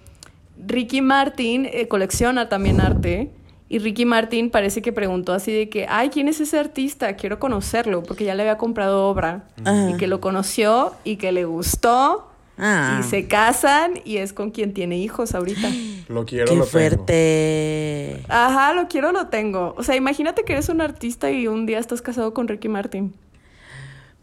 Ricky 0.65 1.01
Martin 1.01 1.67
eh, 1.71 1.87
colecciona 1.87 2.49
también 2.49 2.81
arte. 2.81 3.31
Y 3.69 3.79
Ricky 3.79 4.05
Martin 4.05 4.51
parece 4.51 4.83
que 4.83 4.93
preguntó 4.93 5.33
así 5.33 5.51
de 5.51 5.67
que, 5.67 5.87
ay, 5.89 6.09
¿quién 6.09 6.27
es 6.27 6.39
ese 6.39 6.59
artista? 6.59 7.15
Quiero 7.15 7.39
conocerlo, 7.39 8.03
porque 8.03 8.23
ya 8.23 8.35
le 8.35 8.43
había 8.43 8.57
comprado 8.57 9.07
obra. 9.07 9.45
Ajá. 9.65 9.89
Y 9.89 9.97
que 9.97 10.07
lo 10.07 10.21
conoció 10.21 10.93
y 11.03 11.15
que 11.15 11.31
le 11.31 11.45
gustó. 11.45 12.32
Ah. 12.57 12.99
Y 12.99 13.03
se 13.09 13.27
casan 13.27 13.93
y 14.05 14.17
es 14.17 14.31
con 14.33 14.51
quien 14.51 14.73
tiene 14.73 14.97
hijos 14.97 15.33
ahorita. 15.33 15.67
Lo 16.09 16.25
quiero, 16.25 16.45
Qué 16.47 16.55
lo 16.55 16.65
tengo. 16.65 16.71
fuerte. 16.71 18.23
Ajá, 18.27 18.73
lo 18.73 18.87
quiero, 18.87 19.11
lo 19.13 19.27
tengo. 19.27 19.73
O 19.77 19.83
sea, 19.83 19.95
imagínate 19.95 20.43
que 20.43 20.53
eres 20.53 20.67
un 20.69 20.81
artista 20.81 21.31
y 21.31 21.47
un 21.47 21.65
día 21.65 21.79
estás 21.79 22.01
casado 22.01 22.33
con 22.33 22.47
Ricky 22.47 22.67
Martin. 22.67 23.13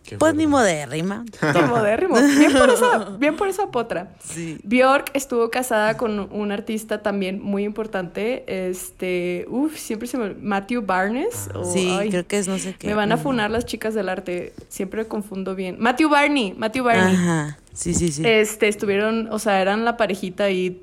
Qué 0.05 0.17
Pues 0.19 0.35
ni 0.35 0.47
modérrima. 0.47 1.25
Qué 1.41 1.63
modérrimo. 1.63 2.17
Bien 2.39 2.53
por 2.53 2.69
esa, 2.71 2.99
bien 3.19 3.37
por 3.37 3.49
esa 3.49 3.71
potra. 3.71 4.13
Sí. 4.23 4.59
Bjork 4.65 5.11
estuvo 5.15 5.51
casada 5.51 5.97
con 5.97 6.21
un 6.33 6.53
artista 6.53 7.03
también 7.03 7.41
muy 7.43 7.65
importante. 7.65 8.45
Este, 8.71 9.47
uff, 9.49 9.77
siempre 9.77 10.09
se 10.09 10.19
me. 10.19 10.35
Matthew 10.35 10.83
Barnes. 10.83 11.49
o- 11.55 11.65
Sí, 11.71 11.89
ay, 11.99 12.11
creo 12.11 12.27
que 12.27 12.39
es 12.39 12.49
no 12.49 12.59
sé 12.59 12.75
qué. 12.79 12.89
Me 12.89 12.95
van 12.95 13.13
a 13.13 13.17
funar 13.19 13.51
las 13.51 13.67
chicas 13.67 13.95
del 13.95 14.09
arte. 14.09 14.53
Siempre 14.69 15.07
confundo 15.07 15.55
bien. 15.55 15.77
Matthew 15.79 16.09
Barney. 16.09 16.55
Matthew 16.57 16.85
Barney. 16.85 17.15
Ajá. 17.15 17.59
Sí, 17.73 17.95
sí, 17.95 18.11
sí. 18.13 18.23
Este, 18.27 18.69
estuvieron, 18.69 19.29
o 19.31 19.39
sea, 19.39 19.61
eran 19.61 19.85
la 19.85 19.97
parejita 19.97 20.51
y 20.51 20.81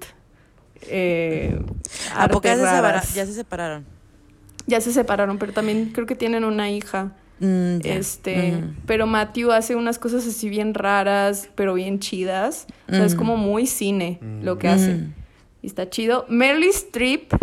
eh, 0.84 1.60
¿A 2.16 2.28
poco 2.28 2.44
ya 2.48 2.56
se, 2.56 2.62
separa- 2.62 2.82
raras. 2.82 3.14
ya 3.14 3.26
se 3.26 3.34
separaron? 3.34 3.86
Ya 4.68 4.82
se 4.82 4.92
separaron, 4.94 5.38
pero 5.38 5.54
también 5.54 5.92
creo 5.94 6.06
que 6.06 6.16
tienen 6.16 6.44
una 6.44 6.70
hija. 6.70 7.14
Mm. 7.40 7.80
Este, 7.84 8.54
Ujú. 8.58 8.74
pero 8.86 9.06
Matthew 9.06 9.52
hace 9.52 9.76
unas 9.76 10.00
cosas 10.00 10.26
así 10.28 10.50
bien 10.50 10.74
raras, 10.74 11.50
pero 11.56 11.74
bien 11.76 12.00
chidas. 12.00 12.68
O 12.90 12.96
sea, 12.96 13.06
es 13.06 13.14
Ujú. 13.14 13.20
como 13.20 13.38
muy 13.38 13.68
cine 13.68 14.20
lo 14.42 14.58
que 14.58 14.68
hace. 14.68 15.02
Y 15.62 15.68
está 15.68 15.90
chido. 15.90 16.26
Meryl 16.30 16.64
Streep 16.70 17.34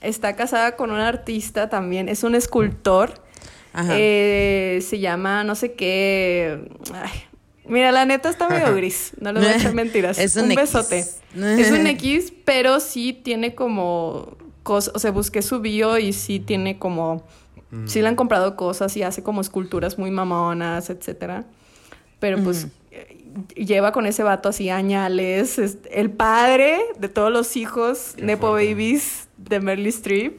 está 0.00 0.36
casada 0.36 0.76
con 0.76 0.90
un 0.90 1.00
artista 1.00 1.68
también, 1.68 2.08
es 2.08 2.22
un 2.24 2.34
escultor. 2.34 3.14
Ajá. 3.72 3.94
Eh, 3.96 4.80
se 4.82 4.98
llama 4.98 5.44
no 5.44 5.54
sé 5.54 5.72
qué. 5.72 6.68
Ay, 6.92 7.10
mira, 7.68 7.92
la 7.92 8.04
neta 8.04 8.28
está 8.28 8.48
medio 8.48 8.74
gris. 8.76 9.12
No 9.20 9.32
les 9.32 9.42
voy 9.42 9.52
a 9.52 9.56
echar 9.56 9.74
mentiras. 9.74 10.18
Es 10.18 10.36
un 10.36 10.44
un 10.44 10.54
besote. 10.54 11.04
Es 11.34 11.70
un 11.70 11.86
X, 11.86 12.32
pero 12.44 12.80
sí 12.80 13.12
tiene 13.12 13.54
como 13.54 14.36
cosas. 14.62 14.94
O 14.94 14.98
sea, 14.98 15.10
busqué 15.10 15.42
su 15.42 15.60
bio 15.60 15.98
y 15.98 16.12
sí 16.12 16.40
tiene 16.40 16.78
como. 16.78 17.24
Sí 17.84 18.00
le 18.00 18.08
han 18.08 18.16
comprado 18.16 18.56
cosas 18.56 18.96
y 18.96 19.02
hace 19.02 19.22
como 19.22 19.42
esculturas 19.42 19.98
muy 19.98 20.10
mamonas, 20.10 20.88
etcétera. 20.88 21.44
Pero 22.18 22.42
pues 22.42 22.68
eh, 22.90 23.18
lleva 23.56 23.92
con 23.92 24.06
ese 24.06 24.22
vato 24.22 24.48
así 24.48 24.70
añales. 24.70 25.58
Es 25.58 25.76
el 25.90 26.10
padre 26.10 26.78
de 26.98 27.10
todos 27.10 27.30
los 27.30 27.56
hijos, 27.56 28.14
Qué 28.16 28.22
Nepo 28.22 28.48
fuerte. 28.48 28.72
Babies 28.72 29.28
de 29.36 29.60
Meryl 29.60 29.86
Streep. 29.88 30.38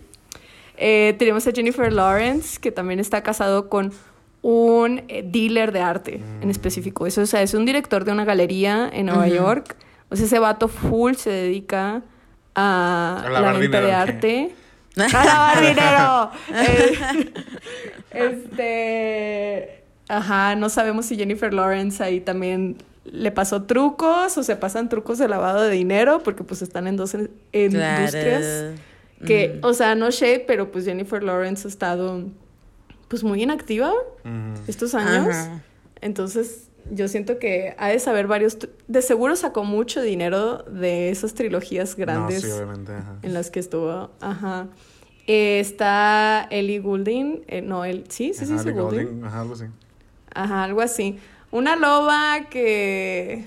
Eh, 0.77 1.13
tenemos 1.19 1.45
a 1.45 1.51
Jennifer 1.51 1.91
Lawrence, 1.91 2.59
que 2.59 2.71
también 2.71 2.99
está 2.99 3.21
casado 3.21 3.69
con 3.69 3.93
un 4.41 5.03
eh, 5.09 5.23
dealer 5.25 5.71
de 5.71 5.81
arte 5.81 6.21
en 6.41 6.49
específico. 6.49 7.05
Eso, 7.07 7.21
o 7.21 7.25
sea, 7.25 7.41
es 7.41 7.53
un 7.53 7.65
director 7.65 8.05
de 8.05 8.11
una 8.11 8.25
galería 8.25 8.89
en 8.91 9.07
Nueva. 9.07 9.27
York. 9.27 9.75
O 10.09 10.15
sea, 10.15 10.25
ese 10.25 10.39
vato 10.39 10.67
full 10.67 11.13
se 11.15 11.29
dedica 11.29 12.01
a, 12.55 13.23
A 13.25 13.29
la 13.29 13.53
venta 13.53 13.79
de 13.81 13.87
¿qué? 13.87 13.93
arte. 13.93 14.55
¡A 15.13 15.25
lavar 15.25 15.61
dinero! 15.61 16.31
Eh, 16.67 17.31
este. 18.11 19.83
Ajá, 20.07 20.55
no 20.55 20.69
sabemos 20.69 21.05
si 21.05 21.15
Jennifer 21.15 21.53
Lawrence 21.53 22.03
ahí 22.03 22.19
también 22.19 22.77
le 23.05 23.31
pasó 23.31 23.63
trucos 23.63 24.37
o 24.37 24.43
se 24.43 24.55
pasan 24.55 24.89
trucos 24.89 25.17
de 25.19 25.27
lavado 25.27 25.61
de 25.61 25.69
dinero, 25.71 26.21
porque 26.23 26.43
pues 26.43 26.61
están 26.61 26.87
en 26.87 26.97
dos 26.97 27.13
en- 27.13 27.29
industrias. 27.53 28.73
Que, 29.25 29.59
Mm. 29.61 29.65
o 29.65 29.73
sea, 29.73 29.95
no 29.95 30.09
shade, 30.11 30.45
pero 30.47 30.71
pues 30.71 30.85
Jennifer 30.85 31.21
Lawrence 31.21 31.67
ha 31.67 31.69
estado 31.69 32.23
pues 33.09 33.23
muy 33.23 33.43
inactiva 33.43 33.91
estos 34.67 34.95
años. 34.95 35.35
Ajá. 35.35 35.61
Entonces, 35.99 36.69
yo 36.91 37.07
siento 37.07 37.39
que 37.39 37.75
ha 37.77 37.89
de 37.89 37.99
saber 37.99 38.27
varios. 38.27 38.57
De 38.87 39.01
seguro 39.01 39.35
sacó 39.35 39.63
mucho 39.63 40.01
dinero 40.01 40.63
de 40.63 41.09
esas 41.09 41.33
trilogías 41.33 41.95
grandes. 41.95 42.43
No, 42.43 42.49
sí, 42.49 42.55
obviamente. 42.55 42.93
Ajá. 42.93 43.17
En 43.21 43.33
las 43.33 43.51
que 43.51 43.59
estuvo. 43.59 44.11
Ajá. 44.21 44.67
Eh, 45.27 45.59
está 45.59 46.47
Ellie 46.49 46.79
Goulding. 46.79 47.43
Eh, 47.47 47.61
no, 47.61 47.83
él. 47.83 48.05
Sí, 48.09 48.33
sí, 48.33 48.45
sí, 48.45 48.53
Ellie 48.53 48.71
Goulding. 48.71 49.05
Goulding, 49.05 49.23
Ajá, 49.25 49.41
algo 49.41 49.53
así. 49.53 49.65
Ajá, 50.33 50.63
algo 50.63 50.81
así. 50.81 51.19
Una 51.51 51.75
loba 51.75 52.47
que. 52.49 53.45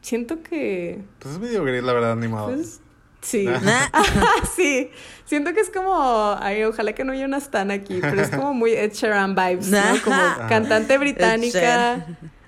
Siento 0.00 0.42
que. 0.42 1.02
Pues 1.18 1.34
es 1.34 1.40
medio 1.40 1.64
gris, 1.64 1.82
la 1.82 1.92
verdad, 1.92 2.12
animado. 2.12 2.46
Pues, 2.46 2.80
sí. 3.22 3.44
Nah. 3.46 3.88
sí. 4.56 4.90
Siento 5.24 5.54
que 5.54 5.60
es 5.60 5.70
como. 5.70 6.36
Ay, 6.40 6.64
ojalá 6.64 6.92
que 6.94 7.04
no 7.04 7.12
haya 7.12 7.24
una 7.24 7.38
stan 7.38 7.70
aquí, 7.70 7.98
pero 8.00 8.20
es 8.20 8.28
como 8.30 8.52
muy 8.52 8.72
Ed 8.72 8.92
Sheeran 8.92 9.34
vibes, 9.34 9.68
¿no? 9.68 9.80
Como 10.04 10.16
Ajá. 10.16 10.46
cantante 10.48 10.98
británica. 10.98 12.06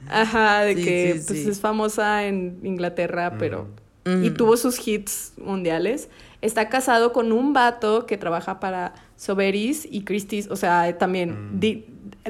Ajá, 0.09 0.61
de 0.65 0.75
Sí, 0.75 0.85
que 0.85 1.13
sí, 1.19 1.25
pues, 1.27 1.43
sí. 1.45 1.51
es 1.51 1.61
famosa 1.61 2.27
en 2.27 2.59
Inglaterra, 2.63 3.37
pero. 3.39 3.69
Ujú. 4.07 4.23
Y 4.23 4.31
tuvo 4.31 4.57
sus 4.59 4.87
hits 4.87 5.33
mundiales. 5.39 6.09
Está 6.43 6.69
casado 6.69 7.15
con 7.15 7.33
un 7.33 7.55
vato 7.55 8.05
que 8.05 8.19
trabaja 8.19 8.61
para 8.61 8.93
Soberis 9.17 9.89
y 9.91 10.03
Christie's, 10.05 10.49
o 10.51 10.57
sea, 10.57 10.99
también 10.99 11.57
Mm. 11.57 11.61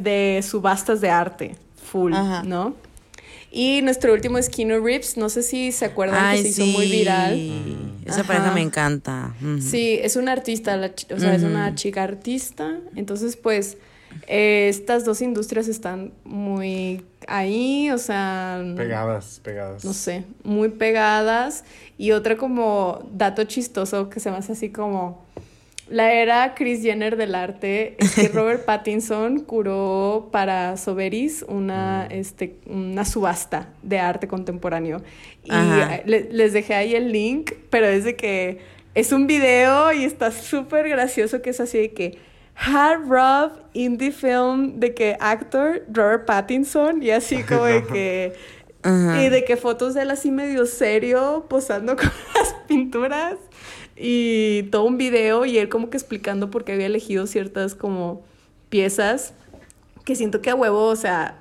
de 0.00 0.40
subastas 0.48 1.00
de 1.00 1.10
arte, 1.10 1.56
full, 1.90 2.12
Ajá. 2.14 2.44
¿no? 2.44 2.76
Y 3.50 3.82
nuestro 3.82 4.12
último 4.12 4.38
es 4.38 4.48
Keanu 4.48 4.84
Reeves, 4.84 5.16
no 5.16 5.28
sé 5.28 5.42
si 5.42 5.72
se 5.72 5.84
acuerdan 5.86 6.24
Ay, 6.24 6.42
que 6.44 6.48
se 6.48 6.54
sí. 6.54 6.62
hizo 6.62 6.78
muy 6.78 6.88
viral. 6.90 7.36
Esa 8.04 8.20
Ajá. 8.20 8.24
pareja 8.24 8.52
me 8.52 8.60
encanta. 8.60 9.34
Sí, 9.60 9.98
es 10.02 10.16
una 10.16 10.32
artista, 10.32 10.76
la 10.76 10.92
o 11.14 11.18
sea, 11.18 11.34
es 11.34 11.42
una 11.42 11.74
chica 11.74 12.02
artista. 12.02 12.78
Entonces, 12.94 13.36
pues, 13.36 13.78
eh, 14.26 14.68
estas 14.68 15.04
dos 15.04 15.20
industrias 15.22 15.68
están 15.68 16.12
muy 16.24 17.04
ahí, 17.26 17.90
o 17.90 17.98
sea... 17.98 18.62
Pegadas, 18.76 19.40
pegadas. 19.42 19.84
No 19.84 19.92
sé, 19.92 20.24
muy 20.42 20.68
pegadas. 20.68 21.64
Y 21.98 22.12
otra 22.12 22.36
como 22.36 23.08
dato 23.12 23.44
chistoso 23.44 24.08
que 24.10 24.20
se 24.20 24.30
me 24.30 24.36
hace 24.36 24.52
así 24.52 24.70
como... 24.70 25.24
La 25.88 26.12
era 26.14 26.54
Chris 26.54 26.80
Jenner 26.82 27.16
del 27.16 27.34
arte 27.34 27.96
es 27.98 28.14
que 28.14 28.28
Robert 28.34 28.64
Pattinson 28.64 29.40
curó 29.40 30.28
para 30.32 30.76
Soberis 30.76 31.44
una, 31.46 32.06
este, 32.10 32.56
una 32.66 33.04
subasta 33.04 33.68
de 33.82 33.98
arte 33.98 34.26
contemporáneo. 34.26 35.02
Y 35.44 35.50
eh, 35.52 36.02
le- 36.06 36.28
les 36.32 36.52
dejé 36.54 36.74
ahí 36.74 36.94
el 36.94 37.12
link, 37.12 37.52
pero 37.70 37.86
es 37.86 38.04
de 38.04 38.16
que 38.16 38.58
es 38.94 39.12
un 39.12 39.26
video 39.26 39.92
y 39.92 40.04
está 40.04 40.30
súper 40.30 40.88
gracioso 40.88 41.42
que 41.42 41.50
es 41.50 41.60
así 41.60 41.78
de 41.78 41.92
que 41.92 42.18
Hard 42.56 43.08
Rob 43.08 43.52
Indie 43.72 44.12
Film 44.12 44.78
de 44.78 44.94
que 44.94 45.16
actor 45.20 45.82
Robert 45.92 46.24
Pattinson 46.26 47.02
y 47.02 47.10
así 47.10 47.42
como 47.48 47.64
de 47.64 47.82
que 47.84 48.32
Ajá. 48.82 49.22
y 49.24 49.28
de 49.30 49.44
que 49.44 49.56
fotos 49.56 49.94
de 49.94 50.02
él 50.02 50.10
así 50.12 50.30
medio 50.30 50.64
serio 50.66 51.46
posando 51.48 51.96
con 51.96 52.06
las 52.34 52.54
pinturas 52.68 53.34
y 53.96 54.64
todo 54.64 54.84
un 54.84 54.98
video 54.98 55.44
y 55.46 55.58
él 55.58 55.68
como 55.68 55.90
que 55.90 55.96
explicando 55.96 56.50
por 56.50 56.64
qué 56.64 56.72
había 56.72 56.86
elegido 56.86 57.26
ciertas 57.26 57.74
como 57.74 58.22
piezas 58.68 59.34
que 60.04 60.16
siento 60.16 60.40
que 60.42 60.50
a 60.50 60.54
huevo, 60.54 60.86
o 60.88 60.96
sea, 60.96 61.38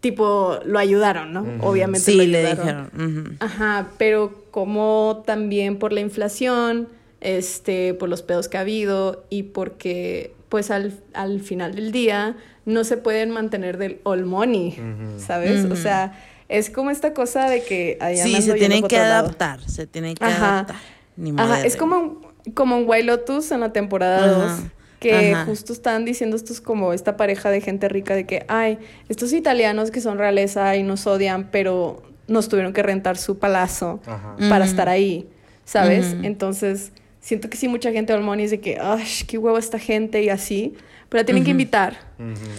tipo 0.00 0.58
lo 0.64 0.78
ayudaron, 0.78 1.32
¿no? 1.32 1.42
Ujú. 1.42 1.66
Obviamente 1.66 2.10
Sí, 2.12 2.16
lo 2.16 2.24
le 2.24 2.46
dijeron. 2.54 3.36
Ajá, 3.40 3.88
pero 3.98 4.44
como 4.50 5.22
también 5.26 5.78
por 5.78 5.92
la 5.92 6.00
inflación, 6.00 6.88
este, 7.20 7.94
por 7.94 8.08
los 8.08 8.22
pedos 8.22 8.48
que 8.48 8.58
ha 8.58 8.60
habido 8.60 9.24
y 9.28 9.42
porque 9.44 10.34
pues 10.48 10.70
al, 10.70 10.98
al 11.14 11.40
final 11.40 11.74
del 11.74 11.90
día 11.92 12.36
no 12.64 12.84
se 12.84 12.96
pueden 12.96 13.30
mantener 13.30 13.76
del 13.76 13.98
all 14.04 14.24
money. 14.24 14.78
¿sabes? 15.18 15.64
O 15.70 15.74
sea, 15.76 16.12
es 16.48 16.70
como 16.70 16.90
esta 16.90 17.12
cosa 17.12 17.50
de 17.50 17.62
que 17.64 17.98
Sí, 18.22 18.40
se 18.40 18.54
tienen 18.54 18.86
que 18.86 18.96
lado. 18.98 19.26
adaptar. 19.26 19.60
Se 19.68 19.86
tienen 19.86 20.14
que 20.14 20.24
Ajá. 20.24 20.60
adaptar. 20.60 20.76
Ni 21.18 21.32
Ajá, 21.36 21.64
es 21.66 21.76
como, 21.76 21.96
un- 21.98 22.52
como 22.54 22.76
un 22.78 22.84
White 22.86 23.04
Lotus 23.04 23.50
en 23.50 23.60
la 23.60 23.72
temporada 23.72 24.26
2. 24.28 24.44
Ajá, 24.52 24.62
Que 25.00 25.32
ajá. 25.34 25.44
justo 25.44 25.72
estaban 25.72 26.04
diciendo 26.04 26.36
estos 26.36 26.60
como 26.60 26.92
esta 26.92 27.16
pareja 27.16 27.50
de 27.50 27.60
gente 27.60 27.88
rica 27.88 28.14
de 28.14 28.24
que, 28.24 28.44
ay, 28.48 28.78
estos 29.08 29.32
italianos 29.32 29.90
que 29.90 30.00
son 30.00 30.16
realeza 30.18 30.74
y 30.76 30.82
nos 30.82 31.06
odian, 31.06 31.50
pero 31.50 32.02
nos 32.28 32.48
tuvieron 32.48 32.72
que 32.72 32.82
rentar 32.82 33.16
su 33.16 33.38
palazo 33.38 34.00
Ajá. 34.06 34.36
para 34.48 34.64
Ujú. 34.64 34.70
estar 34.70 34.88
ahí, 34.88 35.28
¿sabes? 35.64 36.14
Ujú. 36.14 36.24
Entonces, 36.24 36.92
siento 37.20 37.50
que 37.50 37.56
sí, 37.56 37.68
mucha 37.68 37.90
gente 37.92 38.12
del 38.12 38.22
money 38.22 38.44
es 38.46 38.50
de 38.52 38.60
que, 38.60 38.78
ay, 38.80 39.04
qué 39.26 39.38
huevo 39.38 39.58
esta 39.58 39.78
gente 39.78 40.22
y 40.22 40.28
así, 40.30 40.74
pero 41.08 41.20
la 41.22 41.24
tienen 41.26 41.44
que 41.44 41.50
invitar. 41.50 41.96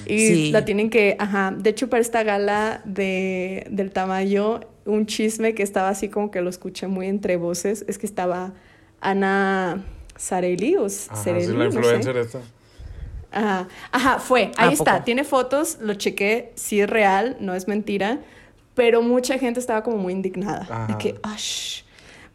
Y 0.06 0.18
Sí. 0.20 0.52
la 0.52 0.66
tienen 0.66 0.90
que, 0.90 1.16
ajá, 1.20 1.54
de 1.56 1.70
hecho 1.70 1.90
para 1.90 2.02
esta 2.02 2.24
gala 2.24 2.82
de, 2.86 3.66
del 3.70 3.92
tamaño, 3.92 4.62
un 4.86 5.06
chisme 5.06 5.54
que 5.54 5.62
estaba 5.64 5.90
así 5.90 6.10
como 6.10 6.32
que 6.32 6.42
lo 6.42 6.50
escuché 6.50 6.88
muy 6.88 7.08
entre 7.08 7.36
voces, 7.38 7.86
es 7.88 7.98
que 7.98 8.06
estaba 8.08 8.54
Ana 9.02 9.84
Sareli 10.16 10.76
o 10.78 10.86
Ajá, 10.86 11.16
Cerelli, 11.16 11.46
sí, 11.48 11.54
la 11.54 11.66
no 11.66 11.72
sé. 11.72 11.78
influencer 11.78 12.18
esta. 12.18 12.40
Ajá, 13.32 13.68
ajá, 13.92 14.20
fue, 14.20 14.52
¿A 14.58 14.64
ahí 14.68 14.74
está, 14.74 14.94
poco? 14.94 15.04
tiene 15.06 15.24
fotos, 15.24 15.78
lo 15.82 15.94
chequé, 15.94 16.52
sí 16.56 16.82
es 16.82 16.90
real, 16.90 17.38
no 17.40 17.54
es 17.54 17.68
mentira, 17.68 18.20
pero 18.74 19.04
mucha 19.04 19.38
gente 19.38 19.60
estaba 19.60 19.84
como 19.84 19.98
muy 19.98 20.14
indignada, 20.14 20.88
de 20.88 20.98
que, 20.98 21.20
"Ash, 21.22 21.82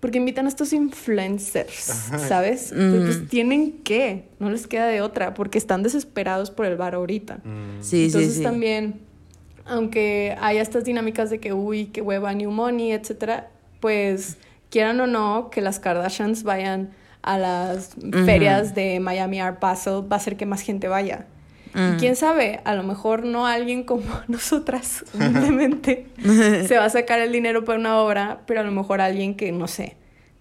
porque 0.05 0.18
invitan 0.18 0.44
a 0.44 0.51
estos 0.51 0.74
influencers, 0.74 1.89
Ajá. 1.89 2.18
¿sabes? 2.18 2.74
Pues, 2.74 3.05
pues 3.05 3.16
Ujú. 3.16 3.26
tienen 3.28 3.72
que, 3.85 4.28
no 4.39 4.51
les 4.51 4.66
queda 4.66 4.86
de 4.86 5.01
otra, 5.01 5.32
porque 5.32 5.56
están 5.56 5.82
desesperados 5.82 6.51
por 6.51 6.66
el 6.66 6.76
bar 6.76 6.94
ahorita. 6.94 7.36
Mm. 7.43 7.81
Sí, 7.81 8.05
Entonces 8.05 8.32
sí, 8.32 8.39
sí. 8.40 8.44
también, 8.44 9.01
aunque 9.64 10.36
haya 10.43 10.60
estas 10.60 10.85
dinámicas 10.85 11.31
de 11.31 11.40
que, 11.40 11.55
uy, 11.55 11.86
qué 11.86 12.02
hueva, 12.02 12.35
new 12.35 12.51
money, 12.51 12.93
etcétera, 12.93 13.48
pues 13.81 14.36
quieran 14.68 15.01
o 15.01 15.06
no, 15.06 15.48
que 15.48 15.62
las 15.62 15.78
Kardashians 15.81 16.43
vayan 16.43 16.90
a 17.22 17.39
las 17.39 17.97
ferias 18.26 18.74
de 18.74 19.01
Miami 19.01 19.40
Art 19.40 19.59
Basel 19.59 20.02
va 20.02 20.16
a 20.16 20.18
hacer 20.18 20.36
que 20.36 20.44
más 20.44 20.60
gente 20.60 20.86
vaya. 20.86 21.28
Y 21.75 21.97
quién 21.99 22.15
sabe, 22.17 22.61
a 22.65 22.75
lo 22.75 22.83
mejor 22.85 23.25
no 23.25 23.47
alguien 23.47 23.83
como 23.83 24.05
nosotras, 24.29 25.05
humildemente, 25.13 26.07
se 26.69 26.77
va 26.79 26.85
a 26.85 26.91
sacar 26.91 27.19
el 27.21 27.33
dinero 27.33 27.65
para 27.65 27.79
una 27.79 27.99
obra, 27.99 28.43
pero 28.47 28.61
a 28.61 28.63
lo 28.63 28.71
mejor 28.71 29.01
alguien 29.01 29.35
que, 29.35 29.51
no 29.53 29.67
sé, 29.67 29.97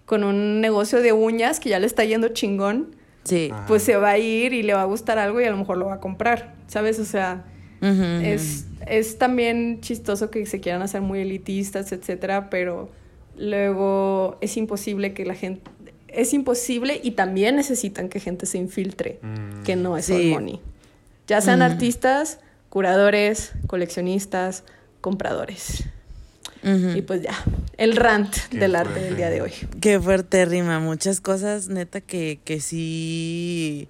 con 0.06 0.22
un 0.22 0.60
negocio 0.60 1.00
de 1.02 1.12
uñas 1.12 1.58
que 1.60 1.70
ya 1.70 1.78
le 1.78 1.86
está 1.86 2.04
yendo 2.04 2.28
chingón, 2.28 2.96
Sí. 3.24 3.50
Pues 3.66 3.82
se 3.82 3.96
va 3.96 4.10
a 4.10 4.18
ir 4.18 4.52
y 4.52 4.62
le 4.62 4.74
va 4.74 4.82
a 4.82 4.84
gustar 4.84 5.18
algo 5.18 5.40
y 5.40 5.44
a 5.44 5.50
lo 5.50 5.56
mejor 5.56 5.78
lo 5.78 5.86
va 5.86 5.94
a 5.94 6.00
comprar, 6.00 6.54
¿sabes? 6.66 6.98
O 6.98 7.06
sea, 7.06 7.44
es, 7.80 8.66
es 8.86 9.16
también 9.16 9.80
chistoso 9.80 10.30
que 10.30 10.44
se 10.44 10.60
quieran 10.60 10.82
hacer 10.82 11.00
muy 11.00 11.20
elitistas, 11.20 11.90
etcétera, 11.92 12.50
pero 12.50 12.90
luego 13.38 14.36
es 14.40 14.56
imposible 14.56 15.14
que 15.14 15.24
la 15.24 15.34
gente. 15.34 15.70
Es 16.08 16.32
imposible 16.34 17.00
y 17.02 17.12
también 17.12 17.56
necesitan 17.56 18.08
que 18.08 18.20
gente 18.20 18.46
se 18.46 18.58
infiltre, 18.58 19.18
Mm. 19.22 19.62
que 19.64 19.74
no 19.76 19.96
es 19.96 20.04
Sí. 20.06 20.12
all 20.12 20.30
money. 20.40 20.60
Ya 21.26 21.40
sean 21.40 21.60
Mm. 21.60 21.62
artistas, 21.62 22.38
curadores, 22.68 23.52
coleccionistas, 23.66 24.64
compradores. 25.00 25.84
Y 26.94 27.02
pues 27.02 27.20
ya, 27.20 27.34
el 27.76 27.94
rant 27.94 28.34
Qué 28.48 28.58
del 28.58 28.74
arte 28.74 28.98
del 28.98 29.16
día 29.16 29.28
de 29.28 29.42
hoy. 29.42 29.52
Qué 29.82 30.00
fuerte 30.00 30.46
rima, 30.46 30.80
muchas 30.80 31.20
cosas, 31.20 31.68
neta, 31.68 32.00
que, 32.00 32.40
que 32.42 32.58
sí. 32.60 33.86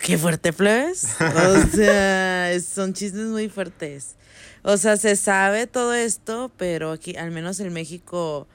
Qué 0.00 0.16
fuerte, 0.16 0.52
plebes. 0.54 1.06
O 1.20 1.66
sea, 1.76 2.50
son 2.60 2.94
chismes 2.94 3.26
muy 3.26 3.48
fuertes. 3.50 4.16
O 4.62 4.78
sea, 4.78 4.96
se 4.96 5.14
sabe 5.16 5.66
todo 5.66 5.92
esto, 5.94 6.50
pero 6.56 6.92
aquí, 6.92 7.16
al 7.16 7.30
menos 7.32 7.60
en 7.60 7.72
México, 7.72 8.46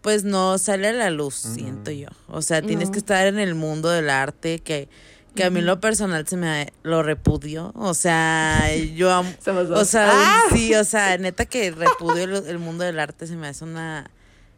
pues 0.00 0.24
no 0.24 0.56
sale 0.58 0.88
a 0.88 0.92
la 0.92 1.10
luz, 1.10 1.34
siento 1.34 1.90
yo. 1.90 2.08
O 2.28 2.40
sea, 2.42 2.62
tienes 2.62 2.88
No. 2.88 2.92
que 2.92 2.98
estar 3.00 3.26
en 3.26 3.38
el 3.38 3.54
mundo 3.54 3.90
del 3.90 4.08
arte, 4.10 4.60
que, 4.60 4.88
que 5.34 5.44
a 5.44 5.50
mí 5.50 5.60
lo 5.60 5.80
personal 5.80 6.26
se 6.26 6.36
me 6.36 6.72
lo 6.82 7.02
repudio. 7.02 7.72
O 7.74 7.94
sea, 7.94 8.62
yo 8.94 9.12
amo. 9.12 9.30
O 9.74 9.84
sea, 9.84 10.10
¡Ah! 10.12 10.42
sí, 10.52 10.74
o 10.74 10.84
sea, 10.84 11.16
neta 11.18 11.46
que 11.46 11.70
repudio 11.70 12.24
el, 12.24 12.46
el 12.46 12.58
mundo 12.58 12.84
del 12.84 12.98
arte 12.98 13.26
se 13.26 13.36
me 13.36 13.48
hace 13.48 13.64
una 13.64 14.10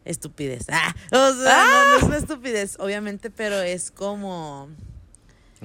estupidez. 0.04 0.66
Ah, 0.70 0.94
o 1.12 1.32
sea, 1.32 1.64
no, 1.64 1.88
no 1.90 1.96
es 1.96 2.02
una 2.02 2.16
estupidez, 2.16 2.76
obviamente, 2.78 3.30
pero 3.30 3.60
es 3.60 3.90
como. 3.90 4.68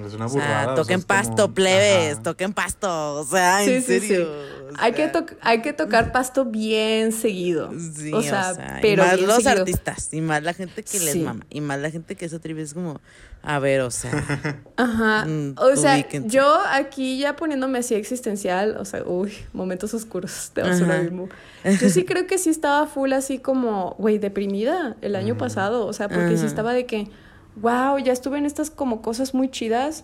Es 0.05 0.13
una 0.13 0.27
O 0.27 0.29
sea, 0.29 0.41
burrada. 0.41 0.63
o 0.63 0.65
sea, 0.67 0.75
toquen 0.75 0.97
como- 1.01 1.07
pasto, 1.07 1.53
plebes, 1.53 2.13
Ajá. 2.13 2.23
toquen 2.23 2.53
pasto. 2.53 3.15
O 3.15 3.25
sea, 3.25 3.63
Sí, 3.65 3.71
en 3.73 3.81
sí, 3.83 3.99
serio. 3.99 4.25
sí. 4.27 4.67
o 4.69 4.73
Hay 4.79 4.91
que, 4.91 5.09
sea, 5.09 5.25
hay 5.41 5.61
que 5.61 5.73
tocar 5.73 6.11
pasto 6.11 6.45
bien 6.45 7.11
seguido. 7.11 7.71
Sí, 7.95 8.13
o 8.13 8.21
sea, 8.21 8.53
y 8.77 8.81
pero 8.81 9.03
más 9.03 9.15
bien 9.15 9.27
los 9.27 9.37
seguido. 9.43 9.61
artistas, 9.61 10.09
y 10.13 10.21
más 10.21 10.43
la 10.43 10.53
gente 10.53 10.83
que 10.83 10.99
les 10.99 11.13
Sí. 11.13 11.19
mama, 11.19 11.45
y 11.49 11.61
más 11.61 11.79
la 11.79 11.89
gente 11.89 12.15
que 12.15 12.25
es 12.25 12.33
atribuye 12.33 12.63
es 12.65 12.73
como, 12.75 12.99
a 13.41 13.57
ver, 13.59 13.81
o 13.81 13.89
sea, 13.89 14.11
Ajá. 14.77 15.25
Mm, 15.25 15.55
o 15.57 15.75
sea, 15.75 16.05
yo 16.25 16.59
aquí 16.69 17.17
ya 17.17 17.35
poniéndome 17.35 17.79
así 17.79 17.95
existencial, 17.95 18.77
o 18.77 18.85
sea, 18.85 19.03
uy, 19.03 19.33
momentos 19.53 19.93
oscuros 19.95 20.51
de 20.53 20.61
Ajá. 20.63 20.95
abismo. 20.97 21.29
Yo 21.63 21.89
sí 21.89 22.03
creo 22.05 22.27
que 22.27 22.37
sí 22.37 22.49
estaba 22.51 22.85
full 22.87 23.13
así 23.13 23.39
como, 23.39 23.95
güey, 23.97 24.19
deprimida 24.19 24.95
el 25.01 25.15
año 25.15 25.37
pasado. 25.37 25.85
O 25.87 25.93
sea, 25.93 26.07
porque 26.07 26.31
sí 26.31 26.35
Ajá. 26.43 26.45
estaba 26.45 26.73
de 26.73 26.85
que, 26.85 27.07
wow, 27.61 27.97
ya 27.97 28.13
estuve 28.13 28.37
en 28.37 28.45
estas 28.45 28.69
como 28.69 29.01
cosas 29.01 29.33
muy 29.33 29.49
chidas, 29.49 30.03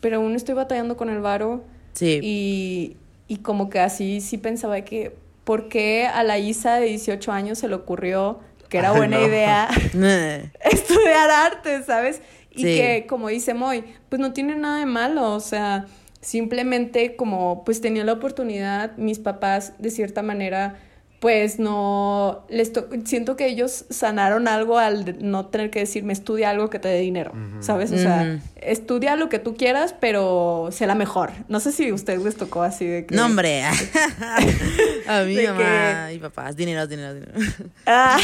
pero 0.00 0.16
aún 0.16 0.34
estoy 0.34 0.54
batallando 0.54 0.96
con 0.96 1.08
el 1.10 1.20
varo. 1.20 1.64
sí. 1.94 2.20
Y, 2.22 2.96
y 3.26 3.38
como 3.38 3.68
que 3.68 3.80
así 3.80 4.20
sí 4.20 4.38
pensaba 4.38 4.80
que, 4.82 5.14
¿por 5.44 5.68
qué 5.68 6.06
a 6.06 6.22
la 6.24 6.38
Isa 6.38 6.76
de 6.76 6.86
18 6.86 7.30
años 7.32 7.58
se 7.58 7.68
le 7.68 7.74
ocurrió 7.74 8.40
que 8.68 8.78
era 8.78 8.92
buena 8.92 9.18
no. 9.18 9.26
idea 9.26 9.68
estudiar 10.70 11.30
arte, 11.30 11.82
¿sabes? 11.84 12.20
Y 12.50 12.62
Sí. 12.62 12.76
que, 12.76 13.06
como 13.08 13.28
dice 13.28 13.54
Moy, 13.54 13.84
pues 14.08 14.20
no 14.20 14.32
tiene 14.32 14.56
nada 14.56 14.78
de 14.78 14.86
malo, 14.86 15.32
o 15.34 15.40
sea, 15.40 15.86
simplemente 16.20 17.16
como 17.16 17.64
pues 17.64 17.80
tenía 17.80 18.04
la 18.04 18.12
oportunidad, 18.14 18.96
mis 18.96 19.18
papás 19.18 19.72
de 19.78 19.90
cierta 19.90 20.22
manera, 20.22 20.76
pues 21.20 21.58
no, 21.58 22.44
les 22.48 22.72
to- 22.72 22.86
siento 23.04 23.34
que 23.36 23.46
ellos 23.48 23.86
sanaron 23.90 24.46
algo 24.46 24.78
al 24.78 25.04
de- 25.04 25.12
no 25.14 25.46
tener 25.46 25.68
que 25.70 25.80
decirme 25.80 26.12
estudia 26.12 26.50
algo 26.50 26.70
que 26.70 26.78
te 26.78 26.86
dé 26.88 27.00
dinero, 27.00 27.32
¿sabes? 27.60 27.90
O 27.90 27.98
sea, 27.98 28.38
estudia 28.56 29.16
lo 29.16 29.28
que 29.28 29.38
tú 29.40 29.56
quieras, 29.56 29.94
pero 30.00 30.68
sé 30.70 30.86
la 30.86 30.94
mejor. 30.94 31.32
No 31.48 31.58
sé 31.58 31.72
si 31.72 31.88
a 31.88 31.94
ustedes 31.94 32.22
les 32.22 32.36
tocó 32.36 32.62
así 32.62 32.86
de 32.86 33.06
que... 33.06 33.14
No, 33.16 33.26
hombre. 33.26 33.64
A 35.08 35.22
mí, 35.22 35.34
De 35.34 35.48
mamá 35.52 36.12
y 36.12 36.18
papás. 36.18 36.54
Dinero, 36.56 36.86
dinero, 36.86 37.14
dinero. 37.14 37.32
Ah, 37.86 38.18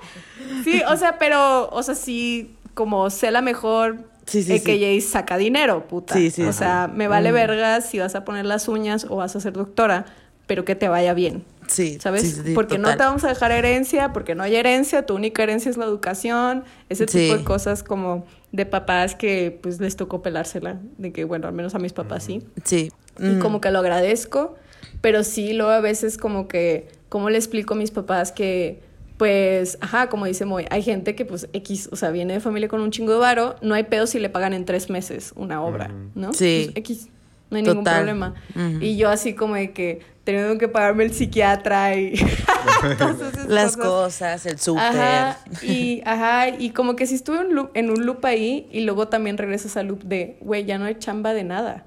sí, 0.64 0.82
o 0.88 0.96
sea, 0.96 1.18
pero, 1.18 1.68
o 1.70 1.82
sea, 1.82 1.94
sí, 1.94 2.54
como 2.74 3.10
sé 3.10 3.30
la 3.30 3.42
mejor, 3.42 3.96
Sí, 4.26 4.42
sí, 4.42 4.54
AKJ 4.56 5.00
saca 5.08 5.36
dinero, 5.36 5.86
puta. 5.86 6.14
Sí, 6.14 6.30
sí, 6.32 6.42
o 6.42 6.52
sí. 6.52 6.58
sea, 6.58 6.90
me 6.92 7.06
vale 7.06 7.30
Mm. 7.30 7.34
verga 7.34 7.80
si 7.80 8.00
vas 8.00 8.16
a 8.16 8.24
poner 8.24 8.44
las 8.44 8.66
uñas 8.66 9.06
o 9.08 9.16
vas 9.16 9.36
a 9.36 9.40
ser 9.40 9.52
doctora, 9.52 10.04
pero 10.46 10.64
que 10.64 10.74
te 10.76 10.88
vaya 10.88 11.12
bien, 11.14 11.44
Sí. 11.66 11.98
¿sabes? 12.00 12.22
sí, 12.22 12.30
sí, 12.30 12.40
sí, 12.46 12.54
porque 12.54 12.78
no 12.78 12.90
te 12.90 12.98
vamos 13.02 13.24
a 13.24 13.28
dejar 13.28 13.50
herencia, 13.52 14.12
porque 14.12 14.34
no 14.34 14.42
hay 14.44 14.54
herencia, 14.56 15.04
tu 15.04 15.14
única 15.16 15.42
herencia 15.42 15.70
es 15.70 15.76
la 15.76 15.84
educación, 15.84 16.64
ese 16.88 17.06
Sí. 17.08 17.18
tipo 17.18 17.36
de 17.38 17.44
cosas 17.44 17.82
como 17.82 18.24
de 18.52 18.64
papás 18.66 19.14
que 19.16 19.58
pues 19.62 19.80
les 19.80 19.96
tocó 19.96 20.22
pelársela, 20.22 20.78
de 20.98 21.12
que 21.12 21.24
bueno, 21.24 21.48
al 21.48 21.54
menos 21.54 21.74
a 21.74 21.78
mis 21.80 21.92
papás 21.92 22.24
sí 22.24 22.42
Sí. 22.64 22.90
y 23.18 23.24
Mm. 23.24 23.38
como 23.40 23.60
que 23.60 23.70
lo 23.70 23.80
agradezco, 23.80 24.54
pero 25.00 25.24
sí, 25.24 25.52
luego 25.52 25.72
a 25.72 25.80
veces 25.80 26.16
como 26.16 26.46
que, 26.48 26.88
¿cómo 27.08 27.28
le 27.30 27.38
explico 27.38 27.74
a 27.74 27.76
mis 27.76 27.90
papás 27.90 28.30
que, 28.32 28.80
pues, 29.18 29.78
ajá, 29.80 30.08
como 30.08 30.26
dice 30.26 30.44
Moy, 30.44 30.66
hay 30.70 30.82
gente 30.82 31.14
que 31.16 31.24
pues 31.24 31.48
X, 31.52 31.88
o 31.90 31.96
sea, 31.96 32.10
viene 32.10 32.34
de 32.34 32.40
familia 32.40 32.68
con 32.68 32.80
un 32.80 32.90
chingo 32.92 33.12
de 33.12 33.18
varo, 33.18 33.56
no 33.62 33.74
hay 33.74 33.84
pedo 33.84 34.06
si 34.06 34.20
le 34.20 34.28
pagan 34.28 34.52
en 34.52 34.64
tres 34.64 34.90
meses 34.90 35.32
una 35.36 35.62
obra, 35.62 35.90
¿no? 36.14 36.32
Sí. 36.32 36.70
Pues, 36.72 36.76
X, 36.76 37.08
no 37.50 37.56
hay 37.56 37.62
ningún 37.64 37.84
problema. 37.84 38.34
Y 38.80 38.96
yo 38.96 39.08
así 39.10 39.34
como 39.34 39.54
de 39.56 39.72
que 39.72 40.00
teniendo 40.26 40.58
que 40.58 40.66
pagarme 40.68 41.04
el 41.04 41.14
psiquiatra 41.14 41.94
y 41.94 42.14
Las 43.48 43.76
cosas. 43.76 43.76
cosas, 43.76 44.46
el 44.46 44.58
súper. 44.58 44.82
Ajá, 44.82 45.38
y, 45.62 46.02
ajá, 46.04 46.48
y 46.48 46.70
como 46.70 46.96
que 46.96 47.06
si 47.06 47.14
estuve 47.14 47.38
en, 47.42 47.50
loop- 47.52 47.70
en 47.74 47.90
un 47.90 48.04
loop 48.04 48.24
ahí 48.26 48.68
y 48.72 48.80
luego 48.80 49.06
también 49.08 49.38
regresas 49.38 49.76
al 49.76 49.86
loop 49.86 50.02
de, 50.02 50.36
güey, 50.40 50.64
ya 50.64 50.78
no 50.78 50.84
hay 50.86 50.96
chamba 50.96 51.32
de 51.32 51.44
nada. 51.44 51.84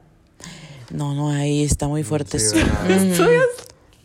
No, 0.89 1.13
no, 1.13 1.29
ahí 1.29 1.63
está 1.63 1.87
muy 1.87 2.03
fuerte 2.03 2.39
Sí, 2.39 2.57
estudias 2.89 3.45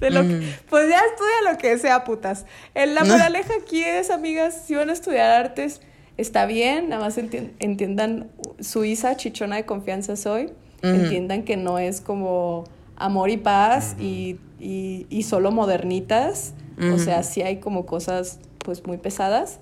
de 0.00 0.10
lo 0.10 0.22
que- 0.22 0.42
pues 0.68 0.88
ya 0.90 0.98
estudia 0.98 1.52
lo 1.52 1.56
que 1.58 1.78
sea, 1.78 2.02
putas. 2.04 2.44
En 2.74 2.94
la 2.96 3.04
moraleja 3.04 3.52
aquí 3.62 3.84
es, 3.84 4.10
amigas, 4.10 4.62
si 4.66 4.74
van 4.74 4.90
a 4.90 4.92
estudiar 4.92 5.30
artes, 5.30 5.80
está 6.16 6.44
bien, 6.46 6.88
nada 6.88 7.02
más 7.04 7.16
enti- 7.18 7.52
entiendan, 7.60 8.30
Suiza, 8.60 9.16
chichona 9.16 9.56
de 9.56 9.64
confianza 9.64 10.16
soy, 10.16 10.52
entiendan 10.82 11.44
que 11.44 11.56
no 11.56 11.78
es 11.78 12.00
como 12.02 12.64
amor 12.96 13.30
y 13.30 13.36
paz 13.36 13.96
y, 13.98 14.38
y- 14.58 15.06
y 15.10 15.22
solo 15.24 15.50
modernitas, 15.50 16.54
o 16.92 16.98
sea, 16.98 17.22
sí 17.22 17.42
hay 17.42 17.60
como 17.60 17.86
cosas 17.86 18.38
pues 18.58 18.84
muy 18.86 18.96
pesadas, 18.98 19.58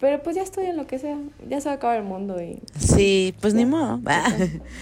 pero 0.00 0.22
pues 0.22 0.36
ya 0.36 0.42
estudian 0.42 0.76
lo 0.76 0.86
que 0.86 0.98
sea, 0.98 1.16
ya 1.48 1.60
se 1.60 1.66
va 1.68 1.72
a 1.72 1.74
acabar 1.76 1.96
el 1.98 2.04
mundo 2.04 2.40
y... 2.42 2.60
Sí, 2.78 3.34
pues 3.40 3.54
ni 3.54 3.66
modo. 3.66 4.00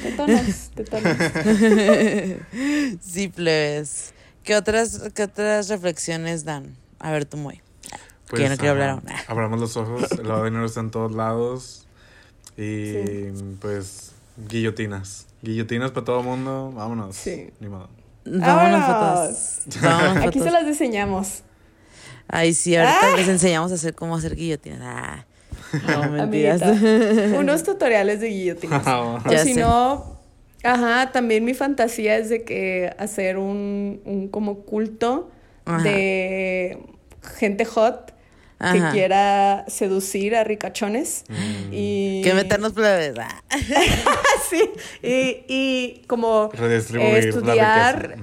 Te 0.02 0.10
tonas, 0.12 0.70
te 0.74 0.84
tonas. 0.84 1.16
sí, 3.00 3.28
plebes. 3.28 4.12
¿Qué 4.42 4.56
otras, 4.56 5.10
¿Qué 5.14 5.22
otras 5.24 5.68
reflexiones 5.68 6.44
dan? 6.44 6.76
A 6.98 7.10
ver, 7.10 7.24
tú, 7.24 7.36
muy. 7.36 7.60
que 8.30 8.42
yo 8.42 8.48
no 8.48 8.56
quiero 8.56 8.72
hablar 8.72 8.90
aún. 8.90 9.02
Abramos 9.28 9.60
los 9.60 9.76
ojos, 9.76 10.12
el 10.12 10.28
lado 10.28 10.42
de 10.44 10.50
dinero 10.50 10.66
está 10.66 10.80
en 10.80 10.90
todos 10.90 11.12
lados. 11.12 11.86
Y 12.56 12.92
pues, 13.60 14.12
guillotinas. 14.48 15.25
Guillotinas 15.42 15.90
para 15.92 16.04
todo 16.04 16.20
el 16.20 16.26
mundo, 16.26 16.72
vámonos. 16.74 17.14
Sí. 17.16 17.50
Ni 17.60 17.68
modo. 17.68 17.88
Vámonos 18.24 18.80
¡Vámonos! 18.80 19.58
Vámonos 19.82 20.26
Aquí 20.26 20.40
se 20.40 20.50
las 20.50 20.66
diseñamos. 20.66 21.42
Ay, 22.28 22.54
sí, 22.54 22.74
ahorita 22.74 22.98
Ah. 23.12 23.16
les 23.16 23.28
enseñamos 23.28 23.70
a 23.70 23.76
hacer 23.76 23.94
cómo 23.94 24.16
hacer 24.16 24.34
guillotinas. 24.34 24.80
Ah, 24.82 25.24
no, 25.86 26.10
mentiras. 26.10 26.60
Amiguita, 26.62 27.38
unos 27.38 27.62
tutoriales 27.62 28.20
de 28.20 28.28
guillotinas. 28.28 28.84
o 28.86 29.20
si 29.30 29.54
sé. 29.54 29.60
no, 29.60 30.18
ajá, 30.64 31.12
también 31.12 31.44
mi 31.44 31.54
fantasía 31.54 32.16
es 32.16 32.28
de 32.28 32.42
que 32.42 32.92
hacer 32.98 33.38
un, 33.38 34.00
un 34.04 34.26
como 34.28 34.60
culto 34.64 35.30
Ajá. 35.64 35.82
de 35.84 36.82
gente 37.38 37.64
hot 37.64 38.12
que 38.58 38.82
quiera 38.92 39.64
seducir 39.68 40.34
a 40.34 40.42
ricachones 40.44 41.24
y 41.70 42.22
Que 42.22 42.32
meternos 42.34 42.72
plebes. 42.72 43.14
Ah. 43.18 43.40
sí 44.50 44.70
y, 45.02 45.44
y 45.48 46.02
como 46.06 46.50
Redistribuir 46.52 47.14
eh, 47.14 47.28
estudiar. 47.28 48.16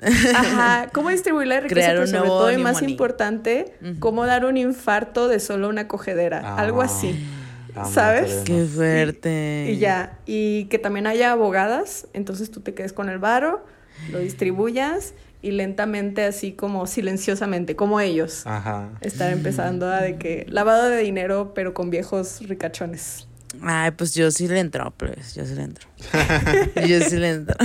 Ajá, 0.00 0.90
cómo 0.92 1.10
distribuir 1.10 1.48
la 1.48 1.60
riqueza, 1.60 1.74
Crear 1.74 1.90
pero 1.92 2.00
un 2.02 2.06
sobre 2.06 2.18
nuevo 2.20 2.38
todo 2.38 2.52
y 2.52 2.58
más 2.58 2.74
Money. 2.74 2.90
importante, 2.92 3.72
cómo 3.98 4.26
dar 4.26 4.44
un 4.44 4.56
infarto 4.56 5.26
de 5.28 5.40
solo 5.40 5.68
una 5.68 5.88
cogedera, 5.88 6.56
algo 6.56 6.82
Ah. 6.82 6.84
así. 6.86 7.26
Vamos, 7.74 7.92
¿Sabes? 7.94 8.42
Qué 8.44 8.64
fuerte. 8.64 9.66
Y 9.70 9.78
ya, 9.78 10.18
y 10.24 10.64
que 10.66 10.78
también 10.78 11.06
haya 11.06 11.32
abogadas, 11.32 12.06
entonces 12.12 12.50
tú 12.50 12.60
te 12.60 12.74
quedes 12.74 12.92
con 12.92 13.08
el 13.08 13.18
varo, 13.18 13.64
lo 14.10 14.18
distribuyas 14.20 15.14
y 15.42 15.52
lentamente, 15.52 16.24
así 16.24 16.52
como 16.52 16.86
silenciosamente, 16.86 17.76
como 17.76 18.00
ellos, 18.00 18.46
Ajá. 18.46 18.90
estar 19.00 19.32
empezando 19.32 19.86
a 19.86 20.00
de 20.00 20.16
que 20.16 20.46
lavado 20.48 20.88
de 20.88 21.02
dinero, 21.02 21.52
pero 21.54 21.74
con 21.74 21.90
viejos 21.90 22.40
ricachones. 22.48 23.28
Ay, 23.62 23.92
pues 23.92 24.14
yo 24.14 24.30
sí 24.30 24.46
le 24.48 24.60
entro, 24.60 24.90
plebes. 24.92 25.34
Yo 25.34 25.44
sí 25.44 25.54
le 25.54 25.62
entro. 25.62 25.88
yo 26.86 27.00
sí 27.00 27.16
le 27.16 27.30
entro. 27.30 27.56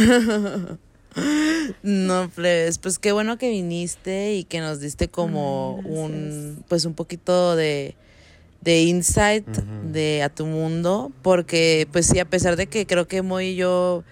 no, 1.84 2.30
plebes. 2.30 2.78
Pues 2.78 3.00
qué 3.00 3.12
bueno 3.12 3.38
que 3.38 3.50
viniste 3.50 4.34
y 4.34 4.44
que 4.44 4.60
nos 4.60 4.80
diste 4.80 5.08
como 5.10 5.82
Ay, 5.84 5.92
un, 5.92 6.64
pues 6.68 6.86
un 6.86 6.94
poquito 6.94 7.56
de, 7.56 7.96
de 8.62 8.84
insight 8.84 9.46
de 9.48 10.24
a 10.24 10.30
tu 10.30 10.46
mundo. 10.46 11.12
Porque, 11.22 11.88
pues 11.92 12.08
sí, 12.08 12.20
a 12.20 12.26
pesar 12.26 12.56
de 12.56 12.68
que 12.68 12.86
creo 12.88 13.08
que 13.08 13.22
Moy 13.22 13.50
y 13.50 13.56
yo, 13.56 14.04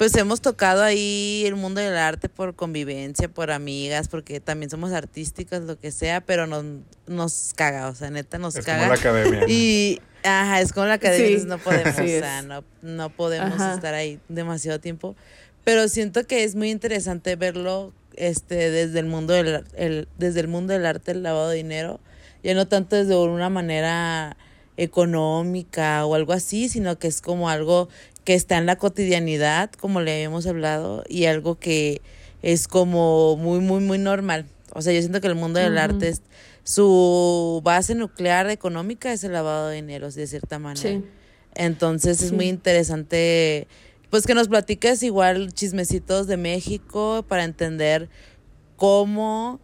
pues 0.00 0.16
hemos 0.16 0.40
tocado 0.40 0.82
ahí 0.82 1.42
el 1.44 1.56
mundo 1.56 1.78
del 1.78 1.94
arte 1.94 2.30
por 2.30 2.54
convivencia, 2.54 3.28
por 3.28 3.50
amigas, 3.50 4.08
porque 4.08 4.40
también 4.40 4.70
somos 4.70 4.92
artísticas, 4.92 5.60
lo 5.64 5.78
que 5.78 5.90
sea, 5.92 6.22
pero 6.22 6.46
nos, 6.46 6.64
nos 7.06 7.52
caga, 7.54 7.86
o 7.88 7.94
sea, 7.94 8.08
neta 8.08 8.38
nos 8.38 8.56
Es 8.56 8.64
como 8.64 8.78
caga. 8.78 8.88
la 8.88 8.94
academia. 8.94 9.44
Y, 9.48 10.00
ajá, 10.24 10.62
es 10.62 10.72
como 10.72 10.86
la 10.86 10.94
academia, 10.94 11.40
Sí, 11.40 11.44
no 11.44 11.58
podemos, 11.58 11.98
o 11.98 12.02
sea, 12.06 12.40
no, 12.40 12.64
no 12.80 13.10
podemos 13.10 13.52
Ajá. 13.52 13.74
estar 13.74 13.92
ahí 13.92 14.18
demasiado 14.30 14.80
tiempo. 14.80 15.16
Pero 15.64 15.86
siento 15.86 16.26
que 16.26 16.44
es 16.44 16.54
muy 16.54 16.70
interesante 16.70 17.36
verlo 17.36 17.92
este, 18.16 18.70
desde 18.70 19.00
el 19.00 19.04
mundo 19.04 19.34
del, 19.34 19.66
el, 19.76 20.08
desde 20.16 20.40
el 20.40 20.48
mundo 20.48 20.72
del 20.72 20.86
arte, 20.86 21.10
el 21.12 21.22
lavado 21.22 21.50
de 21.50 21.58
dinero, 21.58 22.00
ya 22.42 22.54
no 22.54 22.66
tanto 22.66 22.96
desde 22.96 23.16
una 23.18 23.50
manera 23.50 24.38
económica 24.82 26.04
o 26.06 26.14
algo 26.14 26.32
así, 26.32 26.68
sino 26.68 26.98
que 26.98 27.08
es 27.08 27.20
como 27.20 27.48
algo 27.48 27.88
que 28.24 28.34
está 28.34 28.58
en 28.58 28.66
la 28.66 28.76
cotidianidad, 28.76 29.70
como 29.72 30.00
le 30.00 30.12
habíamos 30.14 30.46
hablado, 30.46 31.04
y 31.08 31.24
algo 31.26 31.58
que 31.58 32.00
es 32.42 32.68
como 32.68 33.36
muy, 33.36 33.60
muy, 33.60 33.80
muy 33.80 33.98
normal. 33.98 34.46
O 34.72 34.82
sea, 34.82 34.92
yo 34.92 35.00
siento 35.00 35.20
que 35.20 35.26
el 35.26 35.34
mundo 35.34 35.58
del 35.58 35.78
arte 35.78 36.08
es 36.08 36.22
su 36.62 37.60
base 37.64 37.94
nuclear 37.94 38.48
económica 38.50 39.12
es 39.12 39.24
el 39.24 39.32
lavado 39.32 39.68
de 39.68 39.76
dinero, 39.76 40.10
de 40.10 40.26
cierta 40.26 40.58
manera. 40.58 40.88
Sí. 40.88 41.04
Entonces 41.54 42.22
es 42.22 42.28
Sí. 42.28 42.34
muy 42.36 42.48
interesante, 42.48 43.66
pues 44.10 44.26
que 44.26 44.34
nos 44.34 44.48
platiques 44.48 45.02
igual 45.02 45.52
chismecitos 45.52 46.26
de 46.26 46.36
México 46.36 47.24
para 47.26 47.44
entender 47.44 48.08
cómo 48.76 49.60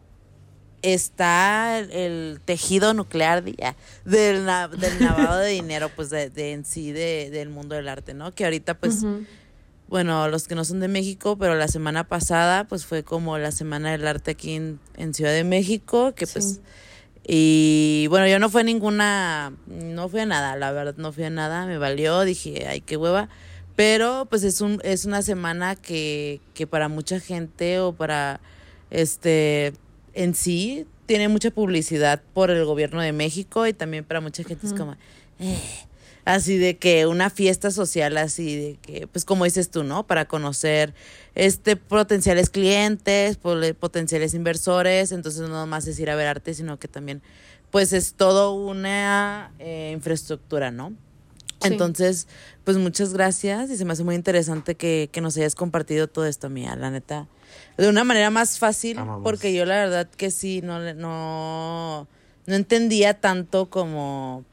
está 0.95 1.79
el, 1.79 2.41
tejido 2.45 2.95
nuclear 2.95 3.43
de- 3.45 3.55
ya, 3.55 3.77
del, 4.05 4.47
del 4.79 5.01
lavado 5.01 5.39
de 5.39 5.51
dinero, 5.53 5.91
pues 5.95 6.11
de, 6.11 6.31
de 6.31 6.53
en 6.53 6.65
sí 6.65 6.93
de- 6.93 7.31
del 7.31 7.49
mundo 7.51 7.75
del 7.75 7.89
arte, 7.89 8.15
¿no? 8.15 8.33
Que 8.35 8.45
ahorita 8.45 8.75
pues 8.75 9.03
bueno, 9.89 10.29
los 10.29 10.49
que 10.49 10.55
no 10.57 10.65
son 10.65 10.81
de 10.81 10.89
México, 10.89 11.37
pero 11.39 11.55
la 11.55 11.69
semana 11.69 12.05
pasada, 12.05 12.65
pues 12.65 12.85
fue 12.85 13.05
como 13.05 13.39
la 13.39 13.53
Semana 13.53 13.93
del 13.93 14.05
Arte 14.07 14.33
aquí 14.33 14.55
en, 14.55 14.81
en 14.97 15.15
Ciudad 15.15 15.31
de 15.33 15.45
México, 15.45 16.13
que 16.17 16.27
pues, 16.27 16.61
y 17.25 18.07
bueno, 18.11 18.27
yo 18.27 18.39
no 18.41 18.49
fui 18.51 18.63
a 18.63 18.65
ninguna, 18.65 19.53
no 19.67 20.09
fui 20.09 20.21
a 20.21 20.27
nada, 20.27 20.57
la 20.57 20.73
verdad, 20.73 20.95
no 20.97 21.13
fui 21.13 21.23
a 21.25 21.31
nada, 21.31 21.67
me 21.67 21.79
valió, 21.79 22.23
dije, 22.23 22.67
ay, 22.69 22.81
qué 22.81 22.97
hueva, 22.97 23.29
pero 23.77 24.27
pues 24.29 24.43
es 24.43 24.61
un, 24.61 24.81
es 24.83 25.05
una 25.05 25.23
semana 25.23 25.77
que, 25.77 26.41
que 26.55 26.67
para 26.67 26.89
mucha 26.89 27.21
gente 27.21 27.79
o 27.79 27.93
para, 27.93 28.41
este, 28.91 29.73
en 30.17 30.35
sí, 30.35 30.87
tiene 31.05 31.29
mucha 31.29 31.51
publicidad 31.51 32.23
por 32.35 32.51
el 32.51 32.65
gobierno 32.65 33.01
de 33.01 33.13
México 33.13 33.67
y 33.67 33.73
también 33.73 34.05
para 34.05 34.21
mucha 34.21 34.43
gente 34.43 34.67
es 34.67 34.73
como, 34.73 34.97
eh, 35.39 35.61
así 36.25 36.57
de 36.57 36.79
que 36.79 37.07
una 37.07 37.31
fiesta 37.31 37.71
social 37.71 38.17
así 38.17 38.57
de 38.57 38.79
que, 38.81 39.07
pues 39.07 39.25
como 39.25 39.45
dices 39.45 39.71
tú, 39.71 39.85
¿no? 39.85 40.07
Para 40.07 40.25
conocer 40.25 40.95
este 41.35 41.77
potenciales 41.77 42.51
clientes, 42.51 43.37
potenciales 43.37 44.35
inversores, 44.35 45.13
entonces 45.13 45.43
no 45.43 45.49
nomás 45.49 45.87
es 45.87 46.01
ir 46.01 46.11
a 46.11 46.17
ver 46.17 46.27
arte, 46.27 46.55
sino 46.55 46.79
que 46.79 46.89
también 46.89 47.23
pues 47.71 47.93
es 47.93 48.15
todo 48.15 48.55
una 48.55 49.53
eh, 49.59 49.91
infraestructura, 49.95 50.71
¿no? 50.71 50.95
Sí. 51.61 51.69
Entonces, 51.69 52.27
pues 52.65 52.79
muchas 52.79 53.13
gracias 53.13 53.71
y 53.71 53.77
se 53.77 53.85
me 53.85 53.93
hace 53.93 54.05
muy 54.05 54.15
interesante 54.15 54.77
que, 54.77 55.11
que 55.13 55.21
nos 55.21 55.37
hayas 55.37 55.55
compartido 55.55 56.09
todo 56.09 56.27
esto, 56.27 56.49
mía, 56.49 56.75
la 56.75 56.91
neta. 56.91 57.29
De 57.77 57.89
una 57.89 58.05
manera 58.05 58.31
más 58.31 58.59
fácil, 58.59 58.99
Amamos. 58.99 59.23
porque 59.25 59.53
yo 59.55 59.65
la 59.67 59.77
verdad 59.77 60.09
que 60.17 60.31
sí, 60.31 60.61
no, 60.63 60.79
le- 60.81 60.95
no, 60.95 62.07
no 62.47 62.55
entendía 62.55 63.15
tanto 63.15 63.69
como 63.71 64.45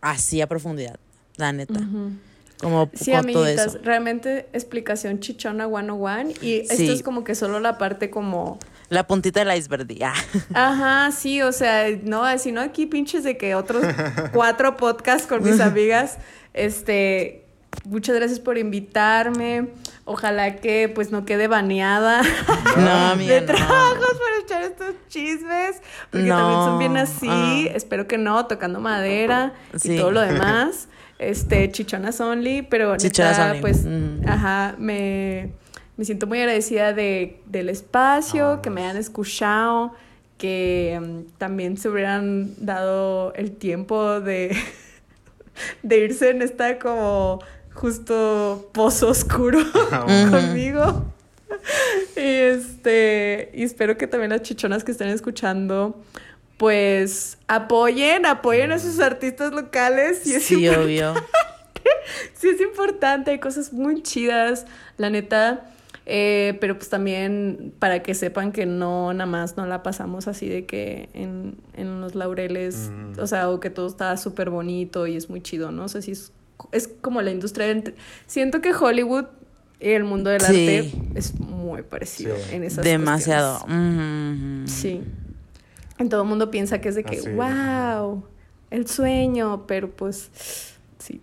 así 0.00 0.40
a 0.40 0.46
profundidad, 0.46 0.98
la 1.36 1.52
neta. 1.52 1.80
Como 2.60 2.90
Sí, 2.92 3.10
con 3.12 3.26
todo 3.32 3.42
amiguitas, 3.44 3.66
eso. 3.74 3.78
realmente 3.82 4.48
explicación 4.52 5.20
chichona 5.20 5.66
101 5.66 6.30
y 6.42 6.66
Sí. 6.66 6.66
esto 6.68 6.92
es 6.92 7.02
como 7.02 7.24
que 7.24 7.34
solo 7.34 7.58
la 7.58 7.78
parte 7.78 8.10
como 8.10 8.58
La 8.90 9.06
puntita 9.06 9.42
del 9.44 9.56
iceberg, 9.56 9.86
ya. 9.88 10.12
Ajá, 10.54 11.10
sí, 11.12 11.40
o 11.42 11.52
sea, 11.52 11.86
no, 12.02 12.38
si 12.38 12.52
no 12.52 12.60
aquí 12.60 12.84
pinches 12.86 13.24
de 13.24 13.38
que 13.38 13.54
otros 13.54 13.82
cuatro 14.34 14.76
podcasts 14.76 15.26
con 15.26 15.42
mis 15.42 15.58
amigas, 15.60 16.18
este, 16.52 17.46
muchas 17.84 18.14
gracias 18.16 18.40
por 18.40 18.58
invitarme, 18.58 19.68
ojalá 20.04 20.56
que 20.56 20.88
pues 20.92 21.10
no 21.10 21.24
quede 21.24 21.46
baneada 21.48 22.22
No, 22.76 23.16
de 23.16 23.40
no. 23.40 23.46
trabajos 23.46 24.12
por 24.18 24.44
echar 24.44 24.62
estos 24.62 24.94
chismes, 25.08 25.80
porque 26.10 26.28
también 26.28 26.60
son 26.60 26.78
bien 26.78 26.96
así, 26.96 27.28
ah. 27.28 27.72
espero 27.74 28.06
que 28.06 28.18
no, 28.18 28.46
tocando 28.46 28.80
madera 28.80 29.52
Sí. 29.76 29.94
y 29.94 29.98
todo 29.98 30.10
lo 30.10 30.20
demás, 30.26 30.88
este, 31.18 31.70
chichonas 31.70 32.20
only, 32.20 32.62
pero 32.62 32.96
Chichonas 32.96 33.38
neta, 33.38 33.50
only, 33.50 33.60
pues, 33.60 33.84
mm. 33.84 34.26
ajá, 34.26 34.74
me, 34.78 35.52
me 35.96 36.04
siento 36.04 36.26
muy 36.26 36.38
agradecida 36.40 36.92
de, 36.92 37.40
del 37.46 37.68
espacio, 37.68 38.52
Ah, 38.52 38.62
que 38.62 38.70
me 38.70 38.82
hayan 38.82 38.96
escuchado, 38.96 39.92
que 40.38 40.98
mm, 41.00 41.36
también 41.38 41.76
se 41.76 41.88
hubieran 41.90 42.54
dado 42.64 43.34
el 43.34 43.52
tiempo 43.52 44.20
de, 44.20 44.56
de 45.82 45.98
irse 45.98 46.30
en 46.30 46.40
esta 46.42 46.78
como 46.78 47.40
justo 47.74 48.70
pozo 48.72 49.08
oscuro 49.08 49.58
conmigo. 50.30 51.04
Y 52.16 52.20
este, 52.20 53.50
y 53.54 53.64
espero 53.64 53.96
que 53.96 54.06
también 54.06 54.30
las 54.30 54.42
chichonas 54.42 54.84
que 54.84 54.92
estén 54.92 55.08
escuchando, 55.08 56.00
pues 56.56 57.38
apoyen, 57.48 58.26
apoyen 58.26 58.72
a 58.72 58.78
sus 58.78 59.00
artistas 59.00 59.52
locales. 59.52 60.26
Y 60.26 60.34
es 60.34 60.44
Sí, 60.44 60.68
obvio. 60.68 61.14
sí 62.34 62.48
es 62.48 62.60
importante, 62.60 63.30
hay 63.32 63.38
cosas 63.40 63.72
muy 63.72 64.02
chidas, 64.02 64.66
la 64.96 65.10
neta. 65.10 65.66
eh, 66.06 66.56
pero 66.60 66.76
pues 66.76 66.88
también 66.88 67.72
para 67.78 68.02
que 68.02 68.14
sepan 68.14 68.52
que 68.52 68.66
no 68.66 69.12
nada 69.12 69.26
más 69.30 69.56
no 69.56 69.66
la 69.66 69.82
pasamos 69.82 70.26
así 70.28 70.48
de 70.48 70.66
que 70.66 71.08
en, 71.14 71.56
en 71.74 72.00
los 72.00 72.14
laureles, 72.14 72.90
Mm. 72.90 73.20
o 73.20 73.26
sea, 73.26 73.48
o 73.50 73.60
que 73.60 73.70
todo 73.70 73.86
está 73.86 74.16
súper 74.16 74.50
bonito 74.50 75.06
y 75.06 75.16
es 75.16 75.30
muy 75.30 75.40
chido, 75.40 75.70
¿no? 75.70 75.84
O 75.84 75.88
sea, 75.88 76.02
sí 76.02 76.12
es, 76.12 76.32
es 76.72 76.88
como 76.88 77.22
la 77.22 77.30
industria 77.30 77.66
del... 77.66 77.94
Siento 78.26 78.60
que 78.60 78.72
Hollywood 78.74 79.26
y 79.80 79.90
el 79.90 80.04
mundo 80.04 80.30
del 80.30 80.40
Sí. 80.42 80.46
arte 80.78 80.92
es 81.14 81.38
muy 81.40 81.82
parecido 81.82 82.36
Sí. 82.36 82.54
en 82.56 82.64
esas 82.64 82.84
Demasiado. 82.84 83.60
cuestiones. 83.60 84.38
Mhm. 84.38 84.68
Sí. 84.68 85.00
En 85.98 86.08
todo 86.08 86.22
el 86.22 86.28
mundo 86.28 86.50
piensa 86.50 86.80
que 86.80 86.88
es 86.88 86.94
de 86.94 87.04
que, 87.04 87.18
Así. 87.18 87.28
wow, 87.30 88.24
el 88.70 88.86
sueño, 88.88 89.64
pero 89.66 89.90
pues 89.90 90.30
sí. 90.98 91.20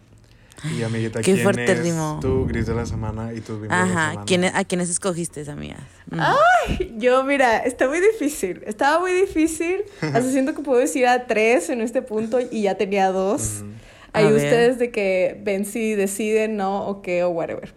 Y 0.75 0.81
amiguita, 0.81 1.19
Qué 1.21 1.33
¿quién 1.33 1.43
fuerte 1.43 1.71
es 1.71 1.83
rimo. 1.83 2.17
tu 2.19 2.47
gris 2.47 2.65
de 2.65 2.73
la 2.73 2.85
semana 2.87 3.31
y 3.33 3.41
tu 3.41 3.53
bimbo 3.59 3.63
de 3.63 3.69
la 3.69 3.83
Ajá. 3.83 4.09
semana? 4.09 4.25
¿Quién, 4.25 4.45
¿A 4.45 4.63
quiénes 4.65 4.89
escogiste, 4.89 5.49
amigas? 5.51 5.81
Mm. 6.09 6.97
Yo, 6.99 7.23
mira, 7.23 7.57
está 7.59 7.87
muy 7.87 7.99
difícil. 7.99 8.63
Estaba 8.65 8.99
muy 8.99 9.11
difícil. 9.11 9.83
Hasta 10.01 10.23
siento 10.23 10.55
que 10.55 10.61
puedo 10.63 10.79
decir 10.79 11.05
a 11.05 11.27
tres 11.27 11.69
en 11.69 11.81
este 11.81 12.01
punto 12.01 12.39
y 12.39 12.63
ya 12.63 12.75
tenía 12.75 13.11
dos. 13.11 13.57
Ujú. 13.61 13.71
A 13.71 13.76
Ahí 14.17 14.25
ver. 14.25 14.35
ustedes 14.35 14.79
de 14.79 14.91
que 14.91 15.39
ven 15.43 15.65
si 15.65 15.95
deciden, 15.95 16.57
no, 16.57 16.87
o 16.87 17.01
qué, 17.01 17.23
o 17.23 17.29
whatever. 17.29 17.73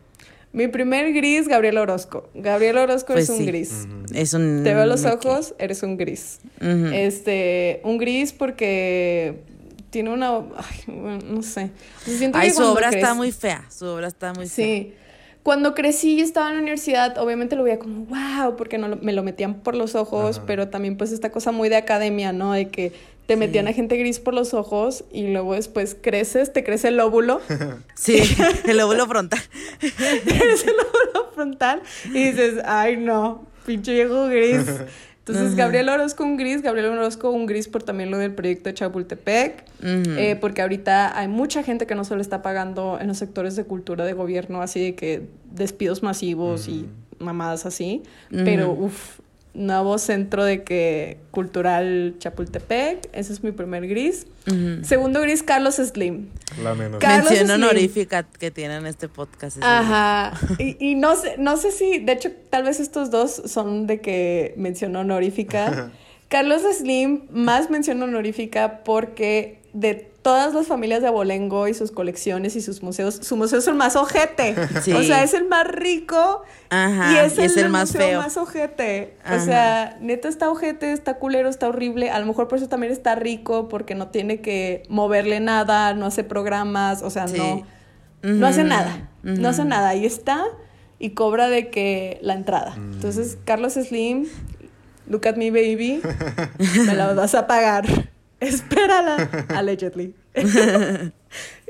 Mi 0.52 0.66
primer 0.66 1.12
gris, 1.12 1.46
Gabriel 1.46 1.78
Orozco. 1.78 2.28
Gabriel 2.34 2.78
Orozco 2.78 3.12
Pues 3.12 3.24
es 3.24 3.30
un 3.30 3.36
sí. 3.38 3.46
gris. 3.46 3.86
Es 4.12 4.34
un. 4.34 4.62
Te 4.64 4.74
veo 4.74 4.84
los 4.86 5.04
ojos, 5.04 5.54
eres 5.58 5.82
un 5.84 5.96
gris. 5.96 6.40
Este, 6.92 7.80
un 7.84 7.98
gris 7.98 8.32
porque 8.32 9.40
tiene 9.90 10.10
una, 10.10 10.36
ay, 10.38 10.82
bueno, 10.86 11.18
no 11.24 11.42
sé. 11.42 11.70
O 12.02 12.04
sea, 12.04 12.18
siento 12.18 12.38
Ay, 12.38 12.48
que 12.48 12.54
su 12.54 12.62
obra 12.64 12.88
está 12.90 13.14
muy 13.14 13.30
fea. 13.32 13.64
Su 13.70 13.86
obra 13.86 14.08
está 14.08 14.32
muy 14.32 14.48
fea. 14.48 14.66
Sí. 14.66 14.94
Cuando 15.42 15.74
crecí 15.74 16.14
y 16.16 16.20
estaba 16.20 16.48
en 16.50 16.56
la 16.56 16.60
universidad, 16.62 17.16
obviamente 17.18 17.56
lo 17.56 17.62
veía 17.64 17.78
como, 17.78 18.04
wow, 18.06 18.56
porque 18.56 18.76
no 18.76 18.88
lo- 18.88 18.96
me 18.96 19.12
lo 19.12 19.22
metían 19.22 19.54
por 19.60 19.74
los 19.74 19.94
ojos, 19.94 20.36
Ajá. 20.38 20.46
pero 20.46 20.68
también 20.68 20.96
pues 20.96 21.12
esta 21.12 21.30
cosa 21.30 21.50
muy 21.50 21.68
de 21.70 21.76
academia, 21.76 22.32
¿no? 22.32 22.52
De 22.52 22.68
que 22.68 22.92
te 23.30 23.36
metían 23.36 23.68
a 23.68 23.72
gente 23.72 23.96
gris 23.96 24.18
por 24.18 24.34
los 24.34 24.54
ojos 24.54 25.04
y 25.12 25.28
luego 25.28 25.54
después 25.54 25.96
creces, 26.00 26.52
te 26.52 26.64
crece 26.64 26.88
el 26.88 26.96
lóbulo, 26.96 27.40
Sí, 27.94 28.20
el 28.66 28.80
óvulo 28.80 29.06
frontal. 29.06 29.38
te 29.78 29.88
crece 29.92 30.70
el 30.70 30.76
lóbulo 30.76 31.30
frontal 31.32 31.80
y 32.06 32.24
dices, 32.24 32.54
ay 32.64 32.96
no, 32.96 33.46
pinche 33.66 33.92
viejo 33.92 34.26
gris. 34.26 34.66
Entonces, 35.18 35.54
Gabriel 35.54 35.90
Orozco 35.90 36.24
un 36.24 36.38
gris, 36.38 36.60
Gabriel 36.60 36.86
Orozco 36.86 37.30
un 37.30 37.46
gris 37.46 37.68
por 37.68 37.84
también 37.84 38.10
lo 38.10 38.18
del 38.18 38.34
proyecto 38.34 38.68
de 38.68 38.74
Chapultepec, 38.74 39.64
eh, 39.80 40.36
porque 40.40 40.62
ahorita 40.62 41.16
hay 41.16 41.28
mucha 41.28 41.62
gente 41.62 41.86
que 41.86 41.94
no 41.94 42.02
se 42.02 42.16
le 42.16 42.22
está 42.22 42.42
pagando 42.42 42.98
en 43.00 43.06
los 43.06 43.18
sectores 43.18 43.54
de 43.54 43.62
cultura 43.62 44.04
de 44.04 44.12
gobierno, 44.12 44.60
así 44.60 44.82
de 44.82 44.94
que 44.96 45.22
despidos 45.52 46.02
masivos 46.02 46.66
y 46.66 46.88
mamadas 47.20 47.64
así, 47.64 48.02
pero 48.28 48.72
uff, 48.72 49.20
nuevo 49.54 49.98
centro 49.98 50.44
de 50.44 50.62
que 50.62 51.18
cultural 51.32 52.14
Chapultepec, 52.18 53.08
ese 53.12 53.32
es 53.32 53.42
mi 53.42 53.52
primer 53.52 53.86
gris. 53.88 54.26
Segundo 54.82 55.20
gris, 55.20 55.42
Carlos 55.42 55.76
Slim. 55.76 56.28
La 56.62 56.74
menos. 56.74 56.98
Ca- 57.00 57.08
Carlos 57.08 57.30
Mención 57.30 57.48
Slim. 57.48 57.62
honorífica 57.62 58.22
que 58.24 58.50
tienen 58.50 58.86
este 58.86 59.08
podcast. 59.08 59.58
Ajá. 59.60 60.32
Y, 60.58 60.76
y 60.84 60.94
no 60.94 61.14
sé, 61.16 61.36
no 61.38 61.56
sé 61.56 61.70
si, 61.72 61.98
de 61.98 62.12
hecho, 62.12 62.30
tal 62.50 62.64
vez 62.64 62.80
estos 62.80 63.10
dos 63.10 63.42
son 63.46 63.86
de 63.86 64.00
que 64.00 64.54
mención 64.56 64.94
honorífica. 64.96 65.90
Carlos 66.28 66.62
Slim, 66.78 67.22
más 67.30 67.70
mención 67.70 68.00
honorífica 68.02 68.82
porque 68.84 69.58
de 69.72 70.09
todas 70.22 70.52
las 70.52 70.66
familias 70.66 71.00
de 71.00 71.08
Abolengo 71.08 71.66
y 71.68 71.74
sus 71.74 71.90
colecciones 71.92 72.54
y 72.56 72.60
sus 72.60 72.82
museos, 72.82 73.16
su 73.22 73.36
museo 73.36 73.58
es 73.58 73.66
el 73.68 73.74
más 73.74 73.96
ojete. 73.96 74.54
Sí. 74.82 74.92
O 75.00 75.02
sea, 75.02 75.22
es 75.22 75.32
el 75.34 75.48
más 75.48 75.66
rico 75.66 76.42
Ajá, 76.68 77.12
y 77.12 77.16
es 77.16 77.36
y 77.36 77.40
el, 77.40 77.44
es 77.46 77.56
el 77.56 77.62
del 77.62 77.72
más 77.72 77.88
museo 77.92 78.06
feo. 78.08 78.20
más 78.20 78.36
ojete. 78.36 79.16
Ajá. 79.24 79.36
O 79.36 79.44
sea, 79.44 79.98
neta 80.00 80.28
está 80.28 80.50
ojete, 80.50 80.92
está 80.92 81.14
culero, 81.14 81.48
está 81.48 81.68
horrible. 81.68 82.10
A 82.10 82.18
lo 82.20 82.26
mejor 82.26 82.48
por 82.48 82.58
eso 82.58 82.68
también 82.68 82.92
está 82.92 83.14
rico, 83.14 83.68
porque 83.68 83.94
no 83.94 84.08
tiene 84.08 84.40
que 84.40 84.82
moverle 84.88 85.40
nada, 85.40 85.94
no 85.94 86.06
hace 86.06 86.22
programas, 86.24 87.02
o 87.02 87.10
sea, 87.10 87.26
Sí. 87.28 87.38
no. 87.38 87.66
No 88.22 88.46
hace 88.46 88.64
nada, 88.64 89.08
no 89.22 89.48
hace 89.48 89.64
nada, 89.64 89.88
ahí 89.88 90.04
está 90.04 90.44
y 90.98 91.10
cobra 91.10 91.48
de 91.48 91.70
que 91.70 92.18
la 92.20 92.34
entrada. 92.34 92.74
Entonces, 92.76 93.38
Carlos 93.46 93.72
Slim, 93.72 94.26
look 95.08 95.26
at 95.26 95.36
me 95.36 95.50
baby, 95.50 96.02
me 96.86 96.94
la 96.94 97.14
vas 97.14 97.34
a 97.34 97.46
pagar. 97.46 97.86
Espérala, 98.46 99.28
allegedly. 99.54 100.14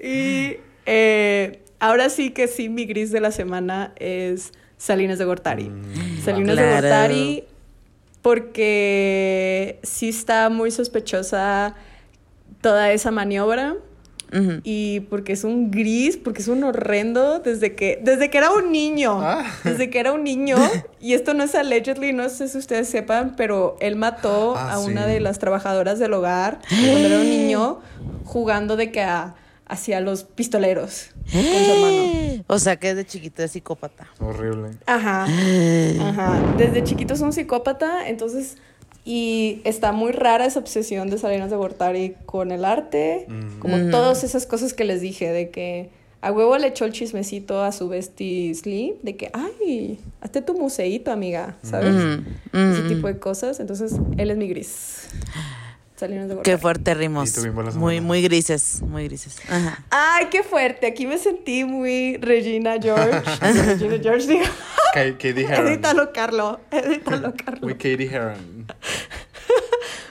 y 0.02 0.56
eh, 0.86 1.62
ahora 1.78 2.08
sí 2.08 2.30
que 2.30 2.48
sí, 2.48 2.68
mi 2.68 2.86
gris 2.86 3.10
de 3.10 3.20
la 3.20 3.32
semana 3.32 3.92
es 3.96 4.52
Salinas 4.76 5.18
de 5.18 5.24
Gortari. 5.24 5.68
Mm, 5.68 6.24
Salinas 6.24 6.56
de. 6.56 6.70
Gortari 6.70 7.44
porque 8.22 9.80
sí 9.82 10.10
está 10.10 10.50
muy 10.50 10.70
sospechosa 10.70 11.74
toda 12.60 12.92
esa 12.92 13.10
maniobra 13.10 13.76
Y 14.64 15.00
porque 15.00 15.32
es 15.32 15.44
un 15.44 15.70
gris, 15.70 16.16
porque 16.16 16.40
es 16.42 16.48
un 16.48 16.62
horrendo 16.64 17.38
desde 17.40 17.74
que 17.74 18.00
desde 18.02 18.30
que 18.30 18.38
era 18.38 18.50
un 18.52 18.70
niño, 18.72 19.20
Ah. 19.20 19.44
desde 19.64 19.90
que 19.90 19.98
era 19.98 20.12
un 20.12 20.24
niño 20.24 20.56
y 21.00 21.14
esto 21.14 21.34
no 21.34 21.42
es 21.44 21.54
allegedly, 21.54 22.12
no 22.12 22.28
sé 22.28 22.48
si 22.48 22.58
ustedes 22.58 22.88
sepan, 22.88 23.34
pero 23.36 23.76
él 23.80 23.96
mató 23.96 24.54
Ah, 24.56 24.74
a 24.74 24.78
una 24.78 25.06
de 25.06 25.20
las 25.20 25.38
trabajadoras 25.38 25.98
del 25.98 26.12
hogar 26.14 26.60
cuando 26.68 26.98
era 26.98 27.18
un 27.18 27.28
niño 27.30 27.80
jugando 28.24 28.76
de 28.76 28.92
que 28.92 29.00
a- 29.02 29.34
hacia 29.66 30.00
los 30.00 30.24
pistoleros 30.24 31.10
con 31.32 31.42
su 31.42 31.48
hermano. 31.48 32.44
O 32.48 32.58
sea 32.58 32.76
que 32.76 32.94
de 32.94 33.04
chiquito 33.06 33.42
es 33.44 33.52
psicópata. 33.52 34.08
Horrible. 34.18 34.70
Ajá. 34.86 35.24
Ajá. 36.00 36.54
Desde 36.58 36.82
chiquito 36.84 37.14
es 37.14 37.20
un 37.20 37.32
psicópata, 37.32 38.08
entonces. 38.08 38.56
Y 39.12 39.60
está 39.64 39.90
muy 39.90 40.12
rara 40.12 40.46
esa 40.46 40.60
obsesión 40.60 41.10
de 41.10 41.18
Salinas 41.18 41.50
de 41.50 41.56
Gortari 41.56 42.14
con 42.26 42.52
el 42.52 42.64
arte, 42.64 43.26
Mm. 43.28 43.58
como 43.58 43.76
Mm. 43.76 43.90
todas 43.90 44.22
esas 44.22 44.46
cosas 44.46 44.72
que 44.72 44.84
les 44.84 45.00
dije, 45.00 45.30
de 45.32 45.50
que 45.50 45.90
a 46.20 46.30
huevo 46.30 46.56
le 46.58 46.68
echó 46.68 46.84
el 46.84 46.92
chismecito 46.92 47.60
a 47.64 47.72
su 47.72 47.88
bestie 47.88 48.54
Slim, 48.54 48.94
de 49.02 49.16
que, 49.16 49.32
ay, 49.32 49.98
hazte 50.20 50.42
tu 50.42 50.54
museíto, 50.56 51.10
amiga, 51.10 51.56
¿sabes? 51.64 52.20
Ese 52.52 52.82
tipo 52.88 53.08
de 53.08 53.18
cosas. 53.18 53.58
Entonces, 53.58 53.94
él 54.16 54.30
es 54.30 54.36
mi 54.36 54.46
gris. 54.46 55.08
Salinas 55.96 56.28
de 56.28 56.34
Qué 56.36 56.52
Gortari. 56.54 56.58
fuerte 56.62 56.94
rimos. 56.94 57.74
Muy, 57.76 58.00
muy 58.00 58.22
grises, 58.22 58.80
muy 58.80 59.04
grises. 59.04 59.36
Ajá. 59.50 59.84
Ay, 59.90 60.28
qué 60.30 60.42
fuerte. 60.42 60.86
Aquí 60.86 61.06
me 61.06 61.18
sentí 61.18 61.64
muy 61.64 62.16
Regina 62.18 62.76
George. 62.80 63.20
Regina 63.42 63.98
George, 64.02 64.26
digo. 64.26 64.44
Ka- 64.94 65.02
Katie 65.18 65.44
Heron. 65.44 65.66
Edítalo, 65.68 66.10
Carlo. 66.14 66.60
Edítalo, 66.70 67.34
Carlo. 67.44 67.66
Uy, 67.66 67.74
Katie 67.74 68.06
Heron. 68.10 68.66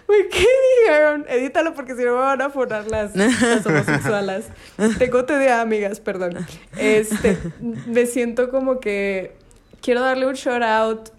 Uy, 0.10 0.27
¿qué 0.31 0.45
dijeron? 0.88 1.26
Edítalo 1.30 1.73
porque 1.76 1.95
si 1.95 2.03
no 2.03 2.14
me 2.15 2.22
van 2.22 2.41
a 2.41 2.49
funar 2.49 2.88
las, 2.90 3.15
las 3.15 3.65
homosexuales. 3.65 4.45
Tengo 4.98 5.23
TDA, 5.26 5.61
amigas, 5.61 5.99
perdón. 5.99 6.38
Este, 6.77 7.38
me 7.88 8.06
siento 8.07 8.49
como 8.49 8.80
que 8.80 9.36
quiero 9.81 10.02
darle 10.02 10.26
un 10.26 10.34
shout 10.34 10.64
out. 10.64 11.10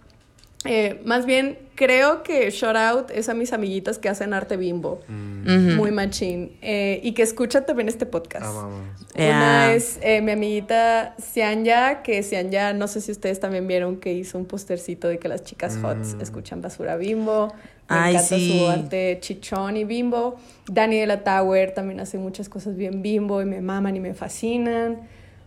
Eh, 0.67 1.01
más 1.07 1.25
bien, 1.25 1.59
creo 1.75 2.23
que 2.23 2.51
shout 2.51 2.77
out 2.77 3.11
es 3.13 3.29
a 3.31 3.35
mis 3.35 3.53
amiguitas 3.55 3.99
que 3.99 4.09
hacen 4.09 4.35
arte 4.35 4.57
bimbo. 4.57 5.01
Ujú. 5.09 5.77
Muy 5.77 5.91
machín. 5.93 6.59
Eh, 6.61 7.01
y 7.03 7.13
que 7.13 7.23
escuchan 7.23 7.65
también 7.65 7.89
este 7.89 8.07
podcast. 8.07 8.45
Ah, 8.47 8.53
vamos. 8.53 8.83
Ya. 9.15 9.25
Una 9.31 9.73
es 9.73 9.99
eh, 10.03 10.21
mi 10.21 10.33
amiguita 10.33 11.15
Sianya, 11.19 12.03
que 12.03 12.23
Sianya, 12.23 12.73
no 12.75 12.89
sé 12.89 13.01
si 13.01 13.11
ustedes 13.13 13.41
también 13.41 13.67
vieron 13.69 13.97
que 13.99 14.13
hizo 14.13 14.37
un 14.37 14.47
postercito 14.47 15.09
de 15.09 15.19
que 15.19 15.29
las 15.29 15.45
chicas 15.45 15.79
hots 15.83 16.15
Mm. 16.17 16.21
escuchan 16.21 16.61
basura 16.61 16.97
bimbo. 16.97 17.55
Me 17.91 17.97
Ay, 17.97 18.15
encanta 18.15 18.37
sí. 18.37 18.59
su 18.59 18.67
arte 18.69 19.19
chichón 19.21 19.77
y 19.77 19.85
bimbo. 19.85 20.37
Dani 20.71 20.97
de 20.99 21.07
la 21.07 21.25
Tower 21.25 21.73
también 21.75 22.01
hace 22.01 22.19
muchas 22.19 22.49
cosas 22.49 22.77
bien 22.77 23.03
bimbo 23.03 23.43
y 23.43 23.45
me 23.45 23.61
maman 23.61 23.97
y 23.97 24.01
me 24.01 24.15
fascinan. 24.15 25.01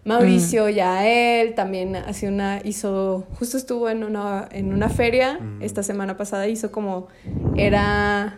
Mauricio 0.05 0.67
Yael 0.67 1.53
también 1.55 1.95
hace 1.95 2.27
una, 2.27 2.59
hizo, 2.65 3.25
justo 3.39 3.55
estuvo 3.55 3.89
en 3.89 4.03
una, 4.03 4.49
en 4.51 4.73
una 4.73 4.89
feria 4.89 5.39
Mm. 5.39 5.61
esta 5.63 5.81
semana 5.81 6.17
pasada, 6.17 6.45
hizo 6.49 6.73
como, 6.73 7.07
era 7.55 8.37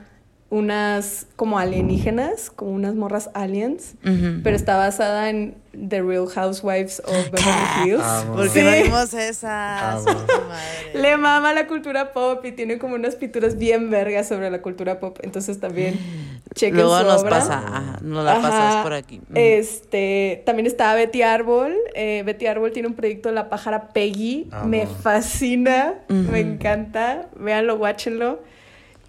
unas 0.58 1.28
como 1.36 1.60
alienígenas, 1.60 2.50
como 2.50 2.72
unas 2.72 2.96
morras 2.96 3.30
aliens, 3.34 3.96
Ujú. 4.04 4.42
pero 4.44 4.56
está 4.56 4.78
basada 4.78 5.30
en 5.30 5.56
The 5.90 6.02
Real 6.02 6.28
Housewives 6.28 7.02
of 7.06 7.32
Beverly 7.32 7.52
Hills. 7.92 8.04
Amo. 8.04 8.36
¿Por 8.36 8.50
Sí. 8.50 8.62
vimos 8.84 9.14
esa? 9.14 9.92
Amo. 9.92 10.06
Madre. 10.06 11.02
Le 11.02 11.18
mama 11.18 11.52
la 11.54 11.68
cultura 11.68 12.14
pop 12.14 12.44
y 12.46 12.52
tiene 12.54 12.78
como 12.78 12.96
unas 12.96 13.16
pinturas 13.16 13.58
bien 13.58 13.90
vergas 13.90 14.28
sobre 14.30 14.50
la 14.50 14.62
cultura 14.62 15.00
pop. 15.00 15.18
Entonces 15.22 15.60
también 15.60 16.00
chequen 16.56 16.78
Luego 16.78 16.98
su 17.00 17.04
nos 17.04 17.22
obra. 17.22 17.30
pasa, 17.32 17.58
ajá, 17.58 18.00
nos 18.02 18.24
la 18.24 18.32
Ajá. 18.38 18.42
pasas 18.42 18.84
por 18.84 18.94
aquí. 18.94 19.18
Ujú. 19.18 19.34
Este, 19.36 20.42
también 20.46 20.66
está 20.68 20.94
Betty 20.96 21.22
Árbol. 21.24 21.76
Eh, 21.94 22.24
Betty 22.26 22.48
Árbol 22.48 22.72
tiene 22.72 22.88
un 22.88 22.94
proyecto 22.96 23.32
La 23.32 23.50
pájara 23.50 23.90
Peggy. 23.90 24.50
Me 24.66 24.88
fascina, 24.88 25.96
me 26.08 26.40
encanta. 26.40 27.28
Véanlo, 27.38 27.76
watchenlo. 27.76 28.40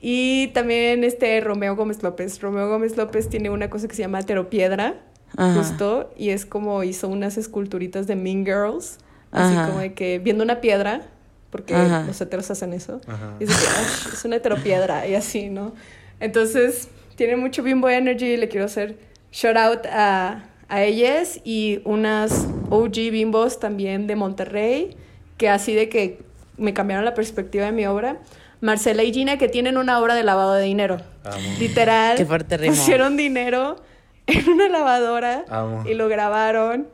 Y 0.00 0.48
también 0.48 1.04
este 1.04 1.40
Romeo 1.40 1.74
Gómez 1.76 2.02
López. 2.02 2.40
Romeo 2.40 2.68
Gómez 2.68 2.96
López 2.96 3.28
tiene 3.28 3.50
una 3.50 3.70
cosa 3.70 3.88
que 3.88 3.94
se 3.94 4.02
llama 4.02 4.22
Teropiedra, 4.22 4.94
Ajá. 5.36 5.54
justo, 5.54 6.12
y 6.16 6.30
es 6.30 6.46
como 6.46 6.82
hizo 6.84 7.08
unas 7.08 7.36
esculturitas 7.38 8.06
de 8.06 8.16
Mean 8.16 8.44
Girls, 8.44 8.98
así 9.32 9.54
como 9.66 9.80
de 9.80 9.94
que 9.94 10.18
viendo 10.18 10.44
una 10.44 10.60
piedra, 10.60 11.02
porque 11.50 11.74
Ajá. 11.74 12.04
los 12.06 12.20
heteros 12.20 12.50
hacen 12.50 12.72
eso, 12.72 13.00
y 13.40 13.44
es, 13.44 13.48
de 13.50 13.54
que, 13.54 13.68
"Ay, 13.76 14.12
es 14.12 14.24
una 14.24 14.36
heteropiedra, 14.36 15.06
y 15.06 15.14
así, 15.14 15.48
¿no? 15.48 15.72
Entonces, 16.20 16.88
tiene 17.16 17.36
mucho 17.36 17.62
bimbo 17.62 17.88
energy, 17.88 18.36
le 18.36 18.48
quiero 18.48 18.66
hacer 18.66 18.96
shout 19.32 19.56
out 19.56 19.86
a, 19.86 20.44
a 20.68 20.82
ellas 20.84 21.40
y 21.44 21.80
unas 21.84 22.46
OG 22.70 23.10
bimbos 23.10 23.58
también 23.60 24.06
de 24.06 24.16
Monterrey, 24.16 24.96
que 25.36 25.48
así 25.48 25.74
de 25.74 25.88
que 25.88 26.18
me 26.56 26.72
cambiaron 26.72 27.04
la 27.04 27.14
perspectiva 27.14 27.66
de 27.66 27.72
mi 27.72 27.86
obra. 27.86 28.18
Marcela 28.60 29.02
y 29.02 29.12
Gina, 29.12 29.36
que 29.38 29.48
tienen 29.48 29.76
una 29.76 30.00
obra 30.00 30.14
de 30.14 30.22
lavado 30.24 30.54
de 30.54 30.64
dinero. 30.64 30.96
Amo. 31.24 31.36
Literal. 31.58 32.16
Qué 32.16 32.24
fuerte 32.26 32.56
ritmo. 32.56 32.74
Pusieron 32.76 33.16
dinero 33.16 33.76
en 34.26 34.48
una 34.48 34.68
lavadora 34.68 35.44
Amo. 35.48 35.84
y 35.88 35.94
lo 35.94 36.08
grabaron. 36.08 36.88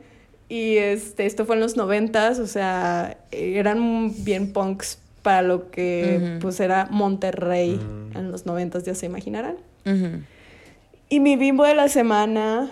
Y 0.49 0.77
este, 0.77 1.25
esto 1.25 1.45
fue 1.45 1.55
en 1.55 1.61
los 1.61 1.77
noventas, 1.77 2.37
o 2.39 2.45
sea, 2.47 3.17
eran 3.31 4.11
bien 4.23 4.53
punks 4.53 4.99
para 5.23 5.41
lo 5.41 5.71
que 5.71 6.37
pues 6.41 6.59
era 6.59 6.87
Monterrey 6.91 7.77
Mm. 7.77 8.17
en 8.17 8.31
los 8.31 8.45
noventas, 8.45 8.83
ya 8.83 8.93
se 8.93 9.05
imaginarán. 9.05 9.55
Ujú. 9.85 10.19
Y 11.09 11.19
mi 11.21 11.37
bimbo 11.37 11.63
de 11.63 11.75
la 11.75 11.87
semana, 11.87 12.69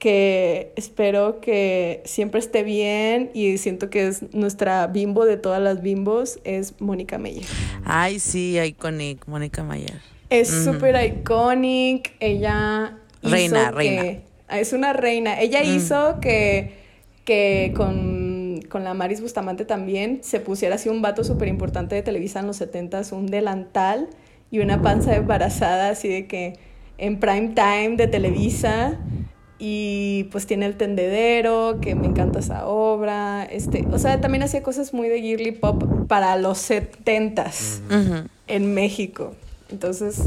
que 0.00 0.72
espero 0.76 1.40
que 1.40 2.02
siempre 2.04 2.40
esté 2.40 2.64
bien 2.64 3.30
y 3.34 3.58
siento 3.58 3.90
que 3.90 4.08
es 4.08 4.34
nuestra 4.34 4.86
bimbo 4.88 5.24
de 5.26 5.36
todas 5.36 5.62
las 5.62 5.82
bimbos, 5.82 6.40
es 6.42 6.80
Mónica 6.80 7.18
Meyer. 7.18 7.44
Ay, 7.84 8.18
sí, 8.18 8.58
iconic, 8.58 9.28
Mónica 9.28 9.62
Mayer. 9.62 10.00
Es 10.30 10.48
súper 10.48 10.96
iconic. 11.04 12.12
Ella 12.18 12.96
hizo 13.22 13.30
Reina, 13.30 13.68
que- 13.70 13.76
reina. 13.76 14.04
Es 14.58 14.72
una 14.72 14.92
reina. 14.94 15.38
Ella 15.40 15.60
Mm. 15.62 15.76
hizo 15.76 16.18
que, 16.20 16.72
que 17.24 17.72
con, 17.76 18.62
con 18.70 18.82
la 18.82 18.94
Maris 18.94 19.20
Bustamante 19.20 19.64
también 19.64 20.20
se 20.22 20.40
pusiera 20.40 20.76
así 20.76 20.88
un 20.88 21.02
vato 21.02 21.22
súper 21.24 21.46
importante 21.48 21.94
de 21.94 22.02
Televisa 22.02 22.40
en 22.40 22.46
los 22.46 22.56
70s, 22.60 23.12
un 23.12 23.26
delantal 23.26 24.08
y 24.50 24.60
una 24.60 24.80
panza 24.82 25.14
embarazada, 25.14 25.90
así 25.90 26.08
de 26.08 26.26
que 26.26 26.54
en 26.98 27.20
prime 27.20 27.50
time 27.54 27.96
de 27.96 28.06
Televisa. 28.06 28.98
Y 29.62 30.24
pues 30.32 30.46
tiene 30.46 30.64
el 30.64 30.76
tendedero, 30.76 31.80
que 31.82 31.94
me 31.94 32.06
encanta 32.06 32.38
esa 32.38 32.66
obra. 32.66 33.44
Este, 33.44 33.86
o 33.92 33.98
sea, 33.98 34.18
también 34.20 34.42
hacía 34.42 34.62
cosas 34.62 34.94
muy 34.94 35.08
de 35.10 35.20
girly 35.20 35.52
pop 35.52 35.84
para 36.08 36.36
los 36.36 36.58
70s 36.70 37.80
Ujú. 37.90 38.28
en 38.48 38.72
México. 38.74 39.34
Entonces, 39.70 40.22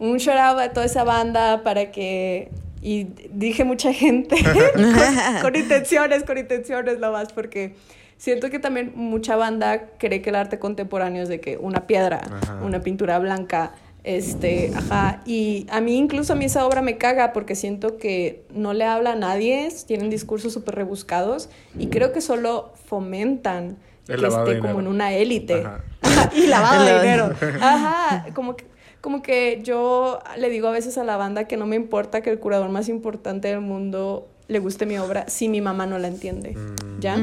un 0.00 0.16
shout 0.16 0.36
out 0.36 0.58
a 0.58 0.72
toda 0.72 0.86
esa 0.86 1.04
banda 1.04 1.62
para 1.62 1.92
que. 1.92 2.50
Y 2.82 3.04
dije 3.32 3.64
mucha 3.64 3.92
gente 3.94 4.36
con, 4.74 5.40
con 5.40 5.56
intenciones, 5.56 6.24
con 6.24 6.36
intenciones 6.36 6.98
lo 6.98 7.12
más, 7.12 7.32
porque 7.32 7.76
siento 8.18 8.50
que 8.50 8.58
también 8.58 8.92
mucha 8.96 9.36
banda 9.36 9.86
cree 9.98 10.20
que 10.20 10.30
el 10.30 10.36
arte 10.36 10.58
contemporáneo 10.58 11.22
es 11.22 11.28
de 11.28 11.40
que 11.40 11.56
una 11.56 11.86
piedra, 11.86 12.20
Ajá. 12.42 12.60
una 12.62 12.80
pintura 12.80 13.18
blanca, 13.20 13.72
este, 14.04 14.70
ajá. 14.74 15.22
Y 15.24 15.66
a 15.70 15.80
mí, 15.80 15.96
incluso 15.96 16.34
a 16.34 16.36
mí 16.36 16.44
esa 16.44 16.66
obra 16.66 16.82
me 16.82 16.98
caga 16.98 17.32
porque 17.32 17.54
siento 17.54 17.96
que 17.96 18.44
no 18.50 18.74
le 18.74 18.84
habla 18.84 19.12
a 19.12 19.16
nadie, 19.16 19.68
tienen 19.86 20.10
discursos 20.10 20.52
súper 20.52 20.74
rebuscados 20.74 21.48
y 21.78 21.88
creo 21.88 22.12
que 22.12 22.20
solo 22.20 22.72
fomentan 22.84 23.78
El 24.06 24.20
que 24.20 24.26
esté 24.26 24.58
como 24.60 24.80
en 24.80 24.88
una 24.88 25.14
élite. 25.14 25.64
Ajá. 26.02 26.30
Y 26.36 26.46
lavado 26.46 26.80
El 26.86 26.94
de 26.94 27.00
dinero. 27.00 27.34
Ajá, 27.60 28.26
como 28.34 28.56
que, 28.56 28.66
como 29.00 29.22
que 29.22 29.60
yo 29.62 30.20
le 30.36 30.50
digo 30.50 30.68
a 30.68 30.72
veces 30.72 30.98
a 30.98 31.04
la 31.04 31.16
banda 31.16 31.44
que 31.44 31.56
no 31.56 31.66
me 31.66 31.76
importa 31.76 32.20
que 32.20 32.30
el 32.30 32.38
curador 32.38 32.68
más 32.68 32.90
importante 32.90 33.48
del 33.48 33.62
mundo 33.62 34.28
le 34.48 34.58
guste 34.58 34.84
mi 34.84 34.98
obra 34.98 35.24
si 35.28 35.48
mi 35.48 35.62
mamá 35.62 35.86
no 35.86 35.98
la 35.98 36.08
entiende. 36.08 36.50
Mm. 36.50 37.00
¿Ya? 37.00 37.18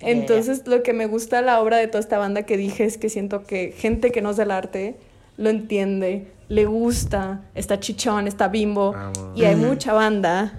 Entonces, 0.00 0.66
lo 0.66 0.82
que 0.82 0.92
me 0.92 1.06
gusta 1.06 1.40
la 1.42 1.60
obra 1.60 1.78
de 1.78 1.88
toda 1.88 2.00
esta 2.00 2.18
banda 2.18 2.42
que 2.42 2.56
dije 2.56 2.84
es 2.84 2.98
que 2.98 3.08
siento 3.08 3.44
que 3.44 3.72
gente 3.72 4.12
que 4.12 4.20
no 4.20 4.30
es 4.30 4.36
del 4.36 4.50
arte 4.50 4.96
lo 5.36 5.50
entiende, 5.50 6.28
le 6.48 6.64
gusta, 6.64 7.42
está 7.54 7.80
chichón, 7.80 8.28
está 8.28 8.48
bimbo. 8.48 8.94
Amo. 8.94 9.32
Y 9.34 9.44
hay 9.44 9.56
mucha 9.56 9.92
banda 9.92 10.52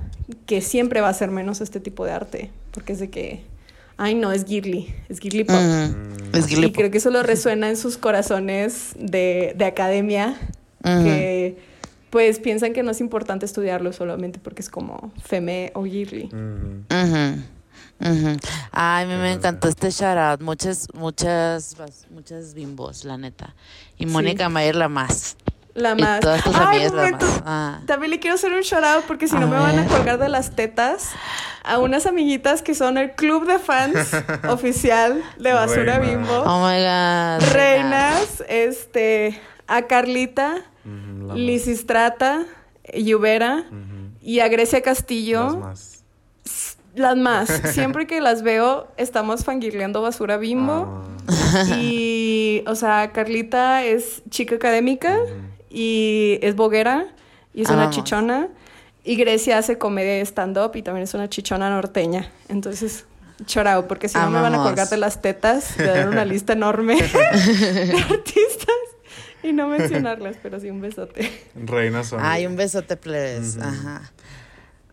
que 0.46 0.62
siempre 0.62 1.02
va 1.02 1.08
a 1.08 1.12
hacer 1.12 1.32
menos 1.32 1.62
este 1.62 1.80
tipo 1.80 2.06
de 2.06 2.12
arte. 2.12 2.52
Porque 2.72 2.94
es 2.94 3.00
de 3.00 3.10
que, 3.10 3.42
ay 3.98 4.16
no, 4.16 4.32
es 4.32 4.46
girly, 4.46 4.94
es 5.10 5.20
girly 5.20 5.44
pop. 5.44 5.56
Ujú. 5.56 6.18
Es 6.38 6.46
Y 6.46 6.56
Gilly 6.56 6.72
creo 6.72 6.92
que 6.92 6.98
eso 6.98 7.10
lo 7.10 7.24
resuena 7.24 7.70
en 7.70 7.78
sus 7.78 7.98
corazones 7.98 8.96
de, 9.00 9.54
de 9.58 9.66
academia, 9.66 10.36
que 10.84 11.58
pues 12.10 12.40
piensan 12.40 12.74
que 12.74 12.84
no 12.84 12.92
es 12.92 13.02
importante 13.02 13.46
estudiarlo 13.46 13.92
solamente 13.92 14.40
porque 14.40 14.62
es 14.62 14.70
como 14.70 15.12
feme 15.22 15.72
o 15.74 15.84
girly. 15.84 16.30
Mm. 16.32 16.86
Ujú. 18.00 18.38
Ay, 18.72 19.06
a 19.06 19.08
mí 19.08 19.14
me 19.16 19.32
encantó 19.34 19.68
este 19.68 19.90
shout 19.90 20.18
out. 20.18 20.42
Muchas, 20.42 20.88
muchas, 20.94 21.76
muchas 22.12 22.54
bimbos, 22.54 23.04
la 23.06 23.18
neta. 23.18 23.56
Y 23.98 24.06
Mónica 24.06 24.50
Mayer 24.50 24.76
la 24.76 24.88
más. 24.90 25.36
La 25.74 25.92
Y 25.98 26.02
más. 26.02 26.20
todas 26.22 26.44
tus 26.44 26.56
Ay, 26.56 26.84
amigas 26.86 26.92
la 26.94 26.98
momento. 27.04 27.26
más. 27.26 27.42
Ah. 27.46 27.82
También 27.86 28.10
le 28.12 28.20
quiero 28.20 28.36
hacer 28.36 28.52
un 28.52 28.62
shout 28.62 28.84
out 28.84 29.04
porque 29.06 29.28
si 29.28 29.36
A 29.36 29.40
no 29.40 29.48
me 29.48 29.58
van 29.58 29.78
a 29.78 29.86
colgar 29.88 30.18
de 30.18 30.28
las 30.30 30.56
tetas 30.56 31.10
a 31.64 31.78
unas 31.80 32.06
amiguitas 32.08 32.62
que 32.64 32.74
son 32.74 32.98
el 32.98 33.12
club 33.12 33.46
de 33.46 33.60
fans 33.60 33.96
oficial 34.50 35.22
de 35.38 35.54
Basura 35.54 36.00
Reina. 36.00 36.18
Bimbo. 36.18 36.40
Oh 36.46 36.60
my 36.68 36.78
god. 36.82 37.54
Reinas, 37.54 38.44
este, 38.50 39.40
a 39.68 39.84
Carlita, 39.84 40.56
Ujú, 40.86 41.28
la 41.28 41.36
Lisistrata, 41.36 42.44
Lluvera 42.96 43.56
más. 43.56 43.66
Ujú. 43.66 44.18
y 44.22 44.40
a 44.40 44.48
Grecia 44.48 44.82
Castillo. 44.82 45.44
Las 45.44 45.56
más. 45.58 45.97
Las 46.98 47.16
más. 47.16 47.50
Siempre 47.74 48.08
que 48.08 48.20
las 48.22 48.42
veo, 48.44 48.88
estamos 48.98 49.46
fangirleando 49.46 50.02
basura 50.02 50.38
bimbo. 50.38 50.74
Amo. 50.74 51.04
Y, 51.80 52.64
o 52.68 52.76
sea, 52.76 53.12
Carlita 53.14 53.84
es 53.84 54.24
chica 54.30 54.56
académica 54.56 55.18
y 55.70 56.40
es 56.42 56.56
boguera 56.56 57.08
y 57.54 57.62
es 57.62 57.70
una 57.70 57.84
Amamos. 57.84 57.96
chichona. 57.96 58.48
Y 59.04 59.16
Grecia 59.16 59.58
hace 59.58 59.78
comedia 59.78 60.14
de 60.14 60.22
stand-up 60.22 60.76
y 60.76 60.82
también 60.82 61.04
es 61.04 61.14
una 61.14 61.30
chichona 61.30 61.70
norteña. 61.70 62.30
Entonces, 62.50 63.06
chorao, 63.46 63.88
porque 63.88 64.10
si 64.10 64.18
no 64.18 64.30
me 64.30 64.42
van 64.42 64.56
a 64.56 64.58
colgar 64.58 64.90
de 64.90 64.98
las 64.98 65.22
tetas, 65.22 65.78
de 65.78 65.86
dar 65.86 66.10
una 66.10 66.26
lista 66.26 66.54
enorme 66.54 66.96
de 67.02 68.06
artistas 68.10 68.76
Y 69.44 69.54
no 69.54 69.68
mencionarlas, 69.68 70.36
pero 70.42 70.60
sí 70.60 70.70
un 70.70 70.82
besote. 70.82 71.32
Reina 71.56 72.04
son. 72.04 72.20
Ay, 72.22 72.48
un 72.48 72.56
besote, 72.56 72.98
plebes. 72.98 73.58
Ajá. 73.62 74.12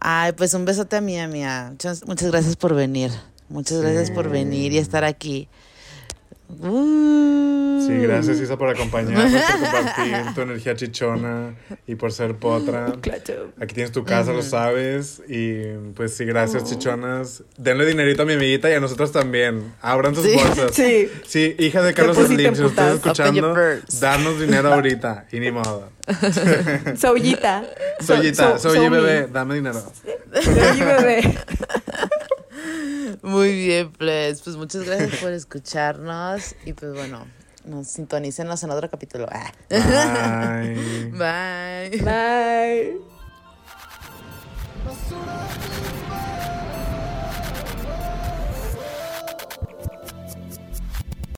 Ay, 0.06 0.32
pues 0.32 0.52
un 0.52 0.66
besote 0.66 0.96
a 0.96 1.00
mí, 1.00 1.18
a 1.18 1.26
mía. 1.26 1.68
Muchas, 1.70 2.06
muchas 2.06 2.30
gracias 2.30 2.56
por 2.56 2.74
venir. 2.74 3.10
Muchas 3.48 3.80
gracias 3.80 4.10
por 4.10 4.28
venir 4.28 4.74
y 4.74 4.76
estar 4.76 5.02
aquí. 5.02 5.48
Uh. 6.48 7.84
Sí, 7.86 7.92
gracias 7.98 8.38
Isa 8.40 8.56
por 8.56 8.68
acompañarnos, 8.70 9.30
por 9.42 9.60
compartir 9.60 10.34
tu 10.34 10.40
energía 10.42 10.74
chichona 10.76 11.54
y 11.86 11.96
por 11.96 12.12
ser 12.12 12.34
potra. 12.36 12.92
Claro. 13.00 13.52
Aquí 13.60 13.74
tienes 13.74 13.92
tu 13.92 14.04
casa, 14.04 14.32
lo 14.32 14.42
sabes. 14.42 15.22
Y 15.28 15.64
pues 15.94 16.16
sí, 16.16 16.24
gracias 16.24 16.64
chichonas. 16.64 17.42
Denle 17.58 17.84
dinerito 17.86 18.22
a 18.22 18.24
mi 18.26 18.34
amiguita 18.34 18.70
y 18.70 18.74
a 18.74 18.80
nosotros 18.80 19.12
también. 19.12 19.74
Abran 19.82 20.14
sus 20.14 20.24
Sí. 20.24 20.34
bolsas. 20.34 20.70
Sí. 20.74 21.08
Sí, 21.26 21.56
hija 21.58 21.82
de 21.82 21.92
Carlos 21.92 22.16
Slim, 22.16 22.54
si 22.54 22.62
nos 22.62 22.70
estás 22.70 22.94
escuchando, 22.94 23.54
danos 24.00 24.40
dinero 24.40 24.68
ahorita. 24.72 25.26
Y 25.32 25.40
ni 25.40 25.50
modo. 25.50 25.90
Soyita. 26.96 27.64
Soyita, 28.00 28.58
So- 28.58 28.70
soy 28.70 28.84
so- 28.86 28.90
bebé, 28.90 29.26
dame 29.30 29.56
dinero. 29.56 29.82
Soy 30.42 30.80
bebé. 30.80 31.38
Muy 33.22 33.54
bien, 33.54 33.92
pues. 33.92 34.42
Pues 34.42 34.56
muchas 34.56 34.84
gracias 34.84 35.16
por 35.20 35.32
escucharnos. 35.32 36.54
Y 36.64 36.72
pues 36.72 36.92
bueno, 36.92 37.26
nos 37.64 37.88
sintonícenos 37.88 38.62
en 38.62 38.70
otro 38.70 38.90
capítulo. 38.90 39.26
Ah. 39.30 39.52
Bye. 40.60 41.10
Bye. 41.12 42.02
Bye. 42.02 43.14